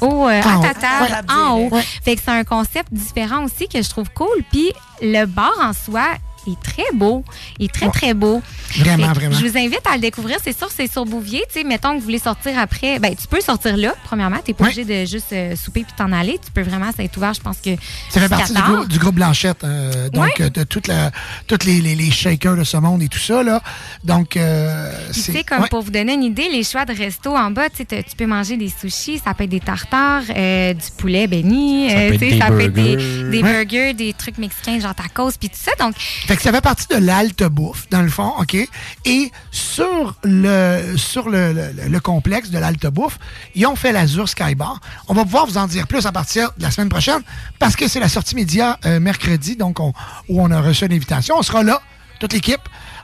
[0.00, 1.06] Au, euh, En à ta haut.
[1.06, 1.34] table, Ouais.
[1.34, 1.68] en haut.
[1.74, 1.82] Ouais.
[2.02, 4.42] Fait que c'est un concept différent aussi que je trouve cool.
[4.50, 6.04] Puis le bar en soi
[6.46, 7.24] est très beau.
[7.58, 7.92] Il est très, Ouais.
[7.92, 8.42] très beau.
[8.78, 9.36] Vraiment, Fait vraiment.
[9.36, 10.38] Je vous invite à le découvrir.
[10.42, 11.42] C'est sûr, c'est sur Bouvier.
[11.52, 12.98] Tu sais, mettons que vous voulez sortir après.
[12.98, 14.38] Ben, tu peux sortir là, premièrement.
[14.44, 16.38] Tu n'es pas obligé de juste euh, souper puis t'en aller.
[16.44, 17.70] Tu peux vraiment, ça est ouvert, je pense que.
[18.10, 19.64] Ça fait partie du groupe, du groupe Blanchette.
[19.64, 20.32] euh, donc, Ouais.
[20.40, 21.10] euh, de toute la,
[21.46, 23.42] toutes les, les, les shakers de ce monde et tout ça.
[23.42, 23.60] Là.
[24.04, 25.32] Donc, euh, c'est.
[25.32, 25.68] tu sais, comme ouais.
[25.68, 28.16] pour vous donner une idée, les choix de resto en bas, tu sais, t'as- tu
[28.16, 32.00] peux manger des sushis, ça peut être des tartares, euh, du poulet béni, Ça peut
[32.14, 33.30] être des ça peut être des, burgers.
[33.30, 33.52] des Ouais.
[33.64, 35.72] burgers, des trucs mexicains, genre tacos, puis tout ça.
[35.78, 35.94] Donc,
[36.30, 38.56] Fait que ça fait partie de l'alte bouffe, dans le fond, OK?
[39.04, 43.18] Et sur le sur le, le- le complexe de l'alte bouffe,
[43.56, 44.78] ils ont fait l'Azur Sky Bar.
[45.08, 47.20] On va pouvoir vous en dire plus à partir de la semaine prochaine
[47.58, 49.92] parce que c'est la sortie média euh, mercredi, donc on-
[50.28, 51.34] où on a reçu une invitation.
[51.36, 51.82] On sera là,
[52.20, 52.60] toute l'équipe.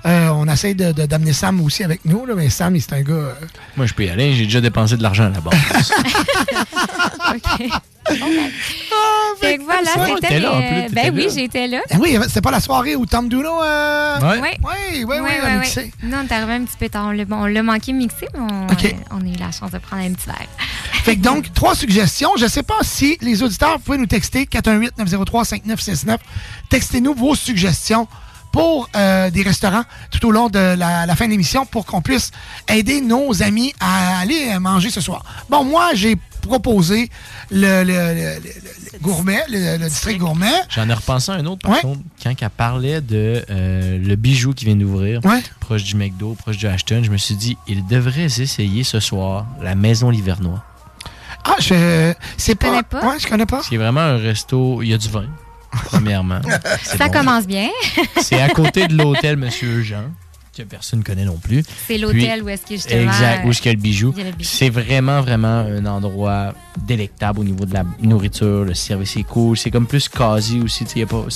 [0.06, 2.92] Euh, on essaie de- de- d'amener Sam aussi avec nous, là, mais Sam, il- c'est
[2.92, 3.12] un gars...
[3.14, 3.32] euh,
[3.76, 4.34] Moi, je peux y aller.
[4.34, 5.50] J'ai déjà dépensé de l'argent là-bas.
[7.34, 7.70] OK.
[9.40, 10.40] fait que voilà, c'était.
[10.92, 11.80] ben oui, j'étais là.
[11.90, 13.62] Ah oui, c'était pas la soirée où Tom Duno...
[13.62, 14.20] Euh...
[14.20, 14.38] Ouais.
[14.40, 14.56] Ouais.
[14.62, 15.80] Oui, oui, oui, mixé.
[15.80, 15.90] ouais.
[16.04, 17.06] Nous, on est arrivé un petit peu tard.
[17.08, 20.04] On l'a- On l'a manqué mixé, mais on, euh, a eu la chance de prendre
[20.04, 20.46] un petit verre.
[21.02, 22.30] Fait que donc, trois suggestions.
[22.38, 26.18] Je ne sais pas si les auditeurs, vous pouvez nous texter 418-903-5969.
[26.70, 28.06] Textez-nous vos suggestions
[28.56, 32.00] pour euh, des restaurants tout au long de la, la fin de l'émission pour qu'on
[32.00, 32.30] puisse
[32.68, 35.22] aider nos amis à aller manger ce soir.
[35.50, 37.10] Bon, moi, j'ai proposé
[37.50, 38.52] le, le- le- le-
[38.92, 40.52] le gourmet, le, le district gourmet.
[40.70, 41.80] J'en ai repensé à un autre, par Ouais.
[41.82, 45.42] contre, quand elle parlait de euh, le bijou qui vient d'ouvrir, Ouais.
[45.60, 49.46] proche du McDo, proche du Ashton, je me suis dit, ils devraient essayer ce soir
[49.60, 50.62] la Maison Livernois.
[51.44, 52.12] Ah, je.
[52.36, 52.82] C'est pas.
[52.82, 53.00] pas?
[53.06, 53.60] Ouais, je connais pas.
[53.68, 55.26] C'est vraiment un resto, il y a du vin,
[55.84, 56.40] premièrement.
[56.82, 57.12] Ça bon.
[57.12, 57.68] commence bien.
[58.20, 60.10] C'est à côté de l'hôtel Monsieur Jean,
[60.56, 61.62] que personne ne connaît non plus.
[61.86, 63.02] C'est l'hôtel où est-ce que justement.
[63.02, 64.14] Exact, où est-ce qu'il y a le bijou.
[64.40, 66.54] C'est vraiment, vraiment un endroit
[66.86, 68.64] délectable au niveau de la nourriture.
[68.64, 69.56] Le service est cool.
[69.56, 70.84] C'est comme plus quasi aussi.
[70.84, 71.26] tu y a pas-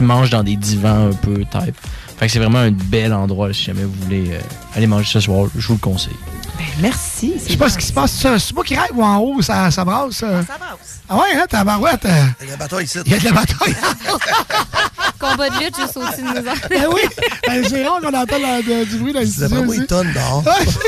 [0.00, 1.76] manges dans des divans un peu type.
[2.18, 4.40] Fait que c'est vraiment un bel endroit si jamais vous voulez euh,
[4.74, 5.48] aller manger ce soir.
[5.56, 6.12] Je vous le conseille.
[6.60, 7.34] Ben, merci.
[7.42, 8.12] Je sais pas ce qui se passe.
[8.12, 10.22] C'est c'est moi qui rêve ou en haut, ça, ça brasse.
[10.22, 10.42] euh?
[10.46, 11.00] Ça brasse.
[11.08, 12.04] Ah ouais, hein, tabarouette.
[12.04, 12.98] euh, Il y a de la bataille ici.
[13.06, 13.76] Il y a de la bataille.
[15.18, 16.68] Combat de lutte juste au-dessus de nous autres.
[16.70, 17.00] Ben oui,
[17.46, 19.80] ben, c'est rare qu'on entend la- de- du bruit dans les C'est studios vraiment aussi.
[19.80, 20.44] une tonne dehors.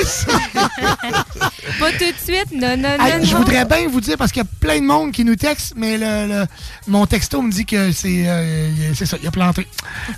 [0.06, 0.26] C'est.
[1.78, 2.46] Pas tout de suite.
[2.52, 3.22] Non, non, non.
[3.24, 5.74] Je voudrais bien vous dire, parce qu'il y a plein de monde qui nous texte,
[5.76, 6.46] mais le, le-
[6.86, 9.66] mon texto me dit que c'est euh, c'est ça, il a planté.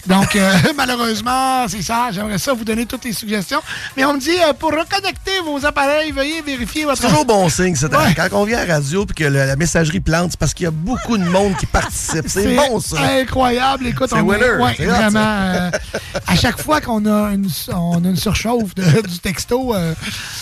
[0.06, 2.10] Donc, euh, malheureusement, c'est ça.
[2.12, 3.60] J'aimerais ça vous donner toutes les suggestions.
[3.96, 7.00] Mais on me dit, euh, pour reconnecter vos appareils, veuillez vérifier votre...
[7.00, 7.86] C'est toujours bon signe, ça.
[7.88, 8.14] Ouais.
[8.16, 10.64] Quand on vient à la radio et que le- la messagerie plante, c'est parce qu'il
[10.64, 12.24] y a beaucoup de monde qui participe.
[12.28, 12.96] C'est bon, ça.
[13.20, 13.86] incroyable.
[13.86, 14.62] Écoute, C'est on est- winner.
[14.62, 15.20] ouais, C'est hot, vraiment.
[15.20, 15.70] euh,
[16.26, 19.94] à chaque fois qu'on a une, on a une surchauffe de- du texto, euh,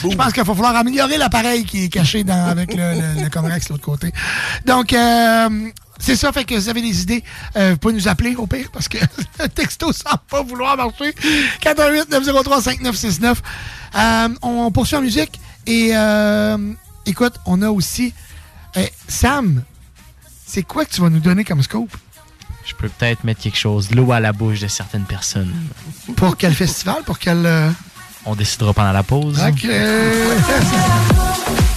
[0.02, 3.68] je pense qu'il va falloir améliorer l'appareil qui est caché dans, avec le, le, de
[3.70, 4.12] l'autre côté.
[4.66, 5.48] Donc, euh,
[6.02, 7.22] c'est ça, fait que vous avez des idées,
[7.56, 8.98] euh, vous pouvez nous appeler au pire, parce que
[9.40, 11.14] le texto semble pas vouloir marcher.
[11.62, 13.36] 418-903-5969.
[13.94, 16.72] Euh, on poursuit en musique et euh,
[17.06, 18.12] écoute, on a aussi...
[19.06, 19.62] Sam,
[20.46, 21.94] c'est quoi que tu vas nous donner comme scope?
[22.64, 25.52] je peux peut-être mettre quelque chose, l'eau à la bouche de certaines personnes.
[26.16, 27.02] Pour quel festival?
[27.04, 27.74] Pour quel.
[28.24, 29.40] On décidera pendant la pause.
[29.40, 29.66] Ok.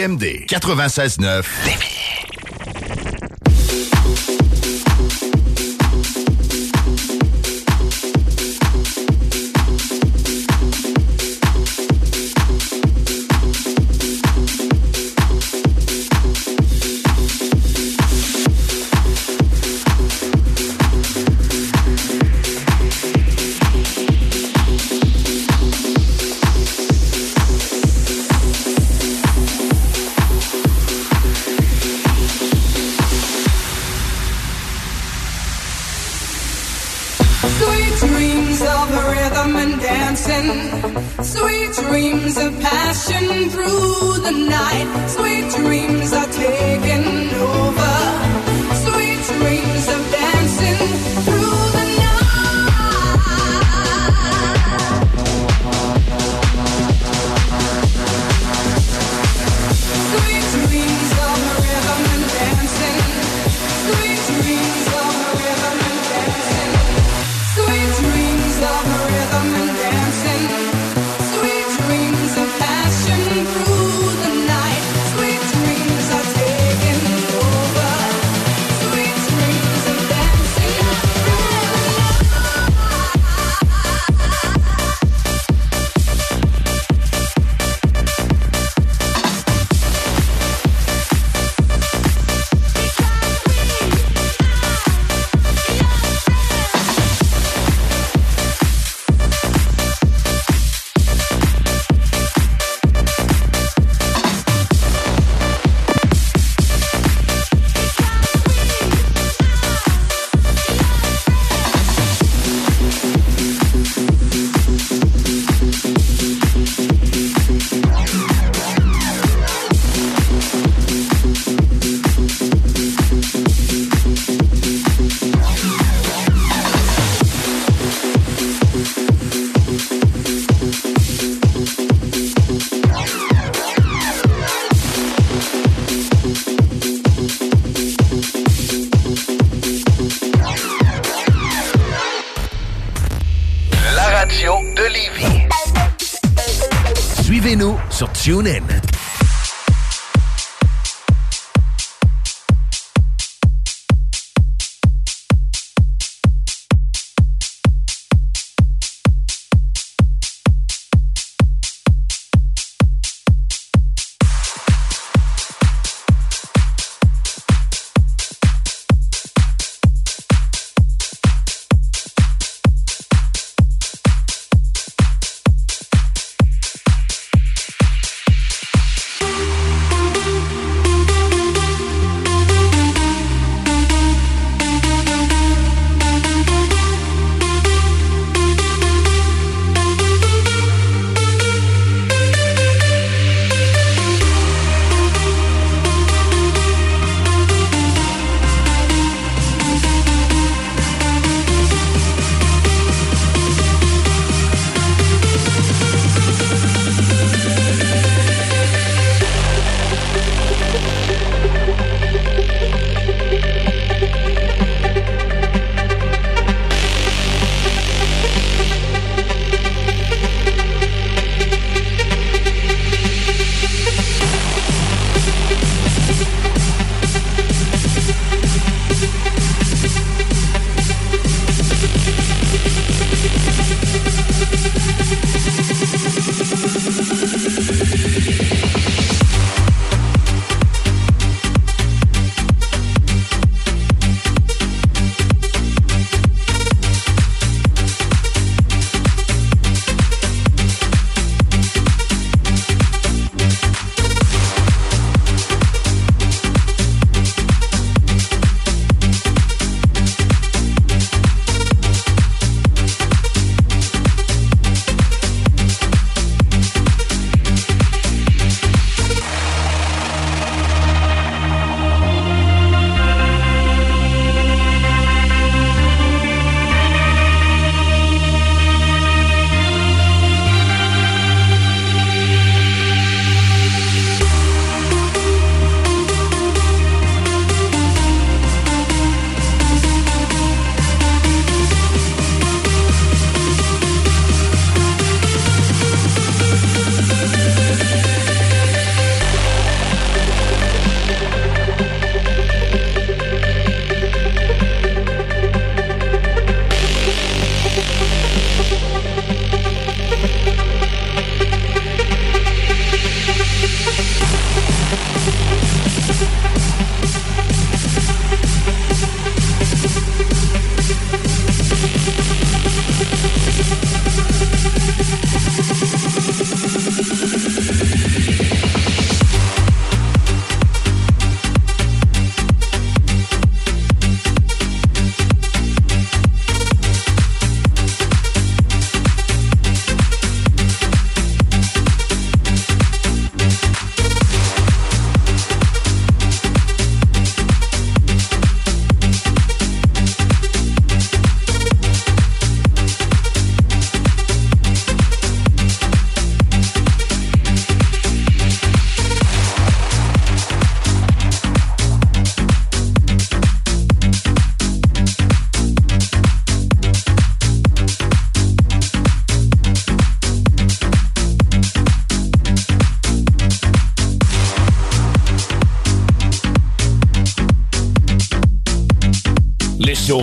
[0.00, 1.99] CJMD 96.9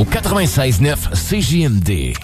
[0.00, 2.14] au 96.9 CJMD.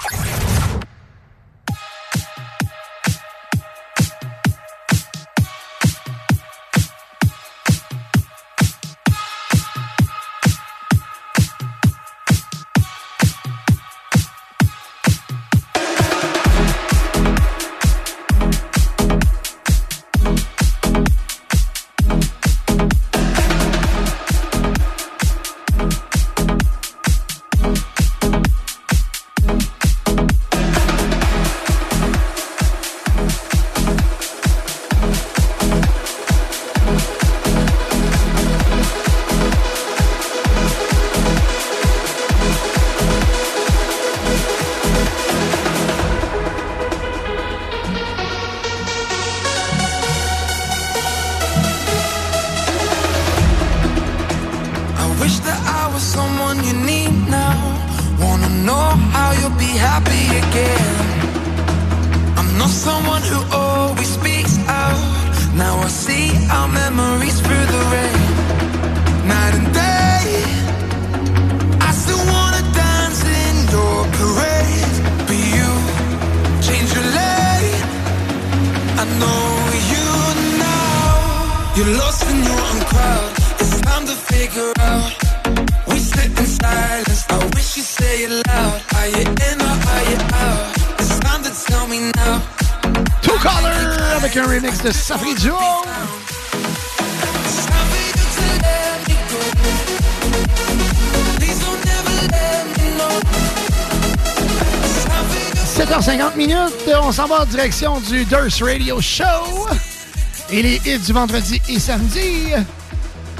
[107.61, 109.25] Direction du Durst Radio Show
[110.51, 112.49] et les hits du vendredi et samedi.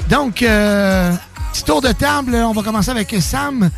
[0.09, 1.11] Donc, euh,
[1.53, 3.69] petit tour de table, on va commencer avec Sam.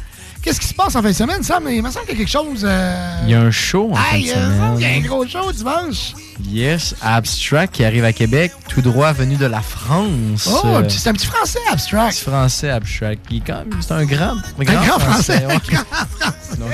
[0.41, 1.67] Qu'est-ce qui se passe en fin de semaine, Sam?
[1.69, 2.61] Il me semble qu'il y a quelque chose.
[2.63, 4.73] euh, Il y a un show en fin de euh, semaine.
[4.77, 6.13] il y a un gros show dimanche.
[6.47, 10.47] Yes, Abstract qui arrive à Québec, tout droit venu de la France.
[10.49, 12.13] Oh, c'est un petit français abstract.
[12.15, 13.27] petit français Abstract.
[13.27, 15.45] qui est quand même- C'est un grand, Un grand français.
[15.45, 15.57] ouais.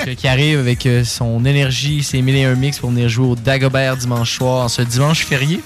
[0.06, 3.26] Euh, qui arrive avec euh, son énergie, ses mille et un mix pour venir jouer
[3.28, 5.62] au Dagobert dimanche soir, ce dimanche férié.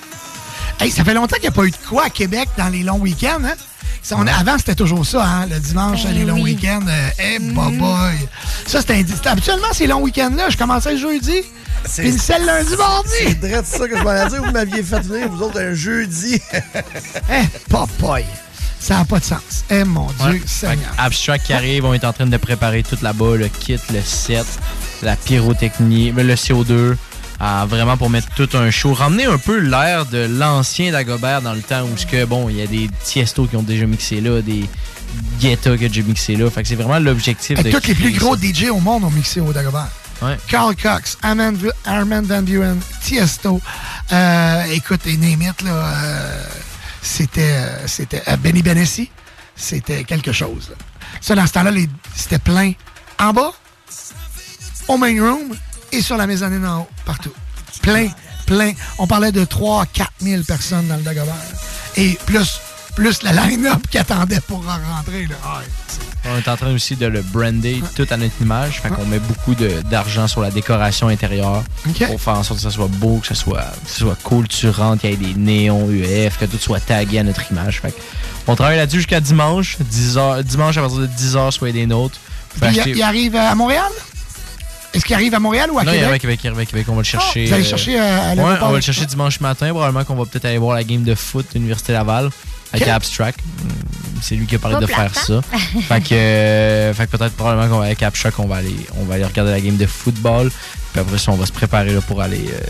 [0.78, 2.82] Hey, ça fait longtemps qu'il n'y a pas eu de quoi à Québec dans les
[2.82, 3.42] longs week-ends.
[3.44, 3.54] Hein?
[4.02, 5.46] Ça, on- avant, c'était toujours ça, hein?
[5.50, 6.54] le dimanche, Ben les longs oui.
[6.54, 6.80] week-ends.
[6.88, 8.14] Euh, hey, boy.
[8.66, 11.42] Ça, c'était Habituellement, ces longs week-ends-là, je commençais le jeudi,
[11.96, 13.10] puis le lundi, mardi.
[13.18, 14.36] C'est vrai ça que je m'en ai dit.
[14.36, 16.40] Vous m'aviez fait venir, vous autres, un jeudi.
[17.30, 18.24] Eh, papaye.
[18.78, 19.40] Ça n'a pas de sens.
[19.70, 20.42] Eh, mon Dieu, Ouais.
[20.46, 20.90] Seigneur.
[20.98, 24.46] Abstract qui arrive, on est en train de préparer tout là-bas, le kit, le set,
[25.02, 26.96] la pyrotechnie, le CO2,
[27.38, 28.92] ah, vraiment pour mettre tout un show.
[28.92, 32.62] Ramener un peu l'air de l'ancien Dagobert dans le temps où, que, bon, il y
[32.62, 34.64] a des Tiesto qui ont déjà mixé là, des
[35.40, 36.50] Guetta qui ont déjà mixé là.
[36.50, 38.42] Fait que c'est vraiment l'objectif de tous les plus gros ça.
[38.42, 39.88] DJ au monde ont mixé au Dagobert.
[40.22, 40.36] Ouais.
[40.48, 41.54] Carl Cox, Armand,
[41.86, 43.58] Armand Van Buren, Tiesto.
[44.12, 46.42] Euh, écoute, et name it, là, euh,
[47.00, 49.08] c'était, euh, c'était euh, Benny Benassi.
[49.60, 50.72] C'était quelque chose.
[51.20, 51.70] Ça, dans ce temps-là,
[52.14, 52.72] c'était plein
[53.18, 53.52] en bas,
[54.88, 55.54] au main room
[55.92, 57.32] et sur la mezzanine en haut, partout.
[57.82, 58.08] Plein,
[58.46, 58.72] plein.
[58.98, 61.34] On parlait de 3 4 000 personnes dans le Dagobert.
[61.96, 62.59] Et plus,
[63.00, 65.26] plus la line-up qui attendait pour rentrer.
[65.26, 65.34] Là.
[65.42, 65.60] Ah,
[66.26, 68.82] On est en train aussi de le brander tout à notre image.
[68.82, 69.54] Fait qu'on met beaucoup
[69.90, 71.62] d'argent sur la décoration intérieure
[72.06, 74.46] pour faire en sorte que ça soit beau, que ça soit, que ça soit cool,
[74.48, 77.80] tu rentres, qu'il y ait des néons UF, que tout soit tagué à notre image.
[77.80, 77.94] Fait
[78.46, 79.78] on travaille là-dessus jusqu'à dimanche.
[79.80, 82.18] 10 heures, dimanche à partir de 10h, soyez des nôtres.
[82.60, 83.90] Il, arrive à Montréal?
[84.92, 86.12] Est-ce qu'il arrive à Montréal ou à non, il Québec?
[86.12, 87.44] à Québec, il arrive à Québec, on va le chercher.
[87.44, 89.70] Ah, vous allez euh, chercher, euh, à ouais, l'aéroport on va le chercher dimanche matin.
[89.70, 92.30] Probablement qu'on va peut-être aller voir la game de foot de l'Université Laval
[92.72, 92.92] avec Ok.
[92.94, 93.40] Abstract.
[93.62, 93.68] Hum,
[94.22, 95.40] C'est lui qui a parlé Pas de faire ça.
[95.88, 99.04] fait que, euh, fait que peut-être probablement qu'on va avec Abstract, on va aller, on
[99.04, 100.50] va aller regarder la game de football.
[100.92, 102.60] Puis après ça, on va se préparer là, pour aller euh,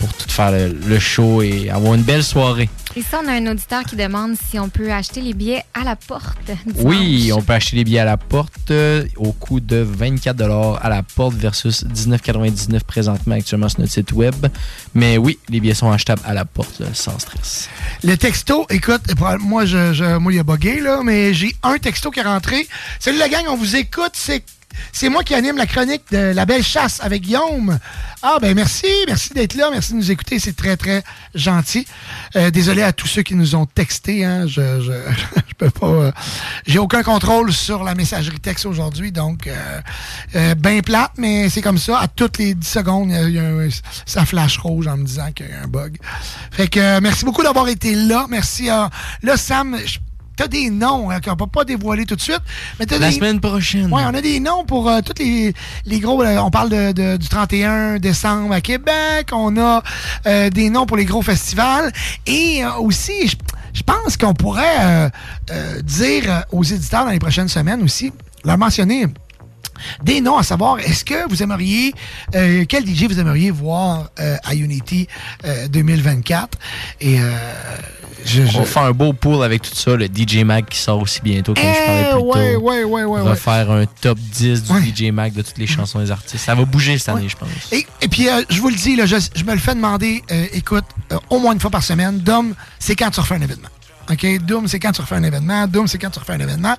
[0.00, 2.68] pour tout faire le, le show et avoir une belle soirée.
[2.96, 5.96] Ici, on a un auditeur qui demande si on peut acheter les billets à la
[5.96, 6.38] porte.
[6.76, 10.88] Oui, on peut acheter les billets à la porte euh, au coût de 24 à
[10.88, 14.46] la porte versus 19,99 présentement actuellement sur notre site web.
[14.94, 17.68] Mais oui, les billets sont achetables à la porte là, sans stress.
[18.04, 21.78] Le texto, écoute, euh, moi, je, je- moi, il a bugué, là, mais j'ai un
[21.78, 22.68] texto qui est rentré.
[23.00, 24.44] Salut la gang, on vous écoute, c'est.
[24.92, 27.78] C'est moi qui anime la chronique de La Belle Chasse avec Guillaume.
[28.22, 31.02] Ah, ben merci, merci d'être là, merci de nous écouter, c'est très, très
[31.34, 31.86] gentil.
[32.36, 35.86] Euh, désolé à tous ceux qui nous ont texté, hein, je, je, peux pas...
[35.86, 36.12] euh,
[36.66, 39.80] J'ai aucun contrôle sur la messagerie texte aujourd'hui, donc euh,
[40.36, 41.98] euh, ben plate, mais c'est comme ça.
[41.98, 43.68] À toutes les 10 secondes, il y a- un-
[44.06, 45.96] ça flash rouge en me disant qu'il y a un bug.
[46.50, 48.26] Fait que euh, merci beaucoup d'avoir été là.
[48.30, 48.90] Merci à...
[49.22, 49.76] Là, Sam,
[50.36, 52.40] t'as des noms hein, qu'on peut pas dévoiler tout de suite.
[52.78, 53.92] Mais t'as La des- semaine prochaine.
[53.92, 55.54] Ouais, on a des noms pour euh, tous les,
[55.86, 56.22] les gros.
[56.22, 59.28] euh, on parle de, de- du 31 décembre à Québec.
[59.32, 59.82] On a
[60.26, 61.92] euh, des noms pour les gros festivals.
[62.26, 63.36] Et aussi, je,
[63.74, 65.10] je pense qu'on pourrait
[65.82, 68.12] dire aux éditeurs dans les prochaines semaines aussi,
[68.44, 69.06] leur mentionner
[70.04, 71.92] des noms à savoir, est-ce que vous aimeriez,
[72.36, 75.08] euh, quel DJ vous aimeriez voir euh, à Unity
[75.44, 76.56] euh, 2024?
[77.00, 77.18] Et
[78.24, 81.00] je, On va faire un beau pool avec tout ça, le DJ Mag qui sort
[81.00, 82.32] aussi bientôt, comme je parlais Eh, plus tôt.
[82.34, 85.58] ouais, ouais, ouais, ouais, On va faire un top 10 du DJ Mag de toutes
[85.58, 86.44] les chansons des artistes.
[86.44, 87.48] Ça va bouger cette année, je pense.
[87.72, 90.22] Et, et puis, euh, je vous le dis, là, je, je me le fais demander,
[90.30, 93.42] euh, écoute, euh, au moins une fois par semaine, Dom, c'est quand tu refais un
[93.42, 93.68] événement.
[94.10, 94.26] OK?
[94.44, 95.66] Dom, c'est quand tu refais un événement.
[95.66, 96.76] Dom, c'est quand tu refais un événement.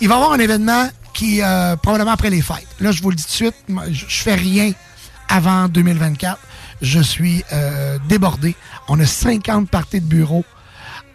[0.00, 1.40] Il va y avoir un événement qui,
[1.82, 2.66] probablement après les fêtes.
[2.80, 4.72] Là, je vous le dis tout de suite, moi, je, je fais rien
[5.28, 6.38] avant 2024.
[6.82, 8.54] Je suis euh, débordé.
[8.88, 10.44] On a 50 parties de bureau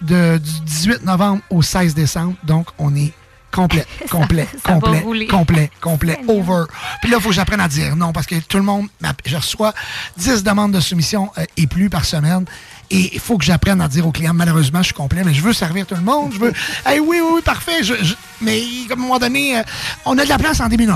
[0.02, 2.34] de, du 18 novembre au 16 décembre.
[2.44, 3.14] Donc, on est
[3.54, 6.64] Complet, complet, ça complet, complet, complet, over.
[7.02, 8.88] Puis là, il faut que j'apprenne à dire non parce que tout le monde,
[9.26, 9.74] je reçois
[10.16, 12.46] 10 demandes de soumission euh, et plus par semaine.
[12.90, 15.42] Et il faut que j'apprenne à dire aux clients, malheureusement, je suis complet, mais je
[15.42, 16.32] veux servir tout le monde.
[16.34, 16.54] Je veux,
[16.86, 17.84] hey, oui, oui, oui, parfait.
[17.84, 19.64] je- je- mais comme à un moment donné, euh,
[20.06, 20.88] on a de la place en début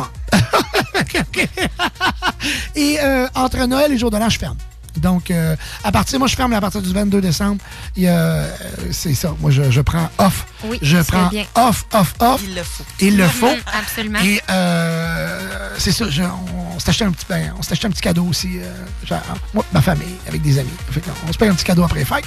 [2.76, 4.58] et euh, entre Noël et jour de l'an, je ferme.
[4.98, 7.62] Donc, euh, à partir, moi, je ferme à partir du 22 décembre.
[7.96, 8.56] Il y a, euh,
[8.92, 9.34] c'est ça.
[9.40, 10.46] Moi, je, je prends off.
[10.66, 11.46] Oui, je prends bien.
[11.56, 12.42] off, off, off.
[12.46, 12.84] Il le faut.
[13.02, 13.48] Il le faut.
[13.50, 14.20] Mhm, absolument.
[14.24, 16.10] Et euh, c'est ça.
[16.10, 18.60] je- on, on s'est acheté un petit, ben, on s'est acheté un petit cadeau aussi.
[18.60, 18.72] euh,
[19.06, 19.22] genre,
[19.54, 20.70] moi, ma famille, avec des amis.
[20.92, 22.26] Fait que on se paye un petit cadeau après les fêtes.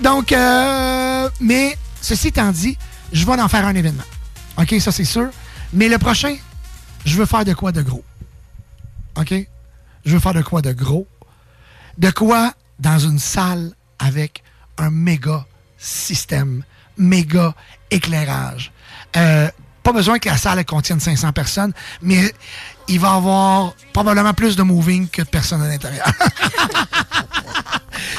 [0.00, 2.76] Donc, euh, mais ceci étant dit,
[3.12, 4.02] je vais en faire un événement.
[4.58, 5.28] OK, ça c'est sûr.
[5.72, 6.36] Mais le prochain,
[7.04, 8.04] je veux faire de quoi de gros.
[9.16, 9.34] OK?
[10.04, 11.06] Je veux faire de quoi de gros.
[11.98, 14.42] De quoi dans une salle avec
[14.78, 15.46] un méga
[15.78, 16.64] système,
[16.96, 17.54] méga
[17.90, 18.72] éclairage.
[19.16, 19.48] Euh,
[19.82, 22.32] pas besoin que la salle contienne 500 personnes, mais
[22.88, 26.06] il va y avoir probablement plus de moving que de personnes à l'intérieur.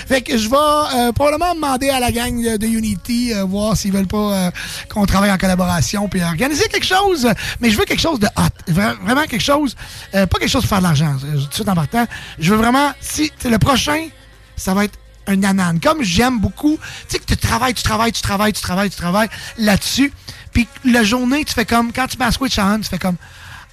[0.08, 3.76] Fait que je vais euh, probablement demander à la gang de, de Unity, euh, voir
[3.76, 4.52] s'ils veulent pas euh,
[4.88, 7.28] qu'on travaille en collaboration, puis organiser quelque chose.
[7.60, 8.72] Mais je veux quelque chose de hot.
[8.72, 9.76] Vra- Vraiment quelque chose,
[10.12, 12.06] pas quelque chose pour faire de l'argent, tout de suite en partant.
[12.40, 14.08] Je veux vraiment, si le prochain,
[14.56, 15.80] ça va être un nanan.
[15.80, 18.98] Comme j'aime beaucoup, tu sais que tu travailles, tu travailles, tu travailles, tu travailles, tu
[18.98, 20.14] travailles là-dessus.
[20.54, 23.18] Puis la journée, tu fais comme, quand tu mets à Switch on, tu fais comme,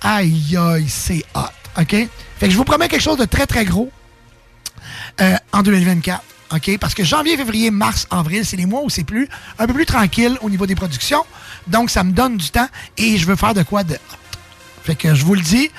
[0.02, 1.80] aïe, aïe, c'est hot.
[1.80, 1.90] OK?
[1.90, 2.08] Fait
[2.46, 3.90] que je vous promets quelque chose de très, très gros
[5.20, 6.22] euh, en 2024.
[6.54, 6.78] OK?
[6.78, 9.86] Parce que janvier, février, mars, avril, c'est les mois où c'est plus un peu plus
[9.86, 11.24] tranquille au niveau des productions.
[11.66, 13.98] Donc, ça me donne du temps et je veux faire de quoi de hot.
[14.84, 15.70] Fait que je vous le dis,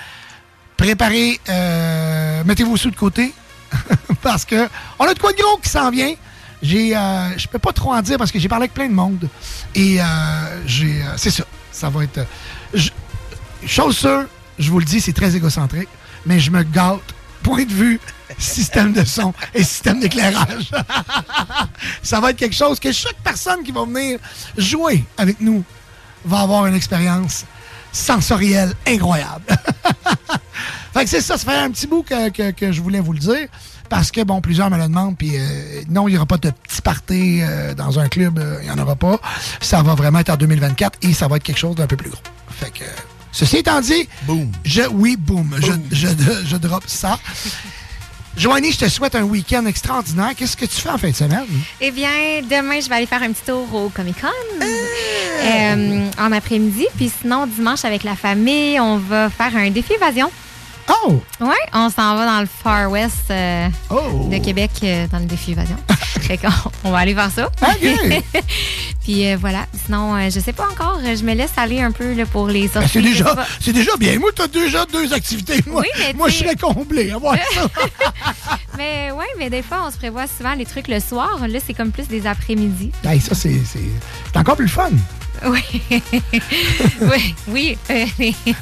[0.77, 3.33] préparez, euh, mettez vos sous de côté
[4.21, 4.67] parce que
[4.99, 6.13] on a de quoi de gros qui s'en vient.
[6.61, 8.93] J'ai, euh, je peux pas trop en dire parce que j'ai parlé avec plein de
[8.93, 9.27] monde
[9.75, 10.05] et euh,
[10.65, 12.25] j'ai, c'est ça, ça va être.
[13.67, 14.25] Chose sûre,
[14.59, 15.89] je vous le dis, c'est très égocentrique,
[16.25, 17.01] mais je me gâte.
[17.41, 17.99] Point de vue,
[18.37, 20.71] système de son et système d'éclairage.
[22.01, 24.17] ça va être quelque chose que chaque personne qui va venir
[24.57, 25.61] jouer avec nous
[26.23, 27.43] va avoir une expérience
[27.91, 29.45] sensorielle incroyable.
[30.93, 33.47] fait que c'est ça, ça fait un petit bout que, je voulais vous le dire.
[33.89, 36.49] Parce que, bon, plusieurs me le demandent, puis euh, non, il n'y aura pas de
[36.49, 39.19] petit party euh, dans un club, euh, il n'y en aura pas.
[39.61, 42.09] Ça va vraiment être en 2024 et ça va être quelque chose d'un peu plus
[42.09, 42.21] gros.
[42.49, 42.85] Fait que,
[43.33, 44.49] ceci étant dit, boom.
[44.63, 46.07] Je, oui, boom, Je, je,
[46.45, 47.19] je drop ça.
[48.35, 50.31] Joanie, je te souhaite un week-end extraordinaire.
[50.35, 51.45] Qu'est-ce que tu fais en fin de semaine?
[51.79, 52.09] Eh bien,
[52.41, 54.27] demain, je vais aller faire un petit tour au Comic Con
[54.61, 56.87] euh, en après-midi.
[56.97, 60.31] Puis sinon, dimanche, avec la famille, on va faire un défi évasion.
[60.89, 61.19] Oh!
[61.39, 64.27] Ouais, on s'en va dans le Far West euh, Oh!
[64.31, 65.77] de Québec euh, dans le défi évasion.
[66.21, 66.47] fait qu'on
[66.83, 67.49] on va aller voir ça.
[69.03, 69.65] Puis euh, voilà.
[69.85, 70.99] Sinon, je sais pas encore.
[71.03, 72.89] Je me laisse aller un peu là, pour les Ben, sorties.
[72.93, 74.17] c'est déjà, c'est déjà bien.
[74.19, 75.61] Moi, tu as déjà deux activités.
[75.67, 77.11] Moi, Oui, mais moi je serais comblé.
[77.11, 77.67] à voir ça.
[78.77, 81.37] Mais ouais, mais des fois, on se prévoit souvent les trucs le soir.
[81.47, 82.91] Là, c'est comme plus des après-midi.
[83.03, 83.77] Hey, ça, c'est, c'est,
[84.31, 84.89] c'est encore plus fun.
[85.49, 85.61] Oui.
[87.01, 87.77] oui, oui.
[87.89, 88.05] euh,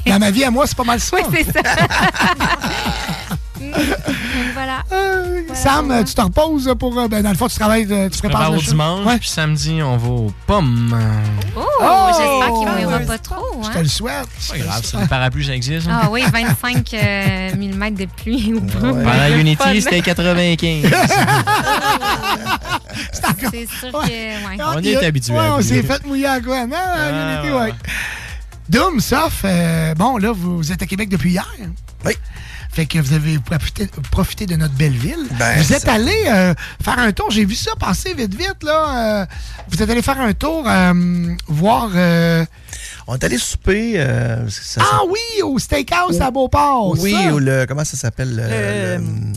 [0.06, 1.16] Dans ma vie, à moi, c'est pas mal ça.
[1.16, 1.60] Oui, c'est ça.
[4.54, 4.82] Voilà.
[5.54, 6.98] Sam, tu te reposes pour.
[6.98, 9.06] euh, Ben, dans le fond, tu travailles, euh, tu Je prépares prépare le au dimanche,
[9.06, 9.18] Ouais.
[9.18, 10.96] puis samedi, on va aux pommes.
[11.56, 12.06] Oh, Oh!
[12.08, 13.62] j'espère qu'il ne mouillera pas trop.
[13.62, 13.72] Je Hein?
[13.74, 14.28] te le souhaite.
[14.38, 15.88] C'est pas grave, ça, les parapluies, ça existe.
[15.88, 16.00] hein.
[16.04, 18.78] Ah oui, 25 euh, mm de pluie ou pas.
[18.80, 20.90] Pendant Le Unity, c'était 95.
[23.50, 23.96] C'est sûr que.
[24.42, 24.58] Ouais.
[24.74, 26.66] On est habitué Ouais, on s'est fait mouiller à quoi?
[26.66, 27.60] Non, Ah, Unity, ouais.
[27.62, 27.72] ouais.
[28.68, 31.46] Doom, sauf, euh, bon, là, vous, vous êtes à Québec depuis hier.
[32.04, 32.12] Oui.
[32.72, 35.26] Fait que vous avez profité, profité de notre belle ville.
[35.38, 37.30] Ben, vous êtes ça- allé euh, faire un tour.
[37.30, 39.20] J'ai vu ça passer vite, vite, là.
[39.22, 39.26] euh,
[39.68, 41.90] vous êtes allé faire un tour, euh, voir.
[41.94, 42.44] euh,
[43.06, 43.94] On est allé souper.
[44.00, 46.96] euh, ça- ça- ah oui, au steakhouse à Beauport.
[46.98, 47.34] oui, ça.
[47.34, 47.66] ou le.
[47.68, 48.34] Comment ça s'appelle?
[48.36, 49.32] le- Le-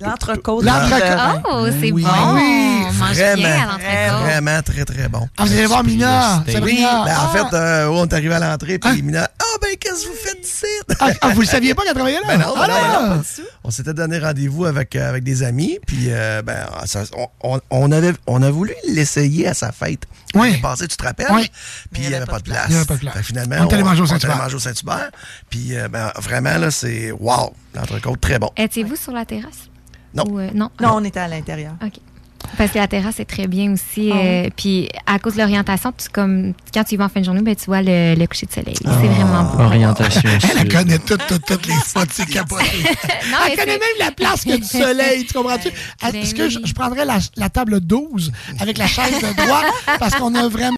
[0.00, 0.64] L'entrecôte.
[0.64, 1.42] L'entrecôte.
[1.50, 2.02] Oh, c'est Oui.
[2.02, 2.08] bon.
[2.34, 4.22] Oui, on mange vraiment, bien à l'entrecôte.
[4.24, 5.28] Vraiment très, très bon.
[5.38, 6.42] Ah, vous allez voir Mina.
[6.46, 7.30] Oui, ben, en Ah.
[7.32, 8.96] fait, euh, on est arrivé à l'entrée, puis Hein?
[9.02, 10.66] Mina, ah ben, qu'est-ce que vous faites ici?
[11.00, 12.26] Ah, ah, vous le saviez pas qu'elle travaillait là?
[12.28, 13.22] Ben non, ah, ben non, ben non,
[13.64, 17.04] On s'était donné rendez-vous avec, euh, avec des amis, puis euh, ben, ça-
[17.42, 20.02] on- on avait, on a voulu l'essayer à sa fête.
[20.34, 20.50] Oui.
[20.50, 21.26] L'année passée, tu te rappelles?
[21.32, 21.50] Oui.
[21.92, 22.66] Puis il n'y avait pas de place.
[22.68, 23.14] Il y avait pas de place.
[23.14, 24.42] Fait finalement, On est allé manger au on est allé Saint-Hubert.
[24.42, 25.10] manger au Saint-Hubert.
[25.48, 28.50] Puis euh, ben, vraiment, là, c'est wow, l'entrecôte très bon.
[28.56, 29.68] Étiez-vous sur la terrasse?
[30.14, 30.24] Non.
[30.28, 30.70] Ou, euh, non?
[30.80, 31.74] Non, on était à l'intérieur.
[31.84, 31.94] OK.
[32.58, 34.10] Parce que la terrasse est très bien aussi.
[34.12, 37.20] Ah euh, puis à cause de l'orientation, tu, comme, quand tu y vas en fin
[37.20, 38.76] de journée, ben, tu vois le, le coucher de soleil.
[38.84, 38.90] Ah.
[39.00, 39.62] C'est vraiment beau.
[39.62, 40.30] Orientation
[40.60, 42.64] Elle connaît toutes, toutes, toutes les spots, c'est capoté.
[43.30, 45.70] Non, Elle connaît c'est- même la place qu'il y a du soleil, tu comprends-tu?
[46.02, 46.50] Ben Est-ce que oui.
[46.50, 49.66] je, je prendrais la, la table 12 avec la chaise de droite
[49.98, 50.74] parce qu'on a vraiment